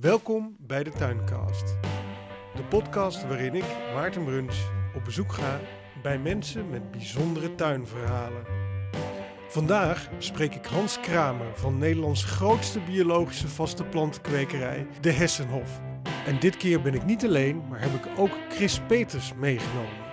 Welkom 0.00 0.56
bij 0.58 0.84
de 0.84 0.90
Tuincast. 0.90 1.76
De 2.54 2.64
podcast 2.68 3.26
waarin 3.26 3.54
ik, 3.54 3.64
Maarten 3.94 4.24
Bruns, 4.24 4.56
op 4.94 5.04
bezoek 5.04 5.32
ga 5.32 5.60
bij 6.02 6.18
mensen 6.18 6.70
met 6.70 6.90
bijzondere 6.90 7.54
tuinverhalen. 7.54 8.44
Vandaag 9.48 10.08
spreek 10.18 10.54
ik 10.54 10.64
Hans 10.64 11.00
Kramer 11.00 11.56
van 11.56 11.78
Nederlands 11.78 12.24
grootste 12.24 12.80
biologische 12.80 13.48
vaste 13.48 13.84
plantenkwekerij, 13.84 14.86
de 15.00 15.10
Hessenhof. 15.10 15.80
En 16.26 16.40
dit 16.40 16.56
keer 16.56 16.82
ben 16.82 16.94
ik 16.94 17.04
niet 17.04 17.24
alleen, 17.24 17.62
maar 17.68 17.80
heb 17.80 17.94
ik 17.94 18.18
ook 18.18 18.32
Chris 18.48 18.80
Peters 18.80 19.34
meegenomen. 19.34 20.04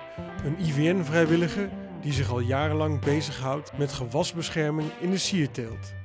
Een 0.44 0.60
IVN-vrijwilliger 0.60 1.70
die 2.02 2.14
zich 2.14 2.32
al 2.32 2.40
jarenlang 2.40 3.00
bezighoudt 3.00 3.78
met 3.78 3.92
gewasbescherming 3.92 4.90
in 5.00 5.10
de 5.10 5.18
sierteelt. 5.18 6.00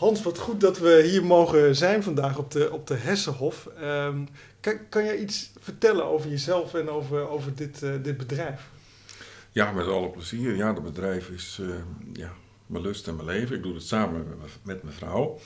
Hans, 0.00 0.22
wat 0.22 0.38
goed 0.38 0.60
dat 0.60 0.78
we 0.78 1.02
hier 1.02 1.24
mogen 1.24 1.76
zijn 1.76 2.02
vandaag 2.02 2.38
op 2.38 2.50
de, 2.50 2.72
op 2.72 2.86
de 2.86 2.94
Hessenhof. 2.94 3.66
Ehm, 3.66 4.24
kan, 4.60 4.78
kan 4.88 5.04
jij 5.04 5.18
iets 5.18 5.50
vertellen 5.58 6.04
over 6.04 6.30
jezelf 6.30 6.74
en 6.74 6.90
over, 6.90 7.28
over 7.28 7.54
dit, 7.54 7.82
eh, 7.82 7.92
dit 8.02 8.16
bedrijf? 8.16 8.68
Ja, 9.52 9.72
met 9.72 9.86
alle 9.86 10.08
plezier. 10.08 10.56
Ja, 10.56 10.74
het 10.74 10.82
bedrijf 10.82 11.28
is 11.28 11.58
eh, 11.62 11.68
ja, 12.12 12.32
mijn 12.66 12.82
lust 12.82 13.08
en 13.08 13.16
mijn 13.16 13.26
leven. 13.26 13.56
Ik 13.56 13.62
doe 13.62 13.74
het 13.74 13.82
samen 13.82 14.26
met, 14.28 14.50
met 14.62 14.82
mijn 14.82 14.94
vrouw. 14.94 15.38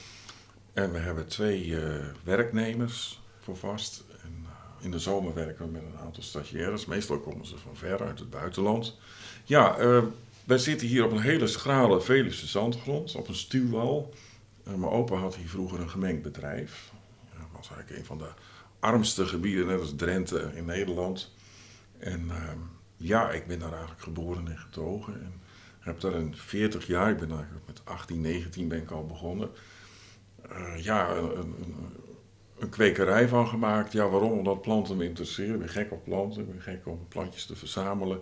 En 0.72 0.92
we 0.92 0.98
hebben 0.98 1.26
twee 1.26 1.80
eh, 1.80 2.04
werknemers 2.24 3.20
voor 3.40 3.56
vast. 3.56 4.04
En, 4.22 4.46
in 4.80 4.90
de 4.90 4.98
zomer 4.98 5.34
werken 5.34 5.64
we 5.64 5.70
met 5.70 5.82
een 5.82 6.04
aantal 6.04 6.22
stagiaires. 6.22 6.86
Meestal 6.86 7.18
komen 7.18 7.46
ze 7.46 7.58
van 7.58 7.76
ver 7.76 8.02
uit 8.02 8.18
het 8.18 8.30
buitenland. 8.30 8.96
Ja, 9.44 9.76
wij 10.44 10.58
zitten 10.58 10.86
hier 10.86 11.04
op 11.04 11.10
een 11.10 11.20
hele 11.20 11.46
schrale 11.46 12.00
Veluwse 12.00 12.46
zandgrond, 12.46 13.14
op 13.14 13.28
een 13.28 13.34
stuwwal. 13.34 14.12
Mijn 14.64 14.92
opa 14.92 15.16
had 15.16 15.36
hier 15.36 15.48
vroeger 15.48 15.80
een 15.80 15.90
gemengd 15.90 16.22
bedrijf. 16.22 16.92
Dat 17.32 17.46
was 17.52 17.70
eigenlijk 17.70 17.98
een 17.98 18.06
van 18.06 18.18
de 18.18 18.30
armste 18.78 19.26
gebieden, 19.26 19.66
net 19.66 19.80
als 19.80 19.94
Drenthe 19.96 20.50
in 20.54 20.64
Nederland. 20.64 21.34
En 21.98 22.30
ehm, 22.30 22.58
ja, 22.96 23.30
ik 23.30 23.46
ben 23.46 23.58
daar 23.58 23.72
eigenlijk 23.72 24.02
geboren 24.02 24.48
en 24.48 24.58
getogen. 24.58 25.14
En 25.14 25.40
heb 25.84 26.00
daar 26.00 26.14
in 26.14 26.34
40 26.34 26.86
jaar, 26.86 27.10
ik 27.10 27.18
ben 27.18 27.30
eigenlijk 27.30 27.66
met 27.66 27.80
18, 27.84 28.20
19 28.20 28.68
ben 28.68 28.82
ik 28.82 28.90
al 28.90 29.06
begonnen. 29.06 29.50
Uh, 30.50 30.84
ja, 30.84 31.10
een, 31.10 31.38
een, 31.38 31.54
een, 32.58 32.68
kwekerij 32.68 33.28
van 33.28 33.48
gemaakt. 33.48 33.92
Ja, 33.92 34.08
waarom? 34.08 34.32
Omdat 34.32 34.62
planten 34.62 34.96
me 34.96 35.04
interesseren. 35.04 35.54
Ik 35.54 35.60
ben 35.60 35.68
gek 35.68 35.92
op 35.92 36.04
planten, 36.04 36.40
ik 36.40 36.50
ben 36.50 36.60
gek 36.60 36.86
om 36.86 37.08
plantjes 37.08 37.46
te 37.46 37.56
verzamelen. 37.56 38.20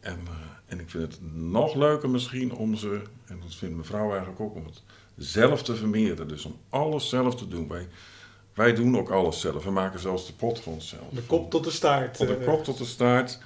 En, 0.00 0.18
uh, 0.24 0.30
en 0.66 0.80
ik 0.80 0.90
vind 0.90 1.02
het 1.02 1.34
nog 1.34 1.74
leuker 1.74 2.10
misschien 2.10 2.52
om 2.52 2.74
ze, 2.74 3.02
en 3.26 3.40
dat 3.40 3.54
vindt 3.54 3.74
mijn 3.74 3.86
vrouw 3.86 4.10
eigenlijk 4.10 4.40
ook, 4.40 4.54
om 4.54 4.64
het 4.64 4.82
zelf 5.20 5.62
te 5.62 5.76
vermeerderen. 5.76 6.28
Dus 6.28 6.44
om 6.44 6.56
alles 6.68 7.08
zelf 7.08 7.34
te 7.34 7.48
doen. 7.48 7.68
Wij, 7.68 7.88
wij 8.54 8.74
doen 8.74 8.98
ook 8.98 9.10
alles 9.10 9.40
zelf. 9.40 9.64
We 9.64 9.70
maken 9.70 10.00
zelfs 10.00 10.26
de 10.26 10.32
potgrond 10.32 10.82
zelf. 10.82 11.08
De 11.10 11.22
kop 11.22 11.50
tot 11.50 11.64
de 11.64 11.70
staart. 11.70 12.16
Van 12.16 12.26
de 12.26 12.36
eh. 12.36 12.46
kop 12.46 12.64
tot 12.64 12.78
de 12.78 12.84
staart. 12.84 13.38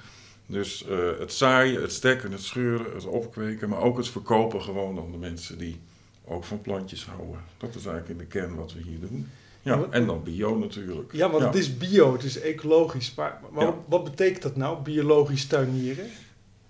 Dus 0.45 0.85
uh, 0.89 1.19
het 1.19 1.33
zaaien, 1.33 1.81
het 1.81 1.91
stekken, 1.91 2.31
het 2.31 2.41
scheuren, 2.41 2.93
het 2.93 3.05
opkweken, 3.05 3.69
maar 3.69 3.81
ook 3.81 3.97
het 3.97 4.07
verkopen 4.07 4.61
gewoon 4.61 4.99
aan 4.99 5.11
de 5.11 5.17
mensen 5.17 5.57
die 5.57 5.79
ook 6.25 6.43
van 6.43 6.61
plantjes 6.61 7.05
houden. 7.05 7.39
Dat 7.57 7.75
is 7.75 7.85
eigenlijk 7.85 8.09
in 8.09 8.17
de 8.17 8.25
kern 8.25 8.55
wat 8.55 8.73
we 8.73 8.81
hier 8.81 8.99
doen. 8.99 9.29
Ja, 9.61 9.85
en 9.89 10.05
dan 10.05 10.23
bio 10.23 10.57
natuurlijk. 10.57 11.13
Ja, 11.13 11.29
want 11.29 11.43
het 11.43 11.55
is 11.55 11.77
bio, 11.77 12.13
het 12.13 12.23
is 12.23 12.39
ecologisch. 12.39 13.13
Maar, 13.15 13.39
maar 13.51 13.65
ja. 13.65 13.75
wat 13.87 14.03
betekent 14.03 14.41
dat 14.41 14.55
nou, 14.55 14.81
biologisch 14.81 15.45
tuinieren? 15.45 16.09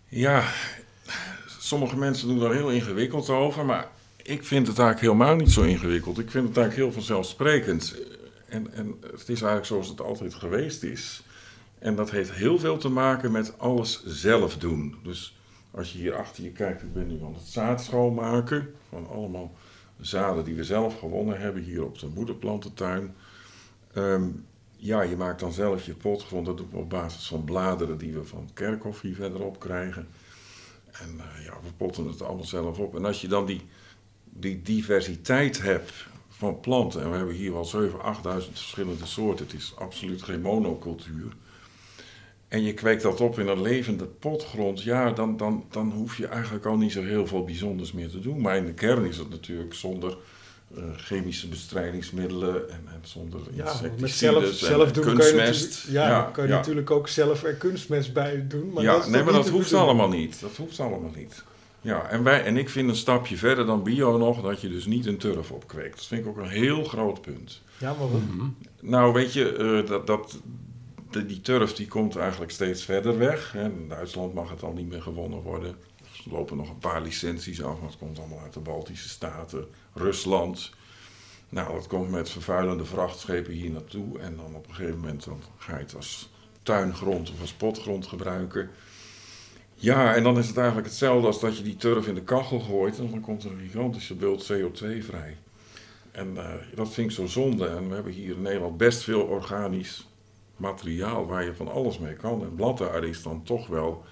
Ja, 0.08 0.44
sommige 1.60 1.98
mensen 1.98 2.28
doen 2.28 2.40
daar 2.40 2.54
heel 2.54 2.72
ingewikkeld 2.72 3.30
over, 3.30 3.66
maar 3.66 3.92
ik 4.28 4.44
vind 4.44 4.68
het 4.68 4.80
eigenlijk 4.80 5.12
helemaal 5.12 5.36
niet 5.36 5.52
zo 5.52 5.62
ingewikkeld. 5.62 6.20
Ik 6.20 6.32
vind 6.32 6.48
het 6.48 6.58
eigenlijk 6.58 6.88
heel 6.88 7.02
vanzelfsprekend. 7.02 7.96
En, 8.48 8.74
en 8.74 8.96
het 9.02 9.22
is 9.22 9.28
eigenlijk 9.28 9.66
zoals 9.66 9.88
het 9.88 10.02
altijd 10.02 10.34
geweest 10.34 10.84
is. 10.84 11.24
En 11.80 11.96
dat 11.96 12.12
heeft 12.12 12.32
heel 12.32 12.60
veel 12.60 12.78
te 12.78 12.90
maken 12.90 13.32
met 13.32 13.60
alles 13.60 14.04
zelf 14.06 14.58
doen. 14.58 14.96
Dus 15.04 15.38
als 15.72 15.92
je 15.92 15.98
hier 15.98 16.16
achter 16.16 16.44
je 16.44 16.52
kijkt, 16.52 16.82
ik 16.82 16.94
ben 16.94 17.08
nu 17.08 17.24
aan 17.24 17.34
het 17.34 17.48
zaad 17.48 17.84
schoonmaken. 17.84 18.74
Van 18.90 19.08
allemaal 19.10 19.56
zaden 20.00 20.44
die 20.44 20.56
we 20.56 20.64
zelf 20.64 21.00
gewonnen 21.00 21.40
hebben 21.40 21.64
hier 21.64 21.84
op 21.84 22.00
de 22.00 22.08
moederplantentuin. 22.14 23.16
Um, 23.98 24.46
ja, 24.76 25.02
je 25.02 25.16
maakt 25.16 25.40
dan 25.40 25.54
zelf 25.54 25.86
je 25.86 25.94
potgrond. 25.94 26.46
Dat 26.46 26.58
doen 26.58 26.70
we 26.72 26.78
op 26.78 26.90
basis 26.90 27.28
van 27.28 27.44
bladeren 27.44 27.98
die 27.98 28.14
we 28.14 28.24
van 28.24 28.50
Kerkhof 28.54 29.02
hier 29.02 29.16
verderop 29.16 29.60
krijgen. 29.60 30.08
En 30.92 31.16
uh, 31.16 31.46
ja, 31.46 31.54
we 31.64 31.70
potten 31.78 32.08
het 32.08 32.22
allemaal 32.22 32.46
zelf 32.46 32.80
op. 32.80 32.96
En 32.96 33.06
als 33.06 33.22
je 33.22 33.28
dan 33.28 33.46
die, 33.46 33.62
die 34.40 34.62
diversiteit 34.62 35.62
hebt 35.62 35.94
van 36.30 36.60
planten. 36.60 37.02
En 37.02 37.12
we 37.12 37.18
hebben 37.18 37.36
hier 37.36 37.54
wel 37.54 37.72
7.000, 37.76 37.92
8.000 37.92 38.52
verschillende 38.52 39.06
soorten. 39.06 39.46
Het 39.46 39.56
is 39.56 39.74
absoluut 39.78 40.22
geen 40.22 40.42
monocultuur. 40.42 41.32
En 42.48 42.64
je 42.64 42.74
kweekt 42.74 43.02
dat 43.02 43.22
op 43.22 43.40
in 43.40 43.48
een 43.48 43.62
levende 43.62 44.06
potgrond. 44.06 44.84
Ja, 44.84 45.12
dan, 45.12 45.38
dan, 45.38 45.66
dan 45.72 45.92
hoef 45.92 46.18
je 46.18 46.28
eigenlijk 46.28 46.66
al 46.66 46.78
niet 46.78 46.92
zo 46.92 47.02
heel 47.02 47.28
veel 47.28 47.44
bijzonders 47.44 47.92
meer 47.92 48.10
te 48.10 48.20
doen. 48.20 48.42
Maar 48.42 48.58
in 48.58 48.66
de 48.66 48.74
kern 48.74 49.06
is 49.06 49.18
het 49.18 49.30
natuurlijk 49.30 49.74
zonder 49.74 50.18
uh, 50.78 50.84
chemische 50.96 51.48
bestrijdingsmiddelen 51.48 52.70
en, 52.70 52.82
en 52.88 53.00
zonder 53.02 53.40
ja, 53.52 53.72
insecticides 53.72 54.18
zelf, 54.18 54.54
zelf 54.54 54.92
doen 54.92 55.04
kunstmest. 55.04 55.84
Je 55.86 55.92
ja, 55.92 56.08
ja, 56.08 56.22
kan 56.22 56.44
je 56.44 56.50
ja. 56.50 56.56
natuurlijk 56.56 56.92
ook 56.92 57.08
zelf 57.08 57.44
er 57.44 57.54
kunstmest 57.54 58.14
bij 58.14 58.46
doen. 58.48 58.72
Maar 58.74 58.84
ja, 58.84 58.94
dat 58.94 59.10
nee, 59.10 59.24
maar 59.24 59.34
dat 59.34 59.50
hoeft 59.50 59.74
allemaal 59.74 60.10
niet. 60.10 60.40
Dat 60.42 60.56
hoeft 60.56 60.80
allemaal 60.80 61.12
niet. 61.16 61.44
Ja, 61.86 62.08
en, 62.10 62.24
wij, 62.24 62.44
en 62.44 62.58
ik 62.58 62.70
vind 62.70 62.90
een 62.90 62.96
stapje 62.96 63.38
verder 63.38 63.66
dan 63.66 63.84
bio 63.84 64.18
nog 64.18 64.42
dat 64.42 64.62
je 64.62 64.70
dus 64.70 64.86
niet 64.86 65.06
een 65.06 65.18
turf 65.18 65.52
opkweekt. 65.52 65.96
Dat 65.96 66.06
vind 66.06 66.22
ik 66.22 66.28
ook 66.28 66.38
een 66.38 66.50
heel 66.50 66.84
groot 66.84 67.22
punt. 67.22 67.62
Ja, 67.78 67.96
waarom? 67.96 68.22
Mm 68.22 68.40
-hmm. 68.40 68.56
Nou, 68.82 69.14
weet 69.14 69.34
je, 69.34 69.58
uh, 69.58 69.90
dat, 69.90 70.08
dat, 70.08 70.40
de, 71.10 71.26
die 71.26 71.42
turf 71.42 71.74
die 71.74 71.88
komt 71.88 72.16
eigenlijk 72.16 72.52
steeds 72.52 72.84
verder 72.84 73.18
weg. 73.18 73.52
Hè. 73.52 73.64
In 73.64 73.88
Duitsland 73.90 74.34
mag 74.34 74.50
het 74.50 74.64
al 74.64 74.74
niet 74.74 74.90
meer 74.90 75.02
gewonnen 75.02 75.42
worden. 75.42 75.76
Er 76.26 76.32
lopen 76.32 76.58
nog 76.58 76.70
een 76.70 76.78
paar 76.78 77.02
licenties 77.02 77.64
af, 77.64 77.80
maar 77.80 77.90
het 77.90 77.98
komt 77.98 78.20
allemaal 78.20 78.40
uit 78.44 78.54
de 78.54 78.60
Baltische 78.60 79.10
Staten, 79.10 79.66
Rusland. 79.94 80.72
Nou, 81.50 81.74
dat 81.74 81.88
komt 81.88 82.12
met 82.12 82.30
vervuilende 82.30 82.86
vrachtschepen 82.86 83.54
hier 83.54 83.72
naartoe. 83.72 84.20
En 84.20 84.36
dan 84.36 84.56
op 84.56 84.68
een 84.68 84.76
gegeven 84.76 85.00
moment 85.00 85.26
dan 85.26 85.42
ga 85.58 85.78
je 85.78 85.84
het 85.84 85.96
als 85.96 86.30
tuingrond 86.64 87.32
of 87.32 87.42
als 87.42 87.54
potgrond 87.54 88.08
gebruiken. 88.08 88.70
Ja, 89.76 90.16
en 90.16 90.24
dan 90.24 90.38
is 90.38 90.48
het 90.48 90.58
eigenlijk 90.58 90.88
hetzelfde 90.88 91.28
als 91.28 91.40
dat 91.40 91.58
je 91.58 91.64
die 91.64 91.76
turf 91.76 92.08
in 92.08 92.16
de 92.16 92.24
kachel 92.24 92.60
gooit 92.60 93.00
en 93.00 93.10
dan 93.12 93.22
komt 93.22 93.44
er 93.44 93.52
een 93.52 93.60
gigantische 93.60 94.16
bult 94.16 94.52
CO2 94.54 94.86
vrij. 95.00 95.38
En 96.12 96.34
uh, 96.36 96.54
dat 96.76 96.94
vind 96.94 97.10
ik 97.10 97.16
zo 97.16 97.26
zonde. 97.26 97.68
En 97.68 97.88
we 97.88 97.94
hebben 97.94 98.14
hier 98.14 98.36
in 98.36 98.42
Nederland 98.42 98.78
best 98.78 99.04
veel 99.04 99.22
organisch 99.22 100.08
materiaal 100.58 101.26
waar 101.26 101.44
je 101.44 101.54
van 101.54 101.72
alles 101.72 102.00
mee 102.00 102.14
kan. 102.14 102.42
En 102.42 102.56
bladdaarde 102.56 103.10
is 103.10 103.24
dan 103.24 103.44
toch 103.44 103.68
wel 103.68 104.04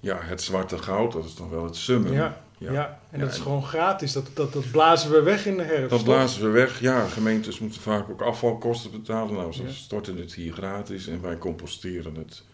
ja, 0.00 0.18
het 0.20 0.42
zwarte 0.42 0.78
goud, 0.78 1.12
dat 1.12 1.24
is 1.24 1.34
dan 1.34 1.50
wel 1.50 1.64
het 1.64 1.76
summum. 1.76 2.12
Ja, 2.12 2.42
ja. 2.58 2.72
ja. 2.72 3.00
en 3.10 3.20
dat 3.20 3.32
is 3.32 3.38
gewoon 3.38 3.64
gratis. 3.64 4.12
Dat, 4.12 4.30
dat, 4.34 4.52
dat 4.52 4.70
blazen 4.70 5.10
we 5.10 5.22
weg 5.22 5.46
in 5.46 5.56
de 5.56 5.62
herfst. 5.62 5.90
Dat 5.90 6.04
blazen 6.04 6.42
we 6.42 6.48
weg, 6.48 6.80
ja. 6.80 7.06
Gemeentes 7.06 7.58
moeten 7.58 7.80
vaak 7.80 8.10
ook 8.10 8.22
afvalkosten 8.22 8.90
betalen. 8.90 9.34
Nou, 9.34 9.52
ze 9.52 9.62
ja. 9.62 9.70
storten 9.70 10.16
het 10.16 10.34
hier 10.34 10.52
gratis 10.52 11.06
en 11.06 11.22
wij 11.22 11.38
composteren 11.38 12.14
het 12.14 12.44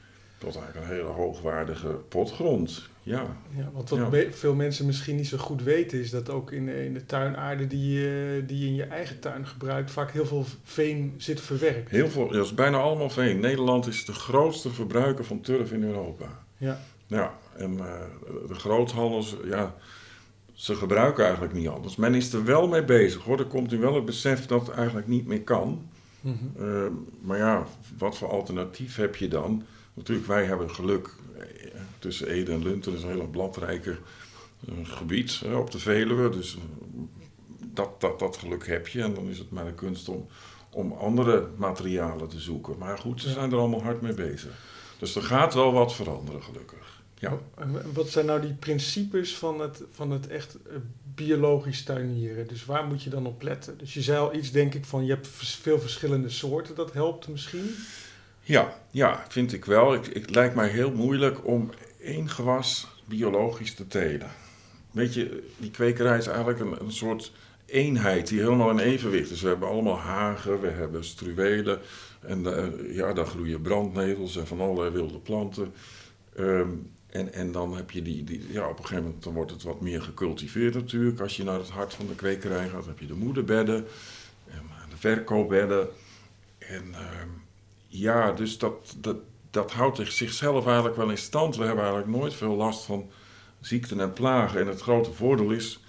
tot 0.44 0.56
eigenlijk 0.56 0.86
een 0.86 0.97
hele 0.97 1.08
hoogwaardige 1.08 1.88
potgrond. 1.88 2.88
Ja. 3.03 3.36
ja 3.56 3.70
want 3.72 3.91
wat 3.91 4.12
ja. 4.12 4.30
veel 4.30 4.54
mensen 4.54 4.86
misschien 4.86 5.16
niet 5.16 5.26
zo 5.26 5.38
goed 5.38 5.62
weten, 5.62 6.00
is 6.00 6.10
dat 6.10 6.30
ook 6.30 6.53
in, 6.53 6.69
in 6.69 6.94
de 6.94 7.06
tuinaarde 7.06 7.66
die 7.66 8.00
je, 8.00 8.42
die 8.47 8.58
je 8.58 8.66
in 8.66 8.75
je 8.75 8.84
eigen 8.84 9.20
tuin 9.20 9.47
gebruikt, 9.47 9.91
vaak 9.91 10.10
heel 10.10 10.26
veel 10.26 10.44
veen 10.64 11.14
zit 11.16 11.41
verwerkt. 11.41 11.91
Heel 11.91 12.08
veel, 12.08 12.28
dat 12.28 12.44
is 12.44 12.54
bijna 12.54 12.78
allemaal 12.78 13.10
veen. 13.10 13.41
Nederland 13.41 13.86
is 13.86 14.04
de 14.04 14.12
grootste 14.12 14.70
verbruiker 14.70 15.25
van 15.25 15.41
turf 15.41 15.72
in 15.72 15.82
Europa. 15.82 16.44
Ja. 16.56 16.81
Ja, 17.06 17.34
en 17.56 17.72
uh, 17.72 18.00
de 18.48 18.54
groothandels, 18.54 19.36
ja, 19.44 19.75
ze 20.52 20.75
gebruiken 20.75 21.25
eigenlijk 21.25 21.54
niet 21.54 21.69
anders. 21.69 21.97
Men 21.97 22.14
is 22.14 22.32
er 22.32 22.44
wel 22.44 22.69
mee 22.69 22.84
bezig 22.84 23.22
hoor. 23.22 23.38
Er 23.38 23.44
komt 23.44 23.70
nu 23.70 23.78
wel 23.78 23.94
het 23.94 24.04
besef 24.04 24.47
dat 24.47 24.66
het 24.66 24.76
eigenlijk 24.76 25.06
niet 25.06 25.26
meer 25.26 25.43
kan. 25.43 25.88
Mm 26.20 26.38
-hmm. 26.38 26.67
uh, 26.67 26.87
maar 27.20 27.38
ja, 27.38 27.67
wat 27.99 28.17
voor 28.17 28.28
alternatief 28.28 28.96
heb 28.96 29.17
je 29.17 29.28
dan? 29.28 29.62
Natuurlijk, 29.94 30.27
wij 30.27 30.44
hebben 30.44 30.71
geluk. 30.71 31.11
Tussen 31.99 32.29
Ede 32.29 32.53
en 32.53 32.62
Lunten 32.62 32.94
is 32.94 33.03
een 33.03 33.09
heel 33.09 33.27
bladrijke 33.27 33.99
uh, 34.69 34.75
gebied 34.83 35.43
op 35.55 35.71
de 35.71 35.79
Veluwe. 35.79 36.29
Dus 36.29 36.56
dat, 37.65 38.00
dat, 38.00 38.19
dat 38.19 38.37
geluk 38.37 38.67
heb 38.67 38.89
je. 38.89 39.03
En 39.03 39.15
dan 39.15 39.29
is 39.29 39.39
het 39.39 39.50
maar 39.50 39.67
een 39.67 39.75
kunst 39.75 40.09
om, 40.09 40.27
om 40.71 40.93
andere 40.93 41.49
materialen 41.56 42.29
te 42.29 42.41
zoeken. 42.41 42.79
Maar 42.79 42.99
goed, 42.99 43.21
ze 43.21 43.31
zijn 43.31 43.53
er 43.53 43.59
allemaal 43.59 43.83
hard 43.83 44.00
mee 44.00 44.15
bezig. 44.15 44.50
Dus 44.99 45.15
er 45.15 45.23
gaat 45.23 45.55
wel 45.55 45.73
wat 45.73 45.94
veranderen, 45.94 46.43
gelukkig. 46.43 47.03
Ja. 47.19 47.39
Wat 47.93 48.09
zijn 48.09 48.27
nou 48.27 48.41
die 48.41 48.55
principes 48.55 49.37
van 49.37 49.61
het, 49.61 49.83
van 49.93 50.11
het 50.11 50.29
echt 50.29 50.59
biologisch 51.15 51.83
tuinieren? 51.83 52.47
Dus 52.47 52.65
waar 52.65 52.85
moet 52.85 53.03
je 53.03 53.11
dan 53.11 53.27
op 53.27 53.43
letten? 53.43 53.79
Dus 53.79 53.94
je 53.94 54.03
zei 54.03 54.19
al 54.19 54.35
iets, 54.35 54.50
denk 54.50 54.75
ik, 54.75 54.85
van 54.85 55.05
je 55.05 55.12
hebt 55.12 55.29
veel 55.29 55.81
verschillende 55.81 56.29
soorten. 56.29 56.75
Dat 56.75 56.93
helpt 56.93 57.29
misschien? 57.29 57.75
Ja, 58.43 58.75
ja 58.91 59.25
vind 59.29 59.53
ik 59.53 59.65
wel. 59.65 59.94
Ik, 59.94 60.05
het 60.05 60.35
lijkt 60.35 60.55
mij 60.55 60.69
heel 60.69 60.93
moeilijk 60.93 61.47
om 61.47 61.71
één 62.00 62.29
gewas 62.29 62.89
biologisch 63.05 63.75
te 63.75 63.87
telen. 63.87 64.31
Weet 64.91 65.15
je, 65.15 65.49
die 65.59 65.71
kwekerij 65.71 66.19
is 66.19 66.27
eigenlijk 66.27 66.61
een, 66.81 66.93
soort 66.93 67.33
eenheid 67.67 68.29
die 68.29 68.41
helemaal 68.41 68.71
in 68.71 68.79
evenwicht 68.79 69.31
is. 69.31 69.41
We 69.41 69.49
hebben 69.49 69.69
allemaal 69.69 69.99
hagen, 69.99 70.61
we 70.61 70.69
hebben 70.69 71.05
struwelen. 71.05 71.81
En 72.21 72.56
eh, 72.56 72.94
ja, 72.94 73.12
daar 73.12 73.27
groeien 73.27 73.62
brandnetels 73.62 74.37
en 74.37 74.47
van 74.47 74.61
allerlei 74.61 74.91
wilde 74.91 75.19
planten. 75.19 75.75
Ehm, 76.37 76.71
en, 77.06 77.33
en 77.33 77.53
dan 77.53 77.77
heb 77.77 77.91
je 77.91 78.03
die, 78.03 78.25
die, 78.25 78.53
ja, 78.53 78.69
op 78.69 78.79
een 78.79 78.85
gegeven 78.85 79.05
moment 79.05 79.23
dan 79.23 79.35
wordt 79.35 79.50
het 79.50 79.62
wat 79.62 79.81
meer 79.81 80.03
gecultiveerd 80.03 80.75
natuurlijk. 80.75 81.21
Als 81.21 81.37
je 81.37 81.44
naar 81.44 81.59
het 81.59 81.71
hart 81.71 81.94
van 81.94 82.06
de 82.06 82.15
kwekerij 82.15 82.69
gaat, 82.69 82.87
heb 82.87 82.99
je 82.99 83.06
de 83.06 83.15
moederbedden, 83.15 83.87
en 84.47 84.62
de 84.91 84.97
verkoopbedden. 84.97 85.89
En 86.59 86.94
ehm, 86.94 87.29
ja, 87.93 88.33
dus 88.33 88.59
dat, 88.59 88.94
dat, 88.97 89.17
dat 89.50 89.73
houdt 89.73 90.00
zichzelf 90.12 90.67
eigenlijk 90.67 90.97
wel 90.97 91.11
in 91.11 91.19
stand. 91.19 91.56
We 91.56 91.65
hebben 91.65 91.85
eigenlijk 91.85 92.17
nooit 92.17 92.35
veel 92.35 92.55
last 92.55 92.85
van 92.85 93.11
ziekten 93.61 94.00
en 94.00 94.12
plagen. 94.12 94.61
En 94.61 94.67
het 94.67 94.81
grote 94.81 95.12
voordeel 95.12 95.50
is, 95.50 95.81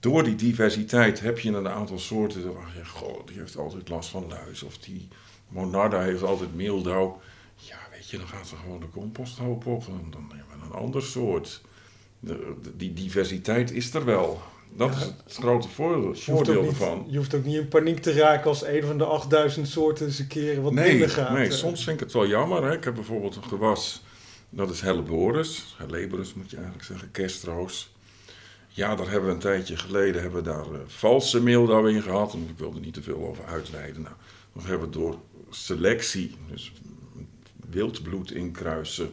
door 0.00 0.24
die 0.24 0.34
diversiteit 0.34 1.20
heb 1.20 1.38
je 1.38 1.52
een 1.52 1.68
aantal 1.68 1.98
soorten. 1.98 2.54
Waar 2.54 2.72
je, 2.76 2.84
goh, 2.84 3.26
die 3.26 3.38
heeft 3.38 3.56
altijd 3.56 3.88
last 3.88 4.10
van 4.10 4.28
luis. 4.28 4.62
Of 4.62 4.78
die 4.78 5.08
monarda 5.48 6.00
heeft 6.00 6.22
altijd 6.22 6.54
meeldauw. 6.54 7.20
Ja, 7.54 7.78
weet 7.90 8.10
je, 8.10 8.16
dan 8.18 8.28
gaat 8.28 8.46
ze 8.46 8.56
gewoon 8.56 8.80
de 8.80 8.90
composthoop 8.90 9.66
op. 9.66 9.84
Dan 10.10 10.32
hebben 10.34 10.58
we 10.58 10.64
een 10.64 10.80
ander 10.80 11.02
soort. 11.02 11.62
De, 12.20 12.54
die 12.76 12.92
diversiteit 12.92 13.70
is 13.70 13.94
er 13.94 14.04
wel. 14.04 14.42
Dat 14.76 14.90
is 14.90 15.02
het 15.02 15.16
grote 15.26 15.68
voordeel, 15.68 16.14
voordeel 16.14 16.64
ervan. 16.64 17.06
Je 17.08 17.16
hoeft 17.16 17.34
ook 17.34 17.44
niet 17.44 17.56
in 17.56 17.68
paniek 17.68 17.98
te 17.98 18.12
raken 18.12 18.46
als 18.46 18.64
een 18.64 18.82
van 18.82 18.98
de 18.98 19.04
8000 19.04 19.68
soorten 19.68 20.06
eens 20.06 20.18
een 20.18 20.26
keer 20.26 20.62
wat 20.62 20.72
nee, 20.72 20.90
minder 20.90 21.10
gaat. 21.10 21.32
Nee, 21.32 21.46
eh. 21.46 21.52
soms 21.52 21.84
vind 21.84 22.00
ik 22.00 22.04
het 22.04 22.12
wel 22.12 22.26
jammer. 22.26 22.64
Hè. 22.64 22.72
Ik 22.72 22.84
heb 22.84 22.94
bijvoorbeeld 22.94 23.36
een 23.36 23.44
gewas, 23.44 24.02
dat 24.50 24.70
is 24.70 24.80
Helleborus. 24.80 25.74
Helleborus 25.78 26.34
moet 26.34 26.50
je 26.50 26.56
eigenlijk 26.56 26.86
zeggen, 26.86 27.10
kerstroos. 27.10 27.92
Ja, 28.68 28.94
daar 28.94 29.10
hebben 29.10 29.28
we 29.28 29.34
een 29.34 29.40
tijdje 29.40 29.76
geleden 29.76 30.22
hebben 30.22 30.42
we 30.42 30.50
daar 30.50 30.72
uh, 30.72 30.78
valse 30.86 31.42
meeldauw 31.42 31.86
in 31.86 32.02
gehad. 32.02 32.32
En 32.32 32.46
ik 32.48 32.58
wilde 32.58 32.76
er 32.76 32.84
niet 32.84 32.94
te 32.94 33.02
veel 33.02 33.26
over 33.26 33.44
uitweiden. 33.44 34.02
Nou, 34.02 34.14
dan 34.52 34.64
hebben 34.64 34.90
we 34.90 34.98
door 34.98 35.18
selectie, 35.50 36.36
dus 36.50 36.72
wildbloed 37.70 38.32
inkruisen, 38.32 39.10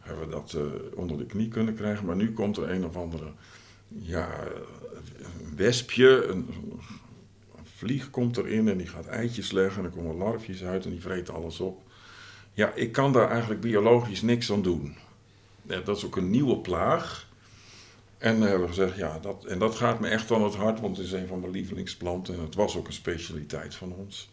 hebben 0.00 0.24
we 0.24 0.30
dat 0.30 0.54
uh, 0.56 0.62
onder 0.94 1.18
de 1.18 1.26
knie 1.26 1.48
kunnen 1.48 1.74
krijgen. 1.74 2.06
Maar 2.06 2.16
nu 2.16 2.32
komt 2.32 2.56
er 2.56 2.70
een 2.70 2.84
of 2.84 2.96
andere 2.96 3.32
ja, 3.88 4.28
wespje, 5.56 6.26
een, 6.26 6.48
vlieg 7.80 8.10
komt 8.10 8.36
erin 8.36 8.68
en 8.68 8.76
die 8.76 8.86
gaat 8.86 9.06
eitjes 9.06 9.50
leggen 9.50 9.78
en 9.78 9.90
er 9.90 9.96
komen 9.96 10.16
larfjes 10.16 10.64
uit 10.64 10.84
en 10.84 10.90
die 10.90 11.00
vreten 11.00 11.34
alles 11.34 11.60
op. 11.60 11.82
Ja, 12.52 12.72
ik 12.74 12.92
kan 12.92 13.12
daar 13.12 13.30
eigenlijk 13.30 13.60
biologisch 13.60 14.22
niks 14.22 14.52
aan 14.52 14.62
doen. 14.62 14.96
Ja, 15.62 15.80
dat 15.80 15.96
is 15.96 16.04
ook 16.04 16.16
een 16.16 16.30
nieuwe 16.30 16.56
plaag. 16.56 17.28
En 18.18 18.38
dan 18.38 18.48
hebben 18.48 18.68
we 18.68 18.74
gezegd, 18.74 18.96
ja, 18.96 19.18
dat, 19.18 19.44
en 19.44 19.58
dat 19.58 19.74
gaat 19.74 20.00
me 20.00 20.08
echt 20.08 20.30
aan 20.30 20.42
het 20.42 20.54
hart, 20.54 20.80
want 20.80 20.96
het 20.96 21.06
is 21.06 21.12
een 21.12 21.26
van 21.26 21.40
mijn 21.40 21.52
lievelingsplanten 21.52 22.34
en 22.34 22.40
het 22.40 22.54
was 22.54 22.76
ook 22.76 22.86
een 22.86 22.92
specialiteit 22.92 23.74
van 23.74 23.92
ons. 23.92 24.30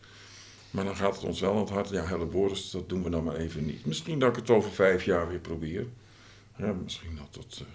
Maar 0.71 0.83
dan 0.85 0.95
gaat 0.95 1.15
het 1.15 1.23
ons 1.23 1.39
wel 1.39 1.53
aan 1.53 1.59
het 1.59 1.69
hart, 1.69 1.89
ja, 1.89 2.05
Helleborus, 2.05 2.71
dat 2.71 2.89
doen 2.89 3.03
we 3.03 3.09
dan 3.09 3.23
maar 3.23 3.35
even 3.35 3.65
niet. 3.65 3.85
Misschien 3.85 4.19
dat 4.19 4.29
ik 4.29 4.35
het 4.35 4.49
over 4.49 4.71
vijf 4.71 5.03
jaar 5.03 5.29
weer 5.29 5.39
probeer. 5.39 5.85
Ja, 6.57 6.73
misschien 6.73 7.15
dat 7.15 7.33
dat... 7.33 7.61
Uh, 7.61 7.67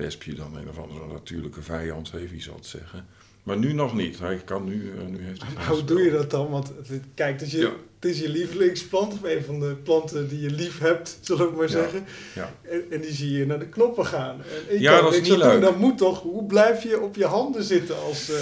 wespje 0.00 0.34
dan 0.34 0.56
een 0.56 0.68
of 0.68 0.78
andere 0.78 1.06
natuurlijke 1.06 1.62
vijand 1.62 2.10
heeft, 2.10 2.30
wie 2.30 2.42
zal 2.42 2.54
het 2.54 2.66
zeggen. 2.66 3.06
Maar 3.42 3.56
nu 3.56 3.72
nog 3.72 3.94
niet. 3.94 4.18
Hij 4.18 4.40
kan 4.44 4.64
nu, 4.64 4.74
uh, 4.74 5.06
nu 5.06 5.24
heeft 5.24 5.42
hij 5.42 5.66
Hoe 5.66 5.84
doe 5.84 6.02
je 6.02 6.10
dat 6.10 6.30
dan? 6.30 6.50
Want 6.50 6.72
kijk, 7.14 7.32
het 7.32 7.42
is, 7.42 7.52
je, 7.52 7.58
ja. 7.58 7.72
het 8.00 8.10
is 8.10 8.18
je 8.20 8.28
lievelingsplant, 8.28 9.12
of 9.12 9.22
een 9.22 9.44
van 9.44 9.60
de 9.60 9.76
planten 9.82 10.28
die 10.28 10.40
je 10.40 10.50
lief 10.50 10.78
hebt, 10.78 11.18
zullen 11.20 11.50
we 11.50 11.56
maar 11.56 11.66
ja. 11.66 11.72
zeggen. 11.72 12.04
Ja. 12.34 12.54
En, 12.62 12.84
en, 12.90 13.00
die 13.00 13.12
zie 13.12 13.30
je 13.30 13.46
naar 13.46 13.58
de 13.58 13.68
knoppen 13.68 14.06
gaan. 14.06 14.34
En 14.34 14.74
ik 14.74 14.80
ja, 14.80 14.94
kan 14.94 15.04
dat 15.04 15.14
is 15.14 15.28
niet 15.28 15.38
leuk. 15.38 15.52
doen. 15.52 15.60
Dan 15.60 15.78
moet 15.78 15.98
toch, 15.98 16.22
hoe 16.22 16.44
blijf 16.44 16.82
je 16.82 17.00
op 17.00 17.16
je 17.16 17.26
handen 17.26 17.64
zitten 17.64 18.02
als... 18.02 18.30
Uh, 18.30 18.36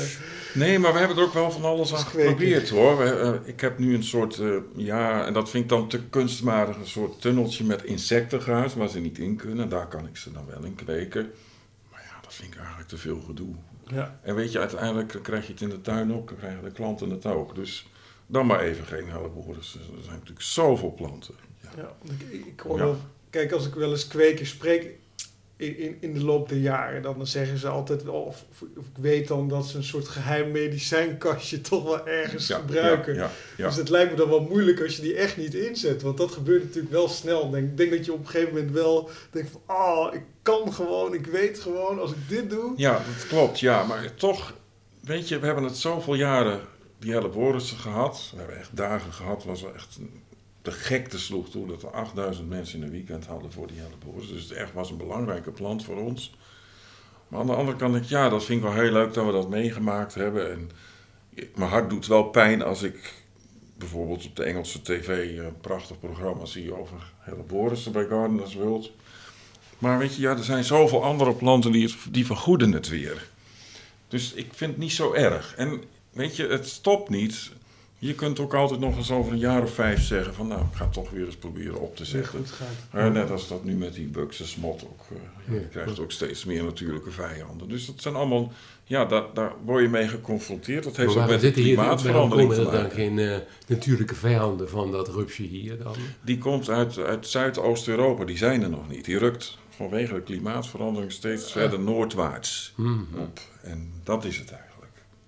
Nee, 0.55 0.79
maar 0.79 0.93
we 0.93 0.99
hebben 0.99 1.17
er 1.17 1.23
ook 1.23 1.33
wel 1.33 1.51
van 1.51 1.65
alles 1.65 1.95
aan 1.95 2.05
geprobeerd 2.05 2.69
hoor. 2.69 2.99
We, 2.99 3.05
uh, 3.45 3.49
ik 3.49 3.61
heb 3.61 3.79
nu 3.79 3.95
een 3.95 4.05
soort, 4.05 4.39
uh, 4.39 4.57
ja, 4.77 5.27
en 5.27 5.33
dat 5.33 5.51
vind 5.51 5.63
ik 5.63 5.69
dan 5.71 5.89
te 5.89 6.01
kunstmatig, 6.11 6.77
een 6.77 6.87
soort 6.87 7.21
tunneltje 7.21 7.65
met 7.65 7.85
insectengaas 7.85 8.75
waar 8.75 8.89
ze 8.89 8.99
niet 8.99 9.19
in 9.19 9.37
kunnen. 9.37 9.69
Daar 9.69 9.89
kan 9.89 10.07
ik 10.07 10.17
ze 10.17 10.33
dan 10.33 10.45
wel 10.47 10.65
in 10.65 10.75
kweken. 10.75 11.31
Dat 12.29 12.37
vind 12.37 12.53
ik 12.53 12.59
eigenlijk 12.59 12.89
te 12.89 12.97
veel 12.97 13.21
gedoe. 13.21 13.55
Ja. 13.87 14.19
En 14.23 14.35
weet 14.35 14.53
je, 14.53 14.59
uiteindelijk 14.59 15.19
krijg 15.23 15.47
je 15.47 15.53
het 15.53 15.61
in 15.61 15.69
de 15.69 15.81
tuin 15.81 16.15
ook, 16.15 16.29
dan 16.29 16.37
krijgen 16.37 16.65
de 16.65 16.71
klanten 16.71 17.11
het 17.11 17.27
ook. 17.27 17.55
Dus 17.55 17.87
dan 18.27 18.47
maar 18.47 18.61
even 18.61 18.85
geen 18.85 19.09
helleborus. 19.09 19.75
Er 19.75 20.03
zijn 20.03 20.15
natuurlijk 20.15 20.43
zoveel 20.43 20.93
planten. 20.93 21.35
Ja, 21.61 21.69
ja 21.77 21.93
ik, 22.29 22.47
ik 22.47 22.61
hoor 22.61 22.79
wel, 22.79 22.97
kijk, 23.31 23.53
als 23.53 23.67
ik 23.67 23.75
wel 23.75 23.91
eens 23.91 24.09
kwekers 24.09 24.51
spreek 24.51 24.99
in, 25.59 25.79
in, 25.79 25.97
in 26.01 26.15
de 26.15 26.25
loop 26.25 26.49
der 26.49 26.59
jaren, 26.59 27.03
dan 27.03 27.27
zeggen 27.27 27.59
ze 27.59 27.69
altijd 27.69 28.03
wel, 28.03 28.15
of, 28.15 28.45
of, 28.51 28.61
ik 28.77 29.03
weet 29.03 29.29
dan 29.29 29.49
dat 29.49 29.67
ze 29.67 29.77
een 29.77 29.85
soort 29.85 30.09
geheim 30.09 30.51
medicijnkastje 30.51 31.61
toch 31.71 31.85
wel 31.85 32.09
ergens 32.09 32.47
Ja, 32.47 32.59
gebruiken. 32.59 33.15
ja, 33.15 33.31
ja. 33.57 33.67
Dus 33.67 33.77
het 33.77 33.89
lijkt 33.89 34.11
me 34.11 34.17
dan 34.17 34.29
wel 34.29 34.41
moeilijk 34.41 34.81
als 34.81 34.97
je 34.97 35.03
die 35.03 35.15
echt 35.15 35.37
niet 35.37 35.55
inzet. 35.55 36.03
Want 36.03 36.17
dat 36.17 36.33
gebeurt 36.33 36.65
natuurlijk 36.65 36.93
wel 36.93 37.09
snel. 37.09 37.45
Ik 37.45 37.53
denk, 37.53 37.77
denk 37.77 37.91
dat 37.91 38.05
je 38.05 38.13
op 38.13 38.19
een 38.19 38.27
gegeven 38.27 38.55
moment 38.55 38.73
wel 38.73 39.11
denkt 39.31 39.51
van... 39.51 39.77
Oh, 39.77 40.15
ik 40.15 40.23
kan 40.43 40.73
gewoon, 40.73 41.15
ik 41.15 41.27
weet 41.27 41.59
gewoon, 41.59 42.01
als 42.01 42.11
ik 42.11 42.29
dit 42.29 42.51
doe... 42.51 42.73
Ja, 42.77 42.93
dat 42.93 43.27
klopt, 43.27 43.61
ja. 43.61 43.85
Maar 43.87 44.15
toch, 44.15 44.55
weet 45.01 45.29
je, 45.29 45.39
we 45.39 45.47
hebben 45.47 45.65
het 45.65 45.77
zoveel 45.77 46.15
jaren, 46.15 46.61
die 46.99 47.13
helleborus 47.13 47.71
gehad. 47.71 48.31
We 48.33 48.39
hebben 48.39 48.59
echt 48.59 48.77
dagen 48.77 49.13
gehad, 49.13 49.45
was 49.45 49.65
echt 49.75 49.99
de 50.63 50.71
gekte 50.71 51.19
sloeg 51.19 51.49
toe 51.51 51.67
dat 51.67 51.83
er 51.83 51.91
8000 51.91 52.49
mensen 52.49 52.79
in 52.79 52.85
een 52.85 52.91
weekend 52.91 53.27
hadden 53.27 53.53
voor 53.53 53.67
die 53.67 53.79
helleborus. 53.79 54.29
Dus 54.29 54.43
het 54.43 54.53
echt 54.53 54.73
was 54.73 54.91
een 54.91 54.97
belangrijke 54.97 55.51
plant 55.51 55.85
voor 55.85 55.97
ons. 55.97 56.37
Maar 57.29 57.41
aan 57.41 57.47
de 57.47 57.55
andere 57.55 57.77
kant 57.77 58.09
ja, 58.09 58.29
dat 58.29 58.45
vind 58.45 58.59
ik 58.59 58.65
wel 58.65 58.83
heel 58.83 58.93
leuk 58.93 59.15
dat 59.15 59.27
we 59.27 59.33
dat 59.33 59.49
meegemaakt 59.49 60.15
hebben. 60.15 60.51
En 60.51 60.71
mijn 61.55 61.71
hart 61.71 61.91
doet 61.91 62.07
wel 62.07 62.25
pijn 62.25 62.63
als 62.63 62.83
ik 62.83 63.15
bijvoorbeeld 63.79 64.27
op 64.27 64.37
de 64.37 64.43
Engelse 64.45 64.83
tv 64.83 65.39
een 65.39 65.61
prachtig 65.61 65.99
programma 65.99 66.45
zie 66.45 66.75
over 66.75 67.13
helleborussen 67.19 67.93
bij 67.93 68.07
Gardeners 68.07 68.55
World. 68.55 68.91
Maar 69.79 69.99
weet 69.99 70.15
je, 70.15 70.21
ja, 70.21 70.31
er 70.31 70.45
zijn 70.45 70.65
zoveel 70.65 71.05
andere 71.05 71.35
planten 71.35 71.73
die, 71.73 71.95
die 72.11 72.27
vergoeden 72.27 72.73
het 72.73 72.89
weer. 72.89 73.29
Dus 74.09 74.33
ik 74.33 74.47
vind 74.55 74.71
het 74.71 74.81
niet 74.81 74.93
zo 74.93 75.13
erg. 75.13 75.55
En 75.57 75.83
weet 76.13 76.37
je, 76.37 76.47
het 76.47 76.69
stopt 76.69 77.09
niet. 77.09 77.51
Je 78.00 78.15
kunt 78.15 78.41
ook 78.41 78.55
altijd 78.55 78.81
nog 78.81 78.97
eens 78.97 79.11
over 79.11 79.33
een 79.33 79.39
jaar 79.39 79.62
of 79.62 79.75
vijf 79.75 80.03
zeggen 80.03 80.35
van 80.35 80.47
nou, 80.49 80.61
ik 80.61 80.77
ga 80.77 80.85
het 80.85 80.93
toch 80.93 81.11
weer 81.11 81.25
eens 81.27 81.37
proberen 81.37 81.81
op 81.81 81.97
te 81.97 82.05
zetten. 82.05 82.47
Gaat. 82.47 83.06
Uh, 83.06 83.12
net 83.12 83.31
als 83.31 83.49
dat 83.49 83.65
nu 83.65 83.75
met 83.75 83.95
die 83.95 84.06
Buckse 84.06 84.47
smot 84.47 84.83
ook. 84.85 85.00
Uh, 85.12 85.19
Ja, 85.55 85.61
je 85.61 85.69
krijgt 85.69 85.99
ook 86.00 86.12
steeds 86.12 86.45
meer 86.45 86.65
natuurlijke 86.65 87.11
vijanden. 87.11 87.69
Dus 87.69 87.87
dat 87.87 87.95
zijn 88.00 88.15
allemaal, 88.15 88.53
ja, 88.85 89.05
daar, 89.05 89.25
daar 89.35 89.53
word 89.65 89.83
je 89.83 89.89
mee 89.89 90.09
geconfronteerd. 90.09 90.85
Dat 90.85 90.97
heeft 90.97 91.17
ook 91.17 91.27
met 91.29 91.41
de 91.41 91.50
klimaatverandering 91.50 92.49
komen 92.49 92.65
te 92.65 92.71
er 92.71 92.73
dan 92.73 92.83
maken. 92.83 92.97
geen 92.97 93.19
eh, 93.19 93.37
natuurlijke 93.67 94.14
vijanden 94.14 94.69
van 94.69 94.93
dat 94.93 95.09
rupsje 95.09 95.43
hier 95.43 95.78
dan? 95.83 95.95
Die 96.25 96.38
komt 96.38 96.69
uit, 96.71 96.99
uit 96.99 97.26
Zuidoost-Europa, 97.26 98.25
die 98.25 98.37
zijn 98.37 98.62
er 98.62 98.71
nog 98.71 98.88
niet. 98.88 99.05
Die 99.05 99.19
rukt 99.19 99.59
vanwege 99.69 100.14
de 100.14 100.23
klimaatverandering 100.23 101.12
steeds 101.12 101.52
verder 101.52 101.81
noordwaarts 101.81 102.73
Mhm. 102.76 103.19
op. 103.19 103.40
En 103.62 103.93
dat 104.05 104.25
is 104.25 104.37
het 104.38 104.50
eigenlijk. 104.50 104.68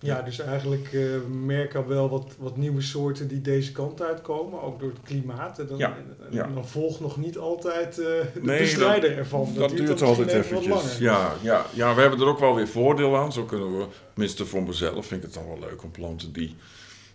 Ja, 0.03 0.23
dus 0.23 0.39
eigenlijk 0.39 0.93
eh 0.93 1.03
merk 1.31 1.75
al 1.75 1.87
wel 1.87 2.09
wat, 2.09 2.27
wat 2.39 2.57
nieuwe 2.57 2.81
soorten 2.81 3.29
die 3.29 3.41
deze 3.41 3.73
kant 3.73 4.03
uitkomen, 4.03 4.63
ook 4.63 4.81
door 4.81 4.89
het 4.89 5.03
klimaat. 5.03 5.59
En 5.59 5.67
dan, 5.67 5.79
Ja, 5.79 5.97
dan 6.55 6.69
volgt 6.69 7.01
nog 7.01 7.17
niet 7.17 7.39
altijd 7.39 7.99
eh, 7.99 8.05
de 8.05 8.41
Nee, 8.43 8.61
bestrijder 8.61 9.17
ervan. 9.17 9.49
Dat, 9.55 9.71
duurt 9.71 10.03
altijd 10.03 10.29
eventjes. 10.29 10.99
Ja, 10.99 11.33
ja, 11.43 11.67
ja, 11.73 11.95
we 11.95 12.01
hebben 12.01 12.21
er 12.21 12.27
ook 12.27 12.39
wel 12.39 12.55
weer 12.55 12.69
voordeel 12.69 13.17
aan. 13.17 13.33
Zo 13.33 13.45
kunnen 13.45 13.79
we, 13.79 13.87
tenminste 14.13 14.47
voor 14.47 14.63
mezelf, 14.63 15.07
vind 15.07 15.25
ik 15.25 15.27
het 15.27 15.35
dan 15.35 15.47
wel 15.47 15.69
leuk 15.69 15.83
om 15.83 15.91
planten 15.91 16.33
die 16.33 16.57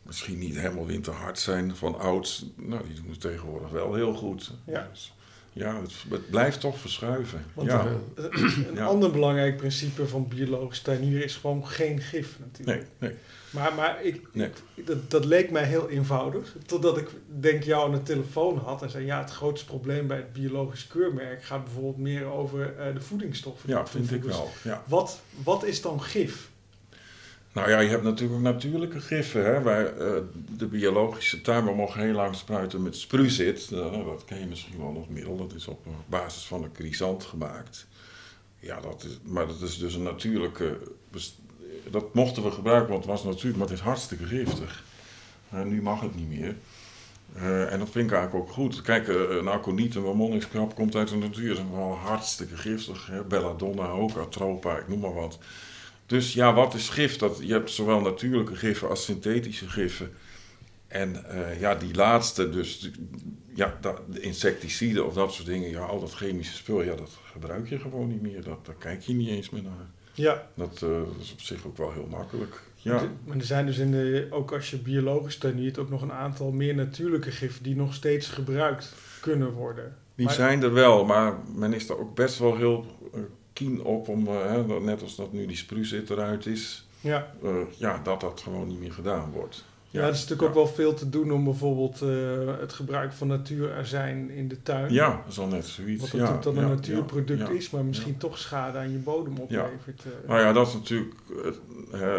misschien 0.01 0.39
niet 0.39 0.59
helemaal 0.59 0.85
winterhard 0.85 1.39
zijn 1.39 1.75
van 1.75 1.99
ouds. 1.99 2.45
Nou, 2.55 2.81
die 2.87 2.95
doen 2.95 3.09
het 3.09 3.21
tegenwoordig 3.21 3.69
wel 3.69 3.93
heel 3.93 4.13
goed. 4.13 4.51
Ja. 4.65 4.89
Dus, 4.91 5.13
ja, 5.55 5.81
het, 5.81 5.91
het 6.09 6.29
blijft 6.29 6.59
toch 6.59 6.77
verschuiven. 6.79 7.45
Want 7.53 7.69
ja. 7.71 7.85
eh, 8.15 8.23
Een 8.67 8.73
Ja. 8.75 8.85
ander 8.85 9.11
belangrijk 9.11 9.57
principe 9.57 10.07
van 10.07 10.27
biologisch 10.27 10.79
tuinieren 10.81 11.23
is 11.23 11.35
gewoon 11.35 11.67
geen 11.67 12.01
gif 12.01 12.37
natuurlijk. 12.39 12.77
Nee, 12.99 13.09
nee. 13.09 13.19
Maar, 13.49 13.73
maar 13.73 14.03
ik, 14.03 14.21
Nee. 14.31 14.49
ik- 14.75 14.87
dat, 14.87 15.11
dat 15.11 15.25
leek 15.25 15.51
mij 15.51 15.63
heel 15.63 15.89
eenvoudig. 15.89 16.55
Totdat 16.65 16.97
ik 16.97 17.07
denk 17.39 17.63
jou 17.63 17.85
aan 17.85 17.91
de 17.95 18.03
telefoon 18.03 18.57
had 18.57 18.81
en 18.81 18.89
zei... 18.89 19.05
ja, 19.05 19.19
het 19.21 19.31
grootste 19.31 19.65
probleem 19.65 20.07
bij 20.07 20.17
het 20.17 20.33
biologisch 20.33 20.87
keurmerk... 20.87 21.43
gaat 21.43 21.63
bijvoorbeeld 21.63 21.97
meer 21.97 22.25
over 22.25 22.75
eh, 22.77 22.93
de 22.93 23.01
voedingsstoffen. 23.01 23.69
Ja, 23.69 23.87
vind 23.87 24.11
ik 24.11 24.23
wel. 24.23 24.49
Ja. 24.63 24.83
Wat, 24.87 25.19
wat 25.43 25.63
is 25.63 25.81
dan 25.81 26.01
gif? 26.01 26.49
Nou 27.55 27.69
ja, 27.69 27.79
je 27.79 27.89
hebt 27.89 28.03
natuurlijk 28.03 28.41
natuurlijke 28.41 28.99
giffen. 28.99 29.45
Hè? 29.45 29.61
Wij, 29.61 29.93
eh, 29.93 30.21
de 30.57 30.65
biologische 30.65 31.41
tuin, 31.41 31.65
we 31.65 31.91
heel 31.93 32.13
lang 32.13 32.35
spruiten 32.35 32.83
met 32.83 32.95
sprucit. 32.95 33.71
Eh, 33.71 34.05
dat 34.05 34.23
ken 34.25 34.39
je 34.39 34.45
misschien 34.45 34.77
wel 34.77 34.91
nog 34.91 35.09
middel. 35.09 35.37
Dat 35.37 35.53
is 35.53 35.67
op 35.67 35.85
basis 36.05 36.43
van 36.45 36.63
een 36.63 36.73
chrysant 36.73 37.23
gemaakt. 37.23 37.87
Ja, 38.59 38.79
dat 38.81 39.03
is, 39.03 39.19
maar 39.23 39.47
dat 39.47 39.61
is 39.61 39.77
dus 39.77 39.93
een 39.93 40.03
natuurlijke... 40.03 40.77
Dat 41.89 42.13
mochten 42.13 42.43
we 42.43 42.51
gebruiken, 42.51 42.89
want 42.89 43.03
het 43.03 43.11
was 43.11 43.23
natuurlijk, 43.23 43.57
maar 43.57 43.67
het 43.67 43.77
is 43.77 43.83
hartstikke 43.83 44.25
giftig. 44.25 44.83
Eh, 45.49 45.63
nu 45.63 45.81
mag 45.81 46.01
het 46.01 46.15
niet 46.15 46.27
meer. 46.27 46.55
Eh, 47.35 47.73
en 47.73 47.79
dat 47.79 47.89
vind 47.89 48.11
ik 48.11 48.15
eigenlijk 48.17 48.47
ook 48.47 48.53
goed. 48.53 48.81
Kijk, 48.81 49.07
eh, 49.07 49.15
een 49.15 49.47
aconiet, 49.47 49.95
een 49.95 50.73
komt 50.73 50.95
uit 50.95 51.07
de 51.07 51.15
natuur. 51.15 51.55
Dat 51.55 51.65
is 51.65 51.71
wel 51.71 51.97
hartstikke 52.03 52.57
giftig. 52.57 53.11
Belladonna 53.27 53.87
ook, 53.87 54.17
atropa, 54.17 54.77
ik 54.77 54.87
noem 54.87 54.99
maar 54.99 55.13
wat. 55.13 55.39
Dus 56.05 56.33
ja, 56.33 56.53
wat 56.53 56.73
is 56.73 56.89
gif? 56.89 57.17
Dat, 57.17 57.37
je 57.41 57.53
hebt 57.53 57.71
zowel 57.71 58.01
natuurlijke 58.01 58.55
giffen 58.55 58.89
als 58.89 59.03
synthetische 59.05 59.69
giffen. 59.69 60.11
En 60.87 61.25
eh, 61.29 61.59
ja, 61.59 61.75
die 61.75 61.95
laatste, 61.95 62.49
dus 62.49 62.91
ja, 63.53 63.77
dat, 63.81 64.01
de 64.11 64.19
insecticiden 64.19 65.05
of 65.05 65.13
dat 65.13 65.33
soort 65.33 65.47
dingen, 65.47 65.69
ja, 65.69 65.79
al 65.79 65.99
dat 65.99 66.13
chemische 66.13 66.55
spul, 66.55 66.81
ja, 66.83 66.95
dat 66.95 67.17
gebruik 67.31 67.69
je 67.69 67.79
gewoon 67.79 68.07
niet 68.07 68.21
meer. 68.21 68.43
Dat, 68.43 68.65
daar 68.65 68.75
kijk 68.75 69.01
je 69.01 69.13
niet 69.13 69.29
eens 69.29 69.49
meer 69.49 69.63
naar. 69.63 69.85
Ja, 70.13 70.47
Dat, 70.53 70.73
eh, 70.73 70.89
dat 70.89 71.15
is 71.21 71.31
op 71.31 71.41
zich 71.41 71.65
ook 71.65 71.77
wel 71.77 71.91
heel 71.91 72.07
makkelijk. 72.09 72.61
Ja, 72.75 73.09
maar 73.25 73.37
er 73.37 73.43
zijn 73.45 73.65
dus 73.65 73.77
in 73.77 73.91
de, 73.91 74.27
ook 74.29 74.51
als 74.53 74.69
je 74.69 74.77
biologisch 74.77 75.37
tuiniert 75.37 75.77
ook 75.77 75.89
nog 75.89 76.01
een 76.01 76.11
aantal 76.11 76.51
meer 76.51 76.75
natuurlijke 76.75 77.31
giffen 77.31 77.63
die 77.63 77.75
nog 77.75 77.93
steeds 77.93 78.27
gebruikt 78.27 78.93
kunnen 79.21 79.51
worden. 79.51 79.95
die 80.15 80.25
Maar- 80.25 80.35
zijn 80.35 80.63
er 80.63 80.73
wel, 80.73 81.05
maar 81.05 81.37
men 81.55 81.73
is 81.73 81.89
er 81.89 81.99
ook 81.99 82.15
best 82.15 82.39
wel 82.39 82.55
heel 82.57 82.85
eh, 83.13 83.19
keen 83.55 83.83
op 83.83 84.07
om, 84.07 84.27
eh, 84.27 84.45
hè, 84.45 84.79
net 84.79 85.01
als 85.01 85.15
dat 85.15 85.33
nu 85.33 85.45
die 85.45 85.57
sprucit 85.57 86.09
eruit 86.09 86.45
is, 86.45 86.87
Ja, 87.01 87.31
eh, 87.43 87.51
ja, 87.77 87.99
dat 88.03 88.21
dat 88.21 88.41
gewoon 88.41 88.67
niet 88.67 88.79
meer 88.79 88.91
gedaan 88.91 89.31
wordt. 89.31 89.63
ja, 89.89 90.01
er 90.01 90.11
is 90.11 90.21
natuurlijk 90.21 90.47
ook 90.47 90.53
wel 90.53 90.67
veel 90.67 90.93
te 90.93 91.09
doen 91.09 91.31
om 91.31 91.43
bijvoorbeeld 91.43 92.01
eh, 92.01 92.59
het 92.59 92.73
gebruik 92.73 93.13
van 93.13 93.27
natuurazijn 93.27 94.29
in 94.29 94.47
de 94.47 94.61
tuin. 94.61 94.93
Ja, 94.93 95.09
dat 95.09 95.31
is 95.31 95.39
al 95.39 95.47
net 95.47 95.65
zoiets. 95.65 96.01
Wat 96.01 96.11
ja, 96.11 96.17
natuurlijk 96.17 96.43
dan 96.43 96.55
ja, 96.55 96.61
een 96.61 96.69
natuurproduct 96.69 97.47
ja, 97.47 97.49
is, 97.49 97.69
maar 97.69 97.85
misschien 97.85 98.17
toch 98.17 98.37
schade 98.37 98.77
aan 98.77 98.91
je 98.91 98.97
bodem 98.97 99.37
oplevert. 99.37 100.03
Nou 100.27 100.39
ja, 100.39 100.53
dat 100.53 100.67
is 100.67 100.73
natuurlijk 100.73 101.15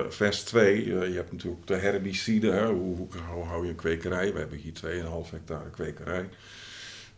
vers 0.08 0.42
2. 0.42 0.84
je 0.84 1.16
hebt 1.16 1.32
natuurlijk 1.32 1.66
de 1.66 1.76
herbiciden. 1.76 2.54
Hè? 2.54 2.66
Hoe, 2.66 2.96
hoe, 2.96 3.08
hoe 3.34 3.44
hou 3.44 3.64
je 3.64 3.70
een 3.70 3.76
kwekerij? 3.76 4.32
We 4.32 4.38
hebben 4.38 4.58
hier 4.58 4.72
2,5 4.72 5.30
hectare 5.30 5.70
kwekerij. 5.70 6.28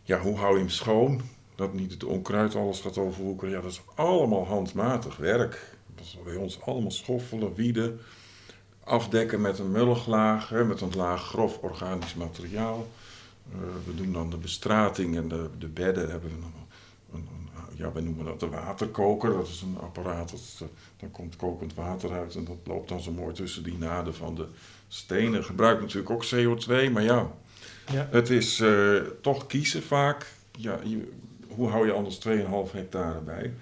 Ja, 0.03 0.19
hoe 0.19 0.37
hou 0.37 0.53
je 0.53 0.59
hem 0.59 0.69
schoon? 0.69 1.21
Dat 1.59 1.73
niet 1.73 1.91
het 1.91 2.03
onkruid 2.03 2.55
alles 2.55 2.79
gaat 2.79 2.97
overwoekeren. 2.97 3.53
Ja, 3.53 3.61
dat 3.61 3.71
is 3.71 3.81
allemaal 3.95 4.45
handmatig 4.45 5.17
werk. 5.17 5.75
Dat 5.95 6.05
is 6.05 6.17
bij 6.23 6.35
ons 6.35 6.61
allemaal 6.61 6.91
schoffelen, 6.91 7.53
wieden. 7.55 7.99
Afdekken 8.83 9.41
met 9.41 9.59
een 9.59 9.71
mulliglaag, 9.71 10.49
hè, 10.49 10.65
met 10.65 10.81
een 10.81 10.91
laag 10.95 11.21
grof 11.23 11.57
organisch 11.61 12.13
materiaal. 12.15 12.87
Eh, 13.51 13.57
we 13.85 13.95
doen 13.95 14.13
dan 14.13 14.29
de 14.29 14.37
bestrating 14.37 15.15
en 15.17 15.27
de, 15.27 15.49
de 15.57 15.67
bedden 15.67 16.09
hebben 16.09 16.29
we 16.29 16.35
nog 16.39 16.49
een, 17.13 17.27
een, 17.33 17.77
ja, 17.77 17.91
wij 17.91 18.01
noemen 18.01 18.25
dat 18.25 18.39
de 18.39 18.49
waterkoker. 18.49 19.33
Dat 19.33 19.47
is 19.47 19.61
een 19.61 19.77
apparaat, 19.81 20.29
dat, 20.31 20.69
daar 20.97 21.09
komt 21.09 21.35
kokend 21.35 21.73
water 21.73 22.11
uit 22.11 22.35
en 22.35 22.45
dat 22.45 22.57
loopt 22.63 22.89
dan 22.89 23.01
zo 23.01 23.11
mooi 23.11 23.33
tussen 23.33 23.63
die 23.63 23.77
naden 23.77 24.15
van 24.15 24.35
de 24.35 24.45
stenen. 24.87 25.43
Gebruikt 25.43 25.81
natuurlijk 25.81 26.09
ook 26.09 26.25
CO2, 26.25 26.91
maar 26.91 27.03
ja, 27.03 27.31
Ja. 27.91 28.07
het 28.11 28.29
is 28.29 28.59
eh, 28.59 28.95
toch 29.21 29.45
kiezen 29.47 29.83
vaak. 29.83 30.31
Ja, 30.51 30.79
je- 30.83 31.11
hoe 31.49 31.69
hou 31.69 31.85
je 31.85 31.91
anders 31.91 32.19
2,5 32.27 32.71
hectare 32.71 33.19
bij? 33.19 33.53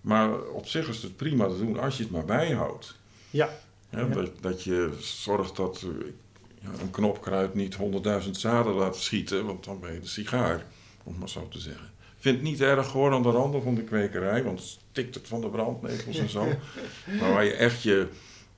Maar 0.00 0.40
op 0.40 0.66
zich 0.66 0.88
is 0.88 1.02
het 1.02 1.16
prima 1.16 1.46
te 1.48 1.58
doen 1.58 1.80
als 1.80 1.96
je 1.96 2.02
het 2.02 2.12
maar 2.12 2.24
bijhoudt. 2.24 2.96
Ja. 3.30 3.50
Dat, 3.90 4.30
dat 4.40 4.62
je 4.62 4.96
zorgt 5.00 5.56
dat 5.56 5.82
eh, 5.82 6.06
ja, 6.60 6.68
een 6.80 6.90
knopkruid 6.90 7.54
niet 7.54 7.76
100.000 8.24 8.30
zaden 8.30 8.72
laat 8.72 8.96
schieten, 8.96 9.46
want 9.46 9.64
dan 9.64 9.80
ben 9.80 9.92
je 9.92 10.00
de 10.00 10.06
sigaar, 10.06 10.66
om 11.02 11.18
maar 11.18 11.28
zo 11.28 11.48
te 11.48 11.58
zeggen. 11.58 11.86
Ik 11.98 12.30
vind 12.30 12.34
het 12.34 12.44
niet 12.44 12.60
erg 12.60 12.92
hoor 12.92 13.12
aan 13.12 13.22
de 13.22 13.30
randen 13.30 13.62
van 13.62 13.74
de 13.74 13.82
kwekerij, 13.82 14.42
want 14.42 14.78
stikt 14.90 15.14
het 15.14 15.28
van 15.28 15.40
de 15.40 15.48
brandnetels 15.48 16.18
en 16.18 16.28
zo. 16.28 16.46
Maar 17.20 17.32
waar 17.32 17.44
je 17.44 17.52
echt 17.52 17.82
je, 17.82 18.08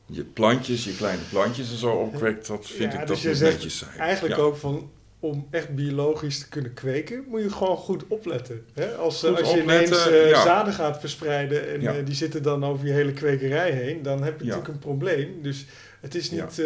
je 0.06 0.24
plantjes, 0.24 0.84
je 0.84 0.96
kleine 0.96 1.22
plantjes 1.30 1.70
en 1.70 1.78
zo 1.78 1.90
opkweekt, 1.90 2.46
dat 2.46 2.66
vind 2.66 2.92
Ja, 2.92 3.00
ik 3.00 3.06
dus 3.06 3.22
dat 3.22 3.32
moet 3.32 3.42
netjes 3.42 3.78
zijn. 3.78 3.98
Eigenlijk 3.98 4.38
ook 4.38 4.56
van 4.56 4.90
om 5.20 5.46
echt 5.50 5.74
biologisch 5.74 6.38
te 6.38 6.48
kunnen 6.48 6.74
kweken, 6.74 7.24
moet 7.28 7.42
je 7.42 7.50
gewoon 7.50 7.76
goed 7.76 8.04
opletten. 8.08 8.64
Hè? 8.74 8.94
Als, 8.94 9.22
eh, 9.22 9.30
Goed 9.30 9.40
als 9.40 9.52
je 9.52 9.60
opletten, 9.60 9.96
ineens 9.96 10.06
eh, 10.24 10.30
ja. 10.30 10.42
zaden 10.42 10.72
gaat 10.72 11.00
verspreiden 11.00 11.68
en 11.68 11.80
Ja. 11.80 11.94
eh, 11.94 12.06
die 12.06 12.14
zitten 12.14 12.42
dan 12.42 12.64
over 12.64 12.86
je 12.86 12.92
hele 12.92 13.12
kwekerij 13.12 13.70
heen, 13.70 14.02
dan 14.02 14.22
heb 14.22 14.38
je 14.40 14.44
Ja. 14.46 14.50
natuurlijk 14.50 14.74
een 14.74 14.88
probleem. 14.90 15.42
Dus 15.42 15.66
het 16.00 16.14
is 16.14 16.30
niet 16.30 16.62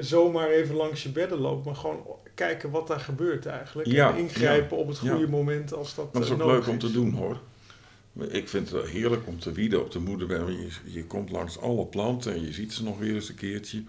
zomaar 0.00 0.48
even 0.48 0.74
langs 0.74 1.02
je 1.02 1.08
bedden 1.08 1.38
lopen, 1.38 1.64
maar 1.64 1.74
gewoon 1.80 2.06
kijken 2.34 2.70
wat 2.70 2.86
daar 2.86 3.00
gebeurt 3.00 3.46
eigenlijk. 3.46 3.88
Ja, 3.88 4.12
En 4.12 4.18
ingrijpen 4.18 4.76
op 4.76 4.88
het 4.88 4.98
goede 4.98 5.28
moment 5.28 5.74
als 5.74 5.94
dat 5.94 6.12
Maar 6.12 6.22
dat 6.22 6.30
is 6.30 6.40
ook 6.40 6.50
leuk 6.50 6.68
om 6.68 6.78
te 6.78 6.92
doen 6.92 7.12
hoor. 7.12 7.40
Ik 8.28 8.48
vind 8.48 8.70
het 8.70 8.86
heerlijk 8.86 9.26
om 9.26 9.38
te 9.38 9.52
wieden 9.52 9.80
op 9.80 9.90
de 9.90 9.98
moederberg. 9.98 10.48
Je, 10.48 10.68
je 10.92 11.04
komt 11.04 11.30
langs 11.30 11.58
alle 11.60 11.86
planten 11.86 12.32
en 12.34 12.44
je 12.44 12.52
ziet 12.52 12.72
ze 12.72 12.82
nog 12.84 12.98
weer 12.98 13.14
eens 13.14 13.28
een 13.28 13.34
keertje. 13.34 13.82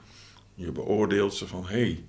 Je 0.56 0.72
beoordeelt 0.72 1.34
ze 1.34 1.48
van, 1.48 1.66
hé, 1.68 1.80
hey, 1.82 2.04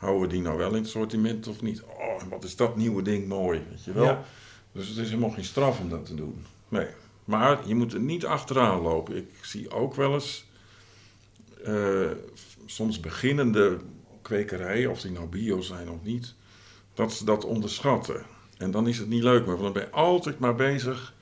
houden 0.00 0.22
we 0.22 0.28
die 0.28 0.42
nou 0.42 0.58
wel 0.58 0.74
in 0.74 0.82
het 0.82 0.88
sortiment 0.88 1.48
of 1.48 1.62
niet? 1.62 1.82
Oh, 1.82 2.22
wat 2.28 2.44
is 2.44 2.56
dat 2.56 2.76
nieuwe 2.76 3.02
ding 3.02 3.28
mooi, 3.28 3.62
weet 3.70 3.84
je 3.84 3.92
wel? 3.92 4.04
Ja. 4.04 4.24
Dus 4.72 4.88
het 4.88 4.96
is 4.96 5.08
helemaal 5.08 5.30
geen 5.30 5.44
straf 5.44 5.80
om 5.80 5.88
dat 5.88 6.06
te 6.06 6.14
doen. 6.14 6.44
Nee. 6.68 6.86
Maar 7.24 7.68
je 7.68 7.74
moet 7.74 7.92
er 7.92 8.00
niet 8.00 8.26
achteraan 8.26 8.80
lopen. 8.80 9.16
Ik 9.16 9.28
zie 9.42 9.70
ook 9.70 9.94
wel 9.94 10.14
eens 10.14 10.44
eh, 11.64 12.10
soms 12.66 13.00
beginnende 13.00 13.78
kwekerijen, 14.22 14.90
of 14.90 15.00
die 15.00 15.10
nou 15.10 15.26
bio 15.26 15.60
zijn 15.60 15.90
of 15.90 16.02
niet, 16.02 16.34
dat 16.94 17.12
ze 17.12 17.24
dat 17.24 17.44
onderschatten. 17.44 18.22
En 18.56 18.70
dan 18.70 18.88
is 18.88 18.98
het 18.98 19.08
niet 19.08 19.22
leuk 19.22 19.46
meer, 19.46 19.58
want 19.58 19.62
dan 19.62 19.72
ben 19.72 19.82
je 19.82 19.90
altijd 19.90 20.38
maar 20.38 20.54
bezig 20.54 21.14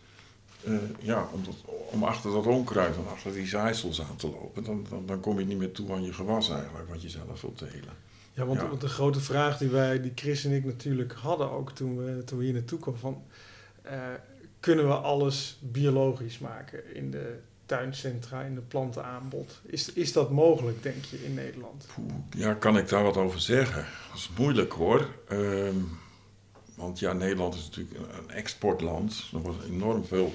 eh, 0.65 0.75
ja, 1.01 1.29
om, 1.33 1.45
dat, 1.45 1.55
om 1.91 2.05
achter 2.05 2.33
dat 2.33 2.47
onkruid 2.47 2.97
en 2.97 3.09
achter 3.13 3.33
die 3.33 3.47
zaaisels 3.47 4.03
aan 4.03 4.17
te 4.17 4.29
lopen. 4.29 4.65
Dan, 4.65 4.87
dan, 4.89 5.07
dan 5.07 5.21
kom 5.21 5.39
je 5.39 5.47
niet 5.47 5.59
meer 5.59 5.73
toe 5.73 5.93
aan 5.93 6.03
je 6.03 6.13
gewas 6.13 6.51
eigenlijk, 6.51 6.89
wat 6.89 7.03
je 7.03 7.09
zelf 7.09 7.41
wilt 7.41 7.59
telen. 7.59 8.07
Ja, 8.39 8.47
want, 8.47 8.61
Ja. 8.61 8.69
want 8.69 8.81
de 8.81 8.89
grote 8.89 9.21
vraag 9.21 9.59
die 9.59 9.69
wij, 9.69 10.01
die 10.01 10.13
Chris 10.15 10.45
en 10.45 10.53
ik 10.53 10.65
natuurlijk 10.65 11.13
hadden 11.13 11.51
ook 11.51 11.73
toen 11.73 11.97
we, 12.05 12.25
toen 12.25 12.39
we 12.39 12.45
hier 12.45 12.53
naartoe 12.53 12.79
kwamen, 12.79 13.01
van 13.01 13.23
eh, 13.83 13.99
kunnen 14.61 14.87
we 14.89 14.95
alles 14.95 15.59
biologisch 15.61 16.39
maken 16.39 16.95
in 16.95 17.11
de 17.11 17.39
tuincentra, 17.67 18.43
in 18.43 18.55
de 18.55 18.61
plantenaanbod? 18.61 19.61
Is, 19.67 19.93
is 19.93 20.13
dat 20.13 20.31
mogelijk, 20.31 20.83
denk 20.83 21.05
je, 21.05 21.25
in 21.25 21.35
Nederland? 21.35 21.87
Poeh, 21.95 22.13
Ja, 22.37 22.55
kan 22.55 22.77
ik 22.77 22.89
daar 22.89 23.03
wat 23.03 23.17
over 23.17 23.41
zeggen? 23.41 23.85
Dat 24.09 24.17
is 24.19 24.31
moeilijk 24.39 24.73
hoor. 24.73 25.09
Ehm, 25.29 25.75
want 26.75 26.99
ja, 26.99 27.13
Nederland 27.13 27.55
is 27.55 27.65
natuurlijk 27.65 27.97
een- 27.99 28.31
exportland. 28.31 29.31
Er 29.33 29.39
wordt 29.39 29.65
enorm 29.65 30.05
veel 30.05 30.33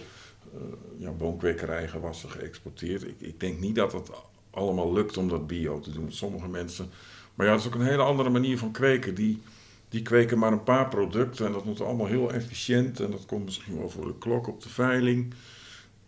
eh 0.53 0.59
ja, 0.97 1.11
boomkwekerij 1.11 1.87
gewassen 1.87 2.29
geëxporteerd. 2.29 3.03
Ik, 3.03 3.15
ik 3.19 3.39
denk 3.39 3.59
niet 3.59 3.75
dat 3.75 3.91
het 3.93 4.09
allemaal 4.49 4.93
lukt 4.93 5.17
om 5.17 5.29
dat 5.29 5.47
bio 5.47 5.79
te 5.79 5.91
doen. 5.91 6.11
Sommige 6.11 6.47
mensen. 6.47 6.89
Maar 7.35 7.45
ja, 7.45 7.51
het 7.51 7.61
is 7.61 7.67
ook 7.67 7.75
een 7.75 7.85
hele 7.85 8.03
andere 8.03 8.29
manier 8.29 8.57
van 8.57 8.71
kweken. 8.71 9.15
Die, 9.15 9.41
die 9.89 10.01
kweken 10.01 10.39
maar 10.39 10.51
een 10.51 10.63
paar 10.63 10.89
producten 10.89 11.45
en 11.45 11.51
dat 11.51 11.65
moet 11.65 11.81
allemaal 11.81 12.07
heel 12.07 12.31
efficiënt. 12.31 12.99
En 12.99 13.11
dat 13.11 13.25
komt 13.25 13.45
misschien 13.45 13.77
wel 13.77 13.89
voor 13.89 14.05
de 14.05 14.17
klok 14.17 14.47
op 14.47 14.61
de 14.61 14.69
veiling. 14.69 15.33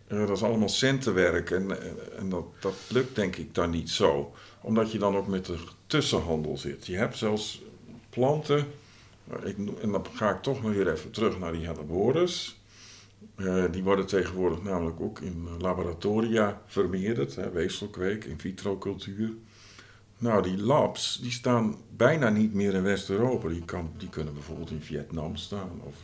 Eh, 0.06 0.18
dat 0.18 0.36
is 0.36 0.42
allemaal 0.42 0.68
centenwerk 0.68 1.50
en, 1.50 1.82
en, 1.82 2.18
en 2.18 2.28
dat, 2.28 2.44
dat 2.60 2.74
lukt 2.88 3.14
denk 3.14 3.36
ik 3.36 3.54
dan 3.54 3.70
niet 3.70 3.90
zo. 3.90 4.34
Omdat 4.60 4.92
je 4.92 4.98
dan 4.98 5.16
ook 5.16 5.26
met 5.26 5.46
de 5.46 5.58
tussenhandel 5.86 6.58
zit. 6.58 6.86
Je 6.86 6.96
hebt 6.96 7.16
zelfs 7.16 7.62
planten, 8.10 8.66
eh, 9.30 9.48
ik, 9.48 9.56
en 9.80 9.92
dan 9.92 10.06
ga 10.12 10.30
ik 10.30 10.42
toch 10.42 10.62
nog 10.62 10.72
weer 10.72 10.92
even 10.92 11.10
terug 11.10 11.38
naar 11.38 11.52
die 11.52 11.66
helleboris. 11.66 12.60
Eh 13.34 13.64
die 13.70 13.82
worden 13.82 14.06
tegenwoordig 14.06 14.62
namelijk 14.62 15.00
ook 15.00 15.20
in 15.20 15.46
eh, 15.46 15.60
laboratoria 15.60 16.62
vermeerderd, 16.66 17.36
hè, 17.36 17.50
weefselkweek, 17.50 18.24
in 18.24 18.38
vitro 18.38 18.78
cultuur. 18.78 19.30
Nou, 20.18 20.42
die 20.42 20.58
labs 20.58 21.18
die 21.22 21.30
staan 21.30 21.76
bijna 21.96 22.28
niet 22.28 22.54
meer 22.54 22.74
in 22.74 22.82
West-Europa. 22.82 23.48
Die, 23.48 23.64
kan, 23.64 23.90
die 23.96 24.08
kunnen 24.08 24.34
bijvoorbeeld 24.34 24.70
in 24.70 24.82
Vietnam 24.82 25.36
staan 25.36 25.80
of 25.82 25.94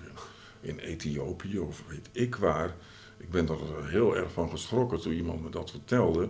in 0.60 0.78
Ethiopië 0.78 1.58
of 1.58 1.82
weet 1.88 2.08
ik 2.12 2.36
waar. 2.36 2.74
Ik 3.16 3.30
ben 3.30 3.48
er 3.48 3.88
heel 3.88 4.16
erg 4.16 4.32
van 4.32 4.50
geschrokken 4.50 5.00
toen 5.00 5.12
iemand 5.12 5.42
me 5.42 5.50
dat 5.50 5.70
vertelde. 5.70 6.28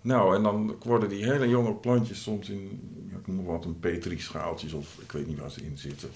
Nou, 0.00 0.36
en 0.36 0.42
dan 0.42 0.76
worden 0.82 1.08
die 1.08 1.24
hele 1.24 1.48
jonge 1.48 1.74
plantjes 1.74 2.22
soms 2.22 2.48
in, 2.48 2.80
ik 3.18 3.26
noem 3.26 3.44
wat, 3.44 3.64
een 3.64 3.80
petrischaaltjes 3.80 4.72
of 4.72 4.98
ik 5.00 5.12
weet 5.12 5.26
niet 5.26 5.38
waar 5.38 5.50
ze 5.50 5.64
in 5.64 5.78
zitten. 5.78 6.10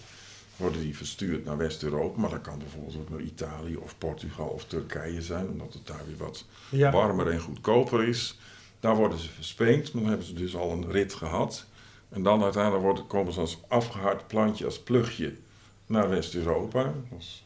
Worden 0.56 0.80
die 0.80 0.96
verstuurd 0.96 1.44
naar 1.44 1.56
West-Europa, 1.56 2.20
maar 2.20 2.30
dat 2.30 2.40
kan 2.40 2.58
bijvoorbeeld 2.58 2.96
ook 2.96 3.10
naar 3.10 3.20
Italië 3.20 3.76
of 3.76 3.98
Portugal 3.98 4.48
of 4.48 4.64
Turkije 4.64 5.22
zijn, 5.22 5.48
omdat 5.48 5.72
het 5.72 5.86
daar 5.86 6.02
weer 6.06 6.16
wat 6.16 6.44
Ja, 6.70 6.92
warmer 6.92 7.28
en 7.28 7.40
goedkoper 7.40 8.08
is. 8.08 8.38
Daar 8.80 8.96
worden 8.96 9.18
ze 9.18 9.28
verspeend, 9.28 9.92
dan 9.92 10.06
hebben 10.06 10.26
ze 10.26 10.32
dus 10.32 10.56
al 10.56 10.70
een 10.70 10.90
rit 10.90 11.14
gehad. 11.14 11.66
En 12.08 12.22
dan 12.22 12.42
uiteindelijk 12.42 12.84
worden, 12.84 13.06
komen 13.06 13.32
ze 13.32 13.40
als 13.40 13.58
afgehard 13.68 14.26
plantje, 14.26 14.64
als 14.64 14.78
plugje 14.78 15.34
naar 15.86 16.08
West-Europa. 16.08 16.82
Dat 16.82 17.18
is 17.18 17.44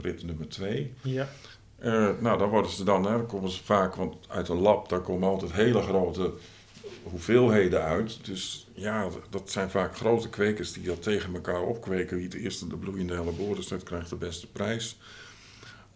rit 0.00 0.24
nummer 0.24 0.48
twee. 0.48 0.92
ja. 1.02 1.28
Eh, 1.78 2.08
nou, 2.20 2.38
daar 2.38 2.48
worden 2.48 2.70
ze 2.70 2.84
dan, 2.84 3.04
hè, 3.04 3.10
dan 3.10 3.26
komen 3.26 3.50
ze 3.50 3.64
vaak, 3.64 3.94
want 3.94 4.16
uit 4.28 4.48
een 4.48 4.60
lab, 4.60 4.88
daar 4.88 5.00
komen 5.00 5.28
altijd 5.28 5.52
hele 5.52 5.82
grote 5.82 6.32
hoeveelheden 7.02 7.82
uit. 7.82 8.24
Dus 8.24 8.68
ja, 8.74 9.08
dat 9.30 9.50
zijn 9.50 9.70
vaak 9.70 9.96
grote 9.96 10.28
kwekers 10.28 10.72
die 10.72 10.82
dat 10.82 11.02
tegen 11.02 11.34
elkaar 11.34 11.62
opkweken. 11.62 12.16
Wie 12.16 12.24
het 12.24 12.34
eerste 12.34 12.66
de 12.66 12.76
bloeiende 12.76 13.14
helleboris 13.14 13.68
net 13.68 13.82
krijgt 13.82 14.10
de 14.10 14.16
beste 14.16 14.46
prijs. 14.46 14.98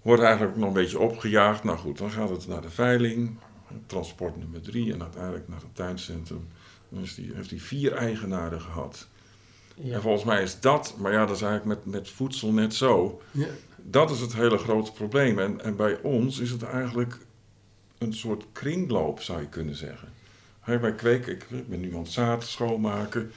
Wordt 0.02 0.22
eigenlijk 0.22 0.56
nog 0.56 0.68
een 0.68 0.74
beetje 0.74 0.98
opgejaagd. 0.98 1.64
Nou 1.64 1.78
goed, 1.78 1.98
dan 1.98 2.10
gaat 2.10 2.30
het 2.30 2.46
naar 2.46 2.62
de 2.62 2.70
veiling, 2.70 3.38
transport 3.86 4.36
nummer 4.36 4.60
drie 4.60 4.92
en 4.92 5.02
uiteindelijk 5.02 5.48
naar 5.48 5.60
het 5.60 5.74
tuincentrum. 5.74 6.48
Dan 6.88 7.02
is 7.02 7.14
die, 7.14 7.32
heeft 7.34 7.50
hij 7.50 7.58
vier 7.58 7.92
eigenaren 7.92 8.60
gehad. 8.60 9.06
ja. 9.74 9.94
En 9.94 10.00
volgens 10.00 10.24
mij 10.24 10.42
is 10.42 10.60
dat, 10.60 10.94
maar 10.98 11.12
ja, 11.12 11.26
dat 11.26 11.36
is 11.36 11.42
eigenlijk 11.42 11.84
met, 11.84 11.94
met 11.94 12.10
voedsel 12.10 12.52
net 12.52 12.74
zo. 12.74 13.22
Ja. 13.30 13.46
Dat 13.76 14.10
is 14.10 14.20
het 14.20 14.34
hele 14.34 14.58
grote 14.58 14.92
probleem. 14.92 15.38
En, 15.38 15.60
en 15.60 15.76
bij 15.76 16.00
ons 16.02 16.38
is 16.38 16.50
het 16.50 16.62
eigenlijk 16.62 17.18
een 17.98 18.14
soort 18.14 18.44
kringloop, 18.52 19.20
zou 19.20 19.40
je 19.40 19.48
kunnen 19.48 19.76
zeggen. 19.76 20.08
Hè, 20.60 20.78
wij 20.78 20.94
kweken, 20.94 21.32
ik, 21.32 21.46
ik 21.50 21.68
ben 21.68 21.80
nu 21.80 21.94
aan 21.94 22.02
het 22.02 22.12
zaad 22.12 22.44
schoonmaken. 22.44 23.32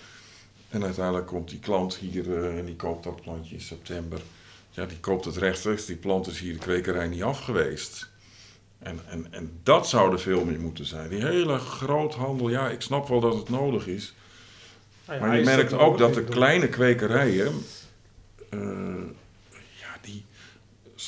En 0.69 0.83
uiteindelijk 0.83 1.27
komt 1.27 1.49
die 1.49 1.59
klant 1.59 1.95
hier 1.95 2.37
eh, 2.37 2.57
en 2.57 2.65
die 2.65 2.75
koopt 2.75 3.03
dat 3.03 3.21
plantje 3.21 3.55
in 3.55 3.61
september. 3.61 4.21
Ja, 4.69 4.85
die 4.85 4.99
koopt 4.99 5.25
het 5.25 5.37
rechtstreeks. 5.37 5.85
Die 5.85 5.95
plant 5.95 6.27
is 6.27 6.39
hier 6.39 6.53
de 6.53 6.59
kwekerij 6.59 7.07
niet 7.07 7.23
af 7.23 7.39
geweest. 7.39 8.09
En, 8.79 8.99
en, 9.09 9.27
en 9.33 9.59
dat 9.63 9.87
zou 9.89 10.11
er 10.11 10.19
veel 10.19 10.45
meer 10.45 10.59
moeten 10.59 10.85
zijn. 10.85 11.09
Die 11.09 11.25
hele 11.25 11.57
groothandel, 11.57 12.49
ja, 12.49 12.69
ik 12.69 12.81
snap 12.81 13.07
wel 13.07 13.19
dat 13.19 13.33
het 13.35 13.49
nodig 13.49 13.87
is. 13.87 14.13
Nou 15.07 15.19
ja, 15.19 15.25
Maar 15.25 15.37
je 15.37 15.43
merkt 15.43 15.69
dan 15.69 15.79
ook 15.79 15.97
dat 15.97 16.13
de 16.13 16.23
kleine 16.23 16.67
kwekerijen, 16.69 17.53
eh, 18.49 18.59
ja, 19.79 19.97
die, 20.01 20.25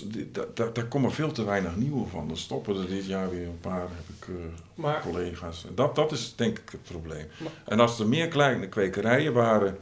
die- 0.06 0.32
da- 0.32 0.46
da- 0.54 0.70
daar 0.74 0.86
komen 0.86 1.12
veel 1.12 1.32
te 1.32 1.44
weinig 1.44 1.76
nieuwe 1.76 2.08
van. 2.08 2.30
Er 2.30 2.38
stoppen 2.38 2.76
er 2.82 2.88
dit 2.88 3.06
jaar 3.06 3.30
weer 3.30 3.46
een 3.48 3.60
paar, 3.60 3.82
heb 3.82 4.16
ik 4.20 4.28
eh, 4.28 4.36
Maar 4.76 5.02
collega's. 5.02 5.66
En 5.68 5.76
Dat, 5.76 5.96
dat 5.96 6.12
is 6.12 6.34
denk 6.36 6.60
ik 6.60 6.70
het 6.72 6.84
probleem. 6.84 7.28
Maar- 7.38 7.52
En 7.66 7.80
als 7.80 8.00
er 8.00 8.08
meer 8.08 8.28
kleine 8.28 8.68
kwekerijen 8.68 9.34
waren, 9.34 9.78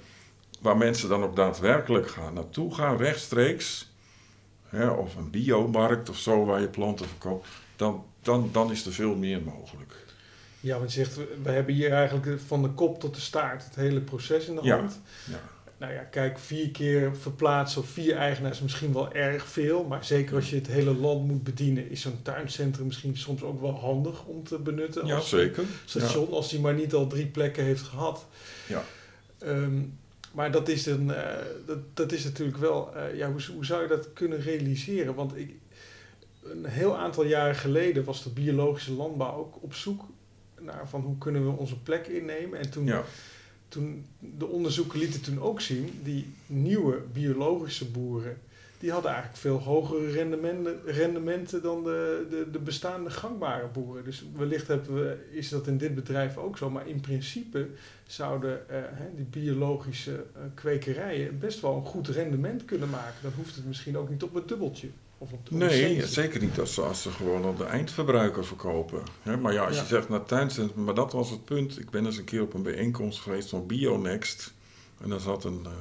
waar 0.61 0.77
mensen 0.77 1.09
dan 1.09 1.23
ook 1.23 1.35
daadwerkelijk 1.35 2.09
gaan 2.09 2.33
naartoe 2.33 2.73
gaan, 2.75 2.97
rechtstreeks, 2.97 3.91
hè, 4.65 4.87
of 4.89 5.15
een 5.15 5.29
biomarkt 5.29 6.09
of 6.09 6.17
zo 6.17 6.45
waar 6.45 6.61
je 6.61 6.67
planten 6.67 7.07
verkoopt, 7.07 7.47
dan, 7.77 8.05
dan, 8.21 8.49
dan 8.51 8.71
is 8.71 8.85
er 8.85 8.93
veel 8.93 9.15
meer 9.15 9.41
mogelijk. 9.41 10.05
Ja, 10.59 10.77
want 10.77 10.93
je 10.93 11.03
zegt, 11.03 11.19
we 11.43 11.49
hebben 11.49 11.73
hier 11.73 11.91
eigenlijk 11.91 12.39
van 12.45 12.61
de 12.61 12.69
kop 12.69 12.99
tot 12.99 13.15
de 13.15 13.21
staart 13.21 13.63
het 13.63 13.75
hele 13.75 14.01
proces 14.01 14.47
in 14.47 14.55
de 14.55 14.69
hand. 14.69 14.99
Ja. 15.29 15.39
Nou 15.77 15.93
ja, 15.93 16.01
kijk, 16.01 16.39
vier 16.39 16.71
keer 16.71 17.15
verplaatsen 17.15 17.81
of 17.81 17.87
vier 17.89 18.15
eigenaars 18.15 18.55
is 18.55 18.63
misschien 18.63 18.93
wel 18.93 19.13
erg 19.13 19.47
veel. 19.47 19.83
Maar 19.83 20.05
zeker 20.05 20.35
als 20.35 20.49
je 20.49 20.55
het 20.55 20.67
hele 20.67 20.93
land 20.93 21.27
moet 21.27 21.43
bedienen, 21.43 21.89
is 21.89 22.01
zo'n 22.01 22.21
tuincentrum 22.21 22.85
misschien 22.85 23.17
soms 23.17 23.43
ook 23.43 23.61
wel 23.61 23.79
handig 23.79 24.25
om 24.25 24.43
te 24.43 24.59
benutten. 24.59 25.05
Ja, 25.05 25.15
als 25.15 25.29
zeker. 25.29 25.63
station, 25.85 26.31
als 26.31 26.49
die 26.49 26.59
maar 26.59 26.73
niet 26.73 26.93
al 26.93 27.07
drie 27.07 27.27
plekken 27.27 27.63
heeft 27.63 27.81
gehad. 27.81 28.25
Ja. 28.67 28.83
Ehm, 29.39 29.81
maar 30.31 30.51
dat 30.51 30.67
is, 30.67 30.85
een, 30.85 31.11
eh, 31.11 31.45
dat, 31.65 31.77
dat 31.93 32.11
is 32.11 32.23
natuurlijk 32.23 32.57
wel, 32.57 32.95
eh, 32.95 33.17
ja, 33.17 33.31
hoe, 33.31 33.41
hoe 33.53 33.65
zou 33.65 33.81
je 33.81 33.87
dat 33.87 34.13
kunnen 34.13 34.41
realiseren? 34.41 35.15
Want 35.15 35.37
ik, 35.37 35.55
een 36.51 36.65
heel 36.65 36.97
aantal 36.97 37.25
jaren 37.25 37.55
geleden 37.55 38.03
was 38.03 38.23
de 38.23 38.29
biologische 38.29 38.93
landbouw 38.93 39.37
ook 39.37 39.63
op 39.63 39.73
zoek 39.73 40.03
naar 40.61 40.89
van 40.89 41.01
hoe 41.01 41.17
kunnen 41.17 41.45
we 41.45 41.57
onze 41.57 41.79
plek 41.79 42.07
innemen. 42.07 42.59
En 42.59 42.69
toen, 42.69 42.85
Ja. 42.85 43.03
toen 43.67 44.05
de 44.19 44.45
onderzoeken 44.47 44.99
lieten 44.99 45.21
toen 45.21 45.41
ook 45.41 45.61
zien, 45.61 45.99
die 46.03 46.33
nieuwe 46.45 47.01
biologische 47.13 47.85
boeren, 47.91 48.37
die 48.79 48.91
hadden 48.91 49.11
eigenlijk 49.11 49.41
veel 49.41 49.59
hogere 49.59 50.11
rendementen, 50.11 50.79
rendementen 50.85 51.61
dan 51.61 51.83
de, 51.83 52.27
de, 52.29 52.47
de 52.51 52.59
bestaande 52.59 53.09
gangbare 53.09 53.67
boeren. 53.67 54.03
Dus 54.03 54.25
wellicht 54.35 54.67
hebben 54.67 54.95
we, 54.95 55.17
is 55.31 55.49
dat 55.49 55.67
in 55.67 55.77
dit 55.77 55.95
bedrijf 55.95 56.37
ook 56.37 56.57
zo. 56.57 56.69
Maar 56.69 56.87
in 56.87 56.99
principe 56.99 57.67
zouden 58.07 58.69
eh, 58.69 58.81
die 59.15 59.25
biologische 59.25 60.11
eh, 60.13 60.41
kwekerijen 60.53 61.39
best 61.39 61.59
wel 61.61 61.75
een 61.75 61.85
goed 61.85 62.07
rendement 62.07 62.65
kunnen 62.65 62.89
maken. 62.89 63.21
Dan 63.21 63.31
hoeft 63.35 63.55
het 63.55 63.65
misschien 63.65 63.97
ook 63.97 64.09
niet 64.09 64.23
op 64.23 64.33
het 64.33 64.47
dubbeltje. 64.47 64.87
Of 65.17 65.31
op 65.31 65.45
de 65.47 65.53
op 65.53 65.59
Nee, 65.59 66.05
zeker 66.07 66.41
niet 66.41 66.59
als 66.59 66.73
ze, 66.73 66.81
als 66.81 67.01
ze 67.01 67.11
gewoon 67.11 67.45
aan 67.45 67.55
de 67.57 67.63
eindverbruiker 67.63 68.45
verkopen. 68.45 69.01
Maar 69.41 69.53
ja, 69.53 69.65
als 69.65 69.75
Ja. 69.75 69.81
je 69.81 69.87
zegt 69.87 70.09
naar 70.09 70.23
tuincentrum, 70.25 70.83
maar 70.83 70.93
dat 70.93 71.11
was 71.11 71.29
het 71.29 71.45
punt. 71.45 71.79
Ik 71.79 71.89
ben 71.89 72.05
eens 72.05 72.17
een 72.17 72.23
keer 72.23 72.41
op 72.41 72.53
een 72.53 72.63
bijeenkomst 72.63 73.19
geweest 73.19 73.49
van 73.49 73.65
Bionext. 73.67 74.53
En 75.01 75.09
daar 75.09 75.19
zat 75.19 75.43
een, 75.43 75.61
eh, 75.65 75.71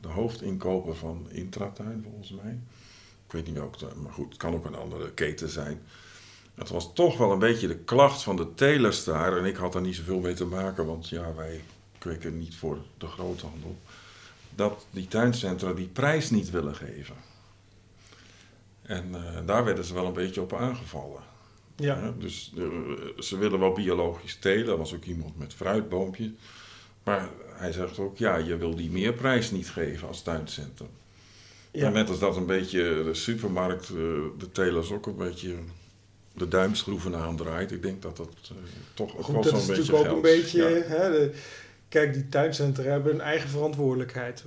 de 0.00 0.08
hoofdinkoper 0.08 0.96
van 0.96 1.26
Intratuin, 1.30 2.00
volgens 2.02 2.30
mij. 2.42 2.58
Ik 3.26 3.32
weet 3.32 3.46
niet 3.46 3.54
welke, 3.56 3.86
maar 4.02 4.12
goed, 4.12 4.28
het 4.28 4.36
kan 4.38 4.54
ook 4.54 4.64
een 4.66 4.74
andere 4.74 5.10
keten 5.12 5.48
zijn. 5.48 5.82
Het 6.54 6.68
was 6.68 6.90
toch 6.94 7.18
wel 7.18 7.32
een 7.32 7.38
beetje 7.38 7.66
de 7.68 7.76
klacht 7.78 8.22
van 8.22 8.36
de 8.36 8.54
telers 8.54 9.04
daar. 9.04 9.36
En 9.38 9.44
ik 9.44 9.56
had 9.56 9.72
daar 9.72 9.82
niet 9.82 9.96
zoveel 9.96 10.20
mee 10.20 10.34
te 10.34 10.44
maken, 10.44 10.86
want 10.86 11.08
ja, 11.08 11.34
wij 11.34 11.60
kweken 11.98 12.38
niet 12.38 12.56
voor 12.56 12.78
de 12.98 13.06
groothandel. 13.06 13.76
Dat 14.54 14.86
die 14.90 15.08
tuincentra 15.08 15.72
die 15.72 15.86
prijs 15.88 16.30
niet 16.30 16.50
willen 16.50 16.74
geven. 16.74 17.14
En 18.86 19.14
eh, 19.14 19.46
daar 19.46 19.64
werden 19.64 19.84
ze 19.84 19.94
wel 19.94 20.06
een 20.06 20.12
beetje 20.12 20.40
op 20.40 20.54
aangevallen. 20.54 21.20
Ja, 21.76 22.14
Dus 22.18 22.52
eh, 22.56 22.64
ze 23.18 23.38
willen 23.38 23.58
wel 23.58 23.72
biologisch 23.72 24.36
telen. 24.36 24.68
Er 24.68 24.76
was 24.76 24.94
ook 24.94 25.04
iemand 25.04 25.38
met 25.38 25.54
fruitboompjes. 25.54 26.30
Maar 27.04 27.28
hij 27.54 27.72
zegt 27.72 27.98
ook, 27.98 28.18
ja, 28.18 28.36
je 28.36 28.56
wil 28.56 28.74
die 28.74 28.90
meerprijs 28.90 29.50
niet 29.50 29.70
geven 29.70 30.08
als 30.08 30.22
tuincentrum. 30.22 30.88
ja. 31.70 31.86
En 31.86 31.92
net 31.92 32.08
als 32.08 32.18
dat 32.18 32.36
een 32.36 32.46
beetje 32.46 33.02
de 33.04 33.14
supermarkt, 33.14 33.88
eh, 33.88 33.94
de 34.38 34.52
telers 34.52 34.90
ook 34.90 35.06
een 35.06 35.16
beetje 35.16 35.54
de 36.34 36.48
duimschroeven 36.48 37.14
aandraait. 37.16 37.72
Ik 37.72 37.82
denk 37.82 38.02
dat 38.02 38.16
dat 38.16 38.28
toch 38.94 39.16
ook 39.16 39.22
Goed, 39.24 39.34
wel 39.34 39.42
dat 39.42 39.52
zo'n 39.52 39.60
is 39.60 39.66
beetje 39.66 39.82
natuurlijk 39.82 40.10
ook 40.10 40.16
een 40.16 40.22
beetje. 40.22 40.62
Ja. 40.62 40.68
Hè, 40.68 41.10
de, 41.10 41.32
kijk, 41.88 42.12
die 42.14 42.28
tuincentra 42.28 42.82
hebben 42.82 43.12
een 43.14 43.20
eigen 43.20 43.48
verantwoordelijkheid 43.48 44.44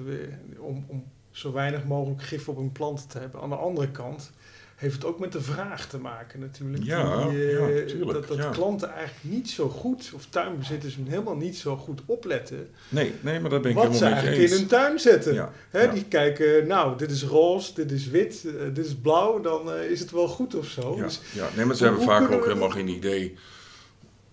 om, 0.57 0.85
om 0.87 1.03
zo 1.31 1.51
weinig 1.51 1.83
mogelijk 1.85 2.21
gif 2.23 2.49
op 2.49 2.57
hun 2.57 2.71
planten 2.71 3.07
te 3.07 3.19
hebben. 3.19 3.41
Aan 3.41 3.49
de 3.49 3.55
andere 3.55 3.91
kant 3.91 4.31
heeft 4.75 4.95
het 4.95 5.05
ook 5.05 5.19
met 5.19 5.31
de 5.31 5.41
vraag 5.41 5.87
te 5.87 5.97
maken 5.99 6.39
natuurlijk. 6.39 6.83
Ja, 6.83 7.27
Die, 7.29 7.57
eh, 7.57 7.87
ja, 7.99 8.05
dat 8.13 8.27
dat 8.27 8.37
ja. 8.37 8.49
klanten 8.49 8.89
eigenlijk 8.91 9.35
niet 9.35 9.49
zo 9.49 9.69
goed, 9.69 10.11
of 10.15 10.25
tuinbezitters 10.25 10.97
helemaal 11.07 11.35
niet 11.35 11.57
zo 11.57 11.75
goed 11.77 12.01
opletten. 12.05 12.69
Nee, 12.89 13.13
nee, 13.21 13.39
maar 13.39 13.49
dat 13.49 13.61
ben 13.61 13.71
ik 13.71 13.77
wat 13.77 13.95
ze 13.95 14.05
eigenlijk 14.05 14.37
eens. 14.37 14.51
in 14.51 14.57
hun 14.57 14.67
tuin 14.67 14.99
zetten. 14.99 15.33
Ja, 15.33 15.51
Hè. 15.69 15.93
Die 15.93 16.05
kijken, 16.05 16.67
nou, 16.67 16.97
dit 16.97 17.11
is 17.11 17.23
roze, 17.23 17.73
dit 17.73 17.91
is 17.91 18.07
wit, 18.07 18.45
eh, 18.45 18.53
dit 18.73 18.85
is 18.85 18.95
blauw, 18.95 19.41
dan 19.41 19.71
eh, 19.73 19.91
is 19.91 19.99
het 19.99 20.11
wel 20.11 20.27
goed 20.27 20.55
of 20.55 20.67
zo. 20.67 20.95
Ja, 20.95 21.03
Dus, 21.03 21.21
ja. 21.33 21.49
Nee, 21.55 21.65
maar 21.65 21.75
ze 21.75 21.83
hebben 21.83 22.03
vaak 22.03 22.31
ook 22.31 22.43
helemaal 22.45 22.69
geen 22.69 22.87
idee 22.87 23.35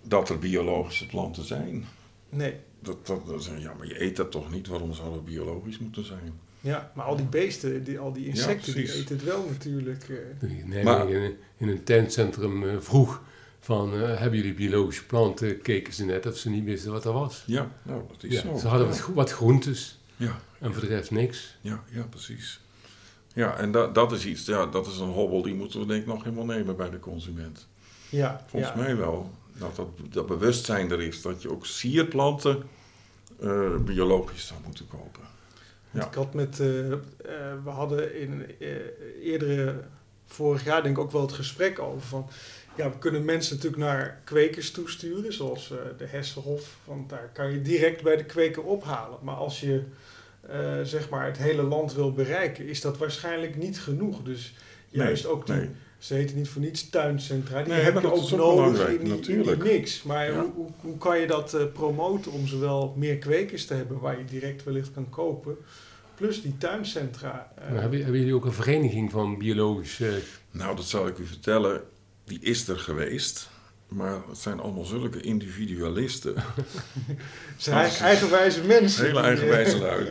dat 0.03 0.29
er 0.29 0.39
biologische 0.39 1.07
planten 1.07 1.45
zijn. 1.45 1.87
nee. 2.29 2.55
Dat, 2.81 3.07
dat, 3.07 3.27
dat 3.27 3.49
ja, 3.59 3.75
maar 3.79 3.87
je 3.87 4.03
eet 4.03 4.17
dat 4.17 4.31
toch 4.31 4.51
niet? 4.51 4.67
Waarom 4.67 4.93
zou 4.93 5.11
dat 5.15 5.25
biologisch 5.25 5.79
moeten 5.79 6.05
zijn? 6.05 6.41
Ja, 6.67 6.91
maar 6.95 7.05
al 7.05 7.17
die 7.17 7.27
beesten, 7.27 7.85
die, 7.85 7.99
al 7.99 8.13
die 8.13 8.27
insecten, 8.27 8.75
die 8.75 8.93
eten 8.95 9.17
het 9.17 9.25
wel 9.25 9.45
natuurlijk. 9.51 10.09
eh. 10.09 10.17
Nijmegen 10.49 10.85
Maar- 10.85 11.11
in, 11.11 11.37
in 11.57 11.69
een 11.69 11.85
tuincentrum 11.85 12.69
eh, 12.69 12.77
vroeg 12.79 13.23
van, 13.61 13.93
eh, 13.95 14.19
hebben 14.19 14.39
jullie 14.39 14.55
biologische 14.55 15.07
planten? 15.07 15.61
Keken 15.63 15.93
ze 15.93 16.05
net 16.05 16.27
of 16.27 16.37
ze 16.37 16.51
niet 16.51 16.65
wisten 16.65 16.93
wat 16.93 17.05
er 17.05 17.13
was. 17.13 17.43
Ja, 17.47 17.71
nou, 17.83 18.03
dat 18.13 18.23
is 18.23 18.33
Ja, 18.33 18.41
zo. 18.41 18.57
ze 18.59 18.67
hadden 18.69 18.87
ja. 18.87 18.93
wat, 18.93 19.01
gro- 19.03 19.13
wat 19.15 19.31
groentes 19.33 19.99
Ja, 20.17 20.41
en 20.61 20.73
voor 20.73 20.81
de 20.83 20.89
rest 20.89 21.11
niks. 21.11 21.57
ja, 21.61 21.83
ja, 21.91 22.03
precies. 22.03 22.61
Ja, 23.35 23.57
en 23.57 23.73
dat, 23.73 23.95
dat 23.95 24.13
is 24.13 24.27
iets, 24.27 24.45
ja, 24.47 24.67
dat 24.67 24.87
is 24.87 24.99
een 24.99 25.09
hobbel 25.11 25.43
die 25.43 25.55
moeten 25.55 25.81
we 25.81 25.87
denk 25.87 26.01
ik 26.01 26.07
nog 26.07 26.25
helemaal 26.25 26.45
nemen 26.45 26.77
bij 26.77 26.91
de 26.91 26.99
consument. 27.01 27.67
Ja, 28.09 28.45
Volgens 28.47 28.73
ja. 28.73 28.79
mij 28.83 28.97
wel. 28.97 29.31
Dat, 29.59 29.77
dat 29.77 29.89
dat 30.11 30.27
bewustzijn 30.27 30.91
er 30.91 31.03
is 31.03 31.23
dat 31.23 31.43
je 31.43 31.51
ook 31.51 31.67
sierplanten 31.67 32.63
eh, 33.41 33.77
biologisch 33.85 34.47
zou 34.47 34.61
moeten 34.67 34.87
kopen. 34.89 35.23
Ja. 35.97 36.07
Ik 36.07 36.15
had 36.15 36.35
met, 36.35 36.61
eh, 36.61 36.93
eh, 36.93 36.99
we 37.65 37.71
hadden 37.71 38.21
in 38.21 38.45
eh, 38.61 38.69
eerdere, 39.23 39.75
vorig 40.27 40.65
jaar 40.65 40.83
denk 40.83 40.97
ik 40.97 41.03
ook 41.03 41.11
wel 41.13 41.23
het 41.23 41.33
gesprek 41.33 41.79
over 41.79 42.01
van, 42.01 42.29
ja, 42.77 42.91
we 42.91 42.99
kunnen 42.99 43.25
mensen 43.25 43.55
natuurlijk 43.55 43.83
naar 43.83 44.21
kwekers 44.25 44.71
toesturen, 44.71 45.33
zoals 45.33 45.69
de 45.99 46.07
Hessenhof, 46.07 46.77
want 46.85 47.09
daar 47.09 47.31
kan 47.33 47.53
je 47.53 47.63
direct 47.63 48.03
bij 48.03 48.17
de 48.17 48.25
kweker 48.25 48.63
ophalen. 48.63 49.19
Maar 49.23 49.35
als 49.35 49.61
je, 49.61 49.83
zeg 50.83 51.09
maar, 51.09 51.27
het 51.27 51.39
hele 51.39 51.63
land 51.63 51.95
wil 51.95 52.13
bereiken, 52.13 52.67
is 52.69 52.81
dat 52.81 52.99
waarschijnlijk 52.99 53.57
niet 53.57 53.81
genoeg. 53.81 54.23
Dus 54.23 54.55
juist 54.89 55.23
Nee, 55.25 55.33
ook 55.33 55.47
die, 55.47 55.55
nee. 55.55 55.71
ze 55.99 56.15
heten 56.15 56.37
niet 56.37 56.49
voor 56.49 56.63
niets 56.63 56.91
tuincentra, 56.91 57.63
die 57.63 57.73
Nee, 57.73 57.83
heb 57.83 57.95
maar 57.95 58.03
je 58.03 58.09
dat 58.09 58.33
ook 58.33 58.39
nodig 58.57 58.81
in 58.81 58.87
die, 58.87 58.99
in 58.99 59.05
die 59.05 59.15
natuurlijk. 59.15 59.63
mix. 59.63 60.03
Maar 60.03 60.33
Ja. 60.33 60.47
hoe, 60.55 60.67
hoe, 60.81 60.99
kan 60.99 61.19
je 61.21 61.27
dat 61.27 61.73
promoten 61.73 62.33
om 62.33 62.47
zowel 62.47 62.95
meer 62.97 63.19
kwekers 63.19 63.67
te 63.67 63.75
hebben 63.75 63.99
waar 64.01 64.19
je 64.19 64.25
direct 64.25 64.65
wellicht 64.65 64.93
kan 64.93 65.09
kopen, 65.11 65.57
plus 66.17 66.43
die 66.43 66.55
tuincentra. 66.59 67.53
eh, 67.59 67.71
Maar 67.71 67.81
hebben, 67.81 68.01
hebben 68.03 68.19
jullie 68.19 68.35
ook 68.35 68.45
een 68.45 68.53
vereniging 68.53 69.11
van 69.11 69.39
biologische... 69.39 70.19
Nou, 70.51 70.77
dat 70.77 70.85
zal 70.85 71.07
ik 71.07 71.19
u 71.19 71.27
vertellen. 71.27 71.81
Die 72.25 72.39
is 72.41 72.69
er 72.69 72.79
geweest. 72.79 73.49
Maar 73.89 74.19
het 74.29 74.39
zijn 74.39 74.61
allemaal 74.61 74.85
zulke 74.85 75.21
individualisten. 75.21 76.35
zijn 77.57 77.77
eigen- 77.77 78.05
eigenwijze 78.07 78.63
mensen. 78.63 79.05
Hele 79.07 79.21
eigenwijze 79.21 79.79
lui. 79.79 80.09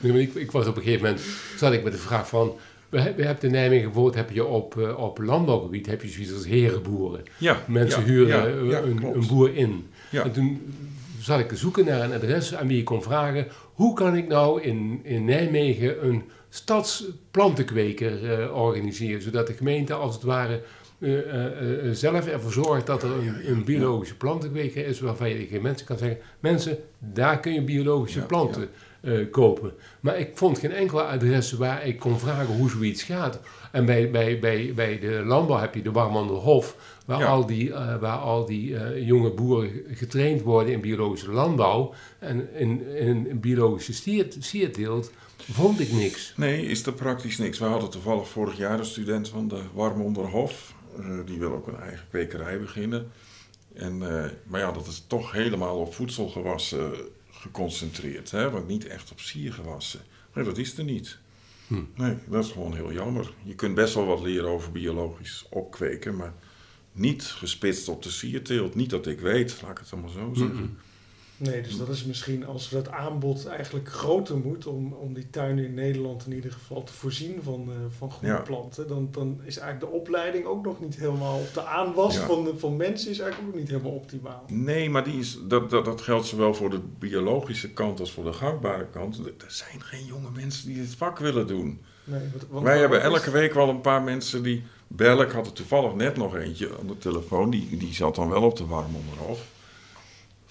Nee, 0.00 0.20
ik, 0.22 0.34
ik 0.34 0.50
was 0.50 0.66
op 0.66 0.76
een 0.76 0.82
gegeven 0.82 1.04
moment, 1.06 1.24
zat 1.56 1.72
ik 1.72 1.82
met 1.84 1.92
de 1.92 1.98
vraag 1.98 2.28
van... 2.28 2.56
We, 2.88 3.00
he- 3.00 3.14
we 3.14 3.24
hebben 3.24 3.44
in 3.44 3.50
Nijmegen 3.50 3.84
bijvoorbeeld, 3.84 4.14
heb 4.14 4.30
je 4.30 4.44
op, 4.44 4.78
eh, 4.78 4.98
op 4.98 5.18
landbouwgebied, 5.18 5.86
heb 5.86 6.02
je 6.02 6.08
zoiets 6.08 6.32
als 6.32 6.46
herenboeren. 6.46 7.22
Ja, 7.38 7.62
Mensen 7.68 8.00
ja, 8.00 8.06
huren 8.06 8.28
ja, 8.66 8.70
ja, 8.78 8.82
een, 8.82 9.02
een 9.02 9.26
boer 9.26 9.54
in. 9.56 9.86
Ja. 10.10 10.22
En 10.24 10.32
toen 10.32 10.74
zat 11.24 11.38
ik 11.38 11.48
te 11.48 11.56
zoeken 11.56 11.84
naar 11.84 12.00
een 12.00 12.12
adres 12.12 12.54
aan 12.54 12.66
wie 12.66 12.78
ik 12.78 12.84
kon 12.84 13.02
vragen... 13.02 13.46
hoe 13.74 13.94
kan 13.94 14.16
ik 14.16 14.28
nou 14.28 14.62
in, 14.62 15.00
in 15.02 15.24
Nijmegen 15.24 16.06
een 16.06 16.22
stadsplantenkweker 16.48 18.40
eh, 18.40 18.56
organiseren... 18.56 19.22
zodat 19.22 19.46
de 19.46 19.52
gemeente 19.52 19.94
als 19.94 20.14
het 20.14 20.22
ware 20.22 20.62
eh, 20.98 21.88
eh, 21.88 21.92
zelf 21.92 22.26
ervoor 22.26 22.52
zorgt 22.52 22.86
dat 22.86 23.02
er 23.02 23.10
een, 23.10 23.50
een 23.50 23.64
biologische 23.64 24.16
plantenkweker 24.16 24.86
is... 24.86 25.00
waarvan 25.00 25.28
je 25.28 25.36
tegen 25.36 25.62
mensen 25.62 25.86
kan 25.86 25.98
zeggen, 25.98 26.18
Mensen, 26.40 26.78
daar 26.98 27.40
kun 27.40 27.52
je 27.52 27.62
biologische 27.62 28.20
Ja, 28.20 28.26
planten 28.26 28.68
kopen. 29.30 29.72
Maar 30.00 30.18
ik 30.18 30.30
vond 30.34 30.58
geen 30.58 30.72
enkele 30.72 31.02
adres 31.02 31.52
waar 31.52 31.86
ik 31.86 31.98
kon 31.98 32.18
vragen 32.18 32.54
hoe 32.54 32.70
zoiets 32.70 33.02
gaat. 33.02 33.40
En 33.74 33.84
bij, 33.84 34.10
bij, 34.10 34.38
bij, 34.38 34.72
bij 34.74 34.98
de 34.98 35.22
landbouw 35.24 35.58
heb 35.58 35.74
je 35.74 35.82
de 35.82 35.90
Warmanderhof, 35.92 36.76
waar 37.06 37.18
Ja. 37.20 37.26
al 37.26 37.46
die, 37.46 37.72
eh, 37.72 38.00
waar 38.00 38.18
al 38.18 38.44
die 38.46 38.76
eh, 38.76 39.06
jonge 39.06 39.30
boeren 39.30 39.70
getraind 39.90 40.42
worden 40.42 40.72
in 40.72 40.80
biologische 40.80 41.30
landbouw. 41.30 41.94
En 42.18 42.54
in, 42.54 42.86
in, 42.96 43.26
in 43.28 43.40
biologische 43.40 43.92
stiert, 43.92 44.36
sierteelt 44.40 45.10
vond 45.36 45.80
ik 45.80 45.92
niks. 45.92 46.32
Nee, 46.36 46.66
is 46.66 46.86
er 46.86 46.92
praktisch 46.92 47.38
niks. 47.38 47.58
We 47.58 47.64
hadden 47.64 47.90
toevallig 47.90 48.28
vorig 48.28 48.56
jaar 48.56 48.78
een 48.78 48.84
student 48.84 49.28
van 49.28 49.48
de 49.48 49.60
Warmonderhof. 49.72 50.74
Eh, 50.98 51.18
die 51.26 51.38
wil 51.38 51.52
ook 51.52 51.66
een 51.66 51.80
eigen 51.80 52.06
kwekerij 52.08 52.60
beginnen. 52.60 53.10
En, 53.74 54.02
eh, 54.24 54.30
maar 54.46 54.60
ja, 54.60 54.72
dat 54.72 54.86
is 54.86 55.04
toch 55.06 55.32
helemaal 55.32 55.78
op 55.78 55.94
voedselgewassen 55.94 56.92
geconcentreerd. 57.30 58.30
Hè? 58.30 58.50
Want 58.50 58.68
niet 58.68 58.86
echt 58.86 59.10
op 59.10 59.20
siergewassen. 59.20 60.00
Nee, 60.34 60.44
dat 60.44 60.58
is 60.58 60.78
er 60.78 60.84
niet. 60.84 61.18
Hm. 61.66 61.82
Nee, 61.94 62.14
dat 62.28 62.44
is 62.44 62.50
gewoon 62.50 62.74
heel 62.74 62.92
jammer. 62.92 63.32
Je 63.42 63.54
kunt 63.54 63.74
best 63.74 63.94
wel 63.94 64.06
wat 64.06 64.22
leren 64.22 64.48
over 64.48 64.72
biologisch 64.72 65.46
opkweken, 65.50 66.16
maar 66.16 66.32
niet 66.92 67.22
gespitst 67.22 67.88
op 67.88 68.02
de 68.02 68.10
sierteelt. 68.10 68.74
Niet 68.74 68.90
dat 68.90 69.06
ik 69.06 69.20
weet, 69.20 69.62
laat 69.62 69.70
ik 69.70 69.78
het 69.78 69.92
allemaal 69.92 70.10
zo 70.10 70.30
zeggen. 70.34 70.56
Mm-mm. 70.56 70.76
Nee, 71.36 71.62
dus 71.62 71.76
dat 71.76 71.88
is 71.88 72.04
misschien 72.04 72.46
als 72.46 72.68
dat 72.68 72.88
aanbod 72.90 73.46
eigenlijk 73.46 73.88
groter 73.88 74.36
moet 74.36 74.66
om, 74.66 74.92
om 74.92 75.14
die 75.14 75.30
tuinen 75.30 75.64
in 75.64 75.74
Nederland 75.74 76.26
in 76.26 76.32
ieder 76.32 76.52
geval 76.52 76.82
te 76.82 76.92
voorzien 76.92 77.40
van, 77.42 77.68
eh, 77.68 77.74
van 77.98 78.10
goede 78.10 78.34
Ja. 78.34 78.40
planten, 78.40 78.88
dan, 78.88 79.08
dan 79.10 79.40
is 79.44 79.58
eigenlijk 79.58 79.92
de 79.92 79.98
opleiding 79.98 80.44
ook 80.44 80.64
nog 80.64 80.80
niet 80.80 80.96
helemaal, 80.96 81.38
of 81.38 81.52
de 81.52 81.64
aanwas 81.64 82.14
Ja. 82.14 82.26
van, 82.26 82.44
de, 82.44 82.58
van 82.58 82.76
mensen 82.76 83.10
is 83.10 83.18
eigenlijk 83.18 83.52
ook 83.52 83.58
niet 83.60 83.68
helemaal 83.70 83.92
optimaal. 83.92 84.44
Nee, 84.46 84.90
maar 84.90 85.04
die 85.04 85.18
is, 85.18 85.38
dat, 85.48 85.70
dat, 85.70 85.84
dat 85.84 86.00
geldt 86.00 86.26
zowel 86.26 86.54
voor 86.54 86.70
de 86.70 86.80
biologische 86.98 87.70
kant 87.72 88.00
als 88.00 88.12
voor 88.12 88.24
de 88.24 88.32
gangbare 88.32 88.86
kant. 88.86 89.18
Er 89.26 89.32
zijn 89.46 89.82
geen 89.82 90.04
jonge 90.04 90.30
mensen 90.34 90.66
die 90.66 90.76
dit 90.76 90.94
vak 90.94 91.18
willen 91.18 91.46
doen. 91.46 91.80
Nee, 92.04 92.20
want, 92.30 92.44
want 92.50 92.64
Wij 92.64 92.78
hebben 92.78 93.02
elke 93.02 93.30
week 93.30 93.54
wel 93.54 93.68
een 93.68 93.80
paar 93.80 94.02
mensen 94.02 94.42
die 94.42 94.62
bellen. 94.86 95.26
Ik 95.26 95.32
had 95.32 95.46
er 95.46 95.52
toevallig 95.52 95.94
net 95.94 96.16
nog 96.16 96.36
eentje 96.36 96.70
aan 96.80 96.86
de 96.86 96.98
telefoon. 96.98 97.50
Die, 97.50 97.76
die 97.76 97.94
zat 97.94 98.14
dan 98.14 98.28
wel 98.28 98.42
op 98.42 98.56
de 98.56 98.66
Warmonderhof. 98.66 99.52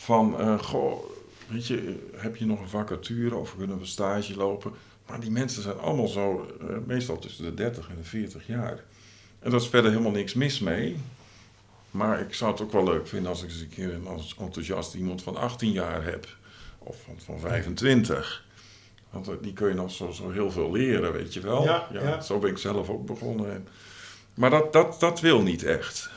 Van, 0.04 0.40
eh, 0.40 0.60
goh, 0.60 1.04
weet 1.48 1.68
je, 1.68 2.08
heb 2.16 2.36
je 2.36 2.46
nog 2.46 2.60
een 2.62 2.70
vacature 2.70 3.36
of 3.36 3.56
kunnen 3.58 3.80
we 3.80 3.86
stage 3.86 4.36
lopen? 4.36 4.72
Maar 5.08 5.20
die 5.20 5.32
mensen 5.32 5.62
zijn 5.64 5.78
allemaal 5.80 6.08
zo, 6.08 6.56
eh, 6.62 6.76
meestal 6.86 7.20
tussen 7.20 7.44
de 7.44 7.54
30 7.54 7.90
en 7.90 7.96
de 7.96 8.04
40 8.04 8.48
jaar. 8.48 8.84
En 9.40 9.52
daar 9.52 9.60
is 9.60 9.68
verder 9.68 9.92
helemaal 9.92 10.12
niks 10.12 10.34
mis 10.34 10.60
mee. 10.60 10.98
Maar 11.92 12.20
ik 12.22 12.34
zou 12.34 12.52
het 12.52 12.62
ook 12.62 12.72
wel 12.72 12.84
leuk 12.84 13.08
vinden 13.08 13.30
als 13.30 13.44
ik 13.44 13.50
eens 13.50 13.60
een 13.60 13.70
keer 13.70 13.94
een 13.94 14.08
als 14.08 14.36
enthousiast 14.40 14.94
iemand 14.94 15.24
van 15.24 15.36
18 15.38 15.72
jaar 15.72 16.04
heb. 16.04 16.28
Of 16.80 16.96
van, 17.06 17.16
van 17.26 17.40
25. 17.40 18.46
Want 19.10 19.28
eh, 19.28 19.34
die 19.42 19.54
kun 19.54 19.68
je 19.68 19.74
nog 19.74 19.92
zo, 19.92 20.12
zo 20.12 20.32
heel 20.32 20.52
veel 20.52 20.72
leren, 20.72 21.12
weet 21.14 21.34
je 21.34 21.40
wel. 21.40 21.64
Ja, 21.64 21.88
ja. 22.04 22.22
Zo 22.22 22.40
ben 22.40 22.50
ik 22.50 22.58
zelf 22.58 22.90
ook 22.90 23.06
begonnen. 23.06 23.52
En- 23.54 23.68
Maar 24.34 24.50
dat, 24.50 24.74
dat, 24.74 25.00
dat 25.00 25.20
wil 25.20 25.42
niet 25.42 25.64
echt. 25.64 26.10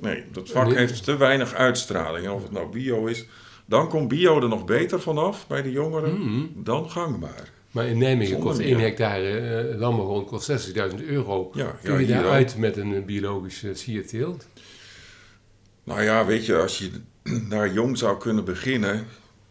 Nee, 0.00 0.24
dat 0.32 0.50
vak 0.50 0.74
heeft 0.74 1.04
te 1.04 1.16
weinig 1.16 1.54
uitstraling. 1.54 2.26
En 2.26 2.32
of 2.32 2.42
het 2.42 2.52
nou 2.52 2.70
bio 2.72 3.06
is, 3.06 3.24
dan 3.66 3.88
komt 3.88 4.08
bio 4.08 4.40
er 4.42 4.48
nog 4.48 4.64
beter 4.64 5.00
vanaf 5.00 5.46
bij 5.46 5.62
de 5.62 5.70
jongeren 5.70 6.20
Mm. 6.20 6.50
dan 6.56 6.90
gangbaar. 6.90 7.50
Maar 7.70 7.86
in 7.86 7.98
Nijmegen 7.98 8.32
Zonder 8.32 8.48
kost 8.48 8.58
meer. 8.58 8.74
1 8.76 8.80
hectare 8.80 9.38
eh, 9.38 9.78
landbouwgrond 9.78 10.26
kost 10.26 10.50
60.000 10.50 11.04
euro. 11.06 11.50
Ja, 11.54 11.78
Kun 11.82 11.92
ja, 11.92 11.98
je 11.98 12.06
daaruit 12.06 12.56
met 12.56 12.76
een 12.76 12.94
eh, 12.94 13.04
biologische 13.04 13.74
sierteelt? 13.74 14.46
Nou 15.84 16.02
ja, 16.02 16.26
weet 16.26 16.46
je, 16.46 16.56
als 16.56 16.78
je 16.78 16.90
daar 17.48 17.72
jong 17.72 17.98
zou 17.98 18.18
kunnen 18.18 18.44
beginnen, 18.44 19.06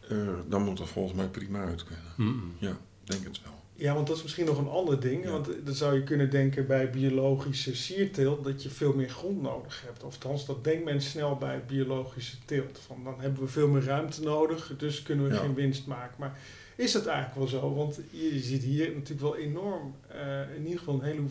eh, 0.09 0.17
dan 0.47 0.63
moet 0.63 0.77
dat 0.77 0.87
volgens 0.89 1.15
mij 1.17 1.27
prima 1.27 1.63
uit 1.63 1.83
kunnen. 1.83 2.05
Mm-mm. 2.15 2.53
Ja, 2.57 2.77
denk 3.03 3.23
het 3.23 3.41
wel. 3.43 3.58
Ja, 3.79 3.93
want 3.93 4.07
dat 4.07 4.15
is 4.17 4.23
misschien 4.23 4.45
nog 4.45 4.57
een 4.57 4.67
ander 4.67 4.99
ding. 4.99 5.23
Ja. 5.23 5.31
Want 5.31 5.49
dan 5.63 5.73
zou 5.73 5.95
je 5.95 6.03
kunnen 6.03 6.29
denken 6.29 6.67
bij 6.67 6.89
biologische 6.89 7.75
sierteelt 7.75 8.43
dat 8.43 8.63
je 8.63 8.69
veel 8.69 8.93
meer 8.93 9.09
grond 9.09 9.41
nodig 9.41 9.81
hebt. 9.85 10.03
Of 10.03 10.13
althans, 10.13 10.45
dat 10.45 10.63
denkt 10.63 10.83
men 10.85 11.01
snel 11.01 11.35
bij 11.35 11.63
biologische 11.67 12.35
teelt. 12.45 12.79
Van 12.87 13.03
dan 13.03 13.15
hebben 13.19 13.41
we 13.41 13.47
veel 13.47 13.67
meer 13.67 13.83
ruimte 13.83 14.21
nodig, 14.21 14.73
dus 14.77 15.03
kunnen 15.03 15.27
we 15.27 15.33
Ja. 15.33 15.39
geen 15.39 15.53
winst 15.53 15.87
maken. 15.87 16.15
Maar 16.19 16.37
is 16.75 16.91
dat 16.91 17.05
eigenlijk 17.05 17.37
wel 17.37 17.61
zo? 17.61 17.73
Want 17.75 17.99
je, 18.11 18.39
ziet 18.39 18.63
hier 18.63 18.91
natuurlijk 18.93 19.21
wel 19.21 19.35
enorm, 19.37 19.95
eh, 20.07 20.55
in 20.55 20.63
ieder 20.63 20.79
geval 20.79 20.93
een 20.93 21.01
heel 21.01 21.29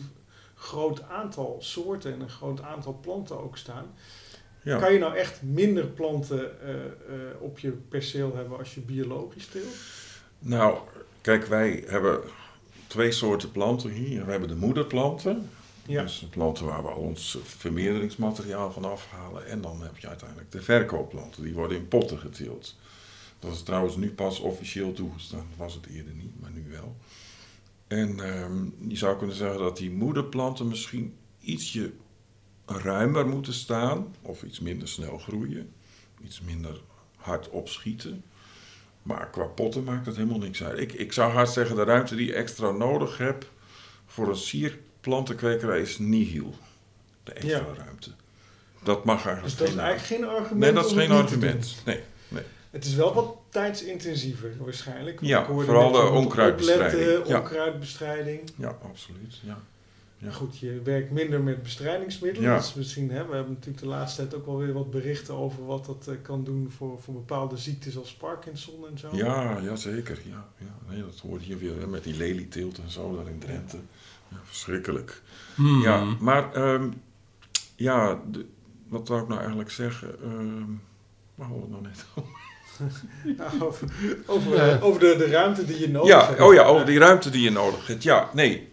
groot 0.55 1.01
aantal 1.03 1.57
soorten 1.59 2.13
en 2.13 2.21
een 2.21 2.29
groot 2.29 2.61
aantal 2.61 2.99
planten 3.01 3.43
ook 3.43 3.57
staan. 3.57 3.85
Ja. 4.63 4.79
Kan 4.79 4.93
je 4.93 4.99
nou 4.99 5.15
echt 5.15 5.41
minder 5.43 5.85
planten 5.85 6.61
eh, 6.61 6.75
eh, 6.75 6.81
op 7.39 7.59
je 7.59 7.71
perceel 7.71 8.35
hebben 8.35 8.57
als 8.57 8.75
je 8.75 8.81
biologisch 8.81 9.45
teelt? 9.47 9.75
Nou, 10.39 10.77
kijk, 11.21 11.45
wij 11.45 11.83
hebben 11.87 12.21
twee 12.89 13.11
soorten 13.11 13.51
planten 13.51 13.91
hier. 13.91 14.25
We 14.25 14.31
hebben 14.31 14.49
de 14.49 14.55
moederplanten. 14.55 15.49
Ja. 15.85 16.01
Dus 16.01 16.19
de 16.19 16.27
planten 16.27 16.65
waar 16.65 16.83
we 16.83 16.89
al 16.89 17.01
ons 17.01 17.37
vermeerderingsmateriaal 17.43 18.71
van 18.71 18.85
afhalen. 18.85 19.47
En 19.47 19.61
dan 19.61 19.81
heb 19.81 19.97
je 19.97 20.07
uiteindelijk 20.07 20.51
de 20.51 20.61
verkoopplanten. 20.61 21.43
Die 21.43 21.53
worden 21.53 21.77
in 21.77 21.87
potten 21.87 22.19
geteeld. 22.19 22.75
Dat 23.39 23.51
is 23.53 23.63
trouwens 23.63 23.95
nu 23.95 24.11
pas 24.11 24.39
officieel 24.39 24.93
toegestaan. 24.93 25.45
Dat 25.49 25.57
was 25.57 25.73
het 25.73 25.85
eerder 25.85 26.13
niet, 26.13 26.41
maar 26.41 26.51
nu 26.51 26.65
wel. 26.69 26.95
En 27.87 28.19
ehm, 28.19 28.65
je 28.87 28.97
zou 28.97 29.17
kunnen 29.17 29.35
zeggen 29.35 29.59
dat 29.59 29.77
die 29.77 29.91
moederplanten 29.91 30.67
misschien 30.67 31.13
ietsje 31.39 31.91
ruimer 32.65 33.27
moeten 33.27 33.53
staan. 33.53 34.15
Of 34.21 34.43
iets 34.43 34.59
minder 34.59 34.87
snel 34.87 35.17
groeien. 35.17 35.73
Iets 36.23 36.41
minder 36.41 36.81
hard 37.15 37.49
opschieten. 37.49 38.23
Maar 39.09 39.29
qua 39.29 39.43
potten 39.43 39.83
maakt 39.83 40.05
het 40.05 40.15
helemaal 40.15 40.37
niks 40.39 40.63
uit. 40.63 40.79
Ik, 40.79 40.93
ik 40.93 41.13
zou 41.13 41.31
haast 41.31 41.53
zeggen, 41.53 41.75
de 41.75 41.83
ruimte 41.83 42.15
die 42.15 42.25
je 42.27 42.33
extra 42.33 42.71
nodig 42.71 43.17
hebt 43.17 43.45
voor 44.05 44.29
een 44.29 44.35
sierplantenkwekerij 44.35 45.81
is 45.81 45.97
nihil. 45.99 46.53
De 47.23 47.31
extra 47.33 47.57
Ja. 47.57 47.83
ruimte. 47.83 48.09
Dat 48.83 49.05
mag 49.05 49.25
eigenlijk 49.25 49.43
Dus 49.45 49.55
dat 49.55 49.67
is 49.67 49.73
geen 49.73 49.83
eigenlijk 49.83 50.21
geen 50.21 50.29
argument. 50.37 50.59
Nee, 50.59 50.73
dat 50.73 50.85
is 50.85 50.91
geen 50.91 51.11
argument. 51.11 51.75
Nee, 51.85 51.99
nee. 52.27 52.43
Het 52.69 52.85
is 52.85 52.95
wel 52.95 53.13
wat 53.13 53.35
tijdsintensiever 53.49 54.53
waarschijnlijk. 54.59 55.19
Ja, 55.21 55.45
vooral 55.45 55.91
de 55.91 55.97
onkruidbestrijding. 56.01 57.01
opletten, 57.01 57.27
Ja. 57.33 57.39
onkruidbestrijding. 57.39 58.51
Ja, 58.55 58.77
absoluut. 58.83 59.39
Ja. 59.43 59.59
Ja. 60.21 60.31
Goed, 60.31 60.57
je 60.57 60.81
werkt 60.83 61.11
minder 61.11 61.41
met 61.41 61.63
bestrijdingsmiddelen. 61.63 62.49
Ja. 62.49 62.55
Dat 62.55 62.65
is 62.65 62.73
misschien, 62.73 63.11
hè, 63.11 63.25
we 63.27 63.35
hebben 63.35 63.53
natuurlijk 63.53 63.83
de 63.83 63.89
laatste 63.89 64.21
tijd 64.21 64.35
ook 64.35 64.45
wel 64.45 64.57
weer 64.57 64.73
wat 64.73 64.91
berichten 64.91 65.33
over 65.33 65.65
wat 65.65 65.85
dat 65.85 66.07
eh, 66.07 66.15
kan 66.21 66.43
doen 66.43 66.71
voor, 66.77 66.99
voor 67.01 67.13
bepaalde 67.13 67.57
ziektes 67.57 67.97
als 67.97 68.13
Parkinson 68.13 68.87
en 68.91 68.97
zo. 68.97 69.09
Ja, 69.11 69.57
ja, 69.61 69.75
zeker. 69.75 70.19
Ja, 70.29 70.47
ja. 70.57 70.75
Nee, 70.93 71.01
dat 71.01 71.19
hoort 71.19 71.41
hier 71.41 71.57
weer 71.59 71.79
hè, 71.79 71.87
met 71.87 72.03
die 72.03 72.17
lelieteelt 72.17 72.77
en 72.77 72.89
zo 72.89 73.15
daar 73.15 73.27
in 73.27 73.39
Drenthe. 73.39 73.77
Ja, 74.27 74.37
verschrikkelijk. 74.43 75.21
Mm. 75.55 75.81
Ja, 75.81 76.03
maar 76.19 76.53
ehm, 76.53 76.89
ja, 77.75 78.19
de- 78.31 78.45
wat 78.87 79.07
wou 79.07 79.21
ik 79.21 79.27
nou 79.27 79.39
eigenlijk 79.39 79.71
zeggen? 79.71 80.15
Ehm 80.23 80.63
waar 81.35 81.47
hadden 81.47 81.69
we 81.69 81.75
het 81.75 81.81
nou 81.81 81.93
net 81.93 82.05
over? 82.15 82.37
Nou, 83.37 83.61
over 83.61 83.87
over, 84.25 84.55
Ja. 84.55 84.79
over 84.79 84.99
de, 84.99 85.15
de 85.17 85.27
ruimte 85.29 85.65
die 85.65 85.79
je 85.79 85.89
nodig 85.89 86.09
Ja, 86.09 86.27
hebt. 86.27 86.41
oh 86.41 86.53
ja, 86.53 86.63
over 86.63 86.85
die 86.85 86.99
ruimte 86.99 87.29
die 87.29 87.41
je 87.41 87.49
nodig 87.49 87.87
hebt. 87.87 88.03
Ja, 88.03 88.29
nee, 88.33 88.67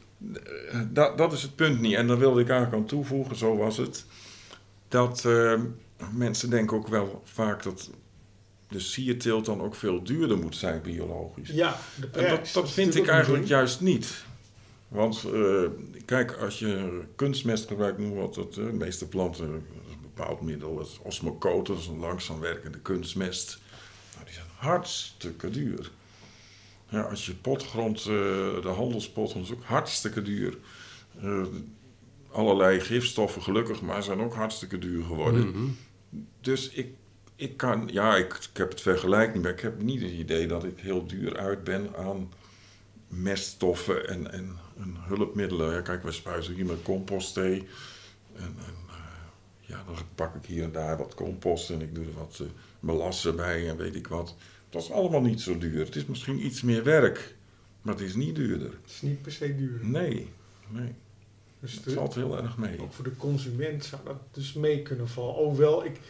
dat, 0.89 1.19
dat 1.19 1.33
is 1.33 1.43
het 1.43 1.57
punt 1.57 1.81
niet. 1.81 1.95
En 1.95 2.07
daar 2.07 2.19
wilde 2.19 2.41
ik 2.41 2.49
eigenlijk 2.49 2.83
aan 2.83 2.89
toevoegen, 2.89 3.37
zo 3.37 3.57
was 3.57 3.77
het. 3.77 4.05
Dat 4.89 5.25
ehm, 5.25 5.61
mensen 6.13 6.51
denken 6.51 6.77
ook 6.77 6.89
wel 6.89 7.23
vaak 7.25 7.63
dat 7.63 7.91
de 8.69 8.81
sierteelt 8.81 9.45
dan 9.45 9.61
ook 9.63 9.75
veel 9.75 10.03
duurder 10.03 10.39
moet 10.39 10.57
zijn 10.57 10.83
biologisch. 10.83 11.49
Ja, 11.51 11.77
de 12.01 12.05
En 12.05 12.11
prijs. 12.11 12.31
dat, 12.53 12.63
dat 12.63 12.73
vind 12.73 12.95
ik 12.95 13.07
eigenlijk 13.07 13.47
juist 13.47 13.81
niet. 13.81 14.25
Want 14.89 15.25
eh, 15.35 15.63
kijk, 16.05 16.33
als 16.33 16.59
je 16.59 17.03
kunstmest 17.17 17.69
gebruikt, 17.69 17.99
noem 17.99 18.15
wat, 18.15 18.35
dat, 18.35 18.55
de 18.55 18.61
meeste 18.61 19.09
planten, 19.09 19.45
een 19.45 19.65
bepaald 20.03 20.41
middel, 20.41 20.77
dat 20.77 20.87
is 20.87 20.99
osmocote, 21.03 21.73
dat 21.73 21.81
is 21.81 21.87
een 21.87 21.99
langzaam 21.99 22.41
werkende 22.41 22.79
kunstmest. 22.79 23.59
Nou, 24.13 24.25
die 24.25 24.35
zijn 24.35 24.47
hartstikke 24.57 25.51
duur. 25.51 25.91
Ja, 26.89 27.01
als 27.01 27.27
je 27.27 27.35
potgrond, 27.35 27.99
eh, 27.99 28.05
de 28.63 28.73
handelspot, 28.77 29.35
is 29.35 29.53
ook 29.53 29.65
hartstikke 29.65 30.23
duur. 30.23 30.59
Eh, 31.21 31.43
allerlei 32.31 32.81
gifstoffen, 32.81 33.43
gelukkig, 33.43 33.83
maar 33.83 34.03
zijn 34.03 34.21
ook 34.21 34.35
hartstikke 34.35 34.79
duur 34.79 35.05
geworden. 35.05 35.49
Mhm. 35.49 35.67
Dus 36.41 36.71
ik, 36.71 36.89
ik 37.37 37.57
kan, 37.57 37.89
ja, 37.93 38.17
ik, 38.17 38.35
ik 38.35 38.57
heb 38.57 38.71
het 38.71 38.81
vergelijk 38.81 39.35
niet, 39.35 39.43
maar 39.43 39.53
ik 39.53 39.61
heb 39.61 39.83
niet 39.83 40.03
het 40.03 40.11
idee 40.11 40.47
dat 40.47 40.65
ik 40.65 40.79
heel 40.81 41.07
duur 41.07 41.37
uit 41.37 41.65
ben 41.65 41.97
aan 41.97 42.33
meststoffen 43.09 44.09
en, 44.09 44.33
en, 44.33 44.57
en 44.79 44.97
hulpmiddelen. 44.99 45.73
Ja, 45.73 45.81
kijk, 45.81 46.03
we 46.03 46.13
spuiten 46.13 46.55
hier 46.55 46.67
met 46.67 46.83
compostthee. 46.83 47.69
En, 48.35 48.57
en 48.67 48.77
eh, 48.89 48.97
ja, 49.61 49.83
dan 49.87 49.95
pak 50.15 50.35
ik 50.35 50.45
hier 50.45 50.63
en 50.63 50.73
daar 50.73 50.97
wat 50.97 51.15
compost 51.15 51.71
en 51.71 51.81
ik 51.81 51.95
doe 51.95 52.05
er 52.05 52.15
wat 52.15 52.39
eh, 52.41 52.47
melassen 52.81 53.37
bij 53.37 53.69
en 53.69 53.77
weet 53.77 53.95
ik 53.95 54.07
wat. 54.07 54.35
Dat 54.71 54.83
is 54.83 54.91
allemaal 54.91 55.21
niet 55.21 55.41
zo 55.41 55.59
duur. 55.59 55.85
Het 55.85 55.97
is 55.97 56.07
misschien 56.07 56.45
iets 56.47 56.63
meer 56.63 56.85
werk, 56.85 57.35
maar 57.83 57.95
het 57.95 58.03
is 58.03 58.15
niet 58.15 58.35
duurder. 58.37 58.71
Het 58.71 58.91
is 58.91 59.03
niet 59.03 59.23
per 59.23 59.33
se 59.33 59.57
duur. 59.57 59.79
Nee, 59.83 60.29
nee. 60.69 60.95
Dus 61.61 61.75
Het 61.75 61.85
de- 61.85 61.91
valt 61.91 62.15
heel 62.15 62.37
erg 62.43 62.59
mee. 62.59 62.81
ook 62.83 62.93
voor 62.93 63.05
de 63.05 63.17
consument 63.17 63.85
zou 63.85 64.03
dat 64.05 64.17
dus 64.33 64.53
mee 64.53 64.83
kunnen 64.83 65.09
vallen. 65.09 65.35
Hoewel 65.45 65.85
ik 65.85 66.01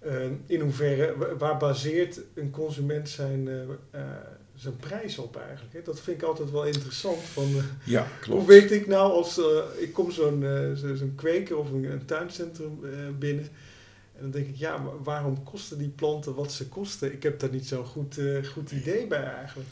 Eh, 0.00 0.24
in 0.46 0.60
hoeverre, 0.60 1.16
wa- 1.16 1.36
waar 1.36 1.56
baseert 1.56 2.20
een 2.34 2.50
consument 2.50 3.08
zijn, 3.08 3.48
eh, 3.48 3.62
eh, 3.90 4.06
zijn 4.54 4.76
prijs 4.76 5.18
op 5.18 5.36
eigenlijk? 5.36 5.74
Hè? 5.74 5.82
Dat 5.82 6.00
vind 6.00 6.16
ik 6.22 6.28
altijd 6.28 6.50
wel 6.50 6.64
interessant. 6.66 7.18
Van, 7.22 7.48
Ja, 7.84 8.06
klopt. 8.20 8.38
hoe 8.40 8.48
weet 8.48 8.70
ik 8.70 8.86
nou 8.86 9.12
als 9.12 9.40
ik 9.78 9.92
kom 9.92 10.10
zo'n 10.10 10.40
zo- 10.76 10.94
zo'n 10.94 11.12
kweker 11.16 11.56
of 11.56 11.70
een, 11.70 11.84
een 11.84 12.04
tuincentrum 12.04 12.80
binnen. 13.18 13.48
En 14.18 14.24
dan 14.24 14.30
denk 14.30 14.48
ik, 14.48 14.56
ja, 14.56 14.76
maar 14.76 15.02
waarom 15.02 15.44
kosten 15.44 15.78
die 15.78 15.88
planten 15.88 16.34
wat 16.34 16.52
ze 16.52 16.68
kosten? 16.68 17.12
Ik 17.12 17.22
heb 17.22 17.40
daar 17.40 17.50
niet 17.50 17.66
zo'n 17.66 17.84
goed, 17.84 18.18
eh, 18.18 18.44
goed 18.44 18.70
idee 18.70 19.06
bij 19.06 19.24
eigenlijk. 19.24 19.68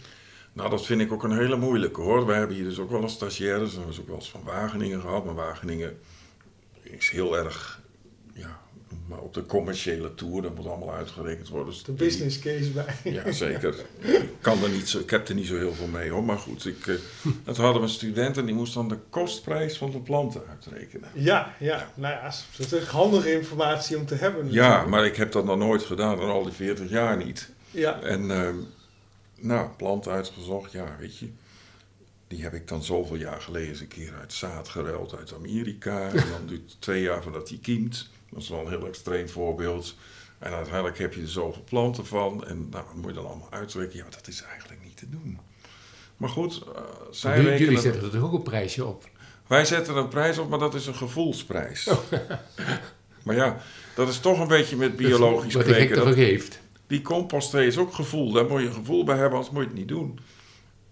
Nou, 0.53 0.71
dat 0.71 0.87
vind 0.87 1.01
ik 1.01 1.13
ook 1.13 1.23
een 1.23 1.39
hele 1.39 1.57
moeilijke 1.57 2.01
hoor. 2.01 2.27
We 2.27 2.33
hebben 2.33 2.57
hier 2.57 2.65
dus 2.65 2.79
ook 2.79 2.91
wel 2.91 3.03
een 3.03 3.09
stagiaires, 3.09 3.75
dat 3.75 3.89
is 3.89 4.01
ook 4.01 4.07
wel 4.07 4.17
eens 4.17 4.31
van 4.31 4.43
Wageningen 4.43 5.01
gehad. 5.01 5.25
Maar 5.25 5.35
Wageningen 5.35 5.99
is 6.83 7.09
heel 7.09 7.37
erg, 7.37 7.81
maar 9.07 9.19
op 9.19 9.35
de 9.35 9.47
commerciële 9.47 10.14
toer, 10.14 10.42
dat 10.42 10.55
moet 10.55 10.66
allemaal 10.66 10.95
uitgerekend 10.95 11.49
worden. 11.49 11.73
Dus 11.73 11.83
De 11.83 11.92
business 11.92 12.38
case 12.38 12.71
bij. 12.71 12.95
Ja, 13.12 13.33
zeker. 13.33 13.75
Ik, 13.99 14.29
kan 14.40 14.62
er 14.62 14.71
niet 14.71 14.88
zo, 14.88 14.99
ik 14.99 15.11
heb 15.11 15.29
er 15.29 15.35
niet 15.35 15.47
zo 15.47 15.57
heel 15.57 15.75
veel 15.75 15.87
mee 15.87 16.11
hoor. 16.11 16.25
Maar 16.25 16.38
goed, 16.38 16.66
ik, 16.66 16.87
eh, 16.87 16.95
dat 17.45 17.57
hadden 17.57 17.83
we 17.83 17.88
studenten 17.88 18.47
die 18.47 18.55
moest 18.55 18.75
dan 18.75 18.88
de 18.88 18.99
kostprijs 19.11 19.77
van 19.77 19.90
de 19.90 20.01
planten 20.01 20.42
uitrekenen. 20.49 21.09
Ja, 21.12 21.55
ja, 21.59 21.90
nou 21.95 22.14
ja, 22.14 22.33
dat 22.57 22.66
is 22.66 22.73
echt 22.73 22.88
handige 22.88 23.33
informatie 23.33 23.97
om 23.97 24.07
te 24.07 24.14
hebben. 24.14 24.53
Ja, 24.53 24.87
maar 24.87 25.05
ik 25.05 25.16
heb 25.16 25.33
dat 25.33 25.45
nog 25.45 25.59
nooit 25.59 25.83
gedaan, 25.83 26.19
al 26.19 26.42
die 26.42 26.53
40 26.53 26.90
jaar 26.90 27.16
niet. 27.16 27.51
Ja, 27.71 28.01
En 28.01 28.31
ehm, 28.31 28.57
nou, 29.40 29.69
planten 29.77 30.12
uitgezocht, 30.12 30.73
ja, 30.73 30.97
weet 30.99 31.19
je. 31.19 31.29
Die 32.29 32.42
heb 32.42 32.55
ik 32.55 32.69
dan 32.69 32.85
zoveel 32.85 33.16
jaar 33.16 33.40
geleden 33.40 33.69
eens 33.69 33.81
een 33.81 33.88
keer 33.88 34.12
uit 34.21 34.33
zaad 34.33 34.69
geruild 34.69 35.16
uit 35.16 35.35
Amerika. 35.35 36.09
En 36.09 36.14
dan 36.14 36.47
duurt 36.47 36.71
het 36.71 36.81
twee 36.81 37.03
jaar 37.03 37.23
voordat 37.23 37.49
die 37.49 37.59
kiemt. 37.59 38.09
Dat 38.37 38.44
is 38.44 38.51
wel 38.51 38.61
een 38.61 38.68
heel 38.79 38.87
extreem 38.87 39.29
voorbeeld. 39.29 39.94
En 40.38 40.53
uiteindelijk 40.53 40.99
heb 40.99 41.14
je 41.14 41.20
er 41.20 41.29
zoveel 41.29 41.62
planten 41.64 42.07
van. 42.07 42.46
En 42.46 42.68
nou, 42.70 42.85
moet 42.94 43.07
je 43.11 43.12
dan 43.16 43.27
allemaal 43.27 43.51
uitrekenen. 43.51 44.05
Ja, 44.05 44.11
dat 44.11 44.29
is 44.29 44.42
eigenlijk 44.42 44.85
niet 44.85 44.96
te 44.96 45.09
doen. 45.11 45.38
Maar 46.16 46.29
goed, 46.29 46.62
eh, 46.75 46.81
zij 47.11 47.31
Jullie- 47.37 47.44
Jullie 47.51 47.59
rekenen... 47.66 47.83
zetten 47.83 48.03
er 48.03 48.11
toch 48.11 48.22
ook 48.22 48.33
een 48.33 48.42
prijsje 48.42 48.85
op? 48.85 49.09
Wij 49.46 49.64
zetten 49.64 49.96
een 49.96 50.09
prijs 50.09 50.38
op, 50.38 50.49
maar 50.49 50.59
dat 50.59 50.75
is 50.75 50.87
een 50.87 50.94
gevoelsprijs. 50.94 51.88
Oh. 51.88 51.99
maar 53.25 53.35
ja, 53.37 53.62
dat 53.94 54.09
is 54.09 54.18
toch 54.18 54.40
een 54.40 54.49
beetje 54.49 54.77
met 54.77 54.96
biologisch 54.96 55.55
Wat 55.55 55.64
gek 55.64 55.75
kweken. 55.75 55.96
Dat- 55.96 56.14
geeft. 56.14 56.61
die 56.87 57.03
composthee 57.03 57.66
is 57.66 57.79
ook 57.79 57.94
gevoel. 57.94 58.33
Daar 58.33 58.44
moet 58.46 58.61
je 58.62 58.72
gevoel 58.72 59.05
bij 59.05 59.16
hebben, 59.16 59.35
anders 59.38 59.51
moet 59.55 59.62
je 59.62 59.68
het 59.68 59.79
niet 59.79 59.88
doen. 59.88 60.18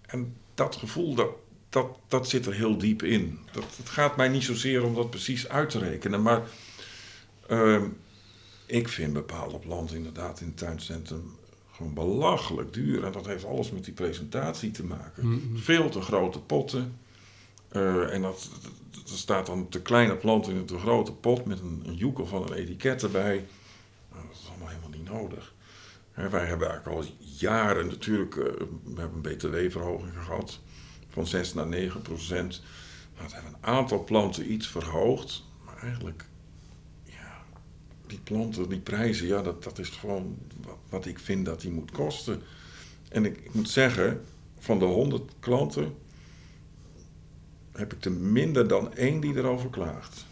En 0.05 0.35
dat 0.53 0.75
gevoel, 0.75 1.15
dat, 1.15 1.29
dat, 1.69 1.87
dat 2.07 2.29
zit 2.29 2.45
er 2.45 2.53
heel 2.53 2.77
diep 2.77 3.03
in. 3.03 3.39
Dat, 3.51 3.63
het 3.77 3.89
gaat 3.89 4.17
mij 4.17 4.27
niet 4.27 4.43
zozeer 4.43 4.83
om 4.83 4.95
dat 4.95 5.09
precies 5.09 5.49
uit 5.49 5.69
te 5.69 5.79
rekenen. 5.79 6.21
Maar 6.21 6.41
ehm, 7.47 7.83
ik 8.65 8.87
vind 8.87 9.13
bepaalde 9.13 9.59
planten 9.59 9.95
inderdaad 9.95 10.39
in 10.41 10.47
het 10.47 10.57
tuincentrum 10.57 11.35
gewoon 11.71 11.93
belachelijk 11.93 12.73
duur. 12.73 13.03
En 13.03 13.11
dat 13.11 13.25
heeft 13.25 13.45
alles 13.45 13.71
met 13.71 13.83
die 13.85 13.93
presentatie 13.93 14.71
te 14.71 14.83
maken. 14.83 15.27
Mhm. 15.29 15.57
Veel 15.57 15.89
te 15.89 16.01
grote 16.01 16.39
potten. 16.39 16.97
Eh, 17.69 18.13
en 18.13 18.21
dat, 18.21 18.49
dat- 18.61 18.71
er 19.11 19.17
staat 19.17 19.45
dan 19.45 19.69
te 19.69 19.81
kleine 19.81 20.15
plant 20.15 20.47
in 20.47 20.55
een 20.55 20.65
te 20.65 20.77
grote 20.79 21.13
pot 21.13 21.45
met 21.45 21.59
een, 21.59 21.83
een 21.85 21.95
joekel 21.95 22.25
van 22.25 22.41
een 22.41 22.53
etiket 22.53 23.03
erbij. 23.03 23.45
Nou, 24.11 24.27
dat 24.27 24.35
is 24.41 24.47
allemaal 24.49 24.67
helemaal 24.67 24.89
niet 24.89 25.09
nodig. 25.09 25.53
Hè, 26.11 26.29
wij 26.29 26.45
hebben 26.45 26.69
eigenlijk 26.69 26.97
al 27.01 27.13
jaren 27.19 27.87
natuurlijk, 27.87 28.35
eh, 28.35 28.43
we 28.83 28.99
hebben 29.01 29.21
een 29.23 29.35
btw-verhoging 29.37 30.13
gehad 30.23 30.59
van 31.09 31.27
6 31.27 31.53
naar 31.53 31.67
9 31.67 32.01
procent. 32.01 32.61
Nou, 33.13 33.23
het 33.23 33.33
hebben 33.33 33.53
een 33.53 33.65
aantal 33.67 34.03
planten 34.03 34.51
iets 34.51 34.67
verhoogd, 34.67 35.43
maar 35.65 35.77
eigenlijk, 35.77 36.25
die 38.15 38.23
planten, 38.35 38.69
die 38.69 38.79
prijzen, 38.79 39.27
ja, 39.27 39.41
dat, 39.41 39.63
dat 39.63 39.79
is 39.79 39.89
gewoon 39.89 40.37
wat, 40.89 41.05
ik 41.05 41.19
vind 41.19 41.45
dat 41.45 41.61
die 41.61 41.71
moet 41.71 41.91
kosten. 41.91 42.41
En 43.09 43.25
ik, 43.25 43.37
ik 43.37 43.53
moet 43.53 43.69
zeggen, 43.69 44.21
van 44.59 44.79
de 44.79 44.85
100 44.85 45.31
klanten 45.39 45.95
heb 47.71 47.93
ik 47.93 48.05
er 48.05 48.11
minder 48.11 48.67
dan 48.67 48.93
één 48.95 49.19
die 49.19 49.35
erover 49.37 49.69
klaagt. 49.69 50.25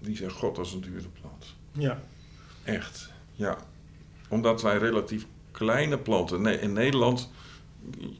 Die 0.00 0.16
zegt, 0.16 0.32
god, 0.34 0.56
dat 0.56 0.66
is 0.66 0.72
een 0.72 0.80
dure 0.80 1.08
plant. 1.20 1.54
ja. 1.72 2.02
Echt, 2.64 3.10
ja. 3.32 3.58
Omdat 4.28 4.62
wij 4.62 4.78
relatief 4.78 5.26
kleine 5.50 5.98
planten... 5.98 6.42
Nee, 6.42 6.58
in 6.60 6.72
Nederland... 6.72 7.30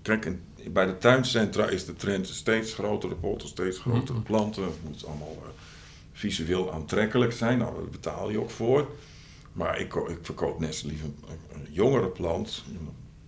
Kijk, 0.03 0.25
in- 0.25 0.43
bij 0.73 0.87
de 0.87 0.99
tuincentra 0.99 1.67
is 1.69 1.85
de 1.85 1.95
trend 1.95 2.27
steeds 2.27 2.75
grotere 2.75 3.15
potten, 3.15 3.49
steeds 3.49 3.79
grotere 3.79 4.13
Mhm. 4.19 4.23
planten. 4.27 4.63
Het 4.65 4.83
moet 4.85 5.07
allemaal 5.07 5.37
eh, 5.43 5.49
visueel 6.31 6.73
aantrekkelijk 6.73 7.33
zijn. 7.33 7.59
Nou, 7.59 7.75
daar 7.75 7.89
betaal 7.91 8.31
je 8.31 8.41
ook 8.41 8.51
voor. 8.51 8.89
Maar 9.53 9.81
ik, 9.81 9.95
ik 9.95 10.19
verkoop 10.23 10.61
net 10.61 10.75
zo 10.75 10.87
lief 10.89 11.03
een, 11.03 11.67
jongere 11.71 12.09
plant, 12.09 12.65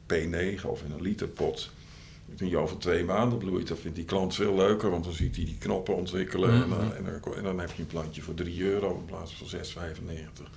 een 0.09 0.33
P9 0.59 0.65
of 0.67 0.83
in 0.83 0.91
een 0.93 1.03
literpot. 1.03 1.71
Toen 2.37 2.49
je 2.49 2.57
over 2.57 2.79
twee 2.79 3.05
maanden 3.05 3.39
bloeit, 3.39 3.69
dat 3.69 3.79
vindt 3.79 3.97
die 3.97 4.05
klant 4.05 4.35
veel 4.35 4.55
leuker, 4.55 4.91
want 4.91 5.05
dan 5.05 5.13
ziet 5.13 5.37
hij 5.37 5.45
die 5.45 5.59
knoppen 5.59 5.95
ontwikkelen. 5.97 6.51
en, 6.51 6.69
Mhm. 6.69 6.71
dan- 6.71 6.95
en, 6.95 7.05
dan, 7.23 7.35
en 7.35 7.43
dan 7.43 7.59
heb 7.61 7.71
je 7.73 7.83
een 7.83 7.89
plantje 7.89 8.23
voor 8.23 8.35
3 8.35 8.63
euro 8.63 8.95
in 8.99 9.05
plaats 9.05 9.35
van 9.35 9.47
6,95. 9.47 10.51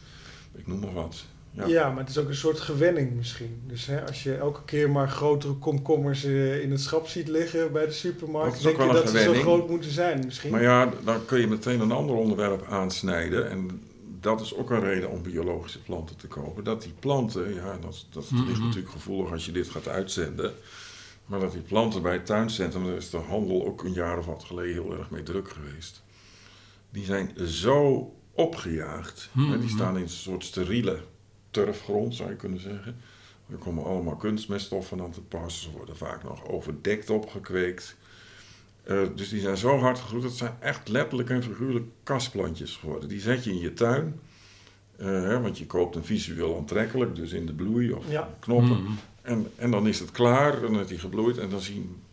Ik 0.56 0.68
noem 0.68 0.80
maar 0.80 0.94
wat. 0.94 1.26
Ja. 1.60 1.68
Ja. 1.68 1.90
maar 1.90 2.00
het 2.00 2.10
is 2.10 2.18
ook 2.18 2.28
een 2.28 2.36
soort 2.36 2.60
gewenning 2.60 3.16
misschien. 3.16 3.62
Dus 3.68 3.86
hè, 3.86 4.08
als 4.08 4.24
je 4.24 4.36
elke 4.36 4.64
keer 4.66 4.90
maar 4.90 5.10
grotere 5.10 5.54
komkommers 5.54 6.24
eh, 6.24 6.62
in 6.62 6.72
het 6.72 6.82
schap 6.82 7.08
ziet 7.08 7.28
liggen 7.28 7.72
bij 7.72 7.86
de 7.86 7.92
supermarkt, 7.92 8.56
is 8.56 8.62
denk 8.62 8.78
je 8.78 8.84
wel 8.84 8.94
dat 8.94 9.10
ze 9.10 9.20
zo 9.20 9.34
groot 9.34 9.70
moeten 9.70 9.92
zijn 9.92 10.22
misschien. 10.26 10.52
Maar 10.52 10.62
ja, 10.62 10.92
dan 11.04 11.26
kun 11.26 11.40
je 11.40 11.48
meteen 11.48 11.80
een 11.80 11.92
ander 11.92 12.16
onderwerp 12.16 12.66
aansnijden. 12.70 13.50
En 13.50 13.82
dat 14.20 14.42
is 14.42 14.56
ook 14.56 14.70
een 14.70 14.80
reden 14.82 15.10
om 15.10 15.22
biologische 15.22 15.82
planten 15.82 16.16
te 16.16 16.28
kopen. 16.28 16.64
Dat 16.64 16.82
die 16.82 16.94
planten, 17.00 17.54
ja, 17.54 17.78
dat, 17.82 18.06
dat 18.12 18.32
ligt 18.32 18.48
Mhm. 18.58 18.66
natuurlijk 18.66 18.92
gevoelig 18.92 19.32
als 19.32 19.46
je 19.46 19.52
dit 19.52 19.70
gaat 19.70 19.88
uitzenden. 19.88 20.54
Maar 21.26 21.40
dat 21.40 21.52
die 21.52 21.62
planten 21.62 22.02
bij 22.02 22.14
het 22.14 22.26
tuincentrum, 22.26 22.86
daar 22.86 22.96
is 22.96 23.10
de 23.10 23.18
handel 23.18 23.66
ook 23.66 23.84
een 23.84 23.94
jaar 23.94 24.18
of 24.18 24.26
wat 24.26 24.44
geleden 24.44 24.74
heel 24.74 24.98
erg 24.98 25.10
mee 25.10 25.24
druk 25.24 25.50
geweest. 25.50 26.02
Die 26.92 27.06
zijn 27.06 27.32
zo 27.48 28.12
opgejaagd. 28.34 29.30
Mhm. 29.32 29.52
hè, 29.52 29.60
Die 29.60 29.70
staan 29.70 29.96
in 29.96 30.02
een 30.02 30.10
soort 30.10 30.44
steriele 30.44 31.00
turfgrond, 31.52 32.16
zou 32.16 32.30
je 32.30 32.36
kunnen 32.36 32.60
zeggen. 32.60 32.96
Er 33.52 33.58
komen 33.58 33.84
allemaal 33.84 34.16
kunstmeststoffen 34.16 35.02
aan 35.02 35.12
te 35.12 35.22
pas. 35.22 35.62
Ze 35.62 35.72
worden 35.72 35.98
vaak 35.98 36.24
nog 36.24 36.48
overdekt 36.48 37.10
opgekweekt. 37.10 37.96
Eh, 38.84 39.02
dus 39.16 39.30
die 39.30 39.40
zijn 39.42 39.58
zo 39.58 39.78
hard 39.78 40.00
gegroeid. 40.00 40.24
Dat 40.24 40.32
zijn 40.34 40.56
echt 40.60 40.88
letterlijk 40.88 41.30
en 41.30 41.44
figuurlijk 41.44 41.86
kastplantjes 42.04 42.76
geworden. 42.76 43.10
Die 43.10 43.20
zet 43.20 43.44
je 43.44 43.50
in 43.52 43.60
je 43.60 43.74
tuin. 43.74 44.20
eh, 44.98 45.06
hè, 45.08 45.42
want 45.42 45.58
je 45.58 45.66
koopt 45.66 45.96
een 45.96 46.04
visueel 46.06 46.58
aantrekkelijk, 46.58 47.16
dus 47.16 47.32
in 47.32 47.46
de 47.46 47.54
bloei 47.54 47.92
of 47.94 48.12
Ja. 48.12 48.30
knoppen. 48.40 48.84
Mhm. 48.84 48.92
En, 49.22 49.48
en 49.56 49.72
dan 49.72 49.88
is 49.88 50.00
het 50.00 50.12
klaar, 50.12 50.54
en 50.56 50.62
dan 50.62 50.76
heeft 50.78 50.90
hij 50.90 50.98
gebloeid. 50.98 51.38
En 51.38 51.50
dan 51.50 51.60
zien 51.62 51.82
is 51.82 52.09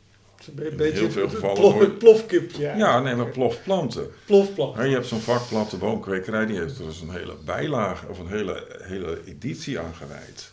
een 0.46 0.76
beetje 0.76 0.98
heel 0.98 1.10
veel 1.10 1.28
gevallen 1.28 1.54
plof, 1.56 1.72
wordt- 1.74 1.98
plofkipje. 1.98 2.72
ja, 2.76 3.00
nee, 3.00 3.14
maar 3.14 3.28
plofplanten. 3.28 4.10
Plofplant. 4.26 4.76
Hè, 4.76 4.82
je 4.84 4.94
hebt 4.94 5.06
zo'n 5.06 5.20
vak 5.20 5.48
platte 5.48 5.76
boomkwekerij, 5.76 6.46
die 6.46 6.58
heeft 6.58 6.78
er 6.78 6.84
dus 6.84 7.00
een 7.00 7.10
hele 7.10 7.34
bijlage 7.44 8.08
of 8.08 8.18
een 8.18 8.28
hele, 8.28 8.66
hele 8.82 9.20
editie 9.26 9.78
aan 9.78 9.94
gewijd. 9.94 10.52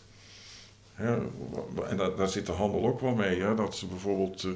En 1.88 1.96
daar, 1.96 2.16
daar 2.16 2.28
zit 2.28 2.46
de 2.46 2.52
handel 2.52 2.86
ook 2.86 3.00
wel 3.00 3.14
mee, 3.14 3.40
hè, 3.40 3.54
dat 3.54 3.76
ze 3.76 3.86
bijvoorbeeld 3.86 4.44
eh, 4.44 4.50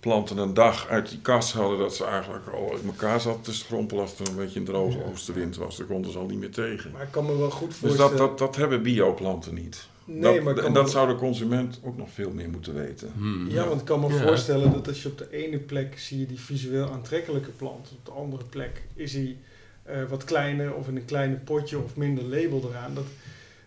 planten 0.00 0.36
een 0.38 0.54
dag 0.54 0.88
uit 0.88 1.08
die 1.08 1.20
kast 1.20 1.52
hadden, 1.52 1.78
dat 1.78 1.94
ze 1.94 2.04
eigenlijk 2.04 2.46
al 2.46 2.76
in 2.82 2.86
elkaar 2.86 3.20
zat 3.20 3.44
te 3.44 3.54
schrompelen 3.54 4.02
als 4.02 4.18
er 4.18 4.28
een 4.28 4.36
beetje 4.36 4.58
een 4.58 4.64
droge 4.64 4.98
oostenwind 5.12 5.56
was. 5.56 5.76
Daar 5.76 5.86
konden 5.86 6.12
ze 6.12 6.18
al 6.18 6.26
niet 6.26 6.38
meer 6.38 6.50
tegen. 6.50 6.90
Maar 6.90 7.02
ik 7.02 7.10
kan 7.10 7.26
me 7.26 7.36
wel 7.36 7.50
goed 7.50 7.68
Dus 7.68 7.76
voorstellen... 7.76 8.16
dat, 8.16 8.28
dat, 8.28 8.38
dat 8.38 8.56
hebben 8.56 8.82
bioplanten 8.82 9.54
niet. 9.54 9.86
Nee, 10.04 10.20
dat, 10.34 10.42
maar 10.42 10.56
en 10.56 10.72
me- 10.72 10.78
dat 10.78 10.90
zou 10.90 11.08
de 11.08 11.14
consument 11.14 11.80
ook 11.84 11.96
nog 11.96 12.10
veel 12.10 12.30
meer 12.30 12.48
moeten 12.50 12.74
weten. 12.74 13.12
Mhm. 13.16 13.50
Ja, 13.50 13.68
want 13.68 13.80
ik 13.80 13.86
kan 13.86 14.00
me 14.00 14.08
Ja. 14.14 14.22
voorstellen 14.22 14.72
dat 14.72 14.88
als 14.88 15.02
je 15.02 15.08
op 15.08 15.18
de 15.18 15.28
ene 15.30 15.58
plek 15.58 15.98
zie 15.98 16.18
je 16.20 16.26
die 16.26 16.40
visueel 16.40 16.90
aantrekkelijke 16.90 17.50
plant, 17.50 17.90
op 17.98 18.04
de 18.04 18.10
andere 18.10 18.44
plek 18.44 18.82
is 18.94 19.12
hij 19.12 19.36
eh, 19.82 20.02
wat 20.08 20.24
kleiner 20.24 20.74
of 20.74 20.88
in 20.88 20.96
een 20.96 21.04
kleiner 21.04 21.38
potje 21.38 21.78
of 21.78 21.96
minder 21.96 22.24
label 22.24 22.68
eraan. 22.70 22.94
Dat, 22.94 23.04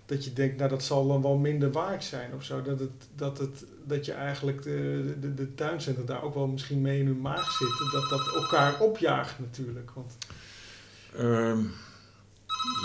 dat 0.05 0.23
je 0.25 0.33
denkt, 0.33 0.57
nou 0.57 0.69
dat 0.69 0.83
zal 0.83 1.07
dan 1.07 1.21
wel 1.21 1.35
minder 1.37 1.71
waard 1.71 2.03
zijn 2.03 2.33
of 2.35 2.43
zo. 2.43 2.61
Dat, 2.61 2.79
het, 2.79 2.89
dat, 3.15 3.37
het, 3.37 3.65
dat 3.85 4.05
je 4.05 4.11
eigenlijk 4.11 4.63
de, 4.63 5.13
de, 5.21 5.33
de 5.33 5.55
tuincentra 5.55 6.03
daar 6.03 6.23
ook 6.23 6.33
wel 6.33 6.47
misschien 6.47 6.81
mee 6.81 6.99
in 6.99 7.05
hun 7.05 7.21
maag 7.21 7.51
zitten. 7.51 7.91
Dat 7.91 8.09
dat 8.09 8.35
elkaar 8.35 8.79
opjaagt 8.79 9.39
natuurlijk. 9.39 9.91
Want 9.93 10.17
Ehm, 11.17 11.59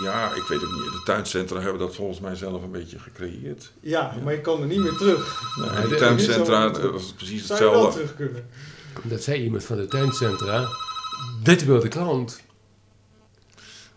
ja, 0.03 0.33
ik 0.33 0.43
weet 0.43 0.61
het 0.61 0.71
niet. 0.71 0.81
De 0.91 1.01
tuincentra 1.03 1.59
hebben 1.59 1.79
dat 1.79 1.95
volgens 1.95 2.19
mij 2.19 2.35
zelf 2.35 2.63
een 2.63 2.71
beetje 2.71 2.99
gecreëerd. 2.99 3.71
ja, 3.79 4.15
maar 4.23 4.33
je 4.33 4.41
kan 4.41 4.61
er 4.61 4.67
niet 4.67 4.79
meer 4.79 4.95
terug. 4.95 5.41
Nee, 5.55 5.87
de- 5.87 5.95
tuincentra, 5.95 6.69
dat 6.69 6.93
is 7.01 7.11
precies 7.13 7.45
Zou 7.45 7.63
je 7.63 7.69
wel 7.69 7.85
hetzelfde. 7.85 8.13
terug 8.13 8.15
kunnen? 8.15 8.49
Dat 9.03 9.23
zei 9.23 9.43
iemand 9.43 9.63
van 9.63 9.77
de 9.77 9.87
tuincentra. 9.87 10.67
Dit 11.43 11.65
wil 11.65 11.79
de 11.79 11.87
klant. 11.87 12.41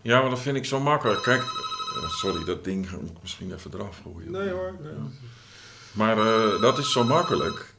Ja, 0.03 0.21
maar 0.21 0.31
dat 0.31 0.41
vind 0.41 0.57
ik 0.57 0.65
zo 0.65 0.81
makkelijk. 0.81 1.23
Kijk, 1.23 1.43
eh, 1.43 2.09
sorry, 2.11 2.45
dat 2.45 2.65
ding 2.65 2.91
moet 2.91 3.11
ik 3.11 3.17
misschien 3.23 3.53
even 3.55 3.71
eraf 3.75 4.01
gooien. 4.03 4.31
Nee 4.31 4.51
hoor. 4.51 4.75
nee. 4.83 4.93
Ja. 4.93 4.99
Maar 5.93 6.19
eh, 6.19 6.61
dat 6.61 6.79
is 6.79 6.93
zo 6.93 7.05
makkelijk. 7.05 7.75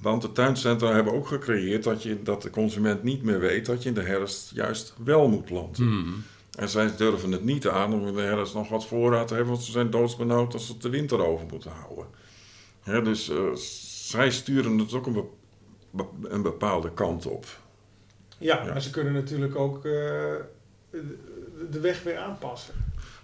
Want 0.00 0.22
de 0.22 0.32
tuincentra 0.32 0.92
hebben 0.92 1.12
ook 1.12 1.26
gecreëerd 1.28 1.82
dat, 1.84 2.02
je, 2.02 2.22
dat 2.22 2.42
de 2.42 2.50
consument 2.50 3.02
niet 3.02 3.22
meer 3.22 3.40
weet 3.40 3.66
dat 3.66 3.82
je 3.82 3.88
in 3.88 3.94
de 3.94 4.02
herfst 4.02 4.50
juist 4.54 4.94
wel 5.04 5.28
moet 5.28 5.44
planten. 5.44 5.84
Mhm. 5.98 6.10
En 6.58 6.68
zij 6.68 6.96
durven 6.96 7.32
het 7.32 7.44
niet 7.44 7.68
aan 7.68 7.92
om 7.92 8.18
ergens 8.18 8.52
nog 8.52 8.68
wat 8.68 8.86
voorraad 8.86 9.28
te 9.28 9.34
hebben, 9.34 9.52
want 9.52 9.64
ze 9.64 9.70
zijn 9.70 9.90
doodsbenauwd 9.90 10.52
als 10.54 10.66
ze 10.66 10.72
het 10.72 10.82
de 10.82 10.88
winter 10.88 11.26
over 11.26 11.46
moeten 11.50 11.70
houden. 11.70 12.06
Hè, 12.82 13.02
dus 13.02 13.28
eh, 13.30 13.54
zij 14.08 14.30
sturen 14.30 14.78
het 14.78 14.92
ook 14.92 15.06
een, 15.06 15.24
be- 15.90 16.04
een 16.22 16.42
bepaalde 16.42 16.90
kant 16.92 17.26
op. 17.26 17.46
Ja, 18.38 18.64
Ja. 18.64 18.72
maar 18.72 18.82
ze 18.82 18.90
kunnen 18.90 19.12
natuurlijk 19.12 19.56
ook 19.56 19.76
eh, 19.76 19.92
de, 20.90 21.16
de 21.70 21.80
weg 21.80 22.02
weer 22.02 22.16
aanpassen. 22.18 22.74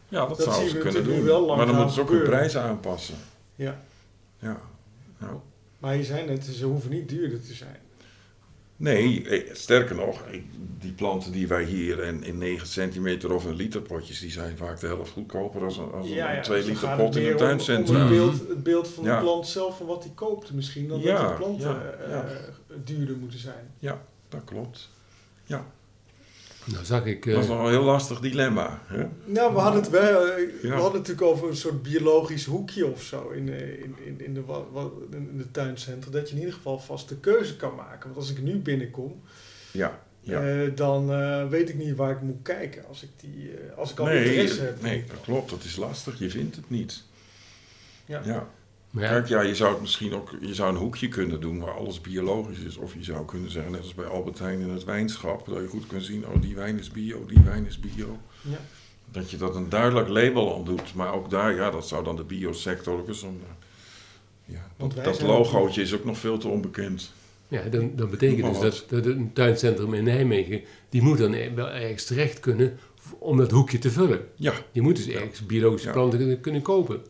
Ja, 0.09 0.27
dat, 0.27 0.37
Dat 0.37 0.47
zouden 0.47 0.71
ze 0.71 0.79
kunnen 0.79 1.05
doen. 1.05 1.25
wel 1.25 1.57
maar 1.57 1.67
dan 1.67 1.75
moeten 1.75 1.95
ze 1.95 2.01
ook 2.01 2.11
hun 2.11 2.23
prijzen 2.23 2.63
aanpassen. 2.63 3.17
Ja. 3.55 3.81
Ja. 4.39 4.61
ja. 5.21 5.41
Maar 5.79 5.97
je 5.97 6.05
zei 6.05 6.27
net, 6.27 6.45
ze 6.45 6.65
hoeven 6.65 6.91
niet 6.91 7.09
duurder 7.09 7.43
te 7.43 7.53
zijn. 7.55 7.81
Nee, 8.77 9.29
eh, 9.29 9.55
sterker 9.55 9.97
nog, 9.97 10.23
die 10.81 10.93
planten 10.93 11.33
die 11.33 11.49
wij 11.49 11.65
hier 11.65 12.03
in, 12.05 12.23
in 12.23 12.39
9 12.39 12.67
centimeter 12.67 13.33
of 13.35 13.45
een 13.45 13.55
liter 13.55 13.81
potjes, 13.83 14.21
die 14.21 14.31
zijn 14.31 14.57
vaak 14.57 14.81
de 14.81 14.87
helft 14.87 15.11
goedkoper 15.13 15.65
als 15.65 15.77
een, 15.77 15.93
als 15.93 16.11
een 16.11 16.43
2 16.43 16.59
dus 16.61 16.69
liter 16.69 16.97
pot 16.97 17.15
het 17.15 17.17
in 17.17 17.23
een 17.23 17.27
om- 17.29 17.33
Om 17.33 17.39
tuincentrum. 17.47 18.01
het 18.01 18.09
beeld, 18.09 18.49
het 18.49 18.63
beeld 18.63 18.89
van 18.89 19.05
Ja. 19.05 19.17
de 19.17 19.23
plant 19.23 19.47
zelf, 19.47 19.77
van 19.77 19.87
wat 19.87 20.05
hij 20.05 20.13
koopt 20.15 20.53
misschien, 20.53 20.89
dan 20.89 21.01
Ja, 21.01 21.21
dat 21.23 21.29
de 21.31 21.37
planten 21.37 21.69
ja, 21.71 21.83
eh, 22.05 22.11
ja. 22.11 22.25
duurder 22.85 23.17
moeten 23.17 23.39
zijn. 23.39 23.71
Dat 24.29 24.41
klopt. 24.45 24.91
Nou 26.65 26.85
zag 26.85 27.05
ik... 27.05 27.27
eh, 27.27 27.35
Dat 27.35 27.43
is 27.43 27.49
nog 27.49 27.59
een 27.65 27.71
heel 27.71 27.83
lastig 27.83 28.21
dilemma. 28.21 28.83
Hè? 28.87 29.05
Nou, 29.25 29.55
we 29.55 29.59
hadden 29.61 29.81
het 29.83 29.91
wel, 29.91 30.27
eh, 30.27 30.37
we 30.63 30.69
hadden 30.69 30.85
het 30.85 30.93
natuurlijk 30.93 31.23
over 31.27 31.49
een 31.49 31.57
soort 31.57 31.83
biologisch 31.83 32.45
hoekje 32.45 32.87
of 32.87 33.03
zo 33.03 33.29
in, 33.29 33.49
eh, 33.49 33.69
in, 33.83 33.97
in, 34.05 34.21
in, 34.25 34.35
de, 34.35 34.43
in 35.11 35.37
de 35.39 35.51
tuincentrum. 35.51 36.13
Dat 36.13 36.29
je 36.29 36.35
in 36.35 36.41
ieder 36.41 36.55
geval 36.55 36.79
vast 36.79 37.09
de 37.09 37.17
keuze 37.17 37.57
kan 37.57 37.75
maken. 37.75 38.05
Want 38.05 38.17
als 38.17 38.31
ik 38.31 38.43
nu 38.43 38.57
binnenkom, 38.59 39.21
Ja. 39.71 40.01
ja. 40.21 40.41
eh, 40.63 40.71
dan 40.77 41.13
eh, 41.13 41.49
weet 41.49 41.69
ik 41.69 41.75
niet 41.77 41.97
waar 41.97 42.11
ik 42.11 42.21
moet 42.21 42.43
kijken. 42.43 42.85
Als 42.89 43.03
ik, 43.03 43.09
die, 43.21 43.51
eh, 43.51 43.79
als 43.79 43.91
ik 43.93 43.99
al 43.99 44.07
nee, 44.07 44.25
interesse 44.25 44.61
heb. 44.63 44.83
nee, 44.83 45.05
dat 45.09 45.21
klopt. 45.21 45.51
Dat 45.51 45.65
is 45.65 45.77
lastig. 45.77 46.19
Je 46.19 46.31
vindt 46.31 46.57
het 46.57 46.71
niet. 46.71 47.03
Ja. 48.07 48.21
Ja. 48.25 48.49
Ja, 48.95 49.09
Kijk, 49.09 49.27
ja, 49.29 49.41
je 49.41 49.55
zou 49.55 49.73
het 49.73 49.81
misschien 49.81 50.15
ook, 50.15 50.31
je 50.41 50.55
zou 50.55 50.71
een 50.71 50.81
hoekje 50.81 51.09
kunnen 51.09 51.41
doen 51.41 51.59
waar 51.59 51.75
alles 51.77 52.01
biologisch 52.01 52.59
is. 52.59 52.77
Of 52.77 52.95
je 52.95 53.05
zou 53.05 53.25
kunnen 53.25 53.51
zeggen, 53.51 53.73
net 53.73 53.81
als 53.81 53.95
bij 53.95 54.05
Albert 54.05 54.39
Heijn 54.39 54.61
in 54.61 54.69
het 54.71 54.85
wijnschap, 54.85 55.47
dat 55.47 55.57
je 55.63 55.67
goed 55.67 55.87
kunt 55.87 56.05
zien, 56.05 56.27
oh 56.27 56.41
die 56.41 56.55
wijn 56.55 56.79
is 56.79 56.91
bio, 56.91 57.27
die 57.27 57.41
wijn 57.45 57.67
is 57.67 57.81
bio. 57.81 58.19
Ja. 58.41 58.59
Dat 59.11 59.31
je 59.31 59.37
dat 59.37 59.57
een 59.57 59.69
duidelijk 59.69 60.09
label 60.09 60.57
aan 60.57 60.65
doet. 60.65 60.95
Maar 60.95 61.15
ook 61.15 61.31
daar, 61.31 61.55
ja, 61.55 61.71
dat 61.71 61.89
zou 61.89 62.05
dan 62.05 62.17
de 62.17 62.25
biosector 62.25 62.99
ook 62.99 63.09
eens 63.09 63.23
om. 63.23 63.41
Ja, 64.45 64.67
Want 64.77 65.05
dat, 65.05 65.21
logootje 65.23 65.83
is 65.83 65.95
ook 65.95 66.05
nog 66.05 66.19
veel 66.19 66.39
te 66.39 66.49
onbekend. 66.49 67.13
ja, 67.49 67.63
dan, 67.69 67.93
dan 67.97 68.11
betekent 68.11 68.61
dus 68.61 68.61
dat, 68.61 68.85
dat 68.89 69.07
een 69.07 69.33
tuincentrum 69.33 69.95
in 69.95 70.05
Nijmegen, 70.05 70.61
die 70.89 71.03
moet 71.03 71.19
dan 71.19 71.33
e- 71.33 71.55
wel 71.55 71.69
ergens 71.69 72.05
terecht 72.05 72.41
kunnen 72.41 72.79
om 73.19 73.37
dat 73.37 73.51
hoekje 73.51 73.79
te 73.79 73.91
vullen. 73.91 74.27
Ja, 74.35 74.53
Je 74.73 74.81
moet 74.83 74.97
dus 74.97 75.09
ergens 75.09 75.47
biologische 75.47 75.87
Ja. 75.87 75.93
planten 75.93 76.19
kunnen, 76.19 76.41
kunnen 76.41 76.63
kopen. 76.63 77.03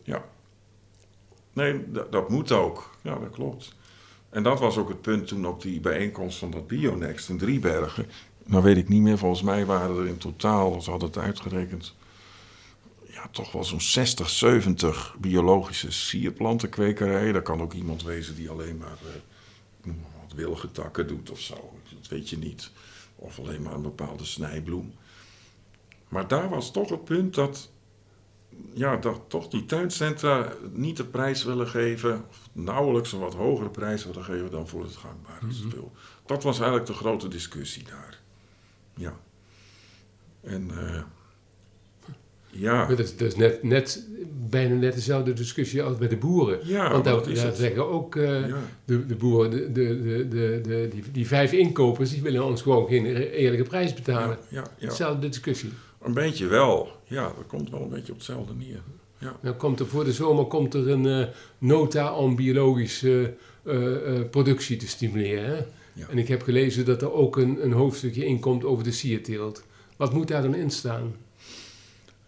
Nee, 1.55 1.91
dat, 2.11 2.29
moet 2.29 2.53
ook. 2.53 2.91
Ja, 3.03 3.19
dat 3.19 3.31
klopt. 3.31 3.75
En 4.31 4.43
dat 4.43 4.61
was 4.61 4.77
ook 4.77 4.89
het 4.89 5.01
punt 5.01 5.27
toen 5.27 5.47
op 5.47 5.63
die 5.63 5.81
bijeenkomst 5.81 6.39
van 6.39 6.51
dat 6.51 6.67
Bionext 6.67 7.29
in 7.29 7.39
Driebergen. 7.39 8.07
Nou 8.45 8.63
weet 8.63 8.77
ik 8.77 8.89
niet 8.89 9.03
meer, 9.03 9.19
volgens 9.19 9.43
mij 9.43 9.67
waren 9.67 9.97
er 9.97 10.07
in 10.07 10.19
totaal, 10.19 10.81
ze 10.81 10.91
hadden 10.91 11.09
het 11.09 11.19
uitgerekend, 11.19 11.95
ja, 13.07 13.29
toch 13.31 13.53
wel 13.53 13.65
zo'n 13.65 13.81
60, 13.81 14.31
70 14.31 15.17
biologische 15.19 15.93
sierplantenkwekerijen. 15.93 17.33
Dat 17.33 17.43
kan 17.43 17.63
ook 17.63 17.73
iemand 17.73 18.03
wezen 18.03 18.35
die 18.35 18.51
alleen 18.51 18.77
maar 18.77 18.99
eh, 19.03 19.93
wat 20.23 20.33
willige 20.35 20.71
takken 20.71 21.07
doet 21.07 21.31
of 21.31 21.41
zo. 21.41 21.73
Dat 21.95 22.09
weet 22.09 22.31
je 22.31 22.39
niet. 22.39 22.71
Of 23.17 23.39
alleen 23.39 23.63
maar 23.63 23.75
een 23.75 23.83
bepaalde 23.83 24.25
snijbloem. 24.25 24.93
Maar 26.09 26.29
daar 26.29 26.49
was 26.49 26.73
toch 26.73 26.89
het 26.89 27.05
punt 27.05 27.35
dat, 27.35 27.71
ja, 28.73 28.97
dat 28.97 29.21
toch 29.29 29.49
die 29.49 29.67
tuincentra 29.67 30.53
niet 30.73 30.97
de 30.97 31.05
prijs 31.05 31.45
willen 31.45 31.69
geven, 31.69 32.25
of 32.29 32.49
nauwelijks 32.53 33.13
een 33.13 33.19
wat 33.19 33.35
hogere 33.35 33.69
prijs 33.69 34.05
willen 34.05 34.25
geven 34.25 34.51
dan 34.51 34.69
voor 34.69 34.83
het 34.83 34.97
gangbare 34.97 35.53
spul. 35.53 35.93
Dat 36.27 36.43
was 36.43 36.57
eigenlijk 36.57 36.87
de 36.87 36.95
grote 36.95 37.29
discussie 37.29 37.85
daar. 37.85 38.21
Ja. 38.95 39.13
En 40.41 40.71
eh, 40.71 41.03
ja, 42.51 42.87
dat 42.87 42.99
is, 42.99 43.15
is 43.15 43.37
net, 43.37 43.63
net, 43.63 44.07
bijna 44.51 44.75
net 44.75 44.95
dezelfde 44.95 45.33
discussie 45.33 45.83
als 45.83 45.99
bij 45.99 46.09
de 46.09 46.17
boeren. 46.17 46.59
ja 46.63 46.91
Want 46.91 47.05
dat 47.05 47.25
daar, 47.25 47.33
is 47.33 47.43
daar 47.43 47.55
zeggen 47.55 47.89
ook 47.91 48.17
eh, 48.17 48.49
Ja. 48.49 48.57
de, 48.85 49.07
de 49.07 49.15
boeren, 49.15 49.51
de, 49.51 49.73
de, 49.73 50.29
de, 50.29 50.61
de, 50.63 50.89
die, 50.91 51.05
die 51.13 51.27
vijf 51.27 51.53
inkopers, 51.53 52.11
die 52.11 52.23
willen 52.23 52.45
ons 52.45 52.63
gewoon 52.63 52.87
geen 52.89 53.07
eerlijke 53.17 53.69
prijs 53.69 53.95
betalen. 53.95 54.39
Ja, 54.49 54.61
ja, 54.61 54.67
ja. 54.79 54.89
Dezelfde 54.89 55.29
discussie. 55.29 55.71
Een 56.05 56.15
beetje 56.15 56.47
wel. 56.47 56.89
Ja, 57.05 57.23
dat 57.23 57.47
komt 57.47 57.71
wel 57.71 57.81
een 57.81 57.89
beetje 57.89 58.13
op 58.13 58.19
hetzelfde 58.19 58.55
neer. 58.55 58.83
Dan 59.41 59.57
komt 59.57 59.81
er 59.81 59.87
voor 59.87 60.05
de 60.05 60.13
zomer 60.13 60.45
komt 60.45 60.75
er 60.75 60.89
een 60.89 61.07
eh, 61.07 61.29
nota 61.59 62.15
om 62.15 62.37
biologische 62.37 63.35
eh, 63.63 64.17
eh, 64.17 64.31
productie 64.31 64.77
te 64.77 64.89
stimuleren. 64.89 65.45
Hè? 65.45 65.65
Ja. 65.93 66.09
En 66.09 66.19
ik 66.19 66.29
heb 66.29 66.43
gelezen 66.43 66.85
dat 66.85 67.03
er 67.03 67.13
ook 67.13 67.37
een, 67.37 67.65
een 67.65 67.73
hoofdstukje 67.73 68.27
in 68.27 68.41
komt 68.41 68.65
over 68.65 68.85
de 68.85 68.93
sierteelt. 68.93 69.63
Wat 69.97 70.13
moet 70.13 70.29
daar 70.29 70.43
dan 70.43 70.55
in 70.55 70.71
staan? 70.71 71.17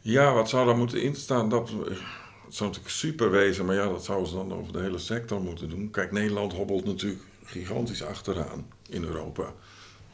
Ja, 0.01 0.35
wat 0.35 0.49
zou 0.49 0.67
daar 0.67 0.77
moeten 0.77 1.03
instaan? 1.03 1.49
Dat, 1.49 1.69
het 1.69 2.55
zou 2.55 2.69
natuurlijk 2.71 2.95
super 2.97 3.31
wezen, 3.31 3.65
maar 3.65 3.75
ja, 3.75 3.89
dat 3.89 4.05
zouden 4.05 4.29
ze 4.29 4.35
dan 4.35 4.53
over 4.53 4.73
de 4.73 4.81
hele 4.81 4.99
sector 4.99 5.41
moeten 5.41 5.69
doen. 5.69 5.91
Kijk, 5.91 6.13
Nederland 6.13 6.53
hobbelt 6.53 6.85
natuurlijk 6.85 7.23
gigantisch 7.45 8.03
achteraan 8.03 8.67
in 8.89 9.05
Europa. 9.05 9.55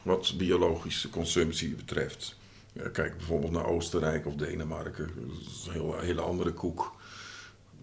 Wat 0.02 0.34
biologische 0.36 1.10
consumptie 1.10 1.74
betreft. 1.74 2.36
Ja, 2.72 2.88
kijk 2.88 3.16
bijvoorbeeld 3.16 3.52
naar 3.52 3.66
Oostenrijk 3.66 4.26
of 4.26 4.34
Denemarken. 4.34 5.10
Dat 5.16 5.36
is 5.40 5.64
een 5.66 5.72
heel, 5.72 5.98
hele 6.00 6.20
andere 6.20 6.52
koek. 6.52 6.94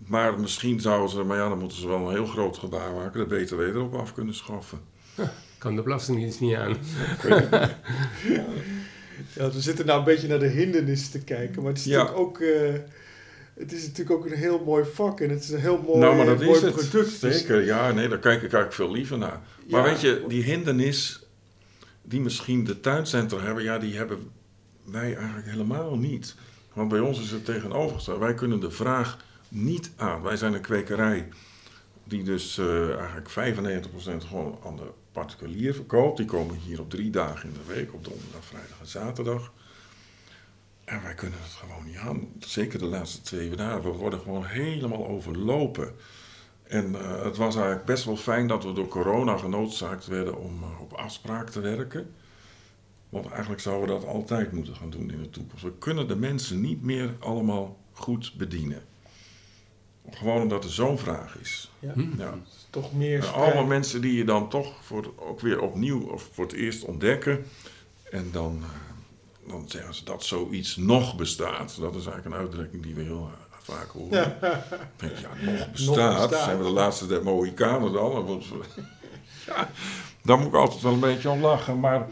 Maar 0.06 0.40
misschien 0.40 0.80
zouden 0.80 1.10
ze, 1.10 1.24
maar 1.24 1.38
ja, 1.38 1.50
dan 1.50 1.60
moeten 1.60 1.78
ze 1.78 1.88
wel 1.88 2.08
een 2.08 2.14
heel 2.16 2.26
groot 2.26 2.58
gebaar 2.58 2.94
maken. 2.94 3.30
De 3.30 3.36
BTW 3.36 3.60
erop 3.60 3.94
af 3.96 4.14
kunnen 4.14 4.36
schaffen. 4.36 4.80
Kan 5.58 5.76
de 5.76 5.82
Belastingdienst 5.82 6.40
niet 6.40 6.56
aan. 6.56 6.78
Ja, 9.34 9.52
we 9.52 9.62
zitten 9.62 9.86
nou 9.86 10.00
een 10.00 10.06
beetje 10.06 10.28
naar 10.28 10.40
de 10.40 10.48
hindernissen 10.48 11.12
te 11.12 11.20
kijken, 11.20 11.62
maar 11.62 11.72
het 11.72 11.80
is 11.80 11.86
Ja. 11.86 11.98
natuurlijk 12.04 12.20
ook... 12.28 12.40
eh, 12.40 12.74
het 13.54 13.72
is 13.72 13.82
natuurlijk 13.88 14.12
ook 14.12 14.26
een 14.26 14.38
heel 14.38 14.64
mooi 14.66 14.86
vak 14.94 15.20
en 15.22 15.30
het 15.30 15.44
is 15.44 15.50
een 15.50 15.60
heel 15.60 15.82
mooi, 15.86 16.00
nou, 16.00 16.16
maar 16.16 16.26
dat 16.26 16.38
mooi 16.44 16.50
is 16.58 16.62
het. 16.62 16.74
product. 16.90 17.10
Zeker, 17.10 17.66
ja, 17.66 17.92
nee, 17.92 18.08
daar 18.08 18.18
kijk 18.20 18.36
ik 18.36 18.42
eigenlijk 18.42 18.74
veel 18.74 18.92
liever 18.92 19.18
naar. 19.18 19.40
Maar 19.70 19.86
Ja. 19.86 19.92
weet 19.92 20.02
je, 20.02 20.24
die 20.28 20.44
hindernis 20.44 21.24
die 22.02 22.22
misschien 22.22 22.64
de 22.64 22.80
tuincentra 22.80 23.40
hebben, 23.40 23.64
ja, 23.64 23.78
die 23.80 23.98
hebben 23.98 24.30
wij 24.92 25.16
eigenlijk 25.16 25.48
helemaal 25.48 25.98
niet. 25.98 26.36
Want 26.74 26.90
bij 26.90 27.00
ons 27.00 27.20
is 27.20 27.32
het 27.32 27.46
tegenovergesteld. 27.46 28.20
Wij 28.20 28.34
kunnen 28.34 28.60
de 28.60 28.72
vraag 28.72 29.18
niet 29.48 29.92
aan. 29.96 30.22
Wij 30.22 30.38
zijn 30.38 30.54
een 30.54 30.62
kwekerij 30.62 31.28
die 32.04 32.24
dus 32.24 32.58
eh, 32.58 32.98
eigenlijk 32.98 33.30
95% 33.30 34.28
gewoon 34.28 34.60
aan 34.66 34.76
de 34.76 34.92
particulier 35.12 35.74
verkoopt. 35.74 36.18
Die 36.18 36.26
komen 36.26 36.56
hier 36.56 36.80
op 36.80 36.90
drie 36.90 37.10
dagen 37.10 37.50
in 37.50 37.54
de 37.54 37.74
week, 37.74 37.94
op 37.94 38.04
donderdag, 38.04 38.46
vrijdag 38.46 38.80
en 38.80 38.88
zaterdag. 38.88 39.52
En 40.86 41.04
wij 41.04 41.14
kunnen 41.14 41.40
het 41.42 41.52
gewoon 41.52 41.86
niet 41.86 41.98
aan. 41.98 42.28
Zeker 42.40 42.80
de 42.80 42.86
laatste 42.86 43.22
twee 43.22 43.56
dagen. 43.56 43.92
We 43.92 43.98
worden 43.98 44.20
gewoon 44.20 44.46
helemaal 44.46 45.08
overlopen. 45.08 45.96
En 46.64 46.96
eh, 46.96 47.24
het 47.24 47.38
was 47.38 47.56
eigenlijk 47.56 47.86
best 47.86 48.06
wel 48.06 48.18
fijn 48.18 48.48
dat 48.48 48.64
we 48.64 48.74
door 48.74 48.88
corona 48.88 49.38
genoodzaakt 49.38 50.08
werden 50.08 50.38
om 50.38 50.64
eh, 50.64 50.82
op 50.82 50.94
afspraak 50.94 51.50
te 51.50 51.60
werken. 51.60 52.14
Want 53.10 53.30
eigenlijk 53.30 53.62
zouden 53.62 53.96
we 53.96 54.02
dat 54.02 54.10
altijd 54.10 54.52
moeten 54.52 54.76
gaan 54.76 54.90
doen 54.90 55.12
in 55.12 55.22
de 55.22 55.30
toekomst. 55.30 55.64
We 55.64 55.78
kunnen 55.78 56.08
de 56.08 56.16
mensen 56.16 56.62
niet 56.62 56.84
meer 56.84 57.16
allemaal 57.20 57.78
goed 57.92 58.34
bedienen. 58.38 58.82
Gewoon 60.12 60.42
omdat 60.42 60.64
er 60.64 60.72
zo'n 60.72 60.98
vraag 60.98 61.38
is. 61.42 61.72
Ja. 61.80 61.94
Hm. 61.94 62.18
Ja. 62.18 62.34
Toch 62.70 62.94
meer 62.94 63.28
allemaal 63.28 63.66
mensen 63.66 64.02
die 64.02 64.14
je 64.14 64.26
dan 64.26 64.50
toch 64.50 64.84
voor, 64.84 65.14
ook 65.16 65.40
weer 65.40 65.62
opnieuw 65.62 66.02
of 66.02 66.30
voor 66.34 66.46
het 66.46 66.54
eerst 66.54 66.84
ontdekken. 66.84 67.46
En 68.12 68.30
dan, 68.32 68.64
eh, 68.64 69.50
dan 69.52 69.70
zeggen 69.70 69.94
ze 69.94 70.06
dat 70.06 70.24
zoiets 70.24 70.76
nog 70.76 71.16
bestaat. 71.16 71.78
Dat 71.80 71.96
is 71.96 72.06
eigenlijk 72.06 72.26
een 72.26 72.42
uitdrukking 72.42 72.84
die 72.84 72.96
we 72.96 73.02
heel 73.02 73.32
eh, 73.34 73.58
vaak 73.60 73.90
horen. 73.90 74.38
Ja. 74.42 74.64
Denk, 74.96 75.18
ja, 75.18 75.52
nog 75.52 75.72
bestaat. 75.72 76.30
bestaat. 76.30 76.44
Zijn 76.44 76.58
we 76.58 76.64
de 76.64 76.70
laatste 76.70 77.08
der 77.08 77.24
Mohikanen 77.24 77.92
dan? 77.92 78.42
Ja, 79.46 79.70
daar 80.24 80.38
moet 80.38 80.48
ik 80.48 80.54
altijd 80.54 80.82
wel 80.82 80.94
een 80.94 81.00
beetje 81.00 81.30
om 81.30 81.42
lachen. 81.42 81.80
Maar 81.80 82.08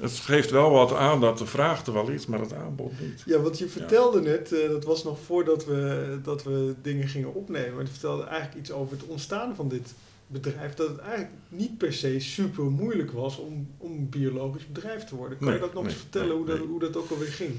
het 0.00 0.12
geeft 0.12 0.50
wel 0.50 0.70
wat 0.70 0.92
aan 0.92 1.20
dat 1.20 1.38
de 1.38 1.46
vraag 1.46 1.86
er 1.86 1.92
wel 1.92 2.08
is, 2.08 2.26
maar 2.26 2.40
het 2.40 2.52
aanbod 2.52 3.00
niet. 3.00 3.22
Ja, 3.26 3.38
want 3.38 3.58
je 3.58 3.68
vertelde 3.68 4.20
net, 4.20 4.52
eh, 4.52 4.68
dat 4.68 4.84
was 4.84 5.04
nog 5.04 5.18
voordat 5.20 5.64
we, 5.64 6.18
dat 6.22 6.42
we 6.42 6.74
dingen 6.82 7.08
gingen 7.08 7.34
opnemen, 7.34 7.74
maar 7.74 7.84
je 7.84 7.90
vertelde 7.90 8.24
eigenlijk 8.24 8.58
iets 8.60 8.72
over 8.72 8.96
het 8.96 9.06
ontstaan 9.06 9.54
van 9.56 9.68
dit 9.68 9.94
bedrijf, 10.26 10.74
dat 10.74 10.88
het 10.88 10.98
eigenlijk 10.98 11.32
niet 11.48 11.78
per 11.78 11.92
se 11.92 12.20
super 12.20 12.64
moeilijk 12.64 13.10
was 13.10 13.38
om, 13.38 13.68
om 13.76 13.92
een 13.92 14.08
biologisch 14.08 14.66
bedrijf 14.66 15.04
te 15.04 15.16
worden. 15.16 15.38
Kan 15.38 15.52
je 15.52 15.58
dat 15.58 15.74
nog 15.74 15.82
nee, 15.82 15.92
eens 15.92 16.00
vertellen 16.00 16.28
nee, 16.28 16.36
hoe, 16.36 16.46
dat, 16.46 16.58
hoe 16.58 16.80
dat 16.80 16.96
ook 16.96 17.10
alweer 17.10 17.32
ging? 17.32 17.54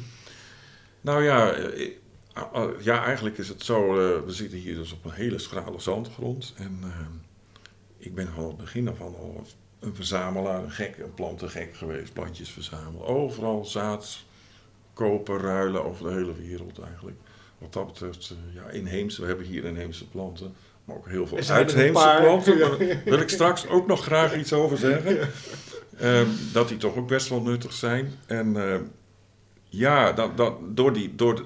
Nou 1.01 1.23
ja, 1.23 1.51
eh, 1.51 1.91
eh, 2.33 2.67
ja, 2.79 3.03
eigenlijk 3.03 3.37
is 3.37 3.47
het 3.47 3.63
zo. 3.63 3.93
we 4.25 4.31
zitten 4.31 4.57
hier 4.57 4.75
dus 4.75 4.91
op 4.91 5.05
een 5.05 5.11
hele 5.11 5.39
schrale 5.39 5.79
zandgrond. 5.79 6.53
En 6.57 6.79
eh, 6.83 6.89
ik 7.97 8.15
ben 8.15 8.27
van 8.27 8.47
het 8.47 8.57
begin 8.57 8.87
af 8.87 9.01
al 9.01 9.45
een 9.79 9.95
verzamelaar, 9.95 10.63
een 10.63 10.71
gek, 10.71 10.97
een 10.97 11.13
plantengek 11.13 11.75
geweest. 11.75 12.13
Plantjes 12.13 12.49
verzamelen. 12.49 13.05
Overal 13.07 13.65
zaad 13.65 14.23
kopen, 14.93 15.37
ruilen 15.37 15.85
over 15.85 16.07
de 16.07 16.13
hele 16.13 16.33
wereld 16.35 16.79
eigenlijk. 16.79 17.17
Wat 17.57 17.73
dat 17.73 17.87
betreft, 17.87 18.31
uh, 18.31 18.55
ja, 18.55 18.69
inheemse, 18.69 19.21
we 19.21 19.27
hebben 19.27 19.45
hier 19.45 19.65
inheemse 19.65 20.07
planten, 20.07 20.53
maar 20.85 20.95
ook 20.95 21.07
heel 21.07 21.27
veel 21.27 21.37
uitheemse 21.37 22.17
planten. 22.21 22.59
Daar 22.59 23.01
wil 23.05 23.19
ik 23.19 23.29
straks 23.29 23.67
ook 23.67 23.87
nog 23.87 24.03
graag 24.03 24.37
iets 24.37 24.53
over 24.53 24.77
zeggen. 24.77 25.29
Uh, 26.01 26.21
dat 26.53 26.67
die 26.67 26.77
toch 26.77 26.95
ook 26.95 27.07
best 27.07 27.29
wel 27.29 27.41
nuttig 27.41 27.73
zijn. 27.73 28.13
En 28.25 28.55
uh, 28.55 28.75
ja, 29.63 30.11
dat, 30.11 30.37
dat, 30.37 30.53
door 30.61 30.93
die, 30.93 31.15
door 31.15 31.45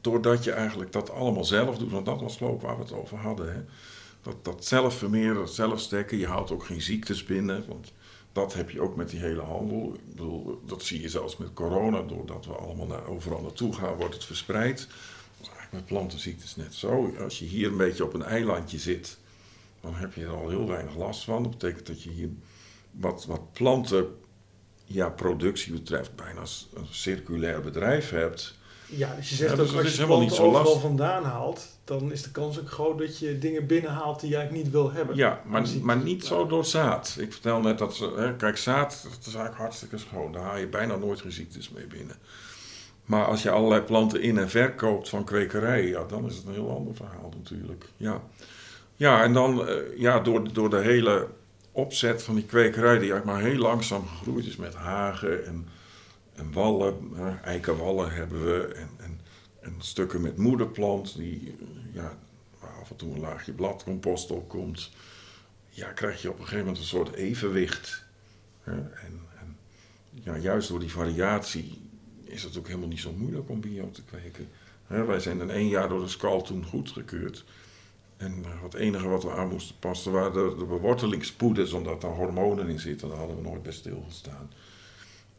doordat 0.00 0.44
je 0.44 0.52
eigenlijk 0.52 0.92
dat 0.92 1.10
allemaal 1.10 1.44
zelf 1.44 1.78
doet, 1.78 1.90
want 1.90 2.06
dat 2.06 2.20
was 2.20 2.36
geloof 2.36 2.62
waar 2.62 2.76
we 2.76 2.82
het 2.82 2.92
over 2.92 3.18
hadden. 3.18 3.52
Hè? 3.52 3.60
Dat, 4.22 4.44
dat 4.44 4.64
zelf 4.64 4.94
vermeren, 4.94 5.34
dat 5.34 5.54
zelf 5.54 5.80
stekken, 5.80 6.18
je 6.18 6.26
haalt 6.26 6.50
ook 6.50 6.64
geen 6.64 6.82
ziektes 6.82 7.24
binnen. 7.24 7.64
Want 7.68 7.92
dat 8.32 8.54
heb 8.54 8.70
je 8.70 8.80
ook 8.80 8.96
met 8.96 9.10
die 9.10 9.20
hele 9.20 9.42
handel. 9.42 9.94
Ik 9.94 10.08
bedoel, 10.08 10.60
dat 10.66 10.82
zie 10.82 11.00
je 11.00 11.08
zelfs 11.08 11.36
met 11.36 11.52
corona, 11.52 12.02
doordat 12.02 12.46
we 12.46 12.52
allemaal 12.52 12.86
naar, 12.86 13.06
overal 13.06 13.40
naartoe 13.40 13.74
gaan, 13.74 13.94
wordt 13.94 14.14
het 14.14 14.24
verspreid. 14.24 14.78
Dat 14.78 14.88
is 15.40 15.48
eigenlijk 15.48 15.72
met 15.72 15.86
plantenziektes 15.86 16.56
net 16.56 16.74
zo. 16.74 17.14
Als 17.20 17.38
je 17.38 17.44
hier 17.44 17.68
een 17.68 17.76
beetje 17.76 18.04
op 18.04 18.14
een 18.14 18.22
eilandje 18.22 18.78
zit, 18.78 19.18
dan 19.80 19.94
heb 19.94 20.14
je 20.14 20.22
er 20.22 20.36
al 20.36 20.48
heel 20.48 20.66
weinig 20.66 20.96
last 20.96 21.24
van. 21.24 21.42
Dat 21.42 21.58
betekent 21.58 21.86
dat 21.86 22.02
je 22.02 22.10
hier 22.10 22.28
wat, 22.90 23.24
wat 23.24 23.52
planten, 23.52 24.06
ja, 24.84 25.08
productie 25.08 25.72
betreft, 25.72 26.14
bijna 26.14 26.40
een 26.74 26.86
circulair 26.90 27.60
bedrijf 27.60 28.10
hebt. 28.10 28.58
Ja, 28.86 29.14
dus 29.14 29.28
je 29.28 29.34
zegt 29.34 29.50
ja, 29.50 29.56
dus 29.56 29.76
als 29.76 29.96
je 29.96 30.06
planten 30.06 30.38
overal 30.38 30.78
vandaan 30.80 31.24
haalt, 31.24 31.78
dan 31.98 32.12
is 32.12 32.22
de 32.22 32.30
kans 32.30 32.60
ook 32.60 32.70
groot 32.70 32.98
dat 32.98 33.18
je 33.18 33.38
dingen 33.38 33.66
binnenhaalt 33.66 34.20
die 34.20 34.30
je 34.30 34.36
eigenlijk 34.36 34.64
niet 34.64 34.72
wil 34.72 34.92
hebben. 34.92 35.16
Ja, 35.16 35.40
maar, 35.44 35.66
maar 35.82 35.96
niet 35.96 36.24
zo 36.24 36.46
door 36.46 36.64
zaad. 36.64 37.16
Ik 37.18 37.32
vertel 37.32 37.60
net 37.60 37.78
dat, 37.78 37.96
ze, 37.96 38.12
hè, 38.16 38.36
kijk, 38.36 38.56
zaad 38.56 39.00
dat 39.02 39.26
is 39.26 39.34
eigenlijk 39.34 39.56
hartstikke 39.56 39.98
schoon. 39.98 40.32
Daar 40.32 40.42
haal 40.42 40.56
je 40.56 40.66
bijna 40.66 40.96
nooit 40.96 41.20
geen 41.20 41.32
ziektes 41.32 41.70
mee 41.70 41.86
binnen. 41.86 42.16
Maar 43.04 43.24
als 43.24 43.42
je 43.42 43.50
allerlei 43.50 43.82
planten 43.82 44.22
in 44.22 44.38
en 44.38 44.50
verkoopt 44.50 45.08
van 45.08 45.24
kwekerijen, 45.24 45.88
ja, 45.88 46.04
dan 46.04 46.26
is 46.26 46.36
het 46.36 46.46
een 46.46 46.52
heel 46.52 46.76
ander 46.76 46.94
verhaal 46.94 47.32
natuurlijk. 47.36 47.84
Ja, 47.96 48.22
ja 48.96 49.22
en 49.22 49.32
dan 49.32 49.68
uh, 49.68 49.74
ja, 49.96 50.20
door, 50.20 50.52
door 50.52 50.70
de 50.70 50.80
hele 50.80 51.28
opzet 51.72 52.22
van 52.22 52.34
die 52.34 52.44
kwekerij, 52.44 52.98
die 52.98 53.12
eigenlijk 53.12 53.24
maar 53.24 53.50
heel 53.50 53.60
langzaam 53.60 54.06
gegroeid 54.06 54.46
is 54.46 54.56
met 54.56 54.74
hagen 54.74 55.46
en 55.46 55.68
en 56.40 56.52
wallen, 56.52 56.94
eikenwallen 57.44 58.12
hebben 58.12 58.44
we 58.44 58.74
en, 58.74 58.88
en, 58.96 59.20
en, 59.60 59.74
stukken 59.78 60.20
met 60.20 60.36
moederplant, 60.36 61.16
die, 61.16 61.56
ja, 61.92 62.18
waar 62.60 62.80
af 62.80 62.90
en 62.90 62.96
toe 62.96 63.14
een 63.14 63.20
laagje 63.20 63.52
bladcompost 63.52 64.30
op 64.30 64.48
komt. 64.48 64.90
Ja, 65.68 65.92
krijg 65.92 66.22
je 66.22 66.28
op 66.28 66.34
een 66.34 66.44
gegeven 66.44 66.64
moment 66.64 66.78
een 66.78 66.88
soort 66.88 67.14
evenwicht. 67.14 68.04
En, 68.64 69.26
ja, 70.10 70.36
juist 70.36 70.68
door 70.68 70.80
die 70.80 70.90
variatie 70.90 71.80
is 72.24 72.42
het 72.42 72.58
ook 72.58 72.66
helemaal 72.66 72.88
niet 72.88 73.00
zo 73.00 73.12
moeilijk 73.12 73.48
om 73.48 73.60
bio 73.60 73.90
te 73.90 74.02
kweken. 74.02 74.48
wij 74.86 75.20
zijn 75.20 75.40
in 75.40 75.50
één 75.50 75.68
jaar 75.68 75.88
door 75.88 76.00
de 76.00 76.08
skal 76.08 76.42
toen 76.42 76.64
goedgekeurd. 76.64 77.44
En 78.16 78.44
eh, 78.44 78.62
het 78.62 78.74
enige 78.74 79.08
wat 79.08 79.22
we 79.22 79.30
aan 79.30 79.48
moesten 79.48 79.78
passen 79.78 80.12
waren 80.12 80.32
de, 80.32 80.54
de 80.58 80.64
bewortelingspoeders, 80.64 81.72
omdat 81.72 82.00
daar 82.00 82.10
hormonen 82.10 82.68
in 82.68 82.78
zitten. 82.78 83.08
Daar 83.08 83.18
hadden 83.18 83.36
we 83.36 83.42
nooit 83.42 83.62
bij 83.62 83.72
stilgestaan. 83.72 84.52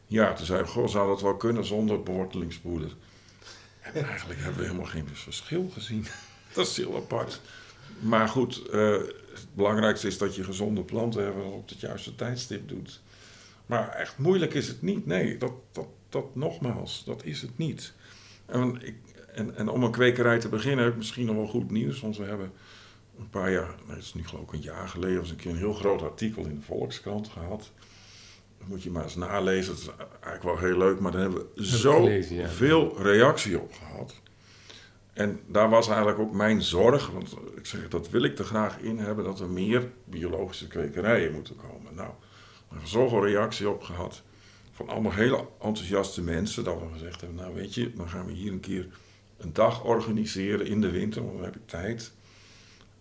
Ja, 0.06 0.32
toen 0.32 0.46
zei 0.46 0.60
ik, 0.60 0.66
goh, 0.66 0.88
zou 0.88 1.08
dat 1.08 1.20
wel 1.22 1.36
kunnen 1.36 1.64
zonder 1.64 2.02
bewortelingspoeder? 2.02 2.96
En 3.80 4.04
eigenlijk 4.04 4.40
hebben 4.40 4.58
we 4.58 4.66
helemaal 4.66 4.86
geen 4.86 5.08
verschil 5.12 5.68
gezien. 5.72 6.06
Dat 6.54 6.66
is 6.66 6.76
heel 6.76 6.96
apart. 6.96 7.40
Maar 8.00 8.28
goed, 8.28 8.62
uh, 8.72 8.90
het 9.30 9.46
belangrijkste 9.52 10.06
is 10.06 10.18
dat 10.18 10.34
je 10.34 10.44
gezonde 10.44 10.82
planten 10.82 11.24
hebt 11.24 11.44
op 11.44 11.68
het 11.68 11.80
juiste 11.80 12.14
tijdstip 12.14 12.68
doet. 12.68 13.00
Maar 13.66 13.88
echt 13.88 14.18
moeilijk 14.18 14.54
is 14.54 14.68
het 14.68 14.82
niet. 14.82 15.06
Nee, 15.06 15.38
dat, 15.38 15.52
dat, 15.72 15.86
dat 16.08 16.34
nogmaals, 16.34 17.04
dat 17.04 17.24
is 17.24 17.42
het 17.42 17.58
niet. 17.58 17.92
En, 18.46 18.82
ik, 18.82 18.96
en, 19.34 19.56
en 19.56 19.68
om 19.68 19.82
een 19.82 19.90
kwekerij 19.90 20.38
te 20.38 20.48
beginnen 20.48 20.84
heb 20.84 20.92
ik 20.92 20.98
misschien 20.98 21.26
nog 21.26 21.36
wel 21.36 21.46
goed 21.46 21.70
nieuws. 21.70 22.00
Want 22.00 22.16
we 22.16 22.24
hebben 22.24 22.52
een 23.18 23.30
paar 23.30 23.52
jaar, 23.52 23.74
het 23.86 23.98
is 23.98 24.14
nu 24.14 24.26
geloof 24.26 24.44
ik 24.44 24.52
een 24.52 24.60
jaar 24.60 24.88
geleden, 24.88 25.18
was 25.18 25.30
een 25.30 25.36
keer 25.36 25.50
een 25.50 25.56
heel 25.56 25.72
groot 25.72 26.02
artikel 26.02 26.44
in 26.44 26.54
de 26.54 26.64
Volkskrant 26.64 27.28
gehad 27.28 27.70
moet 28.66 28.82
je 28.82 28.90
maar 28.90 29.02
eens 29.02 29.16
nalezen. 29.16 29.72
Het 29.72 29.82
is 29.82 29.90
eigenlijk 29.98 30.42
wel 30.42 30.58
heel 30.58 30.78
leuk, 30.78 31.00
maar 31.00 31.12
daar 31.12 31.20
hebben 31.20 31.46
we 31.54 31.66
zo 31.66 32.08
veel 32.46 33.02
reactie 33.02 33.60
op 33.60 33.72
gehad. 33.72 34.20
En 35.12 35.40
daar 35.46 35.68
was 35.68 35.88
eigenlijk 35.88 36.18
ook 36.18 36.32
mijn 36.32 36.62
zorg, 36.62 37.10
want 37.10 37.36
ik 37.56 37.66
zeg, 37.66 37.88
dat 37.88 38.10
wil 38.10 38.22
ik 38.22 38.38
er 38.38 38.44
graag 38.44 38.78
in 38.78 38.98
hebben, 38.98 39.24
dat 39.24 39.40
er 39.40 39.48
meer 39.48 39.90
biologische 40.04 40.66
kwekerijen 40.66 41.32
moeten 41.32 41.56
komen. 41.56 41.94
Nou, 41.94 42.10
we 42.58 42.68
hebben 42.68 42.88
zoveel 42.88 43.26
reactie 43.26 43.68
op 43.68 43.82
gehad 43.82 44.22
van 44.72 44.88
allemaal 44.88 45.12
hele 45.12 45.46
enthousiaste 45.60 46.22
mensen, 46.22 46.64
dat 46.64 46.78
we 46.78 46.86
gezegd 46.92 47.20
hebben, 47.20 47.38
nou 47.38 47.54
weet 47.54 47.74
je, 47.74 47.92
dan 47.94 48.08
gaan 48.08 48.26
we 48.26 48.32
hier 48.32 48.52
een 48.52 48.60
keer 48.60 48.86
een 49.38 49.52
dag 49.52 49.84
organiseren 49.84 50.66
in 50.66 50.80
de 50.80 50.90
winter, 50.90 51.22
want 51.22 51.34
dan 51.34 51.44
heb 51.44 51.56
ik 51.56 51.66
tijd. 51.66 52.12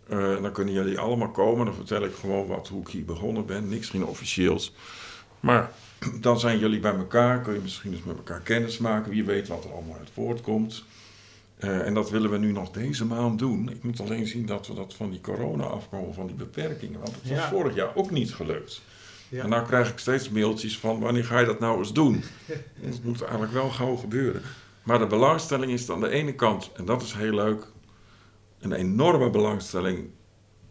Uh, 0.09 0.41
dan 0.41 0.51
kunnen 0.51 0.73
jullie 0.73 0.99
allemaal 0.99 1.31
komen, 1.31 1.65
dan 1.65 1.75
vertel 1.75 2.03
ik 2.03 2.13
gewoon 2.13 2.47
wat, 2.47 2.67
hoe 2.67 2.81
ik 2.81 2.87
hier 2.87 3.05
begonnen 3.05 3.45
ben, 3.45 3.69
niks 3.69 3.89
geen 3.89 4.05
officieels. 4.05 4.73
Maar 5.39 5.71
dan 6.21 6.39
zijn 6.39 6.59
jullie 6.59 6.79
bij 6.79 6.95
elkaar, 6.95 7.41
kun 7.41 7.53
je 7.53 7.59
misschien 7.59 7.93
eens 7.93 8.03
met 8.03 8.17
elkaar 8.17 8.41
kennis 8.41 8.77
maken. 8.77 9.11
Wie 9.11 9.23
weet 9.23 9.47
wat 9.47 9.63
er 9.63 9.73
allemaal 9.73 9.97
uit 9.97 10.09
voortkomt. 10.13 10.83
Uh, 11.63 11.85
en 11.85 11.93
dat 11.93 12.09
willen 12.09 12.31
we 12.31 12.37
nu 12.37 12.51
nog 12.51 12.71
deze 12.71 13.05
maand 13.05 13.39
doen. 13.39 13.69
Ik 13.69 13.83
moet 13.83 13.99
alleen 13.99 14.27
zien 14.27 14.45
dat 14.45 14.67
we 14.67 14.73
dat 14.73 14.93
van 14.93 15.09
die 15.09 15.21
corona 15.21 15.63
afkomen, 15.63 16.13
van 16.13 16.27
die 16.27 16.35
beperkingen. 16.35 16.99
Want 16.99 17.15
het 17.21 17.29
was 17.29 17.47
vorig 17.47 17.75
jaar 17.75 17.95
ook 17.95 18.11
niet 18.11 18.33
gelukt. 18.33 18.81
Ja. 19.29 19.43
En 19.43 19.49
nou 19.49 19.65
krijg 19.65 19.91
ik 19.91 19.97
steeds 19.97 20.29
mailtjes 20.29 20.79
van 20.79 20.99
wanneer 20.99 21.25
ga 21.25 21.39
je 21.39 21.45
dat 21.45 21.59
nou 21.59 21.77
eens 21.77 21.93
doen? 21.93 22.23
Het 22.81 23.03
moet 23.03 23.21
eigenlijk 23.21 23.53
wel 23.53 23.69
gauw 23.69 23.95
gebeuren. 23.95 24.41
Maar 24.83 24.99
de 24.99 25.07
belangstelling 25.07 25.71
is 25.71 25.89
aan 25.89 25.99
de 25.99 26.09
ene 26.09 26.33
kant, 26.33 26.71
en 26.75 26.85
dat 26.85 27.01
is 27.01 27.13
heel 27.13 27.33
leuk, 27.33 27.67
een 28.59 28.73
enorme 28.73 29.29
belangstelling 29.29 30.09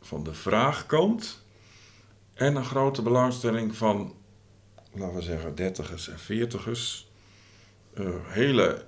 van 0.00 0.24
de 0.24 0.34
vraagkant. 0.34 1.42
En 2.34 2.56
een 2.56 2.64
grote 2.64 3.02
belangstelling 3.02 3.76
van 3.76 4.14
laten 4.92 5.14
we 5.14 5.22
zeggen, 5.22 5.54
dertigers 5.54 6.08
en 6.08 6.18
veertigers. 6.18 7.10
Uh, 7.94 8.08
hele 8.22 8.84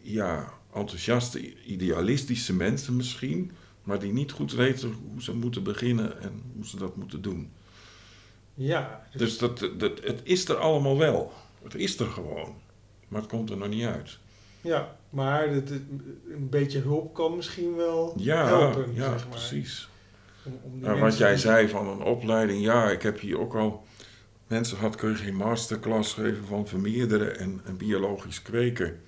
ja, 0.00 0.52
enthousiaste, 0.74 1.64
idealistische 1.64 2.54
mensen 2.54 2.96
misschien, 2.96 3.52
maar 3.82 3.98
die 3.98 4.12
niet 4.12 4.32
goed 4.32 4.52
weten 4.52 4.92
hoe 5.10 5.22
ze 5.22 5.34
moeten 5.34 5.62
beginnen 5.62 6.20
en 6.22 6.42
hoe 6.54 6.66
ze 6.66 6.76
dat 6.76 6.96
moeten 6.96 7.22
doen. 7.22 7.52
Ja. 8.54 9.06
Dus, 9.12 9.20
dus 9.20 9.38
dat, 9.38 9.80
dat, 9.80 10.00
het 10.02 10.20
is 10.22 10.48
er 10.48 10.56
allemaal 10.56 10.98
wel. 10.98 11.32
Het 11.62 11.74
is 11.74 11.98
er 11.98 12.06
gewoon. 12.06 12.54
Maar 13.08 13.20
het 13.20 13.30
komt 13.30 13.50
er 13.50 13.56
nog 13.56 13.68
niet 13.68 13.84
uit. 13.84 14.18
Ja, 14.60 14.96
maar 15.10 15.48
het, 15.48 15.70
een 15.70 16.48
beetje 16.50 16.78
hulp 16.78 17.14
kan 17.14 17.36
misschien 17.36 17.76
wel 17.76 18.14
ja, 18.16 18.46
helpen. 18.46 18.94
Ja, 18.94 19.10
zeg 19.10 19.20
maar. 19.20 19.28
precies. 19.28 19.88
Om, 20.44 20.58
om 20.62 20.80
nou, 20.80 21.00
wat 21.00 21.16
jij 21.18 21.36
zei 21.36 21.68
van 21.68 21.88
een 21.88 22.02
opleiding, 22.02 22.62
ja, 22.62 22.90
ik 22.90 23.02
heb 23.02 23.20
hier 23.20 23.38
ook 23.38 23.54
al 23.54 23.84
mensen 24.46 24.78
had, 24.78 24.96
kun 24.96 25.10
je 25.10 25.16
geen 25.16 25.36
masterclass 25.36 26.12
geven 26.12 26.44
van 26.44 26.66
vermeerderen 26.66 27.38
en, 27.38 27.60
en 27.64 27.76
biologisch 27.76 28.42
kweken. 28.42 29.00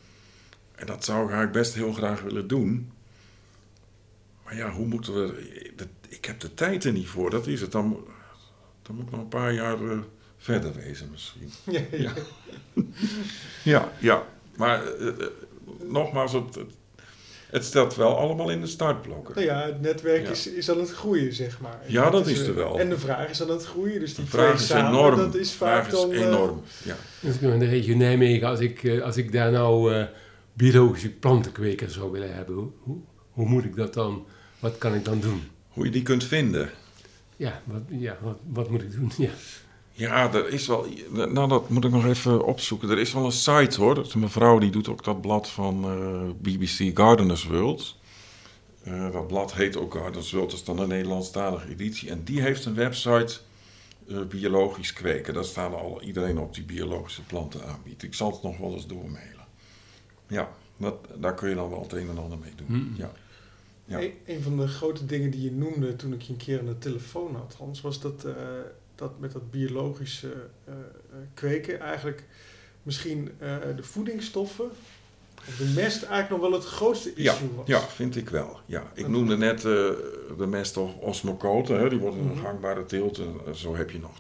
En 0.77 0.87
dat 0.87 1.05
zou 1.05 1.19
ik 1.19 1.31
eigenlijk 1.31 1.53
best 1.53 1.75
heel 1.75 1.93
graag 1.93 2.23
willen 2.23 2.49
doen. 2.49 2.93
Maar 4.45 4.57
ja, 4.57 4.71
hoe 4.71 4.87
moeten 4.87 5.15
we. 5.15 5.55
Ik 6.09 6.25
heb 6.25 6.41
de 6.41 6.55
tijd 6.55 6.85
er 6.85 6.93
niet 6.93 7.09
voor, 7.09 7.31
dat 7.31 7.47
is 7.47 7.61
het. 7.61 7.73
Dan, 7.73 8.05
dan 8.83 8.97
moet 8.97 9.05
ik 9.05 9.11
nog 9.11 9.21
een 9.21 9.29
paar 9.29 9.53
jaar 9.53 9.81
uh, 9.81 9.99
verder 10.39 10.73
wezen, 10.75 11.09
misschien. 11.11 11.51
Ja, 11.77 11.81
ja. 11.91 12.13
ja, 13.73 13.93
ja. 13.99 14.27
Maar 14.57 14.83
uh, 14.99 15.13
nogmaals, 15.83 16.33
het, 16.33 16.59
het, 17.51 17.65
stelt 17.65 17.95
wel 17.95 18.17
allemaal 18.19 18.51
in 18.51 18.61
de 18.61 18.67
startblokken. 18.67 19.35
Nou 19.35 19.47
ja, 19.47 19.67
het 19.67 19.81
netwerk 19.81 20.29
Is, 20.29 20.47
is 20.47 20.71
aan 20.71 20.79
het 20.79 20.91
groeien, 20.91 21.33
zeg 21.33 21.61
maar. 21.61 21.81
Ja, 21.87 22.11
dat, 22.11 22.27
is, 22.27 22.39
er 22.39 22.55
wel. 22.55 22.81
En 22.81 22.89
de 22.89 22.99
vraag 22.99 23.29
is 23.29 23.43
aan 23.43 23.51
het 23.51 23.65
groeien. 23.65 24.01
Dus 24.01 24.15
die 24.15 24.25
de 24.25 24.31
vraag 24.31 24.55
is 24.55 24.67
samen, 24.67 24.91
enorm. 24.91 25.17
dat 25.17 25.35
is 25.35 25.53
vaak 25.53 25.91
dan... 25.91 26.13
Is 26.13 26.21
enorm, 26.21 26.63
uh, 26.81 26.87
ja. 26.87 26.97
Dus 27.21 27.39
in 27.39 27.59
de 27.59 27.67
regio 27.67 27.97
Nijmegen, 27.97 28.49
als 28.49 28.61
ik, 28.61 29.01
als 29.03 29.17
ik 29.17 29.33
daar 29.33 29.51
nou 29.51 29.95
uh, 29.95 30.05
biologische 30.57 31.11
plantenkwekers 31.11 31.95
zou 31.95 32.11
willen 32.11 32.35
hebben, 32.35 32.73
hoe, 32.83 32.97
hoe 33.31 33.49
moet 33.49 33.65
ik 33.65 33.77
dat 33.77 33.95
dan, 33.95 34.25
wat 34.59 34.79
kan 34.79 34.95
ik 34.95 35.05
dan 35.05 35.21
doen? 35.21 35.43
Hoe 35.69 35.85
je 35.85 35.91
die 35.91 36.03
kunt 36.03 36.25
vinden. 36.25 36.71
Ja, 37.37 37.63
wat, 37.65 37.83
ja, 37.89 38.19
wat, 38.23 38.39
wat 38.49 38.71
moet 38.71 38.83
ik 38.83 38.93
doen? 38.93 39.13
Ja. 39.27 39.31
Ja, 39.99 40.33
er 40.33 40.49
is 40.49 40.67
wel. 40.67 40.87
Nou, 41.11 41.49
dat 41.49 41.69
moet 41.69 41.85
ik 41.85 41.91
nog 41.91 42.07
even 42.07 42.45
opzoeken. 42.45 42.91
Er 42.91 42.99
is 42.99 43.13
wel 43.13 43.25
een 43.25 43.33
site 43.33 43.81
hoor. 43.81 43.95
Dat 43.95 44.07
is 44.07 44.15
een 44.15 44.21
mevrouw 44.21 44.59
die 44.59 44.71
doet 44.71 44.89
ook 44.89 45.05
dat 45.05 45.21
blad 45.21 45.49
van 45.49 45.85
uh, 45.85 46.21
eh, 46.21 46.29
BBC 46.39 46.99
Gardeners 46.99 47.45
World. 47.47 47.97
Uh, 48.89 49.13
dat 49.13 49.27
blad 49.27 49.55
heet 49.55 49.77
ook 49.77 49.95
Gardeners 49.95 50.33
World. 50.33 50.51
Dat 50.51 50.59
is 50.59 50.65
dan 50.65 50.79
een 50.79 50.89
Nederlandstalige 50.89 51.69
editie. 51.69 52.11
En 52.11 52.25
die 52.25 52.41
heeft 52.41 52.65
een 52.65 52.75
website. 52.75 53.39
Uh, 54.07 54.19
biologisch 54.29 54.93
kweken. 54.93 55.35
Daar 55.35 55.45
staan 55.45 55.75
al 55.75 56.03
iedereen 56.03 56.39
op 56.39 56.55
die 56.55 56.65
biologische 56.65 57.23
planten 57.23 57.67
aanbiedt. 57.67 58.03
Ik 58.03 58.15
zal 58.15 58.31
het 58.31 58.43
nog 58.43 58.59
wel 58.59 58.73
eens 58.73 58.87
doormailen. 58.87 59.36
Ja, 60.27 60.51
dat, 60.77 60.95
daar 61.17 61.35
kun 61.35 61.49
je 61.49 61.55
dan 61.55 61.71
wel 61.71 61.83
het 61.83 61.93
een 61.93 62.09
en 62.09 62.19
ander 62.19 62.39
mee 62.39 62.53
doen. 62.57 62.67
Hmm. 62.67 62.93
Ja. 62.97 63.11
Ja. 63.85 64.01
Een, 64.01 64.13
een, 64.27 64.43
van 64.43 64.57
de 64.57 64.69
grote 64.69 65.07
dingen 65.07 65.31
die 65.31 65.43
je 65.43 65.53
noemde 65.53 65.97
toen 65.97 66.13
ik 66.13 66.23
je 66.23 66.33
een 66.33 66.39
keer 66.39 66.59
aan 66.59 66.67
de 66.67 66.79
telefoon 66.79 67.35
had, 67.37 67.55
Hans, 67.59 67.81
was 67.81 68.01
dat 68.01 68.27
dat 68.95 69.19
met 69.19 69.33
dat 69.33 69.51
biologische 69.51 70.33
uh, 70.69 70.75
kweken 71.35 71.81
eigenlijk 71.81 72.25
misschien 72.83 73.31
eh, 73.39 73.57
de 73.77 73.83
voedingsstoffen 73.83 74.71
of 75.49 75.57
de 75.57 75.65
mest 75.65 76.03
eigenlijk 76.03 76.31
nog 76.31 76.41
wel 76.41 76.53
het 76.53 76.65
grootste 76.69 77.13
Ja, 77.17 77.33
issue 77.33 77.49
was. 77.55 77.67
ja, 77.67 77.81
vind 77.81 78.17
ik 78.17 78.29
wel. 78.29 78.61
Ja. 78.67 78.91
Ik 78.95 79.09
noemde 79.09 79.37
net 79.37 79.57
eh, 79.59 79.63
de 80.39 80.47
meststof 80.49 80.95
osmocote, 80.97 81.73
hè, 81.73 81.89
die 81.89 81.99
wordt 81.99 82.17
in 82.17 82.23
een 82.23 82.33
Mhm. 82.35 82.45
gangbare 82.45 82.85
teelt. 82.85 83.19
En, 83.19 83.35
eh, 83.47 83.53
zo 83.53 83.77
heb 83.77 83.91
je 83.91 83.99
nog, 83.99 84.13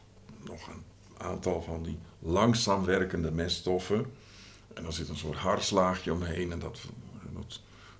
nog 0.44 0.68
een 0.68 0.82
aantal 1.26 1.62
van 1.62 1.82
die 1.82 1.98
langzaam 2.18 2.84
werkende 2.84 3.30
meststoffen. 3.30 4.06
En 4.76 4.82
dan 4.82 4.92
zit 4.92 5.08
een 5.08 5.16
soort 5.16 5.36
harslaagje 5.36 6.12
omheen 6.12 6.52
en 6.52 6.58
dat, 6.58 6.80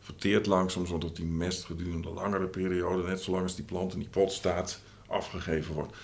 verteert 0.07 0.47
langzaam, 0.47 0.87
zodat 0.87 1.17
die 1.17 1.25
mest 1.25 1.65
gedurende 1.65 2.09
langere 2.09 2.47
periode, 2.47 3.03
net 3.03 3.21
zolang 3.21 3.43
als 3.43 3.55
die 3.55 3.65
plant 3.65 3.93
in 3.93 3.99
die 3.99 4.09
pot 4.09 4.33
staat, 4.33 4.81
afgegeven 5.07 5.75
wordt. 5.75 5.97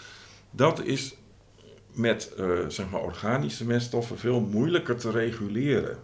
Dat 0.50 0.84
is 0.84 1.14
met 1.92 2.34
eh, 2.34 2.66
zeg 2.68 2.90
maar 2.90 3.00
organische 3.00 3.64
meststoffen 3.64 4.18
veel 4.18 4.40
moeilijker 4.40 4.96
te 4.96 5.10
reguleren. 5.10 5.98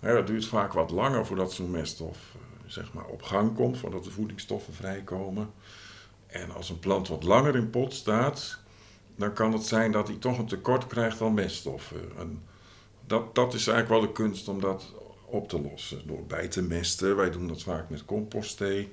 Hè, 0.00 0.14
dat 0.14 0.26
duurt 0.26 0.46
vaak 0.46 0.72
wat 0.72 0.90
langer 0.90 1.26
voordat 1.26 1.52
zo'n 1.52 1.70
meststof 1.70 2.16
eh, 2.16 2.40
zeg 2.66 2.92
maar 2.92 3.06
op 3.06 3.22
gang 3.22 3.54
komt, 3.54 3.78
voordat 3.78 4.04
de 4.04 4.10
voedingsstoffen 4.10 4.74
vrijkomen. 4.74 5.50
En 6.26 6.50
als 6.50 6.70
een 6.70 6.78
plant 6.78 7.08
wat 7.08 7.22
langer 7.22 7.56
in 7.56 7.70
pot 7.70 7.94
staat, 7.94 8.58
dan 9.16 9.32
kan 9.32 9.52
het 9.52 9.64
zijn 9.64 9.92
dat 9.92 10.08
hij 10.08 10.16
toch 10.16 10.38
een 10.38 10.46
tekort 10.46 10.86
krijgt 10.86 11.20
aan 11.20 11.34
meststoffen. 11.34 12.16
En 12.18 12.42
dat, 13.06 13.34
dat 13.34 13.54
is 13.54 13.66
eigenlijk 13.66 14.00
wel 14.00 14.12
de 14.12 14.22
kunst 14.22 14.48
om 14.48 14.60
dat 14.60 14.94
op 15.24 15.48
te 15.48 15.60
lossen. 15.60 16.06
Door 16.06 16.24
bij 16.26 16.48
te 16.48 16.62
mesten. 16.62 17.16
Wij 17.16 17.30
doen 17.30 17.48
dat 17.48 17.62
vaak 17.62 17.90
met 17.90 18.04
compostthee. 18.04 18.92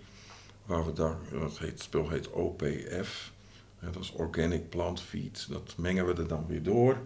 Waar 0.65 0.85
we 0.85 0.93
dan, 0.93 1.17
dat 1.31 1.57
heet, 1.57 1.69
het 1.69 1.81
spul 1.81 2.09
heet 2.09 2.29
OPF. 2.29 3.31
Dat 3.79 4.03
is 4.03 4.11
Organic 4.11 4.69
Plant 4.69 5.01
Feed. 5.01 5.47
Dat 5.49 5.73
mengen 5.77 6.05
we 6.05 6.13
er 6.13 6.27
dan 6.27 6.45
weer 6.47 6.63
door. 6.63 6.97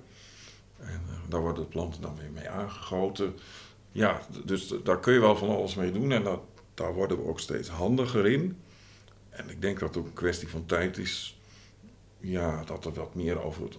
En 0.79 1.01
eh, 1.09 1.29
daar 1.29 1.41
worden 1.41 1.63
de 1.63 1.69
planten 1.69 2.01
dan 2.01 2.17
weer 2.17 2.31
mee 2.31 2.49
aangegoten. 2.49 3.35
Ja, 3.91 4.21
dus 4.45 4.73
daar 4.83 4.99
kun 4.99 5.13
je 5.13 5.19
wel 5.19 5.35
van 5.35 5.49
alles 5.49 5.75
mee 5.75 5.91
doen. 5.91 6.11
En 6.11 6.23
dat, 6.23 6.41
daar 6.73 6.93
worden 6.93 7.17
we 7.17 7.27
ook 7.27 7.39
steeds 7.39 7.69
handiger 7.69 8.27
in. 8.27 8.57
En 9.29 9.49
ik 9.49 9.61
denk 9.61 9.79
dat 9.79 9.89
het 9.89 9.97
ook 9.97 10.05
een 10.05 10.13
kwestie 10.13 10.47
van 10.47 10.65
tijd 10.65 10.97
is. 10.97 11.39
Ja, 12.19 12.63
dat 12.63 12.85
er 12.85 12.93
wat 12.93 13.15
meer 13.15 13.43
over 13.43 13.63
het, 13.63 13.77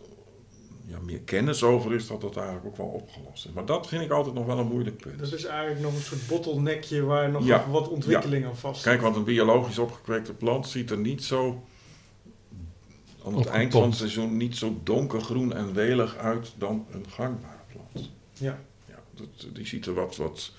ja, 0.89 0.99
meer 1.01 1.21
kennis 1.21 1.63
over 1.63 1.95
is, 1.95 2.07
dat 2.07 2.21
dat 2.21 2.37
eigenlijk 2.37 2.67
ook 2.67 2.77
wel 2.77 2.87
opgelost 2.87 3.47
is. 3.47 3.53
Maar 3.53 3.67
dat 3.67 3.87
vind 3.87 4.03
ik 4.03 4.11
altijd 4.11 4.35
nog 4.35 4.47
wel 4.47 4.59
een 4.59 4.67
moeilijk 4.67 4.97
punt. 4.97 5.19
Dat 5.19 5.33
is 5.33 5.45
eigenlijk 5.45 5.81
nog 5.81 5.95
een 5.95 6.01
soort 6.01 6.27
bottleneckje 6.27 7.03
waar 7.03 7.31
nog 7.31 7.45
Ja, 7.45 7.59
even 7.61 7.71
wat 7.71 7.89
ontwikkeling 7.89 8.45
aan 8.45 8.57
vast 8.57 8.83
Kijk, 8.83 9.01
want 9.01 9.17
een 9.17 9.25
biologisch 9.25 9.79
opgekweekte 9.79 10.35
plant 10.35 10.69
ziet 10.69 10.91
er 10.91 10.99
niet 10.99 11.25
zo 11.25 11.63
aan 13.25 13.35
het 13.35 13.47
eind 13.47 13.73
van 13.73 13.83
het 13.83 13.95
seizoen 13.95 14.37
niet 14.37 14.57
zo 14.57 14.81
donkergroen 14.83 15.55
en 15.55 15.75
welig 15.75 16.17
uit 16.17 16.53
dan 16.59 16.87
een 16.91 17.05
gangbare 17.09 17.63
plant. 17.73 18.11
Ja. 18.33 18.59
Ja, 18.87 18.99
dat, 19.15 19.47
die 19.55 19.67
ziet 19.67 19.87
er 19.87 19.95
wat, 19.95 20.17
wat, 20.17 20.53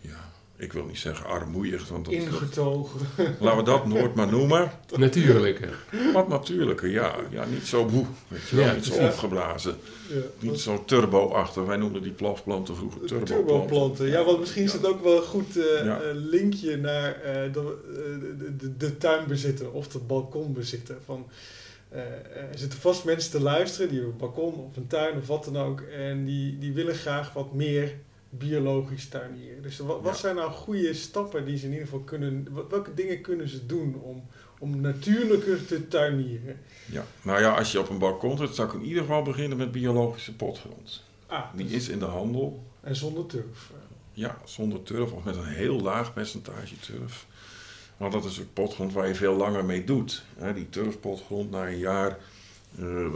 ja, 0.00 0.32
ik 0.60 0.72
wil 0.72 0.84
niet 0.84 0.98
zeggen 0.98 1.26
armoeig, 1.26 1.88
want 1.88 2.04
dat, 2.04 2.14
ingetogen. 2.14 3.00
laten 3.40 3.58
we 3.58 3.64
dat 3.64 3.86
nooit 3.86 4.14
maar 4.14 4.26
noemen. 4.28 4.70
Natuurlijker. 4.96 5.78
Wat 6.12 6.28
natuurlijker, 6.28 6.88
ja. 6.88 7.14
Ja, 7.30 7.44
niet 7.44 7.66
zo 7.66 7.84
boe, 7.84 8.04
weet 8.28 8.48
je 8.48 8.56
wel, 8.56 8.64
Ja, 8.64 8.72
niet 8.74 8.84
zo 8.84 8.94
ja. 8.94 9.06
opgeblazen. 9.08 9.74
Ja, 10.08 10.20
Niet 10.38 10.60
zo 10.60 10.82
turbo-achtig. 10.84 11.64
Wij 11.64 11.76
noemden 11.76 12.02
die 12.02 12.12
plafplanten 12.12 12.76
vroeger 12.76 13.00
turboplanten. 13.00 13.46
Turboplanten. 13.46 14.06
Ja, 14.08 14.24
want 14.24 14.38
misschien 14.40 14.62
is 14.64 14.72
het 14.72 14.86
ook 14.86 15.02
wel 15.02 15.16
een 15.16 15.22
goed 15.22 15.56
eh, 15.56 15.84
Ja. 15.84 16.00
eh, 16.00 16.08
linkje 16.14 16.76
naar 16.76 17.14
eh, 17.22 17.52
de, 17.52 17.76
eh, 17.94 18.58
de, 18.58 18.76
de, 18.76 18.96
tuinbezitter 18.98 19.70
of 19.70 19.92
het 19.92 20.06
balkonbezitter. 20.06 20.96
Van, 21.04 21.26
eh, 21.88 22.00
er 22.52 22.58
zitten 22.58 22.78
vast 22.78 23.04
mensen 23.04 23.30
te 23.30 23.40
luisteren 23.40 23.88
die 23.88 23.96
hebben 24.00 24.14
een 24.14 24.20
balkon 24.34 24.54
of 24.54 24.76
een 24.76 24.86
tuin 24.86 25.16
of 25.16 25.26
wat 25.26 25.44
dan 25.44 25.56
ook. 25.58 25.80
En 25.80 26.24
die, 26.24 26.58
die 26.58 26.72
willen 26.72 26.94
graag 26.94 27.32
wat 27.32 27.52
meer 27.54 27.94
biologisch 28.30 29.08
tuinieren. 29.08 29.62
Dus 29.62 29.78
wat, 29.78 30.00
wat 30.02 30.12
Ja. 30.14 30.18
zijn 30.20 30.36
nou 30.36 30.50
goede 30.50 30.94
stappen 30.94 31.44
die 31.44 31.56
ze 31.58 31.64
in 31.64 31.70
ieder 31.72 31.86
geval 31.86 32.00
kunnen... 32.04 32.46
Welke 32.68 32.94
dingen 32.94 33.20
kunnen 33.20 33.48
ze 33.48 33.66
doen 33.66 33.94
om, 34.02 34.22
om 34.58 34.80
natuurlijker 34.80 35.66
te 35.66 35.88
tuinieren? 35.88 36.58
Ja. 36.86 37.04
Nou 37.22 37.40
ja, 37.40 37.54
als 37.56 37.72
je 37.72 37.78
op 37.80 37.88
een 37.88 37.98
balkon 37.98 38.36
zit, 38.38 38.54
zou 38.54 38.68
ik 38.68 38.74
in 38.74 38.84
ieder 38.84 39.02
geval 39.02 39.22
beginnen 39.22 39.58
met 39.58 39.72
biologische 39.72 40.34
potgrond. 40.36 41.04
Ah, 41.26 41.44
Die 41.54 41.66
is 41.68 41.88
in 41.88 41.98
de 41.98 42.04
handel. 42.04 42.64
en 42.80 42.96
zonder 42.96 43.26
turf. 43.26 43.70
Ja, 44.12 44.38
zonder 44.44 44.82
turf 44.82 45.12
of 45.12 45.24
met 45.24 45.36
een 45.36 45.44
heel 45.44 45.80
laag 45.80 46.12
percentage 46.12 46.78
turf. 46.78 47.26
Want 47.96 48.12
dat 48.12 48.24
is 48.24 48.40
ook 48.40 48.52
potgrond 48.52 48.92
waar 48.92 49.08
je 49.08 49.14
veel 49.14 49.34
langer 49.34 49.64
mee 49.64 49.84
doet. 49.84 50.24
Die 50.54 50.68
turfpotgrond 50.68 51.50
na 51.50 51.66
een 51.68 51.78
jaar, 51.78 52.18
eh, 52.78 53.06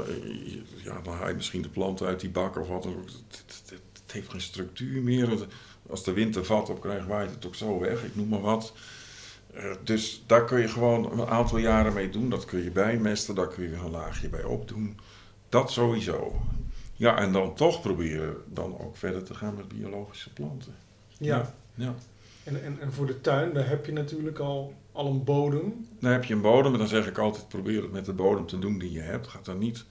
ja, 0.84 1.00
dan 1.02 1.14
haal 1.14 1.28
je 1.28 1.34
misschien 1.34 1.62
de 1.62 1.68
planten 1.68 2.06
uit 2.06 2.20
die 2.20 2.30
bak 2.30 2.56
of 2.58 2.68
wat. 2.68 2.82
dan 2.82 2.92
ook. 2.96 3.08
Heeft 4.14 4.30
geen 4.30 4.40
structuur 4.40 5.02
meer. 5.02 5.30
Het- 5.30 5.46
Als 5.90 6.04
de 6.04 6.12
wind 6.12 6.36
er 6.36 6.44
vat 6.44 6.70
op 6.70 6.80
krijgt, 6.80 7.06
waait 7.06 7.30
het 7.30 7.46
ook 7.46 7.54
zo 7.54 7.78
weg. 7.78 8.04
Ik 8.04 8.16
noem 8.16 8.28
maar 8.28 8.40
wat. 8.40 8.72
Eh, 9.54 9.64
dus 9.84 10.22
daar 10.26 10.44
kun 10.44 10.60
je 10.60 10.68
gewoon 10.68 11.12
een 11.20 11.26
aantal 11.26 11.58
jaren 11.58 11.92
mee 11.92 12.10
doen. 12.10 12.30
Dat 12.30 12.44
kun 12.44 12.62
je 12.64 12.70
bijmesten, 12.70 13.34
daar 13.34 13.48
kun 13.48 13.62
je 13.62 13.68
weer 13.68 13.84
een 13.84 13.90
laagje 13.90 14.28
bij 14.28 14.44
opdoen. 14.44 14.98
Dat 15.48 15.70
sowieso. 15.72 16.40
Ja, 16.96 17.16
en 17.18 17.32
dan 17.32 17.54
toch 17.54 17.80
proberen 17.80 18.36
dan 18.52 18.78
ook 18.80 18.96
verder 18.96 19.22
te 19.24 19.34
gaan 19.34 19.54
met 19.56 19.68
biologische 19.68 20.32
planten. 20.32 20.74
Ja. 21.18 21.54
Ja. 21.74 21.94
En, 22.44 22.64
en, 22.64 22.80
en 22.80 22.92
voor 22.92 23.06
de 23.06 23.20
tuin, 23.20 23.52
daar 23.52 23.68
heb 23.68 23.86
je 23.86 23.92
natuurlijk 23.92 24.38
al, 24.38 24.74
al 24.92 25.06
een 25.06 25.24
bodem. 25.24 25.86
Dan 26.00 26.12
heb 26.12 26.24
je 26.24 26.34
een 26.34 26.40
bodem 26.40 26.72
en 26.72 26.78
dan 26.78 26.88
zeg 26.88 27.06
ik 27.06 27.18
altijd 27.18 27.48
probeer 27.48 27.82
het 27.82 27.92
met 27.92 28.04
de 28.04 28.12
bodem 28.12 28.46
te 28.46 28.58
doen 28.58 28.78
die 28.78 28.92
je 28.92 29.00
hebt. 29.00 29.26
Ga 29.28 29.38
dan 29.42 29.58
niet 29.58 29.84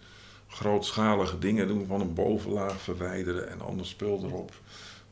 grootschalige 0.54 1.40
dingen 1.40 1.68
doen 1.68 1.86
van 1.86 2.02
een 2.02 2.14
bovenlaag 2.14 2.82
verwijderen 2.82 3.50
en 3.50 3.62
ander 3.62 3.86
spul 3.86 4.24
erop. 4.24 4.52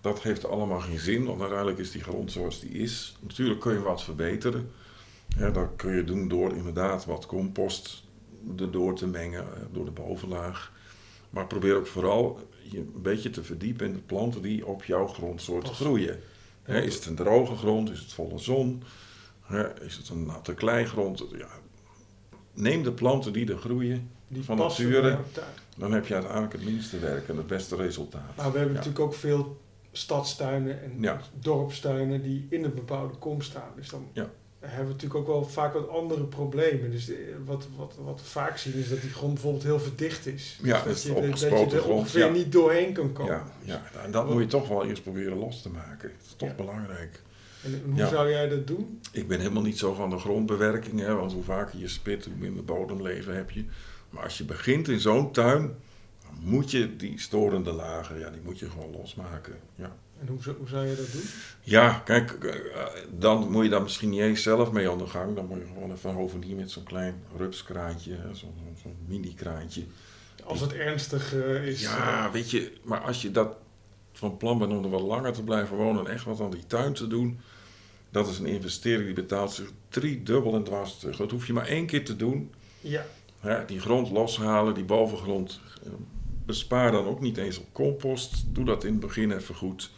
Dat 0.02 0.22
heeft 0.22 0.46
allemaal 0.46 0.80
geen 0.80 1.00
zin, 1.00 1.26
want 1.26 1.40
uiteindelijk 1.40 1.80
is 1.80 1.92
die 1.92 2.04
grond 2.04 2.32
zoals 2.32 2.60
die 2.60 2.72
is. 2.72 3.18
Natuurlijk 3.20 3.60
kun 3.60 3.74
je 3.74 3.82
wat 3.82 4.04
verbeteren. 4.04 4.72
Ja, 5.38 5.50
dat 5.50 5.70
kun 5.76 5.96
je 5.96 6.04
doen 6.04 6.28
door 6.28 6.56
inderdaad 6.56 7.06
wat 7.06 7.26
compost 7.26 8.04
erdoor 8.58 8.96
te 8.96 9.08
mengen, 9.08 9.44
eh, 9.44 9.62
door 9.72 9.86
de 9.86 9.92
bovenlaag. 9.92 10.72
Maar 11.30 11.48
probeer 11.48 11.76
ook 11.76 11.88
vooral 11.88 12.50
je 12.62 12.78
een 12.78 13.02
beetje 13.02 13.30
te 13.30 13.44
verdiepen 13.44 13.88
in 13.88 13.94
de 13.94 14.00
planten 14.00 14.42
die 14.42 14.66
op 14.66 14.84
jouw 14.84 15.08
grondsoort 15.08 15.70
groeien. 15.70 16.20
Is 16.66 16.96
het 16.96 17.06
een 17.06 17.16
droge 17.16 17.56
grond? 17.56 17.90
Is 17.90 18.00
het 18.00 18.14
volle 18.14 18.38
zon? 18.38 18.84
Is 19.82 19.98
het 19.98 20.10
een 20.10 20.26
natte 20.26 20.54
kleigrond? 20.54 21.26
Ja, 21.38 21.50
neem 22.54 22.84
de 22.84 22.92
planten 22.92 23.34
die 23.34 23.52
er 23.52 23.58
groeien. 23.58 24.10
Die 24.34 24.44
Van 24.44 24.58
nature. 24.58 25.18
Dan 25.78 25.92
heb 25.92 26.06
je 26.08 26.14
uiteindelijk 26.14 26.54
het 26.54 26.64
minste 26.66 27.00
werk 27.00 27.28
en 27.30 27.38
het 27.38 27.48
beste 27.48 27.76
resultaat. 27.76 28.36
Maar 28.36 28.52
we 28.52 28.58
hebben 28.58 28.68
Ja. 28.68 28.84
natuurlijk 28.84 29.00
ook 29.00 29.14
veel 29.14 29.58
stadstuinen 29.92 30.84
en 30.84 30.92
Ja. 31.00 31.22
dorpstuinen 31.40 32.22
die 32.22 32.48
in 32.50 32.64
een 32.64 32.74
bebouwde 32.74 33.18
kom 33.18 33.42
staan. 33.42 33.70
Dus 33.76 33.90
dan 33.90 34.08
Ja. 34.14 34.30
hebben 34.60 34.86
we 34.88 34.92
natuurlijk 34.92 35.20
ook 35.20 35.28
wel 35.28 35.44
vaak 35.46 35.74
wat 35.74 35.90
andere 35.90 36.24
problemen. 36.24 36.92
Dus 36.92 37.10
eh, 37.10 37.16
wat, 37.46 37.68
wat, 37.76 37.96
wat 38.04 38.20
we 38.22 38.26
vaak 38.28 38.58
zien 38.58 38.74
is 38.74 38.90
dat 38.90 39.02
die 39.02 39.10
grond 39.10 39.34
bijvoorbeeld 39.34 39.64
heel 39.64 39.80
verdicht 39.80 40.26
is. 40.26 40.60
Ja, 40.64 40.74
dus 40.76 40.84
dat 40.84 40.96
is 40.96 41.04
je, 41.04 41.10
er- 41.10 41.16
dat 41.16 41.24
opgespoten 41.26 41.70
je 41.70 41.76
er 41.76 41.82
grond, 41.82 42.00
ongeveer 42.00 42.32
niet 42.32 42.52
doorheen 42.52 42.94
kan 42.94 43.14
komen. 43.14 43.34
Ja, 43.34 43.46
ja, 43.64 43.82
en 44.04 44.12
dat 44.12 44.30
moet 44.30 44.42
je 44.42 44.48
toch 44.48 44.68
wel 44.68 44.86
eerst 44.86 45.04
proberen 45.04 45.38
los 45.38 45.62
te 45.62 45.70
maken. 45.70 46.10
Dat 46.18 46.28
is 46.28 46.34
toch 46.38 46.56
belangrijk. 46.56 47.22
En 47.64 47.82
hoe 47.86 47.96
Ja. 47.96 48.08
zou 48.08 48.30
jij 48.30 48.50
dat 48.50 48.68
doen? 48.68 49.00
Ik 49.12 49.28
ben 49.28 49.40
helemaal 49.40 49.64
niet 49.64 49.78
zo 49.78 49.94
van 49.94 50.10
de 50.10 50.18
grondbewerking, 50.18 51.00
hè, 51.00 51.16
want 51.16 51.34
hoe 51.34 51.44
vaker 51.44 51.80
je 51.80 51.88
spit, 51.88 52.26
hoe 52.26 52.34
minder 52.38 52.66
bodemleven 52.66 53.36
heb 53.36 53.52
je. 53.52 53.66
Maar 54.12 54.24
als 54.24 54.38
je 54.38 54.44
begint 54.44 54.88
in 54.88 55.00
zo'n 55.00 55.32
tuin, 55.32 55.62
dan 56.22 56.34
moet 56.40 56.72
je 56.72 56.96
die 56.96 57.20
storende 57.20 57.72
lagen, 57.72 58.20
ja, 58.20 58.30
die 58.30 58.42
moet 58.44 58.60
je 58.60 58.70
gewoon 58.70 58.92
losmaken. 58.92 59.56
Ja. 59.76 59.96
En 60.22 60.28
hoe, 60.28 60.42
zou- 60.42 60.56
hoe 60.58 60.68
zou 60.68 60.86
je 60.88 60.96
dat 60.96 61.12
doen? 61.12 61.22
Ja, 61.62 62.02
kijk, 62.06 62.32
eh, 62.32 62.86
dan 63.20 63.52
moet 63.52 63.64
je 63.64 63.70
daar 63.70 63.82
misschien 63.82 64.10
niet 64.10 64.20
eens 64.20 64.42
zelf 64.44 64.72
mee 64.72 64.90
aan 64.90 64.98
de 64.98 65.08
gang. 65.08 65.36
Dan 65.36 65.46
moet 65.46 65.58
je 65.58 65.66
gewoon 65.74 65.92
even 65.92 66.16
over 66.16 66.44
hier 66.44 66.56
met 66.56 66.72
zo'n 66.72 66.84
klein 66.84 67.24
rupskraantje, 67.38 68.16
zo'n 68.26 68.34
zo'n- 68.36 68.78
zo'n 68.82 68.96
mini-kraantje. 69.08 69.84
Als 70.44 70.60
het 70.60 70.74
ernstig 70.74 71.34
eh, 71.36 71.68
is. 71.68 71.82
Ja, 71.82 72.32
weet 72.32 72.52
je, 72.52 72.74
maar 72.84 73.00
als 73.00 73.22
je 73.22 73.32
dat 73.32 73.56
van 74.14 74.38
plan 74.38 74.58
bent 74.58 74.72
om 74.72 74.84
er 74.84 74.90
wat 74.90 75.02
langer 75.02 75.34
te 75.34 75.44
blijven 75.44 75.78
wonen 75.78 76.06
en 76.06 76.12
echt 76.14 76.24
wat 76.26 76.40
aan 76.42 76.52
die 76.52 76.68
tuin 76.68 76.94
te 76.94 77.08
doen, 77.08 77.40
dat 78.10 78.28
is 78.28 78.40
een 78.40 78.46
investering 78.46 79.06
die 79.06 79.14
betaalt 79.14 79.52
zich 79.52 79.72
drie 79.90 80.24
dubbel 80.24 80.56
en 80.56 80.64
dwars 80.64 80.98
terug. 80.98 81.18
Dat 81.18 81.32
hoef 81.32 81.48
je 81.48 81.54
maar 81.54 81.68
één 81.68 81.86
keer 81.86 82.06
te 82.06 82.16
doen. 82.16 82.52
ja. 82.82 83.06
Hè, 83.42 83.66
die 83.66 83.80
grond 83.80 84.12
loshalen, 84.12 84.74
die 84.74 84.84
bovengrond. 84.84 85.60
eh, 85.86 85.90
Bespaar 86.46 86.92
dan 86.92 87.06
ook 87.06 87.20
niet 87.22 87.38
eens 87.38 87.58
op 87.60 87.66
compost. 87.72 88.44
Doe 88.48 88.66
dat 88.66 88.84
in 88.84 88.92
het 88.92 89.00
begin 89.00 89.32
even 89.32 89.56
goed. 89.56 89.92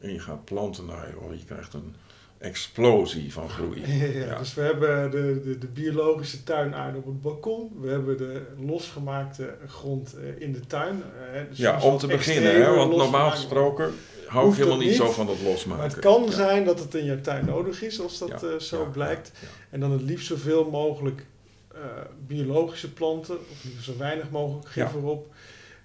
En 0.00 0.12
je 0.12 0.20
gaat 0.20 0.44
planten 0.44 0.86
naar, 0.86 1.10
joh, 1.20 1.34
je 1.38 1.44
krijgt 1.44 1.74
een 1.74 1.94
explosie 2.38 3.32
van 3.32 3.48
groei. 3.50 3.80
Ja, 3.86 4.04
Ja. 4.26 4.38
Dus 4.38 4.54
we 4.54 4.60
hebben 4.60 5.10
de, 5.10 5.40
de, 5.44 5.58
de 5.58 5.66
biologische 5.66 6.42
tuinaarde 6.44 6.98
op 6.98 7.04
het 7.06 7.22
balkon. 7.22 7.70
We 7.80 7.88
hebben 7.90 8.16
de 8.18 8.42
losgemaakte 8.66 9.56
grond 9.66 10.14
eh, 10.14 10.40
in 10.42 10.52
de 10.52 10.60
tuin. 10.60 11.02
eh, 11.32 11.40
dus 11.48 11.58
Ja, 11.58 11.80
om 11.82 11.98
te 11.98 12.06
beginnen, 12.06 12.54
hè, 12.54 12.74
want 12.74 12.96
normaal 12.96 13.30
gesproken 13.30 13.92
hou 14.26 14.50
ik 14.50 14.56
helemaal 14.56 14.78
niet 14.78 14.94
zo 14.94 15.10
van 15.10 15.26
dat 15.26 15.40
losmaken. 15.44 15.82
Maar 15.82 15.90
het 15.90 15.98
kan 15.98 16.22
Ja. 16.24 16.30
zijn 16.30 16.64
dat 16.64 16.78
het 16.78 16.94
in 16.94 17.04
jouw 17.04 17.20
tuin 17.20 17.44
nodig 17.44 17.82
is, 17.82 18.00
als 18.00 18.18
dat 18.18 18.46
zo 18.62 18.86
blijkt. 18.92 19.32
En 19.70 19.80
dan 19.80 19.90
het 19.90 20.02
liefst 20.02 20.26
zoveel 20.26 20.70
mogelijk 20.70 21.26
biologische 22.26 22.92
planten, 22.92 23.38
of 23.38 23.64
zo 23.82 23.96
weinig 23.98 24.30
mogelijk 24.30 24.68
gif 24.68 24.92
Ja. 24.92 24.98
erop. 24.98 25.34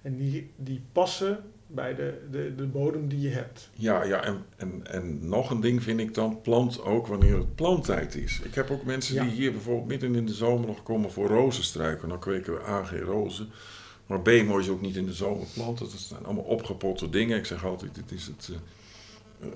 En 0.02 0.16
die, 0.16 0.50
die 0.56 0.82
passen 0.92 1.38
bij 1.66 1.94
de, 1.94 2.18
de, 2.30 2.54
de 2.56 2.66
bodem 2.66 3.08
die 3.08 3.20
je 3.20 3.28
hebt. 3.28 3.70
Ja, 3.74 4.02
ja 4.04 4.24
en, 4.24 4.44
en, 4.56 4.86
en 4.86 5.28
nog 5.28 5.50
een 5.50 5.60
ding 5.60 5.82
vind 5.82 6.00
ik 6.00 6.14
dan, 6.14 6.40
plant 6.40 6.82
ook 6.82 7.06
wanneer 7.06 7.36
het 7.36 7.54
planttijd 7.54 8.14
is. 8.14 8.40
Ik 8.44 8.54
heb 8.54 8.70
ook 8.70 8.84
mensen 8.84 9.14
Ja. 9.14 9.22
die 9.22 9.32
hier 9.32 9.52
bijvoorbeeld 9.52 9.86
midden 9.88 10.14
in 10.14 10.26
de 10.26 10.34
zomer 10.34 10.66
nog 10.66 10.82
komen 10.82 11.10
voor 11.12 11.28
rozenstruiken. 11.28 12.08
Dan 12.08 12.18
kweken 12.18 12.52
we 12.54 12.60
AG 12.62 12.92
rozen. 13.00 13.48
Maar 14.06 14.20
B 14.20 14.30
moet 14.46 14.64
je 14.64 14.70
ook 14.70 14.80
niet 14.80 14.96
in 14.96 15.06
de 15.06 15.12
zomer 15.12 15.46
planten. 15.54 15.86
Dat 15.90 15.98
zijn 15.98 16.24
allemaal 16.24 16.44
opgepotte 16.44 17.10
dingen. 17.10 17.38
Ik 17.38 17.46
zeg 17.46 17.64
altijd, 17.64 17.94
dit 17.94 18.12
is 18.12 18.26
het, 18.26 18.48
eh, 18.52 18.56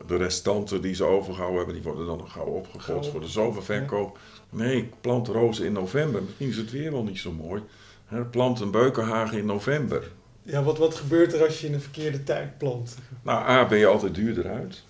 de 0.07 0.17
restanten 0.17 0.83
die 0.83 0.95
ze 0.95 1.05
overgehouden 1.05 1.57
hebben, 1.57 1.75
die 1.75 1.85
worden 1.85 2.07
dan 2.07 2.19
nog 2.19 2.33
gauw 2.33 2.63
Gauw 2.77 3.03
voor 3.03 3.21
de 3.21 3.27
zomerverkoop. 3.29 4.19
Nee, 4.51 4.77
ik 4.77 5.01
plant 5.01 5.29
rozen 5.29 5.67
in 5.67 5.73
november. 5.73 6.23
Misschien 6.23 6.49
is 6.49 6.57
het 6.57 6.71
weer 6.71 6.93
wel 6.93 7.03
niet 7.03 7.19
zo 7.19 7.33
mooi. 7.33 7.63
Plant 8.31 8.61
een 8.61 8.71
beukenhagen 8.71 9.39
in 9.39 9.47
november. 9.47 10.11
Ja, 10.43 10.63
wat, 10.63 10.79
wat 10.79 10.95
gebeurt 10.95 11.33
er 11.33 11.45
als 11.45 11.61
je 11.61 11.67
in 11.67 11.75
een 11.75 11.81
verkeerde 11.81 12.23
tijd 12.23 12.59
plant? 12.59 12.97
Nou, 13.23 13.49
A, 13.49 13.67
ben 13.67 13.79
je 13.79 13.87
altijd 13.87 14.15
duurder 14.15 14.47
uit. 14.49 14.85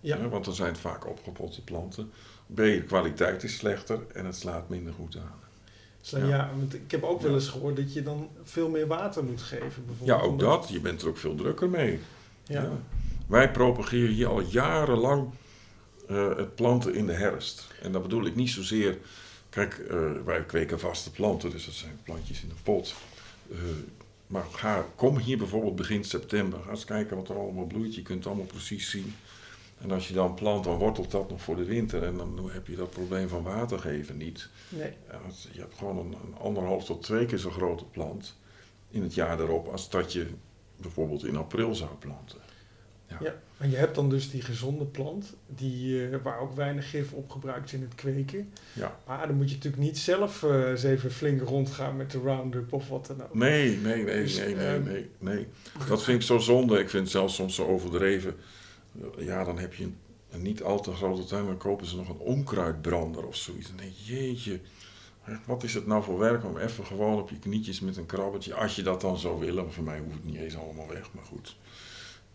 Ja, 0.00 0.16
Ja, 0.16 0.28
want 0.28 0.44
dan 0.44 0.54
zijn 0.54 0.68
het 0.68 0.78
vaak 0.78 1.06
opgepotte 1.08 1.64
planten. 1.64 2.10
B, 2.54 2.56
de 2.56 2.82
kwaliteit 2.86 3.42
is 3.42 3.56
slechter 3.56 3.98
en 4.12 4.24
het 4.26 4.36
slaat 4.36 4.68
minder 4.68 4.92
goed 4.92 5.16
aan. 5.16 5.40
Ja. 6.00 6.26
ja. 6.26 6.50
want 6.58 6.74
ik 6.74 6.90
heb 6.90 7.02
ook 7.02 7.20
wel 7.20 7.34
eens 7.34 7.48
gehoord 7.48 7.76
dat 7.76 7.92
je 7.92 8.02
dan 8.02 8.28
veel 8.42 8.68
meer 8.68 8.86
water 8.86 9.24
moet 9.24 9.42
geven. 9.42 9.66
Ja, 9.66 9.82
Bijvoorbeeld, 9.86 10.20
ook 10.22 10.30
omdat- 10.30 10.62
dat. 10.62 10.70
Je 10.70 10.80
bent 10.80 11.02
er 11.02 11.08
ook 11.08 11.18
veel 11.18 11.34
drukker 11.34 11.68
mee. 11.70 12.00
Ja. 12.44 12.62
Ja. 12.62 12.70
Wij 13.26 13.50
propageren 13.50 14.14
hier 14.14 14.28
al 14.28 14.40
jarenlang 14.40 15.30
eh, 16.08 16.36
het 16.36 16.54
planten 16.54 16.94
in 16.94 17.06
de 17.06 17.12
herfst. 17.12 17.68
En 17.82 17.92
dat 17.92 18.02
bedoel 18.02 18.26
ik 18.26 18.34
niet 18.34 18.50
zozeer... 18.50 18.98
Kijk, 19.48 19.78
eh, 19.78 20.10
wij 20.24 20.44
kweken 20.44 20.80
vaste 20.80 21.10
planten, 21.10 21.50
dus 21.50 21.64
dat 21.64 21.74
zijn 21.74 22.00
plantjes 22.02 22.42
in 22.42 22.50
een 22.50 22.62
pot. 22.62 22.94
Eh, 23.50 23.58
maar 24.26 24.44
ga, 24.52 24.86
kom 24.94 25.18
hier 25.18 25.38
bijvoorbeeld 25.38 25.76
begin 25.76 26.04
september. 26.04 26.58
Ga 26.64 26.70
eens 26.70 26.84
kijken 26.84 27.16
wat 27.16 27.28
er 27.28 27.38
allemaal 27.38 27.66
bloeit. 27.66 27.94
Je 27.94 28.02
kunt 28.02 28.18
het 28.18 28.26
allemaal 28.26 28.46
precies 28.46 28.90
zien. 28.90 29.14
En 29.78 29.90
als 29.90 30.08
je 30.08 30.14
dan 30.14 30.34
plant, 30.34 30.64
dan 30.64 30.76
wortelt 30.76 31.10
dat 31.10 31.30
nog 31.30 31.42
voor 31.42 31.56
de 31.56 31.64
winter. 31.64 32.02
En 32.02 32.16
dan 32.16 32.50
heb 32.50 32.66
je 32.66 32.76
dat 32.76 32.90
probleem 32.90 33.28
van 33.28 33.42
water 33.42 33.78
geven 33.78 34.16
niet. 34.16 34.48
Nee. 34.68 34.92
Je 35.52 35.60
hebt 35.60 35.78
gewoon 35.78 35.98
een, 35.98 36.16
een 36.26 36.36
anderhalf 36.38 36.84
tot 36.84 37.02
twee 37.02 37.26
keer 37.26 37.38
zo 37.38 37.50
grote 37.50 37.84
plant 37.84 38.36
in 38.90 39.02
het 39.02 39.14
jaar 39.14 39.40
erop 39.40 39.68
als 39.68 39.90
dat 39.90 40.12
je 40.12 40.26
bijvoorbeeld 40.76 41.24
in 41.24 41.36
april 41.36 41.74
zou 41.74 41.90
planten. 41.98 42.38
Ja, 43.20 43.34
en 43.58 43.70
je 43.70 43.76
hebt 43.76 43.94
dan 43.94 44.08
dus 44.08 44.30
die 44.30 44.42
gezonde 44.42 44.84
plant, 44.84 45.34
die, 45.46 46.08
eh, 46.08 46.16
waar 46.22 46.40
ook 46.40 46.54
weinig 46.54 46.90
gif 46.90 47.12
op 47.12 47.30
gebruikt 47.30 47.64
is 47.66 47.72
in 47.72 47.82
het 47.82 47.94
kweken. 47.94 48.52
Ja. 48.72 48.98
Maar 49.06 49.26
dan 49.26 49.36
moet 49.36 49.48
je 49.48 49.54
natuurlijk 49.54 49.82
niet 49.82 49.98
zelf 49.98 50.42
eh, 50.42 50.68
eens 50.68 50.82
even 50.82 51.10
flink 51.10 51.40
rondgaan 51.40 51.96
met 51.96 52.10
de 52.10 52.18
Roundup 52.18 52.72
of 52.72 52.88
wat 52.88 53.06
dan 53.06 53.22
ook. 53.22 53.34
Nee, 53.34 53.76
nee, 53.76 54.04
nee, 54.04 54.22
Dus, 54.22 54.38
nee, 54.38 54.54
nee, 54.54 54.66
ehm, 54.66 54.82
nee, 54.82 55.10
nee. 55.18 55.46
Dat 55.88 56.02
vind 56.02 56.20
ik 56.20 56.26
zo 56.26 56.38
zonde. 56.38 56.78
Ik 56.78 56.90
vind 56.90 57.02
het 57.02 57.12
zelfs 57.12 57.34
soms 57.34 57.54
zo 57.54 57.66
overdreven. 57.66 58.34
Ja, 59.18 59.44
dan 59.44 59.58
heb 59.58 59.74
je 59.74 59.84
een, 59.84 59.96
een 60.30 60.42
niet 60.42 60.62
al 60.62 60.80
te 60.80 60.92
grote 60.92 61.24
tuin, 61.24 61.46
dan 61.46 61.56
kopen 61.56 61.86
ze 61.86 61.96
nog 61.96 62.08
een 62.08 62.18
onkruidbrander 62.18 63.26
of 63.26 63.36
zoiets. 63.36 63.72
Denk 63.76 63.92
je, 63.94 64.14
jeetje, 64.14 64.60
wat 65.46 65.62
is 65.62 65.74
het 65.74 65.86
nou 65.86 66.02
voor 66.02 66.18
werk 66.18 66.44
om 66.44 66.58
even 66.58 66.86
gewoon 66.86 67.20
op 67.20 67.30
je 67.30 67.38
knietjes 67.38 67.80
met 67.80 67.96
een 67.96 68.06
krabbetje, 68.06 68.54
als 68.54 68.76
je 68.76 68.82
dat 68.82 69.00
dan 69.00 69.18
zou 69.18 69.40
willen, 69.40 69.64
maar 69.64 69.72
voor 69.72 69.84
mij 69.84 69.98
hoeft 69.98 70.14
het 70.14 70.24
niet 70.24 70.36
eens 70.36 70.56
allemaal 70.56 70.88
weg, 70.88 71.12
maar 71.12 71.24
goed. 71.24 71.56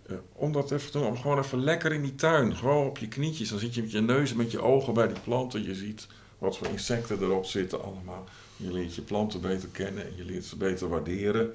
Eh, 0.07 0.15
om 0.33 0.51
dat 0.51 0.71
even 0.71 0.91
te 0.91 0.97
doen, 0.97 1.07
om 1.07 1.17
gewoon 1.17 1.37
even 1.37 1.63
lekker 1.63 1.93
in 1.93 2.01
die 2.01 2.15
tuin, 2.15 2.55
gewoon 2.55 2.87
op 2.87 2.97
je 2.97 3.07
knietjes, 3.07 3.49
dan 3.49 3.59
zit 3.59 3.75
je 3.75 3.81
met 3.81 3.91
je 3.91 4.01
neus 4.01 4.31
en 4.31 4.37
met 4.37 4.51
je 4.51 4.61
ogen 4.61 4.93
bij 4.93 5.07
die 5.07 5.19
planten, 5.19 5.63
je 5.63 5.75
ziet 5.75 6.07
wat 6.37 6.57
voor 6.57 6.67
insecten 6.67 7.21
erop 7.21 7.45
zitten 7.45 7.83
allemaal. 7.83 8.25
Je 8.57 8.71
leert 8.71 8.95
je 8.95 9.01
planten 9.01 9.41
beter 9.41 9.69
kennen 9.69 10.05
en 10.05 10.15
je 10.15 10.25
leert 10.25 10.45
ze 10.45 10.57
beter 10.57 10.89
waarderen. 10.89 11.53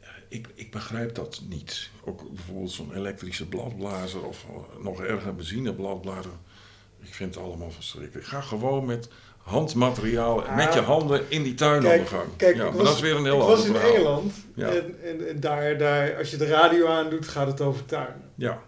Ja, 0.00 0.08
Ik, 0.28 0.48
ik 0.54 0.70
begrijp 0.70 1.14
dat 1.14 1.42
niet. 1.48 1.90
Ook 2.04 2.34
bijvoorbeeld 2.34 2.70
zo'n 2.70 2.94
elektrische 2.94 3.48
bladblazer 3.48 4.24
of 4.24 4.44
eh, 4.48 4.82
nog 4.82 5.00
erger 5.00 5.34
benzinebladblazer. 5.34 6.32
Ik 7.00 7.14
vind 7.14 7.34
het 7.34 7.44
allemaal 7.44 7.70
verschrikkelijk. 7.70 8.26
Ga 8.26 8.40
gewoon 8.40 8.84
met 8.84 9.08
handmateriaal, 9.42 10.42
Ah. 10.44 10.56
met 10.56 10.74
je 10.74 10.80
handen 10.80 11.20
in 11.28 11.42
die 11.42 11.54
tuin 11.54 11.82
Kijk, 11.82 12.00
de 12.02 12.06
gang. 12.08 12.28
kijk, 12.36 12.56
ja, 12.56 12.62
ik 12.64 12.68
maar 12.68 12.76
was- 12.78 12.86
dat 12.86 12.94
is 12.96 13.00
weer 13.02 13.16
een 13.16 13.24
heel 13.24 13.34
ik 13.36 13.40
ander 13.40 13.56
was 13.56 13.66
in 13.66 13.72
verhaal. 13.72 13.94
Engeland 13.94 14.32
Ja. 14.54 14.68
en, 14.68 14.94
en, 15.04 15.28
en 15.28 15.40
daar, 15.40 15.78
daar, 15.78 16.16
als 16.16 16.30
je 16.30 16.36
de 16.36 16.46
radio 16.46 16.86
aandoet, 16.86 17.28
gaat 17.28 17.46
het 17.46 17.60
over 17.60 17.84
tuinen. 17.84 18.22
Ja, 18.34 18.62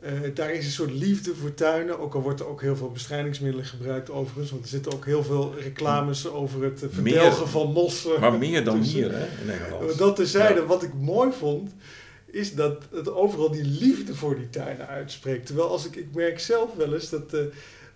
Eh, 0.00 0.12
daar 0.34 0.52
is 0.52 0.64
een 0.64 0.70
soort 0.70 0.90
liefde 0.92 1.34
voor 1.34 1.54
tuinen, 1.54 1.98
ook 1.98 2.14
al 2.14 2.20
wordt 2.22 2.40
er 2.40 2.46
ook 2.48 2.60
heel 2.60 2.76
veel 2.76 2.90
bestrijdingsmiddelen 2.90 3.66
gebruikt 3.66 4.10
overigens, 4.10 4.50
want 4.50 4.62
er 4.62 4.68
zitten 4.68 4.92
ook 4.92 5.04
heel 5.04 5.22
veel 5.24 5.54
reclames 5.60 6.28
over 6.28 6.62
het 6.62 6.82
eh, 6.82 6.88
Meer- 6.98 7.12
verdelgen 7.12 7.48
van 7.48 7.72
mossen. 7.72 8.20
maar 8.20 8.32
meer 8.32 8.64
dan 8.64 8.78
Dus, 8.82 8.92
hier 8.92 9.10
hè, 9.12 9.24
in 9.42 9.50
Engeland. 9.50 9.98
Dat 9.98 10.16
terzijde, 10.16 10.60
Ja. 10.60 10.66
wat 10.66 10.82
ik 10.82 10.94
mooi 11.00 11.32
vond, 11.32 11.70
is 12.30 12.54
dat 12.54 12.82
het 12.94 13.12
overal 13.12 13.50
die 13.50 13.64
liefde 13.64 14.14
voor 14.14 14.36
die 14.36 14.50
tuinen 14.50 14.86
uitspreekt. 14.88 15.46
Terwijl 15.46 15.68
als 15.68 15.86
ik, 15.86 15.96
ik 15.96 16.14
merk 16.14 16.40
zelf 16.40 16.74
wel 16.76 16.94
eens 16.94 17.10
dat 17.10 17.32
eh, 17.34 17.40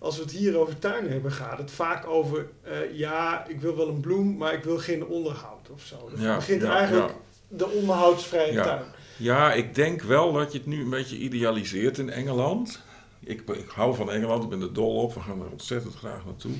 als 0.03 0.15
we 0.17 0.21
het 0.23 0.31
hier 0.31 0.57
over 0.57 0.79
tuinen 0.79 1.11
hebben, 1.11 1.31
gaat 1.31 1.57
het 1.57 1.71
vaak 1.71 2.07
over, 2.07 2.47
eh, 2.61 2.97
ja, 2.97 3.45
ik 3.47 3.61
wil 3.61 3.75
wel 3.75 3.87
een 3.87 3.99
bloem, 3.99 4.37
maar 4.37 4.53
ik 4.53 4.63
wil 4.63 4.77
geen 4.77 5.05
onderhoud 5.05 5.69
of 5.69 5.81
zo. 5.83 6.09
Dus 6.09 6.19
Ja, 6.21 6.35
begint 6.35 6.61
ja, 6.61 6.75
eigenlijk 6.77 7.09
ja. 7.09 7.15
de 7.57 7.67
onderhoudsvrije 7.69 8.53
Ja. 8.53 8.63
tuin. 8.63 8.83
Ja, 9.17 9.53
ik 9.53 9.75
denk 9.75 10.01
wel 10.01 10.33
dat 10.33 10.51
je 10.51 10.57
het 10.57 10.67
nu 10.67 10.81
een 10.81 10.89
beetje 10.89 11.17
idealiseert 11.17 11.97
in 11.97 12.09
Engeland. 12.09 12.81
Ik, 13.19 13.41
ik 13.49 13.69
hou 13.69 13.95
van 13.95 14.11
Engeland, 14.11 14.43
ik 14.43 14.49
ben 14.49 14.61
er 14.61 14.73
dol 14.73 14.95
op, 14.95 15.13
we 15.13 15.19
gaan 15.19 15.41
er 15.41 15.51
ontzettend 15.51 15.95
graag 15.95 16.25
naartoe. 16.25 16.55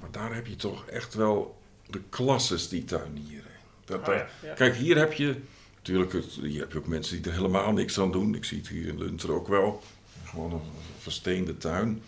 Maar 0.00 0.10
daar 0.10 0.34
heb 0.34 0.46
je 0.46 0.56
toch 0.56 0.86
echt 0.86 1.14
wel 1.14 1.58
de 1.90 2.00
klasses 2.08 2.68
die 2.68 2.84
tuinieren. 2.84 3.50
Dat, 3.84 4.00
Ah, 4.00 4.06
dat- 4.06 4.14
ja, 4.14 4.26
ja. 4.42 4.54
Kijk, 4.54 4.74
hier 4.76 4.96
heb 4.98 5.12
je, 5.12 5.34
natuurlijk, 5.76 6.12
het, 6.12 6.24
hier 6.42 6.60
heb 6.60 6.72
je 6.72 6.78
ook 6.78 6.86
mensen 6.86 7.16
die 7.22 7.30
er 7.32 7.36
helemaal 7.36 7.72
niks 7.72 7.98
aan 8.00 8.12
doen. 8.12 8.34
Ik 8.34 8.44
zie 8.44 8.58
het 8.58 8.68
hier 8.68 8.86
in 8.88 8.98
Lunter 8.98 9.32
ook 9.32 9.48
wel. 9.48 9.82
Gewoon 10.24 10.52
een 10.52 10.60
versteende 10.98 11.58
tuin. 11.58 12.02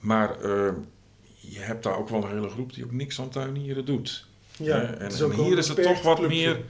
Maar 0.00 0.40
eh, 0.40 0.72
je 1.40 1.58
hebt 1.60 1.82
daar 1.82 1.98
ook 1.98 2.08
wel 2.08 2.22
een 2.24 2.30
hele 2.30 2.48
groep 2.48 2.74
die 2.74 2.84
ook 2.84 2.92
niks 2.92 3.20
aan 3.20 3.28
tuinieren 3.28 3.84
doet. 3.84 4.26
Ja, 4.56 4.76
Hè? 4.78 4.82
en, 4.84 5.06
is 5.10 5.20
en 5.20 5.30
hier 5.32 5.58
is 5.58 5.68
het 5.68 5.82
toch 5.82 6.02
wat 6.02 6.18
clubje. 6.18 6.36
meer 6.36 6.60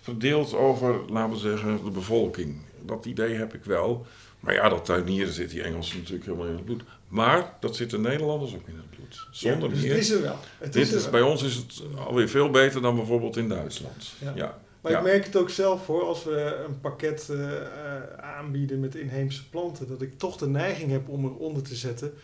verdeeld 0.00 0.54
over, 0.54 1.00
laten 1.10 1.32
we 1.32 1.38
zeggen, 1.38 1.84
de 1.84 1.90
bevolking. 1.90 2.56
Dat 2.84 3.04
idee 3.06 3.34
heb 3.34 3.54
ik 3.54 3.64
wel. 3.64 4.06
Maar 4.40 4.54
ja, 4.54 4.68
dat 4.68 4.84
tuinieren 4.84 5.32
zit 5.32 5.50
die 5.50 5.62
Engelsen 5.62 5.96
natuurlijk 5.98 6.24
helemaal 6.24 6.46
in 6.46 6.52
het 6.54 6.64
bloed. 6.64 6.82
Maar 7.08 7.56
dat 7.60 7.76
zit 7.76 7.90
de 7.90 7.98
Nederlanders 7.98 8.54
ook 8.54 8.66
in 8.68 8.76
het 8.76 8.90
bloed. 8.90 9.26
Zonder 9.30 9.68
ja, 9.68 9.74
dus 9.74 9.82
meer. 9.82 9.90
het 9.92 10.00
is 10.00 10.10
er 10.10 10.22
wel. 10.22 10.36
Het 10.58 10.72
Dit 10.72 10.82
is 10.82 10.90
er 10.90 10.96
is, 10.96 11.02
wel. 11.02 11.10
bij 11.12 11.22
ons 11.22 11.42
is 11.42 11.54
het 11.54 11.82
alweer 12.06 12.28
veel 12.28 12.50
beter 12.50 12.82
dan 12.82 12.94
bijvoorbeeld 12.96 13.36
in 13.36 13.48
Duitsland. 13.48 14.12
Ja. 14.18 14.32
Ja. 14.34 14.58
Maar 14.80 14.92
Ja. 14.92 14.98
ik 14.98 15.04
merk 15.04 15.24
het 15.24 15.36
ook 15.36 15.50
zelf 15.50 15.86
hoor, 15.86 16.02
als 16.02 16.24
we 16.24 16.64
een 16.66 16.80
pakket 16.80 17.28
eh, 17.30 17.56
eh, 17.56 18.02
aanbieden 18.20 18.80
met 18.80 18.94
inheemse 18.94 19.48
planten, 19.48 19.88
dat 19.88 20.02
ik 20.02 20.18
toch 20.18 20.36
de 20.36 20.48
neiging 20.48 20.90
heb 20.90 21.08
om 21.08 21.24
eronder 21.24 21.62
te 21.62 21.74
zetten, 21.74 22.14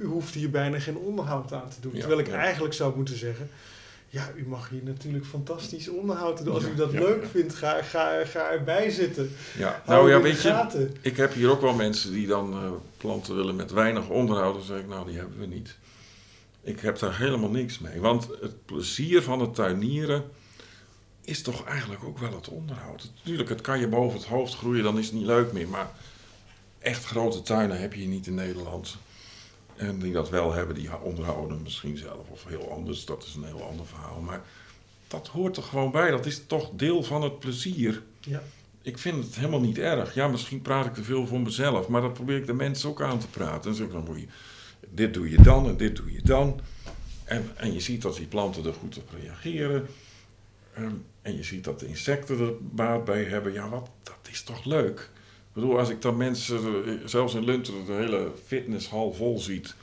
u 0.00 0.04
hoeft 0.04 0.34
hier 0.34 0.50
bijna 0.50 0.78
geen 0.78 0.96
onderhoud 0.96 1.52
aan 1.52 1.68
te 1.68 1.80
doen. 1.80 1.92
Ja, 1.92 1.98
Terwijl 1.98 2.20
ik 2.20 2.26
ja. 2.26 2.36
eigenlijk 2.36 2.74
zou 2.74 2.96
moeten 2.96 3.18
zeggen, 3.18 3.50
ja, 4.08 4.32
u 4.36 4.46
mag 4.46 4.68
hier 4.68 4.82
natuurlijk 4.84 5.24
fantastisch 5.26 5.88
onderhoud 5.88 6.44
doen. 6.44 6.54
Als 6.54 6.62
Ja, 6.64 6.70
u 6.70 6.74
dat 6.74 6.92
leuk 6.92 7.26
vindt, 7.26 7.54
ga, 7.54 7.82
ga, 7.82 8.24
ga 8.24 8.50
erbij 8.50 8.90
zitten. 8.90 9.30
Ja, 9.58 9.82
Hou 9.84 9.98
nou 9.98 10.10
ja, 10.10 10.20
weet 10.20 10.42
je, 10.42 10.88
ik 11.00 11.16
heb 11.16 11.32
hier 11.32 11.50
ook 11.50 11.60
wel 11.60 11.74
mensen 11.74 12.12
die 12.12 12.26
dan 12.26 12.52
eh, 12.52 12.70
planten 12.96 13.36
willen 13.36 13.56
met 13.56 13.70
weinig 13.70 14.08
onderhoud. 14.08 14.54
Dan 14.54 14.62
zeg 14.62 14.78
ik, 14.78 14.88
nou, 14.88 15.06
die 15.06 15.18
hebben 15.18 15.38
we 15.38 15.46
niet. 15.46 15.76
Ik 16.62 16.80
heb 16.80 16.98
daar 16.98 17.18
helemaal 17.18 17.50
niks 17.50 17.78
mee. 17.78 18.00
Want 18.00 18.28
het 18.40 18.64
plezier 18.64 19.22
van 19.22 19.40
het 19.40 19.54
tuinieren 19.54 20.24
is 21.24 21.42
toch 21.42 21.64
eigenlijk 21.64 22.04
ook 22.04 22.18
wel 22.18 22.34
het 22.34 22.48
onderhoud. 22.48 23.10
Natuurlijk, 23.16 23.48
het 23.48 23.60
kan 23.60 23.80
je 23.80 23.88
boven 23.88 24.18
het 24.18 24.28
hoofd 24.28 24.54
groeien, 24.54 24.82
dan 24.82 24.98
is 24.98 25.06
het 25.06 25.14
niet 25.14 25.26
leuk 25.26 25.52
meer. 25.52 25.68
Maar 25.68 25.90
echt 26.78 27.04
grote 27.04 27.42
tuinen 27.42 27.80
heb 27.80 27.94
je 27.94 28.06
niet 28.06 28.26
in 28.26 28.34
Nederland. 28.34 28.96
En 29.76 29.98
die 29.98 30.12
dat 30.12 30.30
wel 30.30 30.52
hebben, 30.52 30.74
die 30.74 31.00
onderhouden 31.02 31.62
misschien 31.62 31.96
zelf 31.96 32.28
of 32.28 32.44
heel 32.44 32.70
anders. 32.70 33.04
Dat 33.04 33.24
is 33.24 33.34
een 33.34 33.44
heel 33.44 33.62
ander 33.62 33.86
verhaal. 33.86 34.20
Maar 34.20 34.42
dat 35.08 35.28
hoort 35.28 35.56
er 35.56 35.62
gewoon 35.62 35.90
bij. 35.90 36.10
Dat 36.10 36.26
is 36.26 36.46
toch 36.46 36.70
deel 36.72 37.02
van 37.02 37.22
het 37.22 37.38
plezier. 37.38 38.02
Ja. 38.20 38.42
Ik 38.82 38.98
vind 38.98 39.24
het 39.24 39.34
helemaal 39.36 39.60
niet 39.60 39.78
erg. 39.78 40.14
Ja, 40.14 40.28
misschien 40.28 40.62
praat 40.62 40.86
ik 40.86 40.94
te 40.94 41.02
veel 41.02 41.26
voor 41.26 41.40
mezelf, 41.40 41.88
maar 41.88 42.00
dat 42.00 42.12
probeer 42.12 42.36
ik 42.36 42.46
de 42.46 42.52
mensen 42.52 42.88
ook 42.88 43.02
aan 43.02 43.18
te 43.18 43.28
praten. 43.28 43.70
En 43.70 43.76
zeg 43.76 43.86
ik, 43.86 43.92
dan 43.92 44.04
moet 44.04 44.20
je, 44.20 44.26
dit 44.90 45.14
doe 45.14 45.30
je 45.30 45.42
dan 45.42 45.68
en 45.68 45.76
dit 45.76 45.96
doe 45.96 46.12
je 46.12 46.22
dan. 46.22 46.60
En, 47.24 47.50
en 47.56 47.72
je 47.72 47.80
ziet 47.80 48.02
dat 48.02 48.16
die 48.16 48.26
planten 48.26 48.66
er 48.66 48.74
goed 48.74 48.96
op 48.96 49.10
reageren. 49.20 49.86
Ehm, 50.74 50.94
en 51.22 51.36
je 51.36 51.42
ziet 51.42 51.64
dat 51.64 51.80
de 51.80 51.86
insecten 51.86 52.40
er 52.40 52.52
baat 52.60 53.04
bij 53.04 53.24
hebben. 53.24 53.52
Ja, 53.52 53.68
wat, 53.68 53.90
dat 54.02 54.28
is 54.30 54.42
toch 54.42 54.64
leuk? 54.64 55.10
Ik 55.54 55.60
bedoel, 55.60 55.78
als 55.78 55.88
ik 55.88 56.02
dan 56.02 56.16
mensen, 56.16 56.56
eh, 56.86 56.92
zelfs 57.04 57.34
in 57.34 57.44
Lunter, 57.44 57.74
de 57.86 57.92
hele 57.92 58.28
fitnesshal 58.46 59.12
vol 59.12 59.38
ziet. 59.38 59.74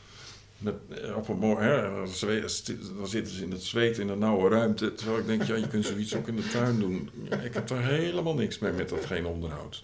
Met, 0.58 0.74
eh, 1.04 1.18
op 1.18 1.28
een 1.28 1.40
hè, 1.58 1.82
dan, 1.82 2.08
sti- 2.50 2.78
dan 2.98 3.08
zitten 3.08 3.34
ze 3.36 3.44
in 3.44 3.52
het 3.52 3.64
zweet 3.64 3.98
in 3.98 4.10
een 4.10 4.20
nauwe 4.20 4.50
ruimte. 4.50 4.94
Terwijl 4.94 5.20
ik 5.20 5.28
denk, 5.28 5.44
ja, 5.44 5.56
je 5.56 5.68
kunt 5.68 5.86
zoiets 5.86 6.16
ook 6.16 6.28
in 6.28 6.36
de 6.36 6.48
tuin 6.48 6.80
doen. 6.80 7.10
Ja, 7.30 7.38
ik 7.38 7.54
heb 7.54 7.68
daar 7.68 7.84
helemaal 7.86 8.34
niks 8.34 8.60
mee 8.60 8.72
met 8.72 8.90
dat 8.90 9.06
geen 9.06 9.26
onderhoud. 9.26 9.84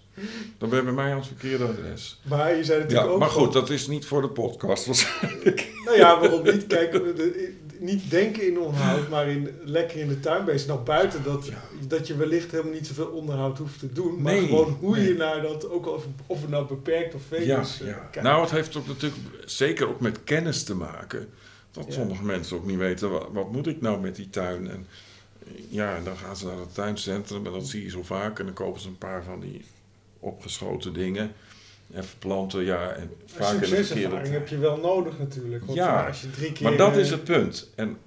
Dan 0.57 0.69
ben 0.69 0.77
je 0.77 0.83
bij 0.85 0.93
mij 0.93 1.11
aan 1.11 1.17
het 1.17 1.27
verkeerde 1.27 1.63
adres. 1.63 2.19
Maar 2.23 2.55
je 2.55 2.63
zei 2.63 2.77
Ja, 2.77 2.83
natuurlijk 2.83 3.11
ook 3.13 3.19
maar 3.19 3.29
goed, 3.29 3.53
dat 3.53 3.69
is 3.69 3.87
niet 3.87 4.05
voor 4.05 4.21
de 4.21 4.29
podcast 4.29 4.85
waarschijnlijk. 4.85 5.71
Nou 5.85 5.97
ja, 5.97 6.19
waarom 6.19 6.43
niet? 6.43 6.67
Kijk, 6.67 6.91
de- 6.91 7.53
niet 7.79 8.09
denken 8.09 8.47
in 8.47 8.59
onderhoud, 8.59 9.09
maar 9.09 9.27
in, 9.29 9.49
lekker 9.63 9.99
in 9.99 10.07
de 10.07 10.19
tuin 10.19 10.45
bezig. 10.45 10.67
Nou, 10.67 10.79
buiten 10.79 11.23
dat, 11.23 11.49
dat 11.87 12.07
je 12.07 12.17
wellicht 12.17 12.51
helemaal 12.51 12.73
niet 12.73 12.87
zoveel 12.87 13.07
onderhoud 13.07 13.57
hoeft 13.57 13.79
te 13.79 13.93
doen. 13.93 14.21
Maar 14.21 14.33
Nee, 14.33 14.47
gewoon 14.47 14.77
hoe 14.79 14.95
nee. 14.95 15.07
je 15.07 15.13
naar 15.13 15.41
dat, 15.41 15.69
ook 15.69 15.87
of, 15.87 16.05
of 16.25 16.41
het 16.41 16.49
nou 16.49 16.67
beperkt 16.67 17.15
of 17.15 17.21
veel 17.27 17.41
Ja, 17.41 17.59
is, 17.61 17.81
eh, 17.81 17.87
ja. 17.87 17.93
kijkt. 17.93 18.21
Nou, 18.27 18.41
het 18.41 18.51
heeft 18.51 18.75
ook 18.75 18.87
natuurlijk 18.87 19.21
zeker 19.45 19.87
ook 19.89 19.99
met 19.99 20.23
kennis 20.23 20.63
te 20.63 20.75
maken. 20.75 21.29
Dat 21.71 21.85
Ja. 21.87 21.91
sommige 21.93 22.23
mensen 22.23 22.57
ook 22.57 22.65
niet 22.65 22.77
weten, 22.77 23.09
wat, 23.09 23.27
wat 23.31 23.51
moet 23.51 23.67
ik 23.67 23.81
nou 23.81 23.99
met 24.01 24.15
die 24.15 24.29
tuin? 24.29 24.69
En 24.69 24.87
eh, 25.39 25.47
ja, 25.69 25.95
en 25.95 26.03
dan 26.03 26.17
gaan 26.17 26.35
ze 26.37 26.45
naar 26.45 26.57
het 26.59 26.73
tuincentrum 26.73 27.45
en 27.45 27.51
dat 27.51 27.67
zie 27.67 27.83
je 27.83 27.89
zo 27.89 28.03
vaak. 28.03 28.39
En 28.39 28.45
dan 28.45 28.53
kopen 28.53 28.81
ze 28.81 28.87
een 28.87 28.97
paar 28.97 29.23
van 29.23 29.39
die 29.39 29.65
opgeschoten 30.19 30.93
dingen. 30.93 31.31
Even 31.93 32.17
planten, 32.19 32.63
ja. 32.63 32.91
En 32.91 33.01
Een 33.01 33.11
vaak 33.25 33.53
in 33.53 33.59
de 33.59 33.83
verkeerde 33.83 34.15
heb 34.15 34.47
je 34.47 34.57
wel 34.57 34.77
nodig 34.77 35.19
natuurlijk. 35.19 35.65
Want 35.65 35.77
Ja, 35.77 36.07
als 36.07 36.21
je 36.21 36.29
drie 36.29 36.51
keer... 36.51 36.63
Maar 36.63 36.77
dat 36.77 36.95
is 36.95 37.09
het 37.09 37.23
punt. 37.23 37.69
En 37.75 37.97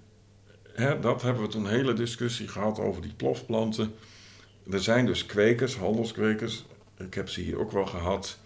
hè, 0.72 1.00
dat 1.00 1.22
hebben 1.22 1.42
we 1.42 1.48
toen 1.48 1.64
een 1.64 1.70
hele 1.70 1.92
discussie 1.92 2.48
gehad 2.48 2.78
over 2.78 3.02
die 3.02 3.14
plofplanten. 3.16 3.94
Er 4.70 4.82
zijn 4.82 5.06
dus 5.06 5.26
kwekers, 5.26 5.76
handelskwekers, 5.76 6.64
ik 6.98 7.14
heb 7.14 7.28
ze 7.28 7.40
hier 7.40 7.58
ook 7.58 7.72
wel 7.72 7.86
gehad, 7.86 8.38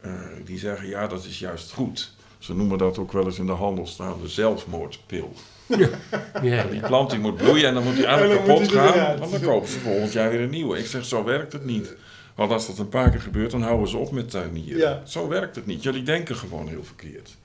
eh, 0.00 0.12
die 0.44 0.58
zeggen 0.58 0.88
ja, 0.88 1.06
dat 1.06 1.24
is 1.24 1.38
juist 1.38 1.72
goed. 1.72 2.14
Ze 2.38 2.54
noemen 2.54 2.78
dat 2.78 2.98
ook 2.98 3.12
wel 3.12 3.24
eens 3.24 3.38
in 3.38 3.46
de 3.46 3.52
handel 3.52 3.86
staan 3.86 4.20
de 4.22 4.28
zelfmoordpil. 4.28 5.32
Ja, 5.66 5.88
Die 6.40 6.50
ja. 6.50 6.86
plant 6.86 7.10
die 7.10 7.18
moet 7.18 7.36
bloeien 7.36 7.68
en 7.68 7.74
dan 7.74 7.84
moet 7.84 7.96
die 7.96 8.06
En 8.06 8.10
eigenlijk 8.10 8.40
moet 8.40 8.48
kapot 8.48 8.70
die 8.70 8.78
gaan. 8.78 9.18
Want 9.18 9.30
dan 9.30 9.40
kopen 9.40 9.68
ze 9.68 9.78
volgend 9.78 10.12
jaar 10.12 10.30
weer 10.30 10.40
een 10.40 10.50
nieuwe. 10.50 10.78
Ik 10.78 10.86
zeg, 10.86 11.04
zo 11.04 11.24
werkt 11.24 11.52
het 11.52 11.64
niet. 11.64 11.96
Want 12.36 12.50
als 12.52 12.66
dat 12.66 12.78
een 12.78 12.88
paar 12.88 13.10
keer 13.10 13.20
gebeurt, 13.20 13.50
dan 13.50 13.62
houden 13.62 13.88
ze 13.88 13.96
op 13.96 14.10
met 14.12 14.30
tuinieren. 14.30 14.78
Ja. 14.78 15.02
Zo 15.06 15.28
werkt 15.28 15.56
het 15.56 15.66
niet. 15.66 15.82
Jullie 15.82 16.02
denken 16.02 16.36
gewoon 16.36 16.68
heel 16.68 16.84
verkeerd. 16.84 17.36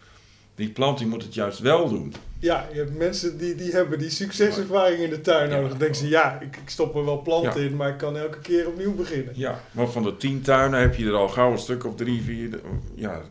Die 0.56 0.70
plant 0.70 0.98
die 0.98 1.08
moet 1.08 1.24
het 1.24 1.34
juist 1.34 1.60
wel 1.60 1.90
doen. 1.90 2.14
Ja, 2.40 2.68
je 2.72 2.78
hebt 2.78 2.98
mensen 2.98 3.38
die, 3.38 3.56
die 3.56 3.72
hebben 3.72 4.00
die 4.00 4.10
succeservaring 4.10 5.00
in 5.00 5.10
de 5.10 5.22
tuin 5.22 5.50
Ja. 5.50 5.56
nodig. 5.56 5.70
Dan 5.70 5.78
denken 5.80 5.98
ze, 5.98 6.08
ja, 6.08 6.40
ik, 6.40 6.56
ik 6.58 6.70
stop 6.70 6.96
er 6.96 7.06
wel 7.06 7.22
planten 7.22 7.62
Ja. 7.62 7.68
in, 7.70 7.76
maar 7.76 7.90
ik 7.90 7.98
kan 7.98 8.18
elke 8.18 8.40
keer 8.40 8.68
opnieuw 8.68 8.96
beginnen. 8.96 9.34
Ja, 9.36 9.62
maar 9.72 9.88
van 9.88 10.04
de 10.04 10.18
tien 10.18 10.42
tuinen 10.42 10.80
heb 10.80 10.96
je 10.96 11.06
er 11.06 11.14
al 11.14 11.30
gauw 11.30 11.52
een 11.52 11.58
stuk 11.58 11.86
of 11.86 11.96
drie, 11.96 12.22
vier. 12.22 12.60
Ja, 12.96 13.22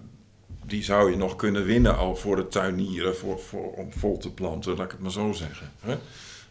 die 0.66 0.82
zou 0.84 1.11
je 1.11 1.16
nog 1.16 1.36
kunnen 1.36 1.64
winnen 1.64 1.96
al 1.96 2.16
voor 2.16 2.36
de 2.36 2.48
tuinieren, 2.48 3.16
voor, 3.16 3.38
voor, 3.38 3.72
om 3.72 3.92
vol 3.92 4.18
te 4.18 4.30
planten, 4.32 4.76
laat 4.76 4.84
ik 4.84 4.90
het 4.90 5.00
maar 5.00 5.11
zo 5.11 5.32
zeggen. 5.32 5.70
Hè? 5.80 5.96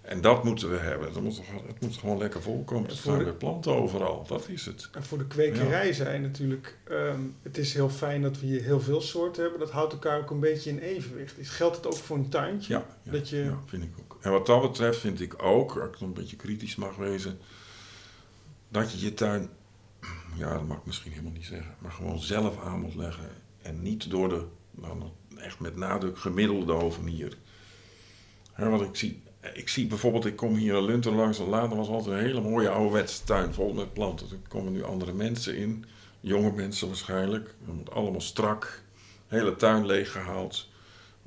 En 0.02 0.22
dat 0.22 0.44
moeten 0.44 0.70
we 0.72 0.78
hebben. 0.78 1.08
Het 1.14 1.22
moet, 1.22 1.42
het 1.68 1.82
moet 1.82 1.98
gewoon 1.98 2.18
lekker 2.18 2.42
volkomen. 2.42 2.90
Er 2.90 2.96
staan 2.96 3.24
weer 3.24 3.34
planten 3.34 3.74
overal, 3.76 4.26
dat 4.28 4.48
is 4.50 4.66
het. 4.66 4.90
En 4.92 5.04
voor 5.04 5.18
de 5.18 5.28
kwekerij 5.28 5.94
zijn 5.94 6.22
natuurlijk, 6.22 6.78
ehm, 6.84 7.20
het 7.42 7.58
is 7.58 7.74
heel 7.74 7.90
fijn 7.90 8.22
dat 8.22 8.40
we 8.40 8.46
hier 8.46 8.62
heel 8.64 8.82
veel 8.82 9.02
soorten 9.02 9.42
hebben. 9.42 9.60
Dat 9.60 9.72
houdt 9.72 9.94
elkaar 9.94 10.20
ook 10.20 10.30
een 10.32 10.40
beetje 10.40 10.70
in 10.70 10.80
evenwicht. 10.80 11.38
Is, 11.38 11.50
geldt 11.50 11.76
het 11.76 11.86
ook 11.88 11.96
voor 11.96 12.18
een 12.18 12.30
tuintje? 12.30 12.74
Ja, 12.74 12.86
ja, 13.04 13.12
Dat 13.12 13.30
je- 13.30 13.38
ja, 13.38 13.60
vind 13.66 13.84
ik 13.84 13.90
ook. 14.00 14.18
En 14.22 14.32
wat 14.32 14.46
dat 14.46 14.62
betreft 14.62 15.00
vind 15.00 15.22
ik 15.22 15.44
ook, 15.44 15.78
als 15.78 15.86
ik 15.88 15.92
nog 15.92 16.02
een 16.02 16.14
beetje 16.14 16.36
kritisch 16.36 16.76
mag 16.76 16.96
wezen, 16.96 17.38
dat 18.70 18.92
je 18.92 19.06
je 19.06 19.14
tuin, 19.14 19.50
ja, 20.36 20.54
dat 20.54 20.68
mag 20.68 20.78
ik 20.78 20.86
misschien 20.86 21.12
helemaal 21.12 21.32
niet 21.32 21.46
zeggen, 21.46 21.76
maar 21.80 21.92
gewoon 21.92 22.20
zelf 22.20 22.60
aan 22.64 22.80
moet 22.82 22.96
leggen. 22.96 23.30
En 23.62 23.82
niet 23.82 24.10
door 24.10 24.30
de, 24.30 24.44
nou, 24.72 25.02
echt 25.38 25.60
met 25.60 25.76
nadruk, 25.76 26.18
gemiddelde 26.18 26.74
hovenier. 26.74 27.38
Hè, 28.54 28.70
want 28.70 28.82
ik 28.82 28.96
zie, 28.96 29.22
ik 29.54 29.70
zie 29.70 29.88
bijvoorbeeld, 29.88 30.26
ik 30.26 30.36
kom 30.36 30.56
hier 30.56 30.76
in 30.76 30.86
Lunter 30.86 31.14
langs 31.14 31.40
en 31.40 31.50
later 31.50 31.78
was 31.78 31.88
altijd 31.88 32.16
een 32.16 32.24
hele 32.24 32.42
mooie 32.42 32.70
ouderwetse 32.70 33.24
tuin 33.24 33.54
vol 33.54 33.74
met 33.74 33.94
planten. 33.94 34.28
Er 34.30 34.38
komen 34.48 34.72
nu 34.72 34.84
andere 34.84 35.14
mensen 35.14 35.58
in, 35.58 35.86
jonge 36.20 36.52
mensen 36.52 36.88
waarschijnlijk. 36.88 37.56
Allemaal 37.94 38.22
strak, 38.22 38.82
hele 39.28 39.56
tuin 39.56 39.86
leeggehaald. 39.86 40.68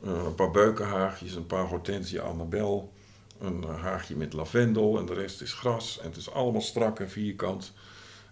Eh, 0.05 0.25
een 0.25 0.35
paar 0.35 0.51
beukenhaagjes, 0.51 1.35
een 1.35 1.47
paar 1.47 1.67
hortensia 1.67 2.23
annabel, 2.23 2.93
een 3.39 3.65
eh, 3.65 3.83
haagje 3.83 4.17
met 4.17 4.33
lavendel 4.33 4.99
en 4.99 5.07
de 5.07 5.15
rest 5.15 5.41
is 5.41 5.53
gras. 5.53 5.99
En 5.99 6.09
het 6.09 6.17
is 6.17 6.31
allemaal 6.31 6.61
strak 6.61 7.01
en 7.01 7.11
vierkant. 7.11 7.73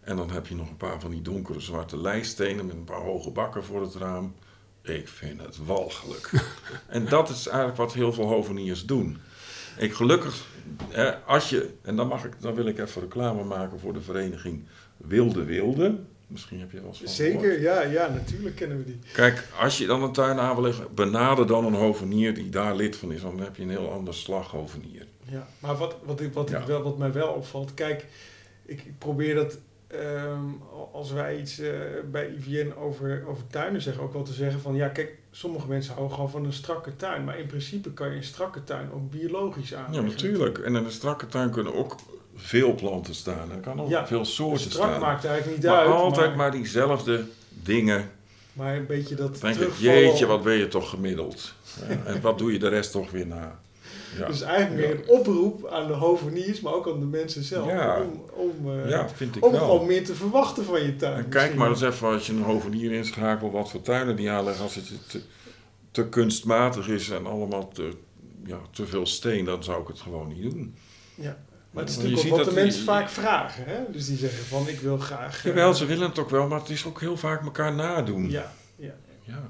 En 0.00 0.16
dan 0.16 0.30
heb 0.30 0.46
je 0.46 0.54
nog 0.54 0.68
een 0.68 0.76
paar 0.76 1.00
van 1.00 1.10
die 1.10 1.22
donkere 1.22 1.60
zwarte 1.60 1.96
lijststenen 2.00 2.66
met 2.66 2.76
een 2.76 2.84
paar 2.84 3.00
hoge 3.00 3.30
bakken 3.30 3.64
voor 3.64 3.82
het 3.82 3.94
raam. 3.94 4.34
Ik 4.82 5.08
vind 5.08 5.40
het 5.40 5.64
walgelijk. 5.64 6.30
en 6.86 7.04
dat 7.04 7.28
is 7.28 7.46
eigenlijk 7.46 7.76
wat 7.76 7.92
heel 7.92 8.12
veel 8.12 8.26
hoveniers 8.26 8.86
doen. 8.86 9.18
Ik 9.80 9.92
gelukkig, 9.92 10.46
hè, 10.88 11.16
als 11.16 11.50
je, 11.50 11.70
en 11.82 11.96
dan, 11.96 12.08
mag 12.08 12.24
ik, 12.24 12.32
dan 12.40 12.54
wil 12.54 12.66
ik 12.66 12.78
even 12.78 13.02
reclame 13.02 13.44
maken 13.44 13.80
voor 13.80 13.92
de 13.92 14.00
vereniging 14.00 14.64
Wilde 14.96 15.44
Wilde. 15.44 15.98
Misschien 16.26 16.60
heb 16.60 16.70
je 16.70 16.80
wel 16.80 16.88
eens 16.88 16.98
van 16.98 17.08
gehoord. 17.08 17.42
Zeker, 17.42 17.60
ja, 17.60 17.80
ja, 17.82 18.08
natuurlijk 18.08 18.56
kennen 18.56 18.78
we 18.78 18.84
die. 18.84 18.98
Kijk, 19.12 19.48
als 19.60 19.78
je 19.78 19.86
dan 19.86 20.02
een 20.02 20.12
tuin 20.12 20.38
aan 20.38 20.54
wil 20.54 20.64
leggen, 20.64 20.94
benader 20.94 21.46
dan 21.46 21.64
een 21.64 21.74
hovenier 21.74 22.34
die 22.34 22.48
daar 22.48 22.76
lid 22.76 22.96
van 22.96 23.12
is. 23.12 23.22
Want 23.22 23.36
dan 23.36 23.44
heb 23.44 23.56
je 23.56 23.62
een 23.62 23.70
heel 23.70 23.90
ander 23.92 24.14
slag 24.14 24.50
hovenier. 24.50 25.06
Ja, 25.24 25.46
maar 25.58 25.76
wat, 25.76 25.96
wat, 26.04 26.20
ik, 26.20 26.32
wat, 26.32 26.50
Ja. 26.50 26.58
ik 26.58 26.66
wel, 26.66 26.82
wat 26.82 26.98
mij 26.98 27.12
wel 27.12 27.28
opvalt, 27.28 27.74
kijk, 27.74 28.06
ik 28.64 28.98
probeer 28.98 29.34
dat 29.34 29.58
ehm, 29.90 30.44
als 30.92 31.12
wij 31.12 31.38
iets 31.40 31.58
eh, 31.58 31.70
bij 32.10 32.28
IVN 32.38 32.72
over, 32.78 33.24
over 33.28 33.46
tuinen 33.46 33.82
zeggen, 33.82 34.02
ook 34.02 34.12
wel 34.12 34.22
te 34.22 34.32
zeggen 34.32 34.60
van 34.60 34.74
ja, 34.74 34.88
kijk, 34.88 35.18
sommige 35.30 35.66
mensen 35.68 35.92
houden 35.94 36.14
gewoon 36.14 36.30
van 36.30 36.44
een 36.44 36.52
strakke 36.52 36.96
tuin, 36.96 37.24
maar 37.24 37.38
in 37.38 37.46
principe 37.46 37.92
kan 37.92 38.10
je 38.10 38.16
een 38.16 38.24
strakke 38.24 38.64
tuin 38.64 38.92
ook 38.92 39.10
biologisch 39.10 39.68
Ja, 39.68 39.78
aanleggen. 39.84 40.04
natuurlijk. 40.10 40.58
En 40.58 40.76
in 40.76 40.84
een 40.84 40.90
strakke 40.90 41.26
tuin 41.26 41.50
kunnen 41.50 41.74
ook 41.74 41.96
veel 42.36 42.74
planten 42.74 43.14
staan. 43.14 43.50
Er 43.50 43.56
kan 43.60 43.80
ook 43.80 43.88
Ja, 43.88 44.06
veel 44.06 44.24
soorten 44.24 44.70
Strak 44.70 44.88
staan. 44.88 45.00
maakt 45.00 45.24
eigenlijk 45.24 45.56
niet 45.56 45.66
maar 45.70 45.78
uit, 45.80 45.88
altijd 45.90 46.28
maar, 46.28 46.36
maar 46.36 46.50
diezelfde 46.50 47.24
dingen. 47.48 48.10
maar 48.52 48.76
een 48.76 48.86
beetje 48.86 49.14
dat 49.14 49.40
denk 49.40 49.56
ik, 49.56 49.72
jeetje, 49.74 50.26
wat 50.26 50.42
ben 50.42 50.54
je 50.54 50.68
toch 50.68 50.90
gemiddeld. 50.90 51.54
Ja, 51.88 51.96
en 52.04 52.20
wat 52.20 52.38
doe 52.38 52.52
je 52.52 52.58
de 52.58 52.68
rest 52.68 52.92
toch 52.92 53.10
weer 53.10 53.26
na. 53.26 53.60
Ja, 54.18 54.26
Dus 54.26 54.40
eigenlijk 54.42 54.80
meer 54.86 54.96
Ja. 54.96 55.02
een 55.02 55.08
oproep 55.18 55.66
aan 55.66 55.86
de 55.86 55.92
hoveniers, 55.92 56.60
maar 56.60 56.72
ook 56.72 56.88
aan 56.88 57.00
de 57.00 57.06
mensen 57.06 57.42
zelf, 57.42 57.66
Ja. 57.70 58.00
om, 58.02 58.24
om, 58.34 58.80
eh, 58.82 58.90
ja 58.90 59.08
vind 59.08 59.36
ik 59.36 59.44
om 59.44 59.52
wel. 59.52 59.60
gewoon 59.60 59.86
meer 59.86 60.04
te 60.04 60.14
verwachten 60.14 60.64
van 60.64 60.82
je 60.82 60.96
tuin. 60.96 61.12
En 61.16 61.22
kijk 61.22 61.32
misschien. 61.34 61.58
maar 61.58 61.68
eens 61.68 61.80
even 61.82 62.08
als 62.08 62.26
je 62.26 62.32
een 62.32 62.42
hovenier 62.42 62.92
inschakelt, 62.92 63.52
wat 63.52 63.70
voor 63.70 63.82
tuinen 63.82 64.16
die 64.16 64.30
aanleggen. 64.30 64.62
Als 64.62 64.74
het 64.74 64.90
te, 65.08 65.20
te 65.90 66.08
kunstmatig 66.08 66.88
is 66.88 67.10
en 67.10 67.26
allemaal 67.26 67.68
te, 67.68 67.90
ja, 68.46 68.58
te 68.70 68.86
veel 68.86 69.06
steen, 69.06 69.44
dan 69.44 69.64
zou 69.64 69.82
ik 69.82 69.88
het 69.88 70.00
gewoon 70.00 70.28
niet 70.28 70.42
doen. 70.50 70.74
Ja. 71.14 71.36
Maar 71.70 71.82
het 71.82 71.92
is 71.92 71.98
natuurlijk 71.98 72.24
ook 72.26 72.36
wat 72.36 72.44
de 72.44 72.50
die- 72.54 72.62
mensen 72.62 72.84
vaak 72.84 73.08
vragen. 73.08 73.64
Hè? 73.66 73.78
Dus 73.92 74.06
die 74.06 74.16
zeggen 74.16 74.44
van 74.44 74.68
ik 74.68 74.80
wil 74.80 74.98
graag... 74.98 75.38
eh, 75.38 75.44
Jawel, 75.44 75.74
ze 75.74 75.86
willen 75.86 76.08
het 76.08 76.18
ook 76.18 76.30
wel, 76.30 76.48
maar 76.48 76.58
het 76.60 76.68
is 76.70 76.86
ook 76.86 77.00
heel 77.00 77.16
vaak 77.16 77.42
elkaar 77.44 77.74
nadoen. 77.74 78.30
Ja, 78.30 78.52
ja. 78.76 78.94
ja. 79.24 79.42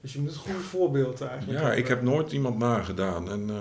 Dus 0.00 0.12
je 0.12 0.18
moet 0.20 0.28
het 0.30 0.38
goede 0.38 0.58
voorbeeld 0.58 1.20
eigenlijk 1.20 1.58
Ja, 1.58 1.64
hebben. 1.64 1.78
ik 1.84 1.88
heb 1.88 2.02
nooit 2.02 2.32
iemand 2.32 2.58
nagedaan. 2.58 3.30
En 3.30 3.50
eh, 3.50 3.56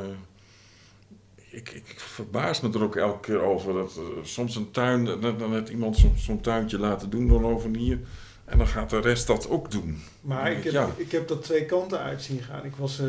ik, 1.50 1.70
ik 1.72 1.94
verbaas 2.00 2.62
me 2.62 2.70
er 2.74 2.84
ook 2.84 2.96
elke 2.96 3.20
keer 3.20 3.42
over. 3.42 3.74
Dat 3.74 3.92
eh, 3.98 4.04
soms 4.24 4.56
een 4.56 4.72
tuin, 4.72 5.06
dan, 5.22 5.54
heeft 5.54 5.70
iemand 5.70 5.98
zo- 5.98 6.12
zo'n 6.18 6.42
tuintje 6.42 6.80
laten 6.80 7.10
doen 7.10 7.28
door 7.28 7.38
een 7.38 7.44
hovenier. 7.52 8.00
En 8.46 8.58
dan 8.58 8.68
gaat 8.68 8.90
de 8.90 9.00
rest 9.00 9.28
dat 9.28 9.50
ook 9.50 9.72
doen. 9.72 10.02
Maar 10.22 10.52
ik 10.52 10.64
heb, 10.64 10.74
Ja. 10.74 10.90
ik 10.96 11.12
heb 11.12 11.28
dat 11.28 11.44
twee 11.44 11.66
kanten 11.66 12.00
uit 12.00 12.22
zien 12.22 12.42
gaan. 12.42 12.66
Ik 12.66 12.76
was 12.76 13.00
eh, 13.00 13.06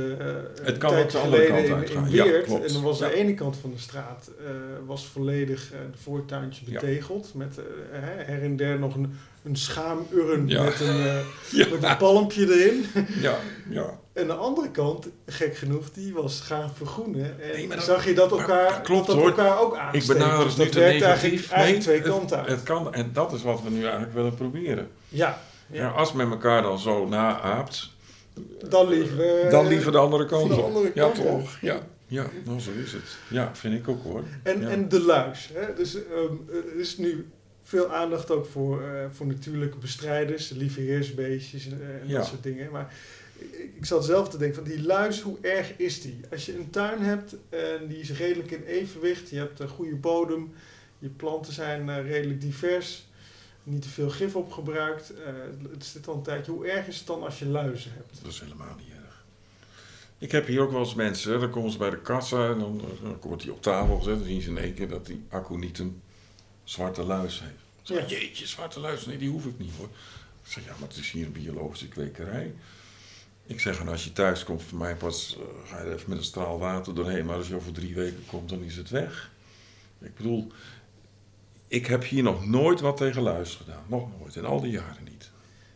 Het 0.62 0.78
kan 0.78 0.94
ook 0.94 1.10
de 1.10 1.18
andere 1.18 1.46
kant 1.46 1.68
uitgaan. 1.70 2.06
in 2.06 2.12
Ja, 2.12 2.24
Weert. 2.24 2.46
en 2.66 2.72
dan 2.72 2.82
was 2.82 2.98
Ja. 2.98 3.08
de 3.08 3.14
ene 3.14 3.34
kant 3.34 3.56
van 3.56 3.70
de 3.70 3.78
straat 3.78 4.30
was 4.86 5.06
volledig 5.06 5.72
eh 5.72 5.78
de 5.92 5.98
voortuintje 5.98 6.64
betegeld. 6.70 7.34
Met 7.34 7.56
her 7.90 8.42
en 8.42 8.56
der 8.56 8.78
nog 8.78 8.94
een, 8.94 9.14
een 9.42 9.56
schaamurn 9.56 10.48
Ja. 10.48 10.62
met, 10.62 10.80
een, 10.80 11.02
met 11.70 11.82
een 11.82 11.96
palmpje 11.96 12.42
erin. 12.60 12.84
Ja, 13.20 13.38
ja. 13.70 13.98
En 14.18 14.26
de 14.26 14.32
andere 14.34 14.70
kant, 14.70 15.08
gek 15.26 15.56
genoeg, 15.56 15.90
die 15.90 16.12
was 16.14 16.40
gaan 16.40 16.70
vergroenen. 16.74 17.42
En 17.42 17.48
Nee, 17.52 17.66
maar 17.66 17.76
dat- 17.76 17.84
zag 17.86 18.04
je 18.04 18.14
dat 18.14 18.30
elkaar, 18.30 18.68
dat 18.68 18.80
klopt, 18.80 19.06
dat 19.06 19.16
hoor. 19.16 19.26
elkaar 19.28 19.58
ook 19.60 19.72
Ik 19.74 19.78
aansteekt. 19.78 20.06
benader 20.18 20.44
Dus 20.44 20.54
het 20.54 20.56
dat 20.62 20.72
te 20.72 20.78
werkt 20.78 21.00
negatief. 21.00 21.50
eigenlijk, 21.50 21.86
Nee, 21.86 21.98
twee 22.00 22.12
kanten 22.12 22.38
uit. 22.38 22.48
Het 22.48 22.62
kan, 22.62 22.94
en 22.94 23.10
dat 23.12 23.32
is 23.32 23.42
wat 23.42 23.62
we 23.62 23.70
nu 23.70 23.82
eigenlijk 23.82 24.12
willen 24.12 24.34
proberen. 24.34 24.88
ja, 25.08 25.40
Ja. 25.70 25.78
ja. 25.82 25.88
als 25.88 26.12
men 26.12 26.30
elkaar 26.30 26.62
dan 26.62 26.78
zo 26.78 27.06
naaapt, 27.08 27.90
dan 28.68 28.88
liever... 28.88 29.50
dan 29.50 29.66
liever 29.66 29.92
de 29.92 29.98
andere 29.98 30.26
kant 30.26 30.48
de 30.48 30.56
op. 30.60 30.90
ja, 30.94 31.10
toch? 31.10 31.58
Ja. 31.60 31.78
ja, 32.06 32.26
nou 32.44 32.60
zo 32.60 32.70
is 32.84 32.92
het. 32.92 33.16
Ja, 33.28 33.50
vind 33.54 33.74
ik 33.74 33.88
ook 33.88 34.02
hoor. 34.02 34.22
En, 34.42 34.60
Ja. 34.60 34.68
en 34.68 34.88
de 34.88 35.00
luis. 35.00 35.50
Hè? 35.54 35.74
Dus 35.74 35.94
ehm, 35.94 36.32
er 36.74 36.80
is 36.80 36.98
nu 36.98 37.28
veel 37.62 37.92
aandacht 37.92 38.30
ook 38.30 38.46
voor, 38.46 38.82
eh, 38.82 38.88
voor 39.12 39.26
natuurlijke 39.26 39.78
bestrijders, 39.78 40.50
lieveheersbeestjes 40.50 41.66
en, 41.66 41.72
en 42.02 42.08
Ja. 42.08 42.16
dat 42.18 42.26
soort 42.26 42.42
dingen. 42.42 42.70
Maar 42.70 42.94
ik, 43.38 43.70
ik 43.76 43.84
zat 43.84 44.04
zelf 44.04 44.28
te 44.28 44.38
denken 44.38 44.64
van 44.64 44.72
die 44.72 44.82
luis, 44.82 45.20
hoe 45.20 45.38
erg 45.40 45.76
is 45.76 46.00
die? 46.00 46.20
Als 46.30 46.46
je 46.46 46.58
een 46.58 46.70
tuin 46.70 47.00
hebt 47.02 47.34
en 47.48 47.86
die 47.88 47.98
is 47.98 48.10
redelijk 48.10 48.50
in 48.50 48.62
evenwicht, 48.62 49.30
je 49.30 49.36
hebt 49.36 49.60
een 49.60 49.68
goede 49.68 49.94
bodem, 49.96 50.52
je 50.98 51.08
planten 51.08 51.52
zijn 51.52 51.88
eh, 51.88 52.06
redelijk 52.10 52.40
divers, 52.40 53.06
niet 53.62 53.82
te 53.82 53.88
veel 53.88 54.10
gif 54.10 54.36
opgebruikt. 54.36 55.12
eh 55.14 55.32
het 55.70 55.84
zit 55.84 56.08
al 56.08 56.14
een 56.14 56.22
tijdje. 56.22 56.52
Hoe 56.52 56.66
erg 56.66 56.86
is 56.86 56.98
het 56.98 57.06
dan 57.06 57.22
als 57.22 57.38
je 57.38 57.46
luizen 57.46 57.92
hebt? 57.94 58.18
Dat 58.22 58.32
is 58.32 58.40
helemaal 58.40 58.74
niet 58.78 58.88
erg. 58.88 59.24
Ik 60.18 60.32
heb 60.32 60.46
hier 60.46 60.60
ook 60.60 60.70
wel 60.70 60.80
eens 60.80 60.94
mensen, 60.94 61.40
dan 61.40 61.50
komen 61.50 61.70
ze 61.70 61.78
bij 61.78 61.90
de 61.90 62.00
kassa 62.00 62.50
en 62.50 62.58
dan, 62.58 62.82
dan 63.02 63.18
wordt 63.22 63.42
die 63.42 63.52
op 63.52 63.62
tafel 63.62 63.98
gezet. 63.98 64.18
Dan 64.18 64.26
zien 64.26 64.40
ze 64.42 64.48
in 64.48 64.58
één 64.58 64.74
keer 64.74 64.88
dat 64.88 65.06
die 65.06 65.22
accu 65.28 65.56
niet 65.56 65.78
een 65.78 66.00
zwarte 66.64 67.02
luis 67.02 67.40
heeft. 67.40 67.52
Ze 67.82 67.94
zeggen, 67.94 68.10
jeetje, 68.18 68.46
zwarte 68.46 68.80
luis. 68.80 69.06
Nee, 69.06 69.18
die 69.18 69.30
hoef 69.30 69.46
ik 69.46 69.58
niet 69.58 69.72
hoor. 69.76 69.88
Ik 70.44 70.52
zeg, 70.52 70.64
ja, 70.64 70.74
maar 70.78 70.88
het 70.88 70.96
is 70.96 71.10
hier 71.10 71.26
een 71.26 71.32
biologische 71.32 71.88
kwekerij. 71.88 72.54
Ik 73.50 73.60
zeg, 73.60 73.80
en 73.80 73.88
als 73.88 74.04
je 74.04 74.12
thuis 74.12 74.44
komt, 74.44 74.62
voor 74.62 74.78
mij 74.78 74.94
pas 74.94 75.36
uh, 75.38 75.44
ga 75.70 75.78
je 75.78 75.84
er 75.88 75.92
even 75.94 76.08
met 76.08 76.18
een 76.18 76.24
straal 76.24 76.58
water 76.58 76.94
doorheen. 76.94 77.26
Maar 77.26 77.36
als 77.36 77.48
je 77.48 77.54
over 77.54 77.72
drie 77.72 77.94
weken 77.94 78.24
komt, 78.26 78.48
dan 78.48 78.62
is 78.62 78.76
het 78.76 78.90
weg. 78.90 79.30
Ik 80.00 80.16
bedoel, 80.16 80.46
ik 81.68 81.86
heb 81.86 82.04
hier 82.04 82.22
nog 82.22 82.46
nooit 82.46 82.80
wat 82.80 82.96
tegen 82.96 83.22
luis 83.22 83.54
gedaan. 83.54 83.82
Nog 83.86 84.08
nooit, 84.20 84.36
in 84.36 84.44
al 84.44 84.60
die 84.60 84.70
jaren 84.70 85.04
niet. 85.04 85.30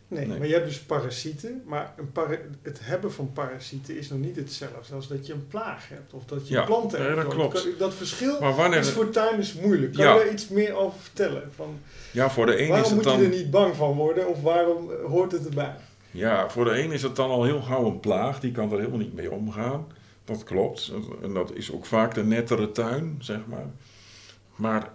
Nee, 0.07 0.25
Nee. 0.27 0.37
maar 0.37 0.47
je 0.47 0.53
hebt 0.53 0.65
dus 0.67 0.79
parasieten. 0.79 1.63
Maar 1.65 1.93
een 1.97 2.11
para- 2.11 2.37
het 2.61 2.79
hebben 2.81 3.13
van 3.13 3.31
parasieten 3.33 3.97
is 3.97 4.09
nog 4.09 4.19
niet 4.19 4.35
hetzelfde 4.35 4.95
als 4.95 5.07
dat 5.07 5.27
je 5.27 5.33
een 5.33 5.47
plaag 5.47 5.89
hebt. 5.89 6.13
Of 6.13 6.25
dat 6.25 6.47
je 6.47 6.53
Ja, 6.53 6.59
een 6.59 6.65
plant 6.65 6.91
hebt. 6.91 7.03
nee, 7.03 7.15
dat 7.15 7.27
klopt. 7.27 7.67
Dat 7.79 7.93
verschil 7.93 8.39
Maar 8.39 8.73
is 8.77 8.89
voor 8.89 9.09
tuinders 9.09 9.53
moeilijk. 9.53 9.93
Kan 9.93 10.03
Ja. 10.05 10.13
je 10.13 10.23
daar 10.23 10.33
iets 10.33 10.47
meer 10.47 10.73
over 10.75 10.99
vertellen? 10.99 11.51
Van, 11.55 11.79
Ja, 12.11 12.29
voor 12.29 12.45
de 12.45 12.53
een 12.57 12.59
is 12.63 12.67
waarom 12.67 12.85
het 12.85 12.95
moet 12.95 13.03
dan... 13.03 13.17
je 13.19 13.23
er 13.23 13.35
niet 13.35 13.51
bang 13.51 13.75
van 13.75 13.93
worden? 13.95 14.27
Of 14.27 14.41
waarom 14.41 14.91
eh, 14.91 15.05
hoort 15.05 15.31
het 15.31 15.45
erbij? 15.45 15.75
Ja, 16.13 16.49
voor 16.49 16.65
de 16.65 16.83
een 16.83 16.91
is 16.91 17.01
het 17.01 17.15
dan 17.15 17.29
al 17.29 17.43
heel 17.43 17.61
gauw 17.61 17.85
een 17.85 17.99
plaag. 17.99 18.39
Die 18.39 18.51
kan 18.51 18.71
er 18.71 18.77
helemaal 18.77 18.99
niet 18.99 19.13
mee 19.13 19.31
omgaan. 19.31 19.87
Dat 20.23 20.43
klopt. 20.43 20.93
En 21.21 21.33
dat 21.33 21.53
is 21.53 21.71
ook 21.71 21.85
vaak 21.85 22.13
de 22.13 22.23
nettere 22.23 22.71
tuin, 22.71 23.17
zeg 23.19 23.47
maar. 23.47 23.67
Maar 24.55 24.91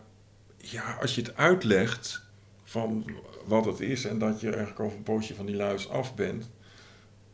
ja, 0.57 0.99
als 1.01 1.15
je 1.15 1.21
het 1.21 1.37
uitlegt 1.37 2.23
van 2.65 3.05
wat 3.45 3.65
het 3.65 3.81
is 3.81 4.05
en 4.05 4.19
dat 4.19 4.41
je 4.41 4.49
eigenlijk 4.49 4.81
over 4.81 4.97
een 4.97 5.03
poosje 5.03 5.35
van 5.35 5.47
die 5.47 5.57
luis 5.57 5.89
af 5.89 6.15
bent, 6.15 6.51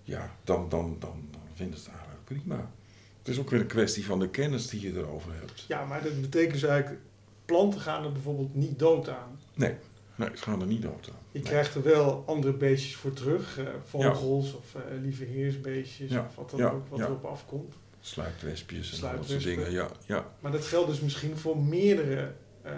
ja, 0.03 0.37
dan, 0.45 0.69
dan, 0.69 0.97
dan, 0.99 1.29
dan 1.31 1.41
vinden 1.55 1.79
ze 1.79 1.85
het 1.85 1.95
eigenlijk 1.95 2.25
prima. 2.25 2.71
Het 3.19 3.29
is 3.29 3.39
ook 3.39 3.51
weer 3.51 3.61
een 3.61 3.67
kwestie 3.67 4.07
van 4.07 4.19
de 4.19 4.29
kennis 4.29 4.69
die 4.69 4.81
je 4.81 4.99
erover 4.99 5.33
hebt. 5.35 5.65
Ja, 5.69 5.85
maar 5.85 6.03
dat 6.03 6.21
betekent 6.21 6.53
dus 6.53 6.63
eigenlijk... 6.63 7.01
Planten 7.45 7.81
gaan 7.81 8.05
er 8.05 8.13
bijvoorbeeld 8.13 8.55
niet 8.55 8.79
dood 8.79 9.09
aan. 9.09 9.41
Nee, 9.55 9.75
nee 10.15 10.29
ze 10.35 10.43
gaan 10.43 10.61
er 10.61 10.67
niet 10.67 10.83
dood 10.83 11.09
aan. 11.11 11.19
Je 11.33 11.39
Nee. 11.39 11.49
krijgt 11.49 11.75
er 11.75 11.83
wel 11.83 12.23
andere 12.27 12.53
beestjes 12.53 12.95
voor 12.97 13.13
terug. 13.13 13.59
eh, 13.59 13.65
vogels 13.85 14.55
of 14.55 14.75
eh, 14.75 14.81
lieve 15.03 15.25
heersbeestjes. 15.25 16.11
Ja, 16.11 16.27
Of 16.29 16.35
wat, 16.37 16.51
dan 16.51 16.59
ja, 16.61 16.67
ook, 16.71 16.89
wat 16.89 17.01
erop 17.01 17.25
afkomt. 17.25 17.75
Sluipwespjes 18.01 18.93
en 18.93 19.01
dat 19.01 19.11
soort 19.11 19.25
Sluipwespen. 19.27 19.57
dingen. 19.57 19.73
Ja, 19.73 19.89
ja. 20.07 20.27
Maar 20.41 20.53
dat 20.53 20.65
geldt 20.67 20.89
dus 20.91 21.01
misschien 21.01 21.37
voor 21.37 21.59
meerdere 21.59 22.33
eh, 22.63 22.73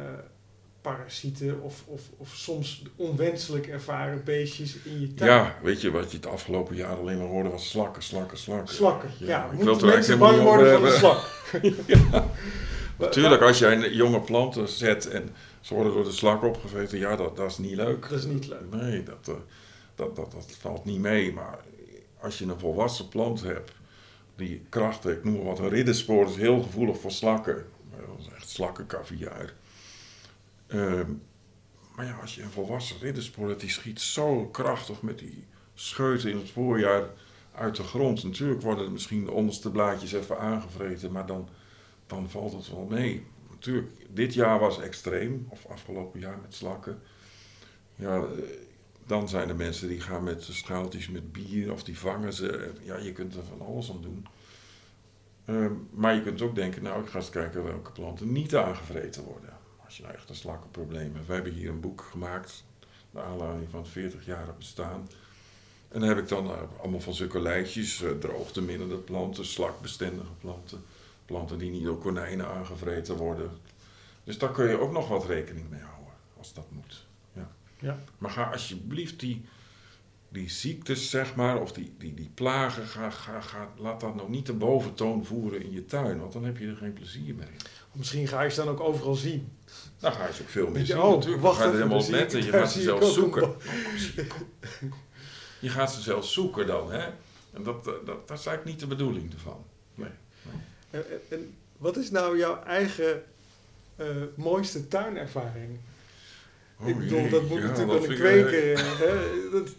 parasieten 0.81 1.61
of, 1.63 1.83
of, 1.87 2.01
of 2.17 2.29
soms 2.35 2.83
onwenselijk 2.97 3.67
ervaren 3.67 4.25
beestjes 4.25 4.77
in 4.85 5.01
je 5.01 5.15
tuin. 5.15 5.31
Ja, 5.31 5.55
weet 5.63 5.81
je 5.81 5.91
wat 5.91 6.11
je 6.11 6.17
het 6.17 6.27
afgelopen 6.27 6.77
jaar 6.77 6.97
alleen 6.99 7.19
maar 7.19 7.27
hoorde 7.27 7.49
was 7.49 7.71
slakken, 7.71 8.03
slakken, 8.03 8.39
slakken. 8.39 8.75
Slakken, 8.75 9.11
ja. 9.19 9.45
Ik 9.45 9.59
wil 9.59 9.67
Moeten 9.67 9.89
er 9.89 9.95
mensen 9.95 10.19
bang 10.19 10.43
worden 10.43 10.73
van 10.73 10.83
een 10.83 10.87
over 10.87 10.99
slak? 10.99 11.25
Natuurlijk, 12.99 13.43
als 13.49 13.59
jij 13.59 13.73
een 13.73 13.95
jonge 13.95 14.21
planten 14.21 14.69
zet 14.69 15.09
en 15.09 15.29
ze 15.67 15.75
worden 15.75 15.93
door 15.93 16.05
de 16.05 16.13
slak 16.13 16.43
opgeveten, 16.43 16.99
ja, 16.99 17.17
dat, 17.17 17.37
dat 17.37 17.51
is 17.51 17.59
niet 17.59 17.75
leuk. 17.75 18.09
Dat 18.09 18.19
is 18.19 18.25
niet 18.25 18.47
leuk. 18.47 18.71
Nee, 18.71 19.03
dat, 19.03 19.29
eh, 19.29 19.35
dat, 19.95 20.17
dat, 20.17 20.33
dat 20.33 20.57
valt 20.61 20.85
niet 20.85 21.01
mee. 21.01 21.33
Maar 21.33 21.59
als 22.21 22.39
je 22.39 22.45
een 22.45 22.59
volwassen 22.59 23.09
plant 23.09 23.43
hebt, 23.43 23.73
die 24.37 24.63
krachten, 24.69 25.13
ik 25.13 25.25
noem 25.25 25.45
wat, 25.45 25.59
een 25.59 25.69
ridderspoor 25.69 26.27
is 26.27 26.37
heel 26.37 26.63
gevoelig 26.63 27.01
voor 27.01 27.11
slakken. 27.11 27.67
Dat 27.91 28.19
is 28.19 28.29
echt 28.35 28.49
slakkenkaviaar. 28.49 29.55
Ehm, 30.67 31.11
maar 31.97 32.07
ja, 32.07 32.19
als 32.21 32.35
je 32.35 32.43
een 32.43 32.51
volwassen 32.51 33.01
ridderspoor 33.01 33.49
hebt, 33.49 33.61
die 33.61 33.71
schiet 33.71 34.01
zo 34.01 34.47
krachtig 34.47 35.03
met 35.03 35.19
die 35.19 35.45
scheuten 35.75 36.31
in 36.31 36.37
het 36.37 36.51
voorjaar 36.51 37.11
uit 37.55 37.77
de 37.77 37.83
grond. 37.83 38.25
Natuurlijk 38.25 38.63
worden 38.63 38.93
misschien 38.93 39.25
de 39.25 39.33
onderste 39.33 39.71
blaadjes 39.71 40.13
even 40.13 40.39
aangevreten, 40.39 41.13
maar 41.13 41.27
dan, 41.27 41.49
dan 42.07 42.31
valt 42.31 42.53
het 42.53 42.71
wel 42.71 42.87
mee. 42.91 43.27
Natuurlijk, 43.57 43.93
dit 44.09 44.35
jaar 44.35 44.59
was 44.59 44.81
extreem, 44.81 45.47
of 45.49 45.67
afgelopen 45.67 46.21
jaar 46.21 46.39
met 46.43 46.55
slakken. 46.55 47.03
Ja, 47.95 48.17
eh, 48.17 48.25
dan 49.07 49.29
zijn 49.29 49.49
er 49.49 49.57
mensen 49.57 49.89
die 49.89 50.01
gaan 50.01 50.25
met 50.25 50.43
schaaltjes 50.43 51.09
met 51.09 51.33
bier 51.33 51.73
of 51.73 51.85
die 51.85 51.99
vangen 51.99 52.33
ze. 52.33 52.73
Ja, 52.83 52.97
je 52.97 53.13
kunt 53.13 53.35
er 53.35 53.45
van 53.45 53.67
alles 53.67 53.91
aan 53.91 54.03
doen. 54.03 54.27
Ehm, 55.45 55.73
maar 55.91 56.15
je 56.15 56.23
kunt 56.23 56.43
ook 56.43 56.55
denken, 56.55 56.83
nou, 56.83 57.03
ik 57.03 57.09
ga 57.09 57.19
eens 57.19 57.31
kijken 57.31 57.65
welke 57.65 57.93
planten 57.93 58.33
niet 58.33 58.57
aangevreten 58.57 59.23
worden. 59.23 59.57
Als 59.85 59.97
je 59.97 60.03
nou 60.03 60.15
echt 60.15 60.29
een 60.29 60.35
slakkenprobleem 60.35 61.15
hebt. 61.15 61.27
We 61.27 61.33
hebben 61.33 61.53
hier 61.53 61.69
een 61.69 61.81
boek 61.81 62.01
gemaakt, 62.11 62.65
naar 63.11 63.25
aanleiding 63.25 63.71
van 63.71 63.87
het 63.93 64.15
40-jarig 64.15 64.59
bestaan. 64.59 65.09
En 65.89 66.01
dan 66.01 66.09
heb 66.09 66.19
ik 66.19 66.29
dan 66.29 66.47
eh, 66.47 66.63
allemaal 66.81 67.01
van 67.01 67.15
zulke 67.15 67.41
lijstjes, 67.41 68.03
eh, 68.03 68.11
droogteminnende 68.11 68.97
planten, 68.97 69.45
slakbestendige 69.47 70.33
planten, 70.41 70.85
planten 71.27 71.59
die 71.59 71.71
niet 71.71 71.85
door 71.85 71.99
konijnen 71.99 72.49
aangevreten 72.49 73.17
worden. 73.17 73.51
Dus 74.25 74.39
daar 74.39 74.51
kun 74.51 74.69
je 74.69 74.81
ook 74.81 74.93
nog 74.93 75.09
wat 75.09 75.27
rekening 75.27 75.71
mee 75.71 75.81
houden, 75.81 76.13
als 76.39 76.55
dat 76.55 76.71
moet. 76.71 77.07
Ja. 77.33 77.51
Ja. 77.79 77.99
Maar 78.19 78.31
ga 78.31 78.51
alsjeblieft 78.51 79.21
die, 79.21 79.45
die 80.29 80.51
ziektes, 80.51 81.11
zeg 81.11 81.35
maar, 81.35 81.61
of 81.61 81.73
die, 81.73 81.95
die, 81.99 82.15
die 82.15 82.31
plagen, 82.35 82.87
ga, 82.87 83.11
ga, 83.11 83.41
ga, 83.41 83.73
laat 83.77 84.01
dat 84.01 84.15
nou 84.15 84.31
niet 84.31 84.47
de 84.47 84.53
boventoon 84.53 85.25
voeren 85.25 85.63
in 85.63 85.73
je 85.73 85.85
tuin, 85.85 86.21
want 86.21 86.33
dan 86.33 86.45
heb 86.45 86.59
je 86.59 86.67
er 86.67 86.77
geen 86.77 86.93
plezier 86.93 87.35
meer 87.35 87.49
in. 87.49 87.59
Misschien 87.93 88.29
ga 88.29 88.43
je 88.43 88.51
ze 88.51 88.65
dan 88.65 88.69
ook 88.69 88.81
overal 88.81 89.15
zien. 89.15 89.53
Dan 89.99 90.13
ga 90.13 90.27
je 90.27 90.33
ze 90.33 90.43
ook 90.43 90.49
veel 90.49 90.71
meer 90.71 90.87
zien 90.87 90.99
oh, 90.99 91.15
natuurlijk. 91.15 91.43
wacht 91.43 91.57
je 91.57 91.63
er 91.63 91.69
even, 91.69 91.81
helemaal 91.81 92.05
op 92.05 92.11
letten. 92.11 92.45
Je 92.45 92.51
gaat 92.51 92.73
ze 92.73 92.93
een 92.93 93.13
zoeken. 93.13 93.55
Je 95.61 95.69
gaat 95.69 95.93
ze 95.93 96.01
zelfs 96.01 96.33
zoeken 96.33 96.67
dan, 96.67 96.93
hè. 96.93 97.05
En 97.53 97.63
dat, 97.63 97.85
dat, 97.85 98.07
dat, 98.07 98.29
dat 98.29 98.39
is 98.39 98.47
eigenlijk 98.47 98.65
niet 98.65 98.81
de 98.81 98.87
bedoeling 98.87 99.33
ervan. 99.33 99.65
En, 101.31 101.55
wat 101.79 101.97
is 101.97 102.11
nou 102.11 102.39
jouw 102.39 102.63
eigen 102.63 103.23
eh, 103.97 104.07
mooiste 104.35 104.89
tuinervaring? 104.89 105.79
Oh, 106.81 106.89
ik 106.89 106.99
bedoel, 106.99 107.29
dat 107.29 107.49
moet 107.49 107.59
ja, 107.59 107.67
natuurlijk 107.67 107.89
wel 107.89 107.97
een 107.97 108.03
ik, 108.03 108.11
eh, 108.11 108.17
kweker. 108.17 108.79
Hè? 108.99 109.15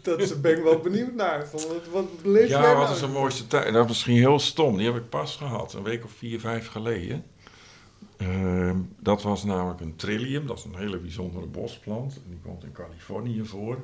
Dat, 0.02 0.42
ben 0.42 0.56
ik 0.56 0.62
wel 0.62 0.78
benieuwd 0.78 1.14
naar. 1.14 1.48
Van, 1.48 1.60
wat, 1.60 2.08
wat 2.22 2.48
jij 2.48 2.48
Ja, 2.48 2.74
wat 2.74 2.82
nou? 2.82 2.94
is 2.94 3.00
de 3.00 3.06
mooiste 3.06 3.46
tuin? 3.46 3.72
Dat 3.72 3.82
is 3.82 3.88
misschien 3.88 4.16
heel 4.16 4.38
stom. 4.38 4.76
Die 4.76 4.86
heb 4.86 4.96
ik 4.96 5.08
pas 5.08 5.36
gehad, 5.36 5.72
een 5.72 5.82
week 5.82 6.04
of 6.04 6.10
vier, 6.12 6.40
vijf 6.40 6.68
geleden. 6.68 7.24
Ehm, 8.16 8.76
dat 8.98 9.22
was 9.22 9.44
namelijk 9.44 9.80
een 9.80 9.96
trillium. 9.96 10.46
Dat 10.46 10.58
is 10.58 10.64
een 10.64 10.76
hele 10.76 10.98
bijzondere 10.98 11.46
bosplant. 11.46 12.20
Die 12.26 12.38
komt 12.42 12.64
in 12.64 12.72
Californië 12.72 13.44
voor. 13.44 13.78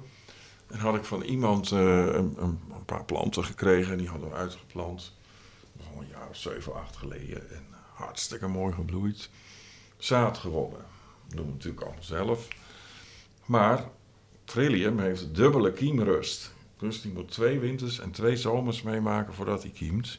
En 0.67 0.79
had 0.79 0.95
ik 0.95 1.05
van 1.05 1.23
iemand 1.23 1.73
eh, 1.73 1.79
een, 1.79 2.35
een, 2.37 2.61
een 2.75 2.85
paar 2.85 3.05
planten 3.05 3.45
gekregen. 3.45 3.93
En 3.93 3.99
die 3.99 4.09
hadden 4.09 4.29
we 4.29 4.35
uitgeplant. 4.35 5.13
Al 5.79 6.01
een 6.01 6.09
jaar 6.09 6.29
of 6.29 6.37
zeven, 6.37 6.75
acht 6.75 6.97
geleden. 6.97 7.51
En 7.51 7.67
hartstikke 7.95 8.47
mooi 8.47 8.73
gebloeid. 8.73 9.31
Zaad 9.97 10.39
gewonnen. 10.39 10.85
Dat 11.27 11.37
doen 11.37 11.47
we 11.47 11.53
natuurlijk 11.53 11.83
allemaal 11.83 12.03
zelf. 12.03 12.49
Maar 13.45 13.89
trillium 14.45 14.99
heeft 14.99 15.35
dubbele 15.35 15.73
kiemrust. 15.73 16.55
Dus 16.79 17.03
die 17.03 17.13
moet 17.13 17.31
twee 17.31 17.59
winters 17.59 17.99
en 17.99 18.11
twee 18.11 18.37
zomers 18.37 18.83
meemaken 18.83 19.35
voordat 19.35 19.63
hij 19.63 19.71
kiemt. 19.71 20.19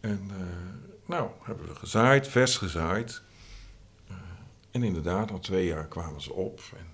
En 0.00 0.30
eh, 0.30 0.46
nou, 1.06 1.30
hebben 1.42 1.66
we 1.66 1.74
gezaaid, 1.74 2.28
vers 2.28 2.56
gezaaid. 2.56 3.22
Eh, 4.08 4.14
en 4.70 4.82
inderdaad, 4.82 5.30
na 5.30 5.38
twee 5.38 5.66
jaar 5.66 5.86
kwamen 5.86 6.20
ze 6.20 6.32
op. 6.32 6.60
En, 6.76 6.86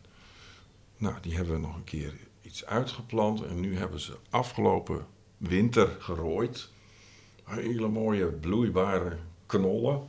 nou, 0.96 1.14
die 1.20 1.36
hebben 1.36 1.54
we 1.54 1.60
nog 1.60 1.76
een 1.76 1.84
keer 1.84 2.14
iets 2.42 2.66
uitgeplant. 2.66 3.42
En 3.42 3.60
nu 3.60 3.76
hebben 3.76 4.00
ze 4.00 4.16
afgelopen 4.30 5.06
winter 5.36 5.96
gerooid. 5.98 6.70
Hele 7.48 7.88
mooie 7.88 8.26
bloeibare 8.26 9.16
knollen. 9.46 10.02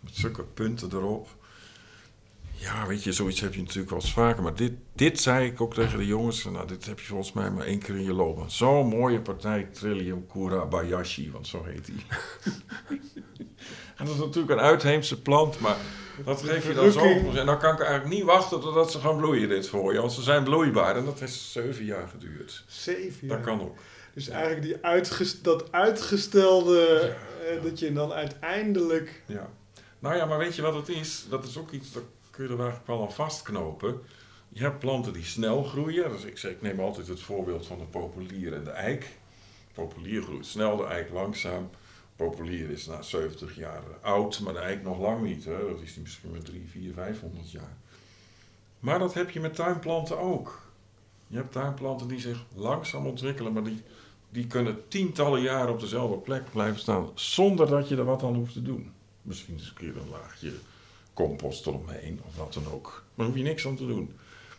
Met 0.00 0.14
zulke 0.14 0.42
punten 0.42 0.88
erop. 0.92 1.28
Ja, 2.62 2.86
weet 2.86 3.02
je, 3.04 3.12
zoiets 3.12 3.40
heb 3.40 3.54
je 3.54 3.60
natuurlijk 3.60 3.90
wel 3.90 4.00
eens 4.00 4.12
vaker. 4.12 4.42
Maar 4.42 4.54
dit, 4.54 4.72
dit 4.92 5.20
zei 5.20 5.46
ik 5.46 5.60
ook 5.60 5.74
tegen 5.74 5.98
de 5.98 6.06
jongens. 6.06 6.44
Nou, 6.44 6.66
dit 6.66 6.86
heb 6.86 6.98
je 6.98 7.06
volgens 7.06 7.32
mij 7.32 7.50
maar 7.50 7.66
één 7.66 7.78
keer 7.78 7.94
in 7.94 8.04
je 8.04 8.12
loopbaan. 8.12 8.50
Zo'n 8.50 8.86
mooie 8.86 9.20
partij 9.20 9.62
Trillium 9.72 10.26
Kurabayashi, 10.26 11.30
want 11.30 11.46
zo 11.46 11.64
heet 11.64 11.86
die. 11.86 12.02
en 13.98 14.04
dat 14.06 14.14
is 14.14 14.20
natuurlijk 14.20 14.52
een 14.52 14.66
uitheemse 14.66 15.22
plant, 15.22 15.60
maar 15.60 15.76
dat 16.24 16.42
geeft 16.42 16.66
je 16.66 16.74
dan 16.74 16.92
zo. 16.92 17.04
En 17.34 17.46
dan 17.46 17.58
kan 17.58 17.72
ik 17.74 17.80
eigenlijk 17.80 18.14
niet 18.14 18.24
wachten 18.24 18.60
totdat 18.60 18.92
ze 18.92 18.98
gaan 18.98 19.16
bloeien, 19.16 19.48
dit 19.48 19.68
voor 19.68 19.92
je. 19.92 20.00
Want 20.00 20.12
ze 20.12 20.22
zijn 20.22 20.44
bloeibaar 20.44 20.96
en 20.96 21.04
dat 21.04 21.20
heeft 21.20 21.32
zeven 21.32 21.84
jaar 21.84 22.08
geduurd. 22.08 22.64
Zeven 22.66 23.28
Dat 23.28 23.36
jaar. 23.36 23.46
kan 23.46 23.60
ook. 23.60 23.78
Dus 24.14 24.28
eigenlijk 24.28 24.62
die 24.62 24.76
uitges- 24.84 25.42
dat 25.42 25.72
uitgestelde, 25.72 26.86
eh, 27.48 27.62
dat 27.62 27.78
je 27.78 27.92
dan 27.92 28.12
uiteindelijk... 28.12 29.22
Ja. 29.26 29.50
Nou 29.98 30.16
ja, 30.16 30.24
maar 30.24 30.38
weet 30.38 30.54
je 30.56 30.62
wat 30.62 30.74
het 30.74 30.88
is? 30.88 31.26
Dat 31.28 31.44
is 31.44 31.56
ook 31.56 31.70
iets, 31.70 31.92
dat 31.92 32.02
kun 32.30 32.44
je 32.44 32.50
er 32.50 32.58
eigenlijk 32.58 32.86
wel 32.86 33.02
aan 33.02 33.12
vastknopen. 33.12 34.00
Je 34.48 34.62
hebt 34.62 34.78
planten 34.78 35.12
die 35.12 35.24
snel 35.24 35.62
groeien. 35.64 36.10
Dus 36.10 36.24
ik, 36.24 36.38
zeg, 36.38 36.50
ik 36.50 36.62
neem 36.62 36.80
altijd 36.80 37.06
het 37.06 37.20
voorbeeld 37.20 37.66
van 37.66 37.78
de 37.78 37.84
populier 37.84 38.52
en 38.54 38.64
de 38.64 38.70
eik. 38.70 39.08
Populier 39.74 40.22
groeit 40.22 40.46
snel, 40.46 40.76
de 40.76 40.84
eik 40.84 41.10
langzaam. 41.10 41.70
Populier 42.16 42.70
is 42.70 42.86
na 42.86 43.02
70 43.02 43.56
jaar 43.56 43.82
oud, 44.00 44.40
maar 44.40 44.52
de 44.52 44.58
eik 44.58 44.82
nog 44.82 44.98
lang 44.98 45.22
niet. 45.22 45.44
Hè? 45.44 45.58
Dat 45.68 45.80
is 45.80 45.92
die 45.94 46.02
misschien 46.02 46.30
maar 46.30 46.42
3, 46.42 46.64
4, 46.70 46.92
500 46.92 47.50
jaar. 47.50 47.76
Maar 48.80 48.98
dat 48.98 49.14
heb 49.14 49.30
je 49.30 49.40
met 49.40 49.54
tuinplanten 49.54 50.18
ook. 50.18 50.60
Je 51.26 51.36
hebt 51.36 51.52
tuinplanten 51.52 52.08
die 52.08 52.20
zich 52.20 52.44
langzaam 52.54 53.06
ontwikkelen, 53.06 53.52
maar 53.52 53.64
die, 53.64 53.82
die 54.32 54.46
kunnen 54.46 54.88
tientallen 54.88 55.40
jaren 55.40 55.72
op 55.72 55.80
dezelfde 55.80 56.16
plek 56.16 56.50
blijven 56.50 56.80
staan 56.80 57.10
zonder 57.14 57.66
dat 57.66 57.88
je 57.88 57.96
er 57.96 58.04
wat 58.04 58.22
aan 58.22 58.34
hoeft 58.34 58.52
te 58.52 58.62
doen. 58.62 58.92
Misschien 59.22 59.54
eens 59.54 59.68
een 59.68 59.74
keer 59.74 59.96
een 59.96 60.10
laagje 60.10 60.52
compost 61.14 61.66
eromheen 61.66 62.20
of 62.26 62.36
wat 62.36 62.52
dan 62.52 62.72
ook. 62.72 63.04
Maar 63.14 63.26
hoef 63.26 63.36
je 63.36 63.42
niks 63.42 63.66
aan 63.66 63.76
te 63.76 63.86
doen. 63.86 64.16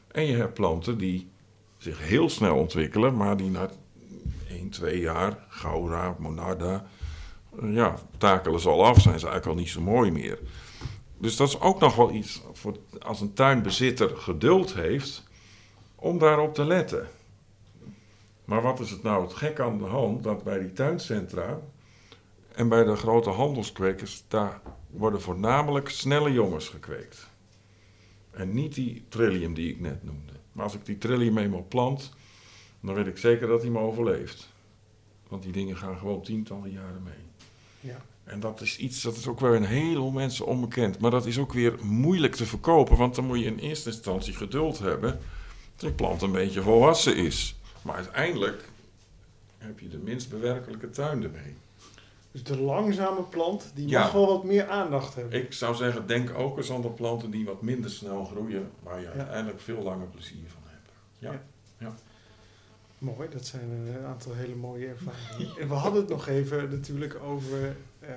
En 0.08 0.26
je 0.26 0.36
hebt 0.36 0.54
planten 0.54 0.98
die 0.98 1.30
zich 1.78 2.08
heel 2.08 2.30
snel 2.30 2.58
ontwikkelen, 2.58 3.16
maar 3.16 3.38
die 3.38 3.50
na 3.50 3.70
1, 4.50 4.70
2 4.70 5.00
jaar, 5.00 5.46
Gaura, 5.48 6.16
Monarda, 6.20 6.86
eh, 7.62 7.74
ja, 7.74 7.98
takelen 8.18 8.60
ze 8.60 8.70
al 8.70 8.86
af, 8.86 9.02
zijn 9.02 9.20
ze 9.20 9.28
eigenlijk 9.28 9.58
al 9.58 9.64
niet 9.64 9.72
zo 9.72 9.82
mooi 9.82 10.12
meer. 10.12 10.40
Dus 11.18 11.36
dat 11.36 11.48
is 11.48 11.60
ook 11.60 11.80
nog 11.80 11.96
wel 11.96 12.12
iets 12.12 12.42
voor, 12.54 12.78
als 13.00 13.22
een 13.22 13.34
tuinbezitter 13.34 14.18
geduld 14.18 14.74
heeft 14.74 15.24
om 15.96 16.18
daarop 16.18 16.54
te 16.54 16.66
letten. 16.66 17.08
Maar 18.46 18.62
wat 18.62 18.80
is 18.80 18.90
het 18.90 19.04
nou 19.04 19.24
het 19.24 19.34
gek 19.34 19.60
aan 19.60 19.78
de 19.78 19.84
hand 19.84 20.24
dat 20.24 20.44
bij 20.44 20.60
die 20.60 20.74
tuincentra 20.74 21.60
en 22.56 22.70
bij 22.70 22.84
de 22.84 22.96
grote 22.96 23.30
handelskwekers, 23.30 24.24
daar 24.28 24.62
worden 24.90 25.22
voornamelijk 25.22 25.90
snelle 25.90 26.32
jongens 26.32 26.70
gekweekt. 26.70 27.28
En 28.32 28.54
niet 28.54 28.74
die 28.74 29.06
trillium 29.10 29.54
die 29.54 29.70
ik 29.70 29.80
net 29.80 30.04
noemde. 30.04 30.34
Maar 30.52 30.64
als 30.64 30.74
ik 30.74 30.86
die 30.86 30.98
trillium 30.98 31.38
eenmaal 31.38 31.66
plant, 31.68 32.12
dan 32.80 32.94
weet 32.96 33.08
ik 33.08 33.18
zeker 33.18 33.48
dat 33.48 33.62
hij 33.62 33.72
me 33.72 33.80
overleeft. 33.80 34.50
Want 35.28 35.44
die 35.44 35.52
dingen 35.52 35.78
gaan 35.78 35.98
gewoon 35.98 36.22
tientallen 36.22 36.72
jaren 36.72 37.04
mee. 37.04 37.14
Ja. 37.80 38.02
En 38.24 38.40
dat 38.40 38.62
is 38.62 38.78
iets, 38.78 39.02
dat 39.02 39.16
is 39.16 39.28
ook 39.28 39.40
weer 39.40 39.56
een 39.56 39.66
heleboel 39.66 40.12
mensen 40.12 40.46
onbekend. 40.46 41.00
Maar 41.00 41.12
dat 41.12 41.26
is 41.26 41.38
ook 41.38 41.54
weer 41.54 41.76
moeilijk 41.82 42.36
te 42.36 42.46
verkopen, 42.46 42.98
want 42.98 43.16
dan 43.16 43.26
moet 43.26 43.40
je 43.40 43.46
in 43.46 43.58
eerste 43.58 43.90
instantie 43.90 44.34
geduld 44.34 44.80
hebben 44.80 45.12
dat 45.12 45.80
die 45.80 45.92
plant 45.92 46.22
een 46.22 46.32
beetje 46.32 46.62
volwassen 46.62 47.16
is. 47.16 47.56
Maar 47.84 47.96
uiteindelijk 47.96 48.64
heb 49.58 49.80
je 49.80 49.90
de 49.90 49.98
minst 49.98 50.30
bewerkelijke 50.30 50.90
tuin 50.90 51.24
ermee. 51.24 51.56
Dus 52.32 52.44
de 52.44 52.58
langzame 52.62 53.22
plant, 53.24 53.72
die 53.76 53.88
Ja. 53.88 54.00
mag 54.00 54.12
wel 54.12 54.28
wat 54.28 54.44
meer 54.44 54.68
aandacht 54.68 55.16
hebben. 55.16 55.40
Ik 55.44 55.54
zou 55.54 55.76
zeggen, 55.76 56.08
denk 56.08 56.34
ook 56.38 56.58
eens 56.58 56.72
aan 56.72 56.82
de 56.82 56.90
planten 56.90 57.32
die 57.32 57.46
wat 57.46 57.62
minder 57.62 57.90
snel 57.90 58.26
groeien, 58.26 58.72
waar 58.84 59.00
je 59.00 59.06
Ja. 59.06 59.12
uiteindelijk 59.12 59.60
veel 59.62 59.82
langer 59.82 60.08
plezier 60.08 60.44
van 60.48 60.62
hebt. 60.66 60.90
Ja. 61.20 61.42
Mooi, 62.98 63.30
dat 63.30 63.46
zijn 63.46 63.70
een 63.70 64.06
aantal 64.06 64.34
hele 64.34 64.56
mooie 64.56 64.88
ervaringen. 64.88 65.58
En 65.60 65.68
we 65.68 65.74
hadden 65.74 66.02
het 66.02 66.10
nog 66.10 66.28
even 66.28 66.70
natuurlijk 66.70 67.16
over 67.24 67.76
eh, 68.00 68.10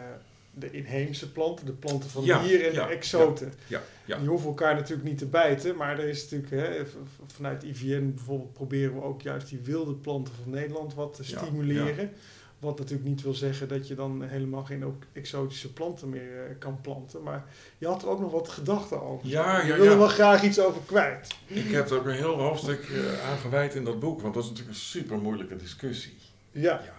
de 0.58 0.70
inheemse 0.70 1.32
planten, 1.32 1.66
de 1.66 1.72
planten 1.72 2.10
van 2.10 2.24
Ja, 2.24 2.42
hier 2.42 2.66
en 2.66 2.72
ja, 2.72 2.86
de 2.86 2.92
exoten. 2.92 3.52
Ja, 3.66 3.82
ja. 4.04 4.18
Die 4.18 4.28
hoeven 4.28 4.48
elkaar 4.48 4.74
natuurlijk 4.74 5.08
niet 5.08 5.18
te 5.18 5.26
bijten, 5.26 5.76
maar 5.76 5.98
er 5.98 6.08
is 6.08 6.22
natuurlijk 6.22 6.50
hè, 6.50 6.82
vanuit 7.26 7.62
IVN 7.62 8.12
bijvoorbeeld 8.14 8.52
proberen 8.52 8.94
we 8.94 9.02
ook 9.02 9.22
juist 9.22 9.48
die 9.48 9.58
wilde 9.58 9.94
planten 9.94 10.34
van 10.42 10.52
Nederland 10.52 10.94
wat 10.94 11.14
te 11.14 11.24
stimuleren. 11.24 12.10
Wat 12.58 12.78
natuurlijk 12.78 13.08
niet 13.08 13.22
wil 13.22 13.34
zeggen 13.34 13.68
dat 13.68 13.88
je 13.88 13.94
dan 13.94 14.22
helemaal 14.22 14.64
geen 14.64 14.84
ook 14.84 15.02
exotische 15.12 15.72
planten 15.72 16.08
meer 16.08 16.46
eh, 16.46 16.58
kan 16.58 16.80
planten. 16.80 17.22
Maar 17.22 17.44
je 17.78 17.86
had 17.86 18.02
er 18.02 18.08
ook 18.08 18.20
nog 18.20 18.32
wat 18.32 18.48
gedachten 18.48 19.02
over. 19.02 19.28
Ja, 19.28 19.60
je 19.60 19.66
ja, 19.66 19.76
wil 19.76 19.84
er 19.84 19.90
ja. 19.90 19.96
wel 19.98 20.08
graag 20.08 20.42
iets 20.42 20.60
over 20.60 20.80
kwijt. 20.86 21.34
Ik 21.46 21.70
heb 21.70 21.90
er 21.90 21.98
ook 21.98 22.06
een 22.06 22.12
heel 22.12 22.38
hoofdstuk 22.38 22.88
eh, 22.88 23.30
aan 23.30 23.38
gewijd 23.38 23.74
in 23.74 23.84
dat 23.84 24.00
boek, 24.00 24.20
want 24.20 24.34
dat 24.34 24.42
is 24.42 24.48
natuurlijk 24.48 24.76
een 24.76 24.82
super 24.82 25.18
moeilijke 25.18 25.56
discussie. 25.56 26.16
Ja, 26.50 26.60
Ja. 26.62 26.94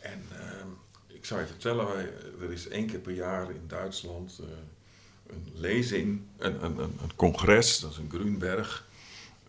En 0.00 0.22
ehm, 0.30 0.61
ik 1.22 1.28
zou 1.28 1.40
je 1.40 1.46
vertellen, 1.46 1.88
er 2.40 2.52
is 2.52 2.68
één 2.68 2.86
keer 2.86 2.98
per 2.98 3.12
jaar 3.12 3.50
in 3.50 3.64
Duitsland 3.66 4.40
eh, 4.40 4.46
een 5.26 5.52
lezing, 5.54 6.20
een, 6.38 6.64
een, 6.64 6.78
een, 6.78 7.16
congres, 7.16 7.80
dat 7.80 7.90
is 7.90 7.98
in 7.98 8.10
Grunberg. 8.10 8.86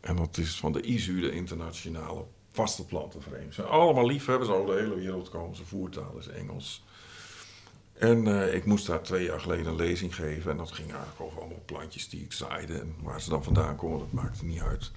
En 0.02 0.16
dat 0.16 0.38
is 0.38 0.56
van 0.56 0.72
de 0.72 0.82
ISU, 0.82 1.22
de 1.22 1.32
Internationale 1.32 2.24
Vaste 2.52 2.86
Plantenvereniging. 2.86 3.54
Ze 3.54 3.62
zijn 3.62 3.74
allemaal 3.74 4.06
liefhebbers, 4.06 4.50
over 4.50 4.76
de 4.76 4.82
hele 4.82 4.96
wereld 4.96 5.30
komen 5.30 5.56
ze, 5.56 5.66
voertaal 5.66 6.18
is 6.18 6.28
Engels. 6.28 6.84
En 7.94 8.28
eh, 8.28 8.54
ik 8.54 8.66
moest 8.66 8.88
daar 8.88 9.02
twee 9.02 9.24
jaar 9.24 9.40
geleden 9.40 9.66
een 9.66 9.76
lezing 9.76 10.16
geven. 10.16 10.52
En 10.52 10.58
dat 10.58 10.72
ging 10.72 10.90
eigenlijk 10.90 11.22
over 11.22 11.40
allemaal 11.40 11.64
plantjes 11.66 12.10
die 12.10 12.24
ik 12.24 12.34
zaaide. 12.34 12.80
En 12.80 12.96
waar 13.02 13.22
ze 13.22 13.30
dan 13.30 13.44
vandaan 13.44 13.76
komen, 13.76 14.00
dat 14.00 14.12
maakte 14.12 14.46
niet 14.46 14.62
uit. 14.62 14.92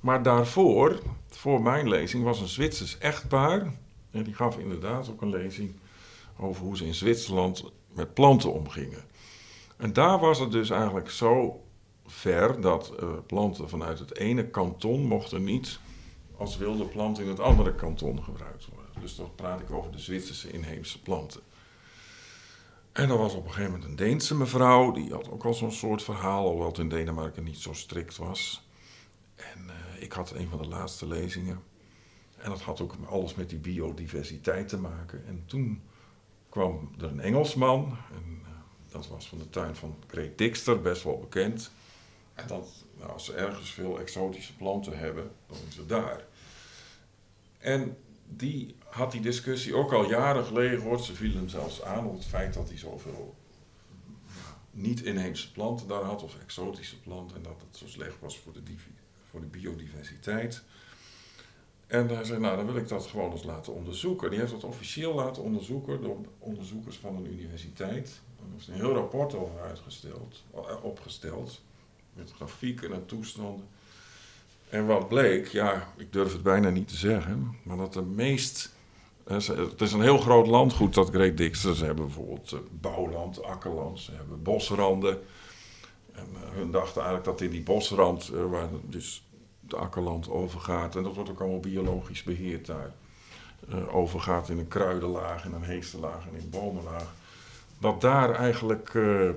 Maar 0.00 0.22
daarvoor, 0.22 1.02
voor 1.28 1.62
mijn 1.62 1.88
lezing, 1.88 2.24
was 2.24 2.40
een 2.40 2.48
Zwitsers 2.48 2.98
echtpaar. 2.98 3.72
En 4.10 4.22
die 4.22 4.34
gaf 4.34 4.58
inderdaad 4.58 5.10
ook 5.10 5.22
een 5.22 5.30
lezing 5.30 5.74
over 6.38 6.62
hoe 6.62 6.76
ze 6.76 6.86
in 6.86 6.94
Zwitserland 6.94 7.64
met 7.92 8.14
planten 8.14 8.52
omgingen. 8.52 9.04
En 9.76 9.92
daar 9.92 10.18
was 10.18 10.38
het 10.38 10.50
dus 10.50 10.70
eigenlijk 10.70 11.10
zo 11.10 11.60
ver 12.06 12.60
dat 12.60 12.94
eh, 12.94 13.08
planten 13.26 13.68
vanuit 13.68 13.98
het 13.98 14.16
ene 14.16 14.46
kanton 14.48 15.00
mochten 15.06 15.44
niet 15.44 15.78
als 16.36 16.56
wilde 16.56 16.84
plant 16.84 17.18
in 17.18 17.28
het 17.28 17.40
andere 17.40 17.74
kanton 17.74 18.22
gebruikt 18.22 18.66
worden. 18.74 19.00
Dus 19.00 19.16
dan 19.16 19.34
praat 19.34 19.60
ik 19.60 19.70
over 19.70 19.92
de 19.92 19.98
Zwitserse 19.98 20.50
inheemse 20.50 21.02
planten. 21.02 21.40
En 22.92 23.10
er 23.10 23.18
was 23.18 23.34
op 23.34 23.44
een 23.44 23.52
gegeven 23.52 23.70
moment 23.70 23.88
een 23.90 23.96
Deense 23.96 24.34
mevrouw, 24.34 24.92
die 24.92 25.12
had 25.12 25.30
ook 25.30 25.44
al 25.44 25.54
zo'n 25.54 25.72
soort 25.72 26.02
verhaal, 26.02 26.44
alhoewel 26.44 26.68
het 26.68 26.78
in 26.78 26.88
Denemarken 26.88 27.44
niet 27.44 27.58
zo 27.58 27.72
strikt 27.72 28.16
was. 28.16 28.68
En 29.34 29.68
eh, 29.68 30.02
ik 30.02 30.12
had 30.12 30.30
een 30.30 30.48
van 30.48 30.58
de 30.58 30.68
laatste 30.68 31.06
lezingen. 31.06 31.62
En 32.36 32.50
dat 32.50 32.60
had 32.60 32.80
ook 32.80 32.94
alles 33.06 33.34
met 33.34 33.50
die 33.50 33.58
biodiversiteit 33.58 34.68
te 34.68 34.78
maken. 34.78 35.26
En 35.26 35.42
toen 35.46 35.82
kwam 36.56 36.90
er 36.98 37.04
een 37.04 37.20
Engelsman, 37.20 37.96
en 38.12 38.40
eh, 38.44 38.50
dat 38.92 39.08
was 39.08 39.28
van 39.28 39.38
de 39.38 39.50
tuin 39.50 39.76
van 39.76 39.96
Great 40.06 40.38
Dixter, 40.38 40.80
best 40.80 41.02
wel 41.02 41.18
bekend. 41.18 41.70
En 42.34 42.46
dat, 42.46 42.84
nou, 42.98 43.12
als 43.12 43.24
ze 43.24 43.34
ergens 43.34 43.70
veel 43.70 44.00
exotische 44.00 44.56
planten 44.56 44.98
hebben, 44.98 45.30
dan 45.46 45.56
is 45.68 45.76
het 45.76 45.88
daar. 45.88 46.24
En 47.58 47.96
die 48.26 48.76
had 48.88 49.12
die 49.12 49.20
discussie 49.20 49.74
ook 49.74 49.92
al 49.92 50.08
jaren 50.08 50.44
geleden 50.44 50.80
gehoord. 50.80 51.02
Ze 51.02 51.14
vielen 51.14 51.36
hem 51.36 51.48
zelfs 51.48 51.82
aan 51.82 52.06
op 52.06 52.14
het 52.14 52.24
feit 52.24 52.54
dat 52.54 52.68
hij 52.68 52.78
zoveel 52.78 53.34
niet-inheemse 54.70 55.52
planten 55.52 55.88
daar 55.88 56.02
had, 56.02 56.22
of 56.22 56.38
exotische 56.38 57.00
planten, 57.00 57.36
en 57.36 57.42
dat 57.42 57.60
het 57.66 57.76
zo 57.76 57.86
slecht 57.86 58.20
was 58.20 58.38
voor 58.38 58.52
de, 58.52 58.62
voor 59.30 59.40
de 59.40 59.46
biodiversiteit. 59.46 60.62
En 61.86 62.08
hij 62.08 62.24
zei, 62.24 62.40
nou 62.40 62.56
dan 62.56 62.66
wil 62.66 62.76
ik 62.76 62.88
dat 62.88 63.06
gewoon 63.06 63.32
eens 63.32 63.42
laten 63.44 63.74
onderzoeken. 63.74 64.30
Die 64.30 64.38
heeft 64.38 64.50
dat 64.52 64.64
officieel 64.64 65.14
laten 65.14 65.42
onderzoeken 65.42 66.02
door 66.02 66.16
onderzoekers 66.38 66.96
van 66.96 67.16
een 67.16 67.32
universiteit. 67.32 68.20
Er 68.38 68.58
is 68.58 68.68
een 68.68 68.74
heel 68.74 68.92
rapport 68.92 69.34
over 69.34 69.60
uitgesteld, 69.60 70.42
eh, 70.54 70.84
opgesteld, 70.84 71.62
met 72.12 72.32
grafieken 72.36 72.92
en 72.92 73.06
toestanden. 73.06 73.66
En 74.68 74.86
wat 74.86 75.08
bleek, 75.08 75.46
ja, 75.46 75.88
ik 75.96 76.12
durf 76.12 76.32
het 76.32 76.42
bijna 76.42 76.70
niet 76.70 76.88
te 76.88 76.96
zeggen, 76.96 77.56
maar 77.62 77.76
dat 77.76 77.92
de 77.92 78.02
meest... 78.02 78.74
eh, 79.24 79.36
Het 79.46 79.80
is 79.80 79.92
een 79.92 80.02
heel 80.02 80.18
groot 80.18 80.46
landgoed, 80.46 80.94
dat 80.94 81.08
Great 81.10 81.36
Dixter. 81.36 81.74
Ze 81.76 81.84
hebben 81.84 82.04
bijvoorbeeld 82.04 82.52
eh, 82.52 82.58
bouwland, 82.80 83.42
akkerland, 83.42 84.00
ze 84.00 84.12
hebben 84.12 84.42
bosranden. 84.42 85.18
En 86.12 86.26
hun 86.54 86.70
dachten 86.70 87.02
eigenlijk 87.02 87.24
dat 87.24 87.40
in 87.40 87.50
die 87.50 87.62
bosrand, 87.62 88.28
waar 88.28 88.68
dus 88.82 89.25
de 89.70 89.76
akkerland 89.76 90.28
overgaat, 90.30 90.96
en 90.96 91.02
dat 91.02 91.14
wordt 91.14 91.30
ook 91.30 91.40
allemaal 91.40 91.60
biologisch 91.60 92.22
beheerd 92.22 92.66
daar, 92.66 92.92
eh, 93.68 93.94
overgaat 93.94 94.48
in 94.48 94.58
een 94.58 94.68
kruidenlaag, 94.68 95.44
in 95.44 95.52
een 95.52 95.62
heesterlaag 95.62 96.26
en 96.26 96.34
in 96.34 96.42
een 96.42 96.50
bomenlaag, 96.50 97.14
dat 97.78 98.00
daar 98.00 98.34
eigenlijk 98.34 98.88
eh, 98.94 99.30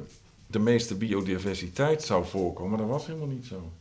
de 0.48 0.60
meeste 0.60 0.96
biodiversiteit 0.96 2.04
zou 2.04 2.26
voorkomen. 2.26 2.78
Dat 2.78 2.88
was 2.88 3.06
helemaal 3.06 3.28
niet 3.28 3.46
zo. 3.46 3.72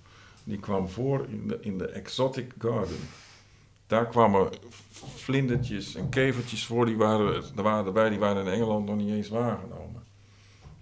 Die 0.45 0.59
kwam 0.59 0.89
voor 0.89 1.27
in 1.29 1.49
de, 1.49 1.59
in 1.61 1.79
de 1.79 1.89
exotic 1.89 2.53
garden. 2.59 2.99
Daar 3.87 4.07
kwamen 4.07 4.51
vlindertjes 5.15 5.95
en 5.95 6.09
kevertjes 6.09 6.67
voor, 6.67 6.87
die 6.87 6.97
waren, 6.97 7.45
er 7.57 7.63
waren 7.63 7.87
erbij, 7.87 8.09
die 8.09 8.19
waren 8.19 8.47
in 8.47 8.53
Engeland 8.53 8.87
nog 8.87 8.97
niet 8.97 9.11
eens 9.11 9.29
waargenomen. 9.29 10.03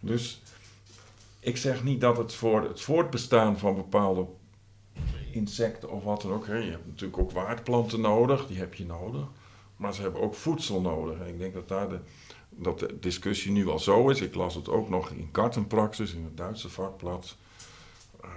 Dus 0.00 0.42
ik 1.40 1.56
zeg 1.56 1.84
niet 1.84 2.00
dat 2.00 2.16
het 2.16 2.34
voor 2.34 2.62
het 2.62 2.80
voortbestaan 2.80 3.58
van 3.58 3.74
bepaalde 3.74 4.26
insecten 5.36 5.90
of 5.90 6.02
wat 6.04 6.22
dan 6.22 6.32
ook, 6.32 6.46
je 6.46 6.52
hebt 6.52 6.86
natuurlijk 6.86 7.18
ook 7.18 7.30
waardplanten 7.30 8.00
nodig, 8.00 8.46
die 8.46 8.58
heb 8.58 8.74
je 8.74 8.86
nodig. 8.86 9.26
Maar 9.76 9.94
ze 9.94 10.02
hebben 10.02 10.20
ook 10.20 10.34
voedsel 10.34 10.80
nodig. 10.80 11.20
En 11.20 11.26
ik 11.26 11.38
denk 11.38 11.54
dat 11.54 11.68
daar 11.68 11.88
de, 11.88 12.00
dat 12.50 12.78
de 12.78 12.98
discussie 13.00 13.52
nu 13.52 13.68
al 13.68 13.78
zo 13.78 14.08
is. 14.08 14.20
Ik 14.20 14.34
las 14.34 14.54
het 14.54 14.68
ook 14.68 14.88
nog 14.88 15.10
in 15.10 15.28
Gartenpraxis, 15.32 16.12
in 16.14 16.24
het 16.24 16.36
Duitse 16.36 16.68
vakblad. 16.68 17.36
eh, 18.20 18.28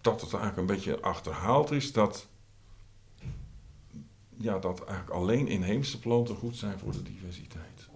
dat 0.00 0.20
het 0.20 0.32
eigenlijk 0.32 0.56
een 0.56 0.76
beetje 0.76 1.00
achterhaald 1.00 1.70
is 1.70 1.92
dat, 1.92 2.26
ja, 4.36 4.58
dat 4.58 4.84
eigenlijk 4.84 5.16
alleen 5.16 5.48
inheemse 5.48 5.98
planten 5.98 6.36
goed 6.36 6.56
zijn 6.56 6.78
voor 6.78 6.92
de 6.92 7.02
diversiteit. 7.02 7.89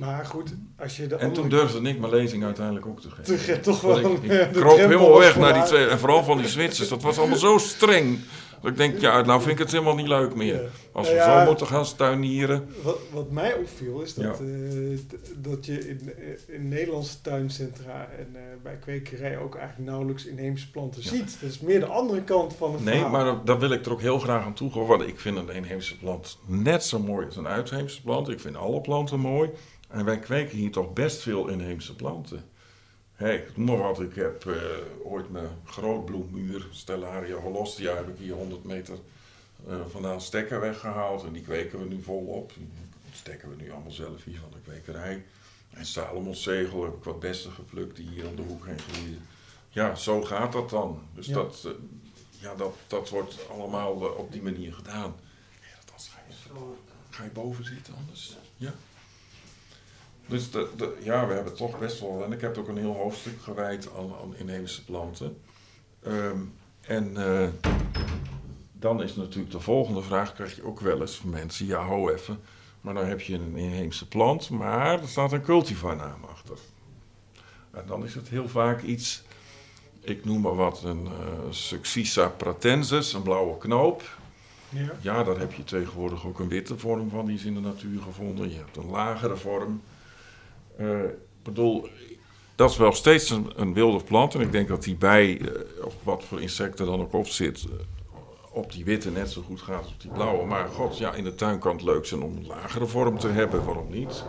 Maar 0.00 0.24
goed, 0.26 0.54
als 0.78 0.96
je 0.96 1.06
de 1.06 1.14
En 1.16 1.32
toen 1.32 1.48
durfde 1.48 1.88
ik 1.88 1.98
mijn 1.98 2.12
lezing 2.12 2.44
uiteindelijk 2.44 2.86
ook 2.86 3.00
te 3.00 3.10
geven. 3.10 3.38
Ging 3.38 3.62
toch 3.62 3.80
Want 3.80 4.00
wel 4.00 4.12
ik, 4.12 4.48
kroop 4.52 4.76
helemaal 4.76 5.18
weg 5.18 5.36
naar 5.36 5.52
die 5.54 5.62
twee, 5.62 5.86
en 5.86 5.98
vooral 5.98 6.24
van 6.24 6.38
die 6.38 6.48
Zwitsers. 6.48 6.88
Dat 6.88 7.02
was 7.02 7.18
allemaal 7.18 7.38
zo 7.38 7.58
streng. 7.58 8.18
Dat 8.62 8.70
ik 8.70 8.76
denk, 8.76 9.00
ja, 9.00 9.20
nou 9.22 9.40
vind 9.40 9.52
ik 9.52 9.58
het 9.58 9.70
helemaal 9.70 9.94
niet 9.94 10.08
leuk 10.08 10.34
meer. 10.34 10.54
Ja. 10.54 10.68
Als 10.92 11.08
we 11.08 11.14
Nou 11.14 11.28
ja, 11.30 11.40
zo 11.40 11.46
moeten 11.48 11.66
gaan 11.66 11.84
tuinieren. 11.96 12.68
Wat, 12.82 12.98
wat 13.12 13.30
mij 13.30 13.54
opviel 13.54 14.00
is 14.00 14.14
dat, 14.14 14.24
Ja. 14.24 14.44
eh, 14.44 14.98
dat 15.36 15.66
je 15.66 15.88
in, 15.88 16.12
eh, 16.48 16.54
in 16.54 16.68
Nederlandse 16.68 17.20
tuincentra 17.20 18.08
en 18.18 18.28
eh, 18.34 18.40
bij 18.62 18.76
kwekerij 18.76 19.38
ook 19.38 19.54
eigenlijk 19.56 19.90
nauwelijks 19.90 20.24
inheemse 20.26 20.70
planten 20.70 21.02
ziet. 21.02 21.36
Dat 21.40 21.50
is 21.50 21.60
meer 21.60 21.80
de 21.80 21.86
andere 21.86 22.22
kant 22.22 22.54
van 22.58 22.72
het 22.72 22.84
Nee, 22.84 22.94
verhaal. 22.94 23.10
maar 23.10 23.24
dat- 23.24 23.46
daar 23.46 23.58
wil 23.58 23.70
ik 23.70 23.86
er 23.86 23.92
ook 23.92 24.00
heel 24.00 24.18
graag 24.18 24.44
aan 24.44 24.54
toevoegen. 24.54 24.96
Want 24.98 25.08
ik 25.10 25.20
vind 25.20 25.36
een 25.36 25.50
inheemse 25.50 25.98
plant 25.98 26.38
net 26.46 26.84
zo 26.84 26.98
mooi 26.98 27.26
als 27.26 27.36
een 27.36 27.48
uitheemse 27.48 28.02
plant. 28.02 28.28
Ik 28.28 28.40
vind 28.40 28.56
alle 28.56 28.80
planten 28.80 29.20
mooi. 29.20 29.50
En 29.90 30.04
wij 30.04 30.18
kweken 30.18 30.56
hier 30.58 30.70
toch 30.70 30.92
best 30.92 31.20
veel 31.22 31.48
inheemse 31.48 31.96
planten. 31.96 32.44
Hey, 33.14 33.36
ik 33.36 33.56
noem 33.56 33.66
maar 33.66 33.76
wat. 33.78 34.00
Ik 34.00 34.14
heb 34.14 34.46
eh, 34.46 34.54
ooit 35.04 35.30
mijn 35.30 35.48
grootbloemmuur, 35.64 36.66
Stellaria 36.70 37.36
holostia, 37.36 37.94
heb 37.94 38.08
ik 38.08 38.18
hier 38.18 38.34
100 38.34 38.64
meter 38.64 38.98
uh, 39.68 39.74
vandaan 39.88 40.20
stekker 40.20 40.60
weggehaald 40.60 41.24
en 41.24 41.32
die 41.32 41.42
kweken 41.42 41.78
we 41.78 41.84
nu 41.84 42.02
volop. 42.02 42.52
Die 42.54 42.68
stekken 43.12 43.48
we 43.48 43.54
nu 43.62 43.70
allemaal 43.70 43.90
zelf 43.90 44.24
hier 44.24 44.38
van 44.40 44.50
de 44.52 44.70
kwekerij. 44.70 45.24
En 45.70 45.86
Salomonszegel 45.86 46.82
heb 46.84 46.94
ik 46.94 47.04
wat 47.04 47.20
bessen 47.20 47.52
geplukt 47.52 47.96
die 47.96 48.08
hier 48.08 48.26
om 48.28 48.36
de 48.36 48.42
hoek 48.42 48.66
heen 48.66 48.78
groeien. 48.78 49.26
Ja, 49.68 49.94
zo 49.94 50.22
gaat 50.22 50.52
dat 50.52 50.70
dan. 50.70 51.02
Dus 51.14 51.26
Ja. 51.26 51.34
dat, 51.34 51.62
eh, 51.66 51.72
ja, 52.40 52.54
dat, 52.54 52.74
dat 52.86 53.08
wordt 53.08 53.48
allemaal 53.50 53.92
op 53.92 54.32
die 54.32 54.42
manier 54.42 54.74
gedaan. 54.74 55.14
Ja, 55.60 55.92
dat 55.92 56.10
ga 56.12 56.20
je, 56.28 56.34
ga 57.10 57.24
je 57.24 57.30
boven 57.30 57.64
zitten 57.64 57.94
anders? 57.94 58.36
Ja. 58.56 58.74
Dus 60.30 60.50
de, 60.50 60.68
de, 60.76 60.96
ja, 61.02 61.26
we 61.26 61.32
hebben 61.32 61.54
toch 61.54 61.78
best 61.78 62.00
wel... 62.00 62.24
En 62.24 62.32
ik 62.32 62.40
heb 62.40 62.58
ook 62.58 62.68
een 62.68 62.76
heel 62.76 62.94
hoofdstuk 62.94 63.42
gewijd 63.42 63.88
aan, 63.96 64.12
aan 64.22 64.34
inheemse 64.36 64.84
planten. 64.84 65.36
Ehm, 66.02 66.38
en 66.80 67.16
eh, 67.16 67.48
dan 68.72 69.02
is 69.02 69.16
natuurlijk 69.16 69.52
de 69.52 69.60
volgende 69.60 70.02
vraag, 70.02 70.34
krijg 70.34 70.56
je 70.56 70.64
ook 70.64 70.80
wel 70.80 71.00
eens 71.00 71.16
van 71.16 71.30
mensen. 71.30 71.66
Ja, 71.66 71.84
ho 71.84 72.10
even. 72.10 72.38
Maar 72.80 72.94
dan 72.94 73.06
heb 73.06 73.20
je 73.20 73.34
een 73.34 73.56
inheemse 73.56 74.08
plant, 74.08 74.50
maar 74.50 75.02
er 75.02 75.08
staat 75.08 75.32
een 75.32 75.42
cultivarnaam 75.42 76.24
achter. 76.24 76.58
En 77.70 77.84
dan 77.86 78.04
is 78.04 78.14
het 78.14 78.28
heel 78.28 78.48
vaak 78.48 78.82
iets, 78.82 79.22
ik 80.00 80.24
noem 80.24 80.40
maar 80.40 80.56
wat, 80.56 80.82
een 80.82 81.06
eh 81.06 81.50
Succisa 81.50 82.28
pratensis, 82.28 83.12
een 83.12 83.22
blauwe 83.22 83.58
knoop. 83.58 84.18
Ja. 84.68 84.92
Ja, 85.00 85.24
daar 85.24 85.38
heb 85.38 85.52
je 85.52 85.64
tegenwoordig 85.64 86.26
ook 86.26 86.38
een 86.38 86.48
witte 86.48 86.78
vorm 86.78 87.10
van, 87.10 87.26
die 87.26 87.34
is 87.34 87.44
in 87.44 87.54
de 87.54 87.60
natuur 87.60 88.00
gevonden. 88.02 88.50
Je 88.50 88.56
hebt 88.56 88.76
een 88.76 88.90
lagere 88.90 89.36
vorm. 89.36 89.82
Eh, 90.80 91.04
ik 91.04 91.42
bedoel, 91.42 91.88
dat 92.54 92.70
is 92.70 92.76
wel 92.76 92.92
steeds 92.92 93.30
een, 93.30 93.52
een 93.56 93.74
wilde 93.74 94.04
plant. 94.04 94.34
En 94.34 94.40
ik 94.40 94.52
denk 94.52 94.68
dat 94.68 94.82
die 94.82 94.96
bij, 94.96 95.40
eh, 95.40 95.84
of 95.84 95.94
wat 96.02 96.24
voor 96.24 96.40
insecten 96.40 96.86
dan 96.86 97.00
ook 97.00 97.12
op 97.12 97.26
zit, 97.26 97.64
eh, 97.64 97.70
op 98.52 98.72
die 98.72 98.84
witte 98.84 99.10
net 99.10 99.30
zo 99.30 99.42
goed 99.42 99.60
gaat 99.62 99.82
als 99.82 99.92
op 99.92 100.00
die 100.00 100.10
blauwe. 100.10 100.46
Maar 100.46 100.68
god, 100.68 100.98
ja, 100.98 101.12
in 101.14 101.24
de 101.24 101.34
tuin 101.34 101.58
kan 101.58 101.72
het 101.72 101.82
leuk 101.84 102.06
zijn 102.06 102.22
om 102.22 102.36
een 102.36 102.46
lagere 102.46 102.86
vorm 102.86 103.18
te 103.18 103.28
hebben, 103.28 103.64
waarom 103.64 103.90
niet? 103.90 104.24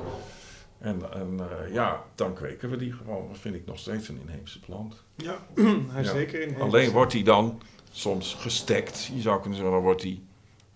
En, 0.80 1.02
en 1.14 1.40
eh, 1.40 1.74
ja, 1.74 2.04
dan 2.16 2.34
kweken 2.34 2.70
we 2.70 2.78
die 2.78 2.94
gewoon. 2.94 3.28
Dat 3.28 3.38
vind 3.38 3.56
ik 3.56 3.66
nog 3.66 3.80
steeds 3.80 4.08
een 4.10 4.20
inheemse 4.28 4.60
plant. 4.60 5.04
Ja, 5.16 5.46
hij 5.92 6.02
is 6.02 6.08
Ja. 6.08 6.14
zeker 6.14 6.42
in 6.42 6.62
Alleen 6.62 6.92
wordt 6.92 7.12
die 7.12 7.24
dan 7.24 7.62
soms 7.92 8.34
gestekt. 8.40 9.10
Je 9.14 9.22
zou 9.22 9.40
kunnen 9.40 9.56
zeggen, 9.58 9.76
dan 9.76 9.84
wordt 9.86 10.02
die 10.02 10.24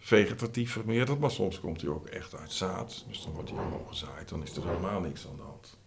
vegetatief 0.05 0.71
vermeerderd. 0.71 1.19
Maar 1.19 1.31
soms 1.31 1.59
komt 1.59 1.81
hij 1.81 1.89
ook 1.89 2.05
echt 2.05 2.35
uit 2.35 2.51
zaad. 2.51 3.05
Dus 3.07 3.23
dan 3.23 3.33
wordt 3.33 3.49
hij 3.49 3.57
helemaal 3.57 3.85
gezaaid. 3.89 4.29
Dan 4.29 4.43
is 4.43 4.57
er 4.57 4.67
helemaal 4.67 4.99
niks 4.99 5.27
aan 5.27 5.35
de 5.35 5.41
hand. 5.41 5.77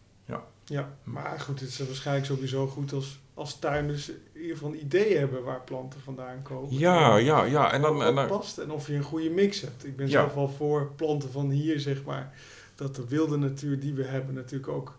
Ja, 0.64 0.96
maar 1.02 1.40
goed, 1.40 1.60
het 1.60 1.68
is 1.68 1.78
waarschijnlijk 1.78 2.26
sowieso 2.26 2.66
goed 2.66 2.92
als, 2.92 3.20
als 3.34 3.58
tuinders 3.58 4.08
in 4.08 4.20
ieder 4.40 4.56
geval 4.56 4.72
een 4.72 4.80
idee 4.80 5.16
hebben 5.16 5.44
waar 5.44 5.60
planten 5.60 6.00
vandaan 6.00 6.42
komen. 6.42 6.78
Ja, 6.78 7.16
ja, 7.16 7.44
ja. 7.44 7.72
En 7.72 7.82
dan, 7.82 8.02
en 8.02 8.14
dan, 8.14 8.26
past 8.26 8.58
en 8.58 8.70
of 8.70 8.86
je 8.86 8.94
een 8.94 9.02
goede 9.02 9.30
mix 9.30 9.60
hebt. 9.60 9.86
Ik 9.86 9.96
ben 9.96 10.06
Ja. 10.06 10.12
zelf 10.12 10.34
wel 10.34 10.48
voor 10.48 10.92
planten 10.96 11.30
van 11.30 11.50
hier, 11.50 11.80
zeg 11.80 12.04
maar, 12.04 12.34
dat 12.74 12.94
de 12.96 13.08
wilde 13.08 13.36
natuur 13.36 13.80
die 13.80 13.94
we 13.94 14.04
hebben 14.04 14.34
natuurlijk 14.34 14.72
ook, 14.72 14.96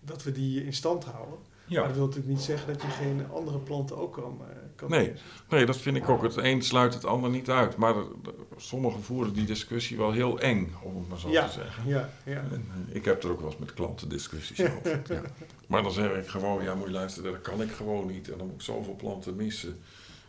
dat 0.00 0.22
we 0.22 0.32
die 0.32 0.64
in 0.64 0.72
stand 0.72 1.04
houden. 1.04 1.38
Maar 1.68 1.78
ja. 1.78 1.86
dat 1.86 1.96
wil 1.96 2.04
natuurlijk 2.06 2.32
niet 2.34 2.40
zeggen 2.42 2.72
dat 2.72 2.82
je 2.82 2.88
geen 2.88 3.26
andere 3.30 3.58
planten 3.58 3.96
ook 3.96 4.12
kan, 4.12 4.38
eh, 4.50 4.56
kan 4.76 4.90
Nee. 4.90 5.12
Nee, 5.48 5.66
dat 5.66 5.76
vind 5.76 5.96
ik 5.96 6.08
ook. 6.08 6.22
Het 6.22 6.36
een 6.36 6.62
sluit 6.62 6.94
het 6.94 7.04
ander 7.04 7.30
niet 7.30 7.50
uit. 7.50 7.76
Maar 7.76 7.94
de- 7.94 8.08
de- 8.22 8.34
sommigen 8.56 9.02
voeren 9.02 9.32
die 9.32 9.44
discussie 9.46 9.96
wel 9.96 10.12
heel 10.12 10.38
eng, 10.40 10.74
om 10.82 10.96
het 10.96 11.08
maar 11.08 11.18
zo 11.18 11.28
Ja. 11.30 11.46
te 11.46 11.52
zeggen. 11.52 11.86
Ja, 11.88 12.08
ja. 12.24 12.44
En, 12.52 12.68
eh, 12.88 12.94
ik 12.96 13.04
heb 13.04 13.22
er 13.22 13.30
ook 13.30 13.40
wel 13.40 13.50
eens 13.50 13.58
met 13.58 13.74
klanten 13.74 14.08
discussies 14.08 14.60
over. 14.60 15.00
Ja. 15.14 15.22
Maar 15.66 15.82
dan 15.82 15.92
zeg 15.92 16.10
ik 16.16 16.26
gewoon, 16.28 16.62
ja 16.62 16.74
moet 16.74 16.86
je 16.86 16.92
luisteren, 16.92 17.32
dat 17.32 17.40
kan 17.40 17.62
ik 17.62 17.70
gewoon 17.70 18.06
niet. 18.06 18.30
En 18.30 18.38
dan 18.38 18.46
moet 18.46 18.56
ik 18.56 18.62
zoveel 18.62 18.94
planten 18.96 19.36
missen. 19.36 19.78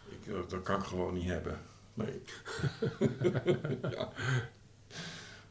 Ik, 0.09 0.33
dat, 0.33 0.49
dat 0.49 0.61
kan 0.61 0.79
ik 0.79 0.85
gewoon 0.85 1.13
niet 1.13 1.27
hebben. 1.29 1.59
Nee. 1.93 2.21
ja. 3.91 4.09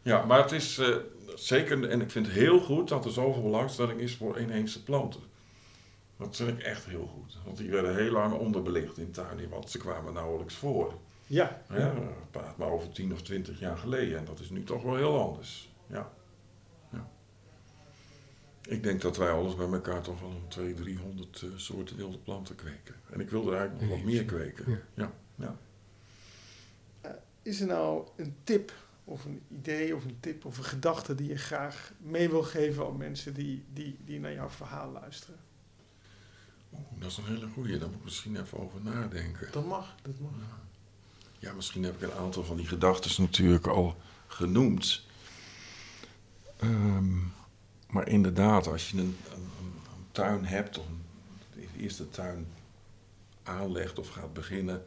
ja, 0.03 0.25
maar 0.25 0.43
het 0.43 0.53
is 0.53 0.79
eh, 0.79 0.97
zeker, 1.35 1.89
en 1.89 2.01
ik 2.01 2.11
vind 2.11 2.27
het 2.27 2.35
heel 2.35 2.61
goed 2.61 2.89
dat 2.89 3.05
er 3.05 3.11
zoveel 3.11 3.43
belangstelling 3.43 4.01
is 4.01 4.17
voor 4.17 4.39
inheemse 4.39 4.83
planten. 4.83 5.21
Dat 6.19 6.37
vind 6.37 6.49
ik 6.49 6.65
echt 6.65 6.85
heel 6.85 7.07
goed. 7.07 7.39
Want 7.45 7.57
die 7.57 7.71
werden 7.71 7.97
heel 7.97 8.11
lang 8.11 8.35
onderbelicht 8.35 8.99
in 8.99 9.11
tuinen, 9.11 9.49
want 9.49 9.71
ze 9.71 9.79
kwamen 9.79 10.13
nauwelijks 10.13 10.55
voor. 10.55 10.95
Ja, 11.27 11.63
Ja, 11.71 11.95
praat 12.31 12.57
maar 12.57 12.71
over 12.71 12.91
10 12.91 13.13
of 13.13 13.23
20 13.23 13.61
jaar 13.61 13.77
geleden. 13.77 14.19
En 14.19 14.25
dat 14.25 14.41
is 14.41 14.51
nu 14.51 14.65
toch 14.65 14.83
wel 14.83 14.97
heel 14.97 15.21
anders. 15.21 15.73
Ja. 15.87 16.13
ja. 16.93 17.09
Ik 18.63 18.83
denk 18.83 19.01
dat 19.01 19.17
wij 19.17 19.31
alles 19.31 19.55
bij 19.55 19.69
elkaar 19.69 20.03
toch 20.03 20.21
wel 20.21 20.31
een 20.31 20.49
200, 20.49 20.83
300 20.83 21.43
eh, 21.43 21.49
soorten 21.57 21.97
wilde 21.97 22.19
planten 22.19 22.55
kweken. 22.55 22.95
En 23.11 23.21
ik 23.21 23.31
wil 23.31 23.53
er 23.53 23.59
eigenlijk 23.59 23.81
nog 23.81 23.91
wat 23.91 24.07
meer 24.07 24.25
kweken. 24.25 24.71
Ja. 24.71 25.13
Ja. 25.35 25.59
ja. 27.03 27.19
Is 27.43 27.61
er 27.61 27.67
nou 27.67 28.09
een 28.17 28.37
tip 28.45 28.73
of 29.05 29.25
een 29.25 29.43
idee 29.49 29.97
of 29.97 30.05
een 30.05 30.21
tip 30.21 30.45
of 30.45 30.59
een 30.59 30.65
gedachte 30.65 31.15
die 31.15 31.29
je 31.29 31.37
graag 31.37 31.93
mee 31.99 32.29
wil 32.31 32.43
geven 32.43 32.87
aan 32.87 32.97
mensen 32.97 33.35
die, 33.35 33.65
die, 33.73 33.99
die 34.05 34.21
naar 34.21 34.33
jouw 34.33 34.51
verhaal 34.51 34.91
luisteren? 34.91 35.39
Oeh, 36.73 36.83
dat 36.99 37.11
is 37.11 37.17
een 37.17 37.25
hele 37.27 37.47
goeie. 37.55 37.79
Daar 37.79 37.89
moet 37.89 37.99
ik 37.99 38.05
misschien 38.05 38.41
even 38.41 38.59
over 38.59 38.81
nadenken. 38.83 39.49
Dat 39.53 39.67
mag, 39.67 39.95
dat 40.03 40.15
mag. 40.21 40.31
Ja, 41.39 41.53
misschien 41.53 41.83
heb 41.83 41.95
ik 41.95 42.03
een 42.03 42.17
aantal 42.19 42.45
van 42.45 42.57
die 42.57 42.67
gedachten 42.67 43.23
natuurlijk 43.23 43.67
al 43.67 43.97
genoemd. 44.27 45.03
Ehm, 46.57 47.17
maar 47.91 48.09
inderdaad, 48.09 48.67
als 48.67 48.91
je 48.91 48.97
een, 48.99 49.17
een, 49.35 49.41
een- 49.41 49.77
tuin 50.13 50.45
hebt, 50.45 50.79
of 50.79 50.87
een, 50.87 51.03
de 51.55 51.81
eerste 51.83 52.11
tuin 52.11 52.47
aanlegt 53.43 53.99
of 53.99 54.09
gaat 54.09 54.33
beginnen. 54.33 54.85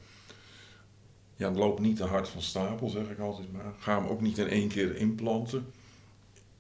Ja, 1.36 1.52
loop 1.52 1.80
niet 1.80 1.98
te 1.98 2.04
hard 2.06 2.30
van 2.30 2.42
stapel, 2.42 2.90
zeg 2.90 3.10
ik 3.10 3.20
altijd 3.20 3.52
maar. 3.52 3.74
Ga 3.80 4.00
hem 4.00 4.08
ook 4.10 4.22
niet 4.22 4.38
in 4.38 4.48
één 4.48 4.68
keer 4.68 4.96
inplanten. 4.96 5.72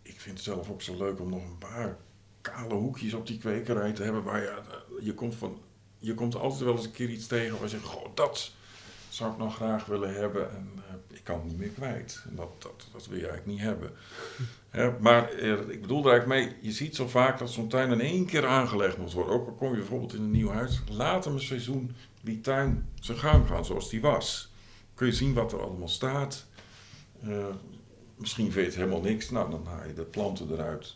Ik 0.01 0.19
vind 0.19 0.35
het 0.35 0.45
zelf 0.45 0.69
ook 0.69 0.81
zo 0.81 0.97
leuk 0.97 1.19
om 1.19 1.29
nog 1.29 1.43
een 1.43 1.57
paar 1.57 1.97
kale 2.41 2.73
hoekjes 2.73 3.13
op 3.13 3.27
die 3.27 3.37
kwekerij 3.37 3.91
te 3.91 4.03
hebben. 4.03 4.23
Waar 4.23 4.41
je, 4.41 4.47
eh, 4.47 5.05
je, 5.05 5.13
komt 5.13 5.35
van, 5.35 5.57
je 5.97 6.13
komt 6.13 6.35
altijd 6.35 6.63
wel 6.63 6.75
eens 6.75 6.85
een 6.85 6.91
keer 6.91 7.09
iets 7.09 7.27
tegen 7.27 7.53
waar 7.53 7.61
je 7.61 7.69
zegt, 7.69 7.83
goh, 7.83 8.05
dat 8.13 8.51
zou 9.09 9.31
ik 9.31 9.37
nog 9.37 9.55
graag 9.55 9.85
willen 9.85 10.15
hebben 10.15 10.51
en 10.51 10.69
eh, 10.75 11.17
ik 11.17 11.23
kan 11.23 11.35
het 11.35 11.45
niet 11.45 11.57
meer 11.57 11.69
kwijt. 11.69 12.23
En 12.29 12.35
dat, 12.35 12.49
dat, 12.57 12.87
dat 12.91 13.07
wil 13.07 13.17
je 13.17 13.27
eigenlijk 13.27 13.57
niet 13.57 13.67
hebben. 13.67 13.91
Maar 14.99 15.29
eh, 15.29 15.51
ik 15.51 15.81
bedoel 15.81 16.05
er 16.05 16.11
eigenlijk 16.11 16.27
mee, 16.27 16.55
je 16.61 16.71
ziet 16.71 16.95
zo 16.95 17.07
vaak 17.07 17.39
dat 17.39 17.49
zo'n 17.49 17.67
tuin 17.67 17.91
in 17.91 18.01
één 18.01 18.25
keer 18.25 18.45
aangelegd 18.45 18.97
moet 18.97 19.13
worden. 19.13 19.33
Ook 19.33 19.47
al 19.47 19.53
kom 19.53 19.69
je 19.69 19.77
bijvoorbeeld 19.77 20.13
in 20.13 20.21
een 20.21 20.31
nieuw 20.31 20.49
huis, 20.49 20.81
laat 20.89 21.25
hem 21.25 21.33
een 21.33 21.39
seizoen 21.39 21.95
die 22.21 22.41
tuin 22.41 22.89
zijn 22.99 23.17
gang 23.17 23.47
gaan 23.47 23.65
zoals 23.65 23.89
die 23.89 24.01
was. 24.01 24.51
Kun 24.93 25.07
je 25.07 25.13
zien 25.13 25.33
wat 25.33 25.51
er 25.51 25.61
allemaal 25.61 25.87
staat. 25.87 26.45
Misschien 28.15 28.51
vind 28.51 28.55
je 28.55 28.71
het 28.71 28.75
helemaal 28.75 29.01
niks, 29.01 29.29
nou 29.29 29.51
dan 29.51 29.65
haal 29.65 29.87
je 29.87 29.93
de 29.93 30.03
planten 30.03 30.51
eruit 30.51 30.95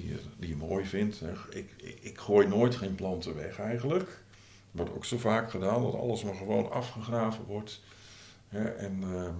die 0.00 0.08
je, 0.08 0.18
die 0.38 0.48
je 0.48 0.56
mooi 0.56 0.84
vindt. 0.84 1.22
Ik, 1.50 1.68
ik, 1.76 1.98
ik 2.00 2.18
gooi 2.18 2.46
nooit 2.48 2.74
geen 2.76 2.94
planten 2.94 3.34
weg 3.36 3.58
eigenlijk. 3.58 4.22
Wordt 4.70 4.94
ook 4.94 5.04
zo 5.04 5.18
vaak 5.18 5.50
gedaan 5.50 5.82
dat 5.82 5.94
alles 5.94 6.22
maar 6.22 6.34
gewoon 6.34 6.70
afgegraven 6.70 7.44
wordt. 7.44 7.80
Hè, 8.48 8.64
en 8.64 8.98
ehm, 9.02 9.34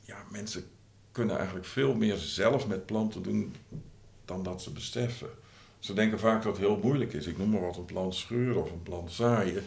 ja, 0.00 0.16
mensen 0.30 0.64
kunnen 1.12 1.36
eigenlijk 1.36 1.66
veel 1.66 1.94
meer 1.94 2.16
zelf 2.16 2.66
met 2.66 2.86
planten 2.86 3.22
doen 3.22 3.54
dan 4.24 4.42
dat 4.42 4.62
ze 4.62 4.70
beseffen. 4.72 5.28
Ze 5.78 5.92
denken 5.94 6.18
vaak 6.18 6.42
dat 6.42 6.52
het 6.56 6.66
heel 6.66 6.80
moeilijk 6.82 7.12
is. 7.12 7.26
Ik 7.26 7.38
noem 7.38 7.50
maar 7.50 7.60
wat, 7.60 7.76
een 7.76 7.84
plant 7.84 8.14
scheuren 8.14 8.62
of 8.62 8.70
een 8.70 8.82
plant 8.82 9.12
zaaien. 9.12 9.64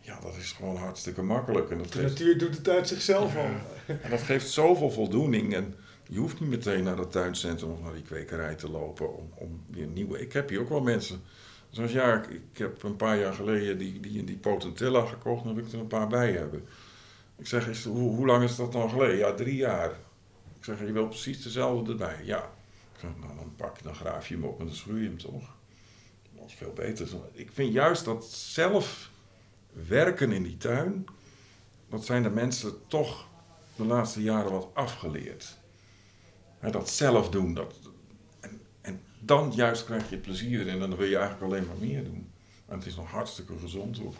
Ja, 0.00 0.20
dat 0.20 0.36
is 0.36 0.52
gewoon 0.52 0.76
hartstikke 0.76 1.22
makkelijk. 1.22 1.70
En 1.70 1.78
dat 1.78 1.92
De 1.92 1.98
geeft, 1.98 2.08
natuur 2.18 2.38
doet 2.38 2.56
het 2.56 2.68
uit 2.68 2.88
zichzelf 2.88 3.34
Ja. 3.34 3.40
al. 3.40 3.46
en 4.02 4.10
dat 4.10 4.22
geeft 4.22 4.50
zoveel 4.50 4.90
voldoening. 4.90 5.54
En 5.54 5.74
je 6.08 6.18
hoeft 6.18 6.40
niet 6.40 6.48
meteen 6.48 6.84
naar 6.84 6.98
het 6.98 7.12
tuincentrum 7.12 7.70
of 7.70 7.82
naar 7.82 7.92
die 7.92 8.02
kwekerij 8.02 8.54
te 8.54 8.70
lopen 8.70 9.16
om, 9.16 9.30
om 9.34 9.60
weer 9.70 9.86
nieuwe... 9.86 10.20
Ik 10.20 10.32
heb 10.32 10.48
hier 10.48 10.60
ook 10.60 10.68
wel 10.68 10.80
mensen... 10.80 11.20
Zoals 11.70 11.92
ja, 11.92 12.22
ik, 12.22 12.58
heb 12.58 12.82
een 12.82 12.96
paar 12.96 13.18
jaar 13.18 13.32
geleden 13.34 13.78
die, 13.78 14.00
die, 14.00 14.24
die 14.24 14.36
potentilla 14.36 15.06
gekocht. 15.06 15.44
Dan 15.44 15.54
wil 15.54 15.64
ik 15.64 15.72
er 15.72 15.78
een 15.78 15.86
paar 15.86 16.08
bij 16.08 16.32
hebben. 16.32 16.64
Ik 17.36 17.46
zeg, 17.46 17.68
is, 17.68 17.84
hoe, 17.84 18.14
hoe 18.14 18.26
lang 18.26 18.42
is 18.42 18.56
dat 18.56 18.72
dan 18.72 18.90
geleden? 18.90 19.16
Ja, 19.16 19.34
drie 19.34 19.56
jaar. 19.56 19.90
Ik 20.58 20.64
zeg, 20.64 20.78
je 20.78 20.92
wil 20.92 21.08
precies 21.08 21.42
dezelfde 21.42 21.92
erbij. 21.92 22.16
Ja. 22.24 22.50
Ik 22.92 23.00
zeg, 23.00 23.10
nou, 23.20 23.36
dan 23.36 23.52
pak 23.56 23.76
je, 23.76 23.82
dan 23.82 23.94
graaf 23.94 24.28
je 24.28 24.34
hem 24.34 24.44
op 24.44 24.60
en 24.60 24.66
dan 24.66 24.74
schroei 24.74 25.02
je 25.02 25.08
hem 25.08 25.18
toch. 25.18 25.54
Dat 26.32 26.46
is 26.46 26.54
veel 26.54 26.72
beter. 26.72 27.08
Ik 27.32 27.50
vind 27.52 27.72
juist 27.72 28.04
dat 28.04 28.24
zelf 28.24 29.10
werken 29.72 30.32
in 30.32 30.42
die 30.42 30.56
tuin, 30.56 31.04
dat 31.88 32.04
zijn 32.04 32.22
de 32.22 32.30
mensen 32.30 32.86
toch 32.86 33.28
de 33.76 33.84
laatste 33.84 34.22
jaren 34.22 34.50
wat 34.50 34.68
afgeleerd. 34.74 35.56
Dat 36.60 36.90
zelf 36.90 37.30
doen. 37.30 37.54
Dat, 37.54 37.74
en, 38.40 38.60
en 38.80 39.00
dan 39.20 39.52
juist 39.54 39.84
krijg 39.84 40.10
je 40.10 40.16
plezier 40.16 40.68
en 40.68 40.78
dan 40.78 40.96
wil 40.96 41.06
je 41.06 41.16
eigenlijk 41.16 41.52
alleen 41.52 41.66
maar 41.66 41.88
meer 41.88 42.04
doen. 42.04 42.28
En 42.66 42.78
het 42.78 42.86
is 42.86 42.96
nog 42.96 43.10
hartstikke 43.10 43.58
gezond 43.58 44.00
ook. 44.00 44.14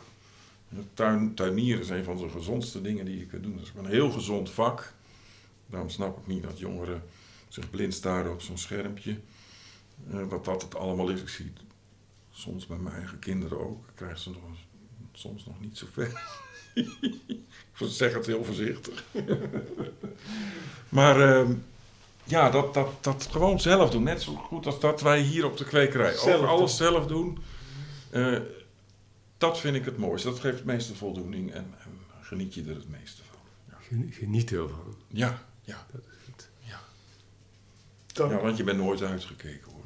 Tuin, 0.95 1.35
tuinieren 1.35 1.83
is 1.83 1.89
een 1.89 2.05
van 2.05 2.17
de 2.17 2.29
gezondste 2.29 2.81
dingen 2.81 3.05
die 3.05 3.19
je 3.19 3.27
kunt 3.27 3.43
doen. 3.43 3.57
Dat 3.57 3.65
is 3.65 3.73
een 3.77 3.87
heel 3.87 4.11
gezond 4.11 4.51
vak. 4.51 4.93
Daarom 5.67 5.91
snap 5.91 6.19
ik 6.19 6.27
niet 6.27 6.43
dat 6.43 6.59
jongeren 6.59 7.03
zich 7.49 7.71
blind 7.71 7.95
staren 7.95 8.33
op 8.33 8.43
zo'n 8.43 8.59
schermpje. 8.59 9.19
Eh, 10.11 10.31
dat 10.43 10.63
het 10.63 10.75
allemaal 10.75 11.09
is. 11.09 11.21
Ik 11.21 11.29
zie 11.29 11.53
het 11.55 11.63
soms 12.31 12.67
bij 12.67 12.77
mijn 12.77 12.95
eigen 12.95 13.19
kinderen 13.19 13.61
ook. 13.61 13.85
Krijgen 13.95 14.19
ze 14.19 14.31
nog 14.31 14.41
soms 15.13 15.47
nog 15.47 15.61
niet 15.61 15.79
zo 15.79 15.87
ver. 15.93 16.23
ik 16.75 17.41
zeg 17.79 18.15
het 18.15 18.27
heel 18.27 18.45
voorzichtig. 18.45 19.05
maar 20.89 21.21
ehm, 21.21 21.53
ja, 22.27 22.51
dat, 22.51 22.75
dat, 22.75 22.89
dat 23.05 23.29
gewoon 23.31 23.61
zelf 23.61 23.91
doen. 23.91 24.03
Net 24.03 24.23
zo 24.23 24.35
goed 24.35 24.67
als 24.67 24.81
dat 24.81 25.01
wij 25.01 25.21
hier 25.21 25.45
op 25.45 25.57
de 25.57 25.65
kwekerij 25.65 26.15
Zelf 26.17 26.41
ook 26.41 26.47
alles 26.49 26.77
doen. 26.77 26.89
zelf 26.89 27.07
doen. 27.07 27.39
Eh, 28.11 28.39
dat 29.39 29.61
vind 29.61 29.77
ik 29.77 29.85
het 29.85 29.97
mooiste. 29.99 30.29
Dat 30.29 30.41
geeft 30.41 30.57
het 30.57 30.65
meeste 30.65 30.95
voldoening 30.95 31.53
en, 31.53 31.75
en 31.85 31.99
geniet 32.21 32.55
je 32.55 32.63
er 32.69 32.75
het 32.75 32.89
meeste 32.91 33.23
van. 33.31 33.39
Gen- 33.81 34.13
Geniet 34.13 34.53
ervan. 34.53 34.95
Ja, 35.09 35.43
ja. 35.63 35.87
Dat 35.93 36.01
is 36.01 36.25
goed. 36.25 36.49
Dank. 38.13 38.31
ja 38.31 38.39
want 38.41 38.57
je 38.57 38.65
bent 38.65 38.79
nooit 38.79 39.03
uitgekeken 39.03 39.71
hoor. 39.73 39.85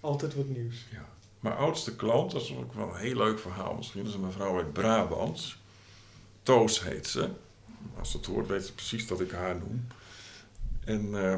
Altijd 0.00 0.34
wat 0.34 0.48
nieuws. 0.48 0.76
Ja. 0.92 1.08
Mijn 1.40 1.56
oudste 1.56 1.96
klant, 1.96 2.30
dat 2.30 2.42
is 2.42 2.54
ook 2.56 2.74
wel 2.74 2.88
een 2.88 3.00
heel 3.00 3.16
leuk 3.16 3.38
verhaal 3.38 3.74
misschien, 3.74 4.00
dat 4.00 4.08
is 4.10 4.14
een 4.18 4.24
mevrouw 4.26 4.56
uit 4.56 4.72
Brabant. 4.72 5.56
Toos 6.42 6.82
heet 6.82 7.06
ze. 7.06 7.28
Als 7.98 8.10
ze 8.10 8.16
het 8.16 8.26
hoort, 8.26 8.46
weet 8.46 8.64
ze 8.64 8.72
precies 8.74 9.06
dat 9.06 9.20
ik 9.20 9.30
haar 9.30 9.56
noem. 9.56 9.86
En 10.88 11.24
eh, 11.24 11.36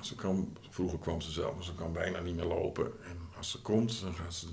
ze 0.00 0.14
kan, 0.14 0.56
vroeger 0.70 0.98
kwam 0.98 1.20
ze 1.20 1.30
zelf, 1.30 1.54
maar 1.54 1.64
ze 1.64 1.74
kan 1.74 1.92
bijna 1.92 2.20
niet 2.20 2.36
meer 2.36 2.44
lopen. 2.44 2.84
En 2.84 3.18
als 3.36 3.50
ze 3.50 3.60
komt, 3.60 4.00
dan 4.00 4.14
gaat 4.14 4.34
ze. 4.34 4.46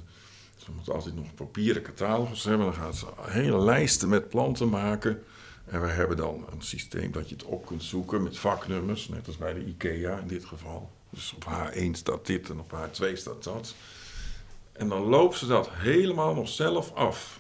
Ze 0.57 0.72
moet 0.72 0.90
altijd 0.90 1.15
nog 1.15 1.34
papieren 1.34 1.82
catalogus 1.82 2.44
hebben. 2.44 2.65
Dan 2.65 2.76
gaat 2.76 2.95
ze 2.95 3.06
hele 3.19 3.57
lijsten 3.57 4.10
met 4.10 4.30
planten 4.30 4.69
maken. 4.69 5.24
En 5.65 5.82
we 5.82 5.88
hebben 5.88 6.18
dan 6.18 6.45
een 6.52 6.61
systeem 6.61 7.11
dat 7.11 7.30
je 7.30 7.36
het 7.36 7.44
op 7.44 7.65
kunt 7.65 7.84
zoeken 7.84 8.24
met 8.24 8.38
vaknummers, 8.38 9.10
net 9.10 9.28
als 9.28 9.38
bij 9.38 9.53
de 9.53 9.65
IKEA 9.65 10.19
in 10.19 10.28
dit 10.28 10.45
geval. 10.45 10.91
Dus 11.10 11.34
op 11.34 11.45
H1 11.45 11.91
staat 11.91 12.26
dit 12.26 12.49
en 12.49 12.60
op 12.60 12.72
H2 12.72 13.14
staat 13.14 13.44
dat. 13.44 13.76
En 14.72 14.90
dan 14.90 15.02
loopt 15.02 15.38
ze 15.38 15.48
dat 15.48 15.69
helemaal 15.72 16.34
nog 16.34 16.49
zelf 16.49 16.94
af. 16.94 17.40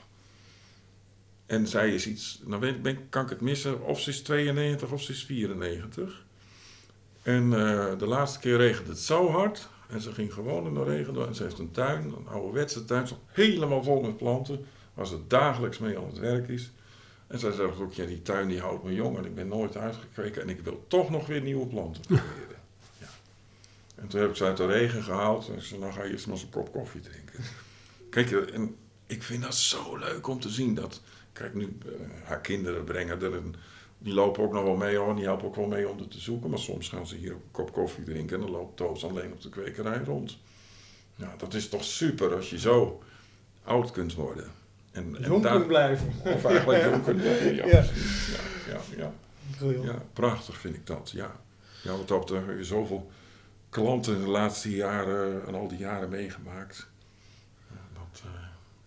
En 1.45 1.67
zij 1.67 1.93
is 1.93 2.07
iets, 2.07 2.41
nou 2.45 2.95
kan 3.09 3.23
ik 3.23 3.29
het 3.29 3.41
missen, 3.41 3.81
of 3.83 3.99
ze 3.99 4.09
is 4.09 4.21
92 4.21 4.91
of 4.91 5.01
ze 5.01 5.11
is 5.11 5.23
94. 5.23 6.25
En 7.27 7.53
eh, 7.53 7.97
de 7.97 8.05
laatste 8.05 8.39
keer 8.39 8.57
regende 8.57 8.89
het 8.89 8.99
zo 8.99 9.29
hard. 9.29 9.67
En 9.89 10.01
ze 10.01 10.13
ging 10.13 10.33
gewoon 10.33 10.67
in 10.67 10.73
de 10.73 10.83
regen 10.83 11.13
door. 11.13 11.27
En 11.27 11.35
ze 11.35 11.43
heeft 11.43 11.59
een 11.59 11.71
tuin, 11.71 12.03
een 12.03 12.27
ouderwetse 12.27 12.85
tuin, 12.85 13.07
helemaal 13.25 13.83
vol 13.83 14.01
met 14.01 14.17
planten. 14.17 14.65
Waar 14.93 15.07
ze 15.07 15.27
dagelijks 15.27 15.77
mee 15.77 15.97
aan 15.97 16.05
het 16.05 16.17
werk 16.17 16.47
is. 16.47 16.71
En 17.27 17.39
zij 17.39 17.51
zegt 17.51 17.79
ook, 17.79 17.93
ja, 17.93 18.05
die 18.05 18.21
tuin 18.21 18.47
die 18.47 18.59
houdt 18.59 18.83
me 18.83 18.93
jong 18.93 19.17
en 19.17 19.25
ik 19.25 19.35
ben 19.35 19.47
nooit 19.47 19.77
uitgekeken. 19.77 20.41
En 20.41 20.49
ik 20.49 20.59
wil 20.59 20.85
toch 20.87 21.09
nog 21.09 21.27
weer 21.27 21.41
nieuwe 21.41 21.67
planten 21.67 22.01
proberen. 22.07 22.61
ja. 22.97 23.07
En 23.95 24.07
toen 24.07 24.21
heb 24.21 24.29
ik 24.29 24.35
ze 24.35 24.43
uit 24.43 24.57
de 24.57 24.65
regen 24.65 25.03
gehaald. 25.03 25.47
En 25.47 25.55
ik 25.55 25.63
zei, 25.63 25.79
nou 25.79 25.93
ga 25.93 26.03
je 26.03 26.11
eerst 26.11 26.25
maar 26.27 26.35
eens 26.35 26.43
een 26.43 26.49
kop 26.49 26.71
koffie 26.71 27.01
drinken. 27.01 27.43
Kijk, 28.09 28.31
en 28.31 28.75
ik 29.07 29.23
vind 29.23 29.43
dat 29.43 29.55
zo 29.55 29.97
leuk 29.97 30.27
om 30.27 30.39
te 30.39 30.49
zien 30.49 30.75
dat... 30.75 31.01
Kijk, 31.33 31.53
nu, 31.53 31.77
eh, 31.85 31.91
haar 32.23 32.41
kinderen 32.41 32.83
brengen 32.83 33.21
er 33.21 33.33
een... 33.33 33.55
Die 33.97 34.13
lopen 34.13 34.43
ook 34.43 34.53
nog 34.53 34.63
wel 34.63 34.75
mee 34.75 34.95
hoor, 34.97 35.15
die 35.15 35.23
helpen 35.23 35.47
ook 35.47 35.55
wel 35.55 35.67
mee 35.67 35.89
om 35.89 35.99
er 35.99 36.07
te 36.07 36.19
zoeken. 36.19 36.49
Maar 36.49 36.59
soms 36.59 36.89
gaan 36.89 37.07
ze 37.07 37.15
hier 37.15 37.33
ook 37.33 37.41
een 37.43 37.51
kop 37.51 37.73
koffie 37.73 38.03
drinken 38.03 38.35
en 38.35 38.41
dan 38.41 38.51
loopt 38.51 38.77
Toos 38.77 39.03
alleen 39.05 39.31
op 39.31 39.41
de 39.41 39.49
kwekerij 39.49 40.01
rond. 40.05 40.37
Nou, 41.15 41.31
dat 41.37 41.53
is 41.53 41.69
toch 41.69 41.83
super 41.83 42.35
als 42.35 42.49
je 42.49 42.59
zo 42.59 43.01
oud 43.63 43.91
kunt 43.91 44.13
worden. 44.13 44.51
En, 44.91 45.15
en 45.15 45.23
Jong 45.29 45.41
kunnen 45.43 45.67
blijven. 45.67 46.07
Of 46.23 46.45
eigenlijk 46.45 46.83
jong 46.83 47.03
kunt 47.03 47.23
worden, 47.23 47.55
ja. 47.55 47.65
Ja. 47.65 47.81
precies. 47.81 48.27
Ja, 48.67 48.77
ja, 48.97 48.97
ja. 48.97 49.11
Ja, 49.83 50.01
prachtig 50.13 50.57
vind 50.57 50.75
ik 50.75 50.87
dat, 50.87 51.11
ja. 51.13 51.35
Ja, 51.83 51.97
wat 51.97 52.07
dat 52.07 52.31
er 52.31 52.65
zoveel 52.65 53.11
klanten 53.69 54.15
in 54.15 54.21
de 54.21 54.27
laatste 54.29 54.75
jaren 54.75 55.47
en 55.47 55.55
al 55.55 55.67
die 55.67 55.77
jaren 55.77 56.09
meegemaakt. 56.09 56.87
Ja, 57.69 57.77
dat, 57.93 58.21
eh, 58.23 58.31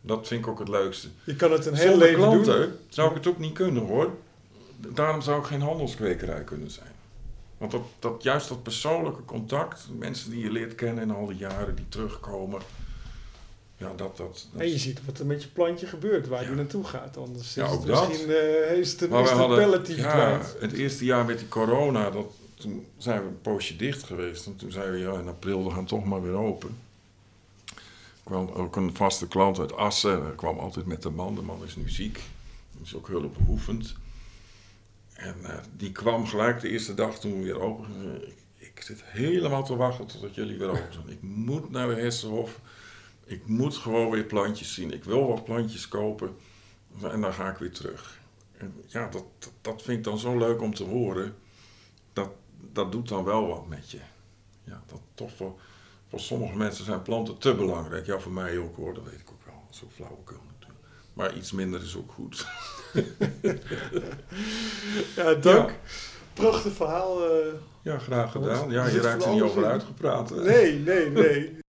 dat 0.01 0.28
vind 0.28 0.41
ik 0.45 0.51
ook 0.51 0.59
het 0.59 0.69
leukste. 0.69 1.09
Je 1.24 1.37
kan 1.37 1.53
het 1.53 1.66
een 1.66 1.74
heel 1.74 1.91
Zonder 1.91 2.07
leven 2.09 2.20
klanten 2.23 2.61
doen. 2.61 2.73
zou 2.89 3.09
ik 3.09 3.15
het 3.16 3.27
ook 3.27 3.39
niet 3.39 3.53
kunnen 3.55 3.82
hoor. 3.87 4.16
Daarom 4.89 5.20
zou 5.23 5.40
ik 5.40 5.47
geen 5.47 5.61
handelskwekerij 5.62 6.44
kunnen 6.44 6.70
zijn. 6.70 6.93
Want 7.59 7.73
dat, 7.73 7.82
dat, 7.98 8.23
juist 8.23 8.48
dat 8.48 8.62
persoonlijke 8.62 9.24
contact, 9.24 9.89
mensen 9.98 10.31
die 10.31 10.40
je 10.43 10.51
leert 10.52 10.74
kennen 10.74 11.02
in 11.02 11.11
al 11.11 11.27
die 11.27 11.36
jaren, 11.36 11.74
die 11.77 11.89
terugkomen. 11.89 12.61
Ja, 13.77 13.93
dat, 13.97 14.16
dat, 14.16 14.47
dat 14.52 14.61
En 14.61 14.69
je 14.69 14.78
ziet 14.78 15.05
wat 15.05 15.19
er 15.19 15.27
met 15.27 15.43
je 15.43 15.48
plantje 15.48 15.86
gebeurt, 15.86 16.28
waar 16.28 16.40
Ja. 16.43 16.47
die 16.47 16.57
naartoe 16.57 16.85
gaat. 16.85 17.16
Anders 17.16 17.55
Ja, 17.55 17.65
is 17.65 17.70
ook 17.73 17.86
het 17.86 18.01
misschien 18.01 18.31
eh 18.31 18.77
is 18.78 19.01
het, 19.01 19.11
Maar 19.11 19.23
is 19.23 19.28
het 19.28 19.39
hadden, 19.39 19.97
ja, 19.97 20.40
het 20.59 20.73
eerste 20.73 21.05
jaar 21.05 21.24
met 21.24 21.39
die 21.39 21.48
corona, 21.48 22.11
dat, 22.11 22.27
toen 22.55 22.86
zijn 22.97 23.20
we 23.23 23.28
een 23.28 23.40
poosje 23.40 23.77
dicht 23.77 24.02
geweest. 24.02 24.47
En 24.47 24.57
toen 24.57 24.70
zeiden 24.73 24.94
we, 24.94 24.98
ja, 24.98 25.19
in 25.19 25.28
april, 25.28 25.65
we 25.65 25.70
gaan 25.70 25.85
toch 25.86 26.05
maar 26.05 26.23
weer 26.23 26.35
open. 26.36 26.78
Er 27.74 28.36
kwam 28.36 28.48
ook 28.48 28.77
een 28.77 28.94
vaste 28.94 29.28
klant 29.28 29.59
uit 29.59 29.77
Assen. 29.77 30.23
Hij 30.23 30.35
kwam 30.35 30.59
altijd 30.59 30.86
met 30.86 31.02
de 31.02 31.11
man. 31.11 31.35
De 31.35 31.43
man 31.43 31.65
is 31.65 31.77
nu 31.77 31.89
ziek. 31.90 32.20
Is 32.82 32.94
ook 32.94 33.09
hulpbehoevend. 33.09 33.94
En 35.21 35.45
eh, 35.45 35.59
die 35.77 35.93
kwam 35.93 36.27
gelijk 36.27 36.61
de 36.61 36.69
eerste 36.69 36.95
dag 36.95 37.19
toen 37.19 37.39
we 37.39 37.45
weer 37.45 37.61
open. 37.61 37.87
Ik, 38.57 38.69
ik 38.75 38.83
zit 38.83 39.03
helemaal 39.05 39.65
te 39.65 39.77
wachten 39.77 40.07
totdat 40.07 40.35
jullie 40.35 40.59
weer 40.59 40.69
open 40.69 40.93
zijn. 40.93 41.09
Ik 41.09 41.23
moet 41.23 41.71
naar 41.71 41.89
de 41.89 41.95
Hessenhof. 41.95 42.61
Ik 43.25 43.47
moet 43.47 43.77
gewoon 43.77 44.11
weer 44.11 44.25
plantjes 44.25 44.75
zien. 44.75 44.93
Ik 44.93 45.05
wil 45.05 45.29
wat 45.29 45.45
plantjes 45.45 45.89
kopen. 45.89 46.37
En 47.03 47.21
dan 47.21 47.33
ga 47.33 47.51
ik 47.51 47.57
weer 47.57 47.73
terug. 47.73 48.19
En 48.57 48.75
ja, 48.87 49.09
dat, 49.09 49.25
dat, 49.39 49.53
dat 49.61 49.83
vind 49.83 49.99
ik 49.99 50.05
dan 50.05 50.19
zo 50.19 50.39
leuk 50.39 50.61
om 50.61 50.75
te 50.75 50.85
horen. 50.85 51.35
Dat, 52.13 52.31
dat 52.73 52.93
doet 52.93 53.09
dan 53.09 53.25
wel 53.25 53.47
wat 53.47 53.67
met 53.67 53.91
je. 53.91 54.01
Ja, 54.65 54.83
dat 54.87 55.01
toch 55.15 55.37
voor, 55.37 55.61
voor 56.09 56.21
sommige 56.21 56.57
mensen 56.57 56.85
zijn 56.85 57.03
planten 57.03 57.39
te 57.39 57.55
belangrijk. 57.55 58.07
Ja, 58.07 58.19
voor 58.19 58.33
mij 58.33 58.59
ook 58.59 58.77
hoor, 58.77 58.95
dat 58.95 59.05
weet 59.05 59.21
ik 59.21 59.31
ook 59.31 59.45
wel. 59.45 59.63
Dat 59.67 59.75
is 59.75 59.85
ook 59.85 59.93
flauwekul 59.93 60.41
natuurlijk. 60.53 60.81
Maar 61.13 61.37
iets 61.37 61.53
minder 61.53 61.83
is 61.83 61.97
ook 61.97 62.13
goed. 62.13 62.47
Ja, 65.17 65.35
dank. 65.35 65.69
Ja. 65.71 65.75
Prachtig 66.33 66.73
verhaal. 66.73 67.31
eh. 67.31 67.47
Ja, 67.83 67.99
graag 67.99 68.33
gedaan. 68.33 68.71
Ja, 68.71 68.87
je 68.87 69.01
raakt 69.01 69.25
er 69.25 69.33
niet 69.33 69.43
over 69.43 69.65
uitgepraat. 69.65 70.31
hè? 70.31 70.43
Nee, 70.43 70.73
nee, 70.79 71.11
nee. 71.11 71.57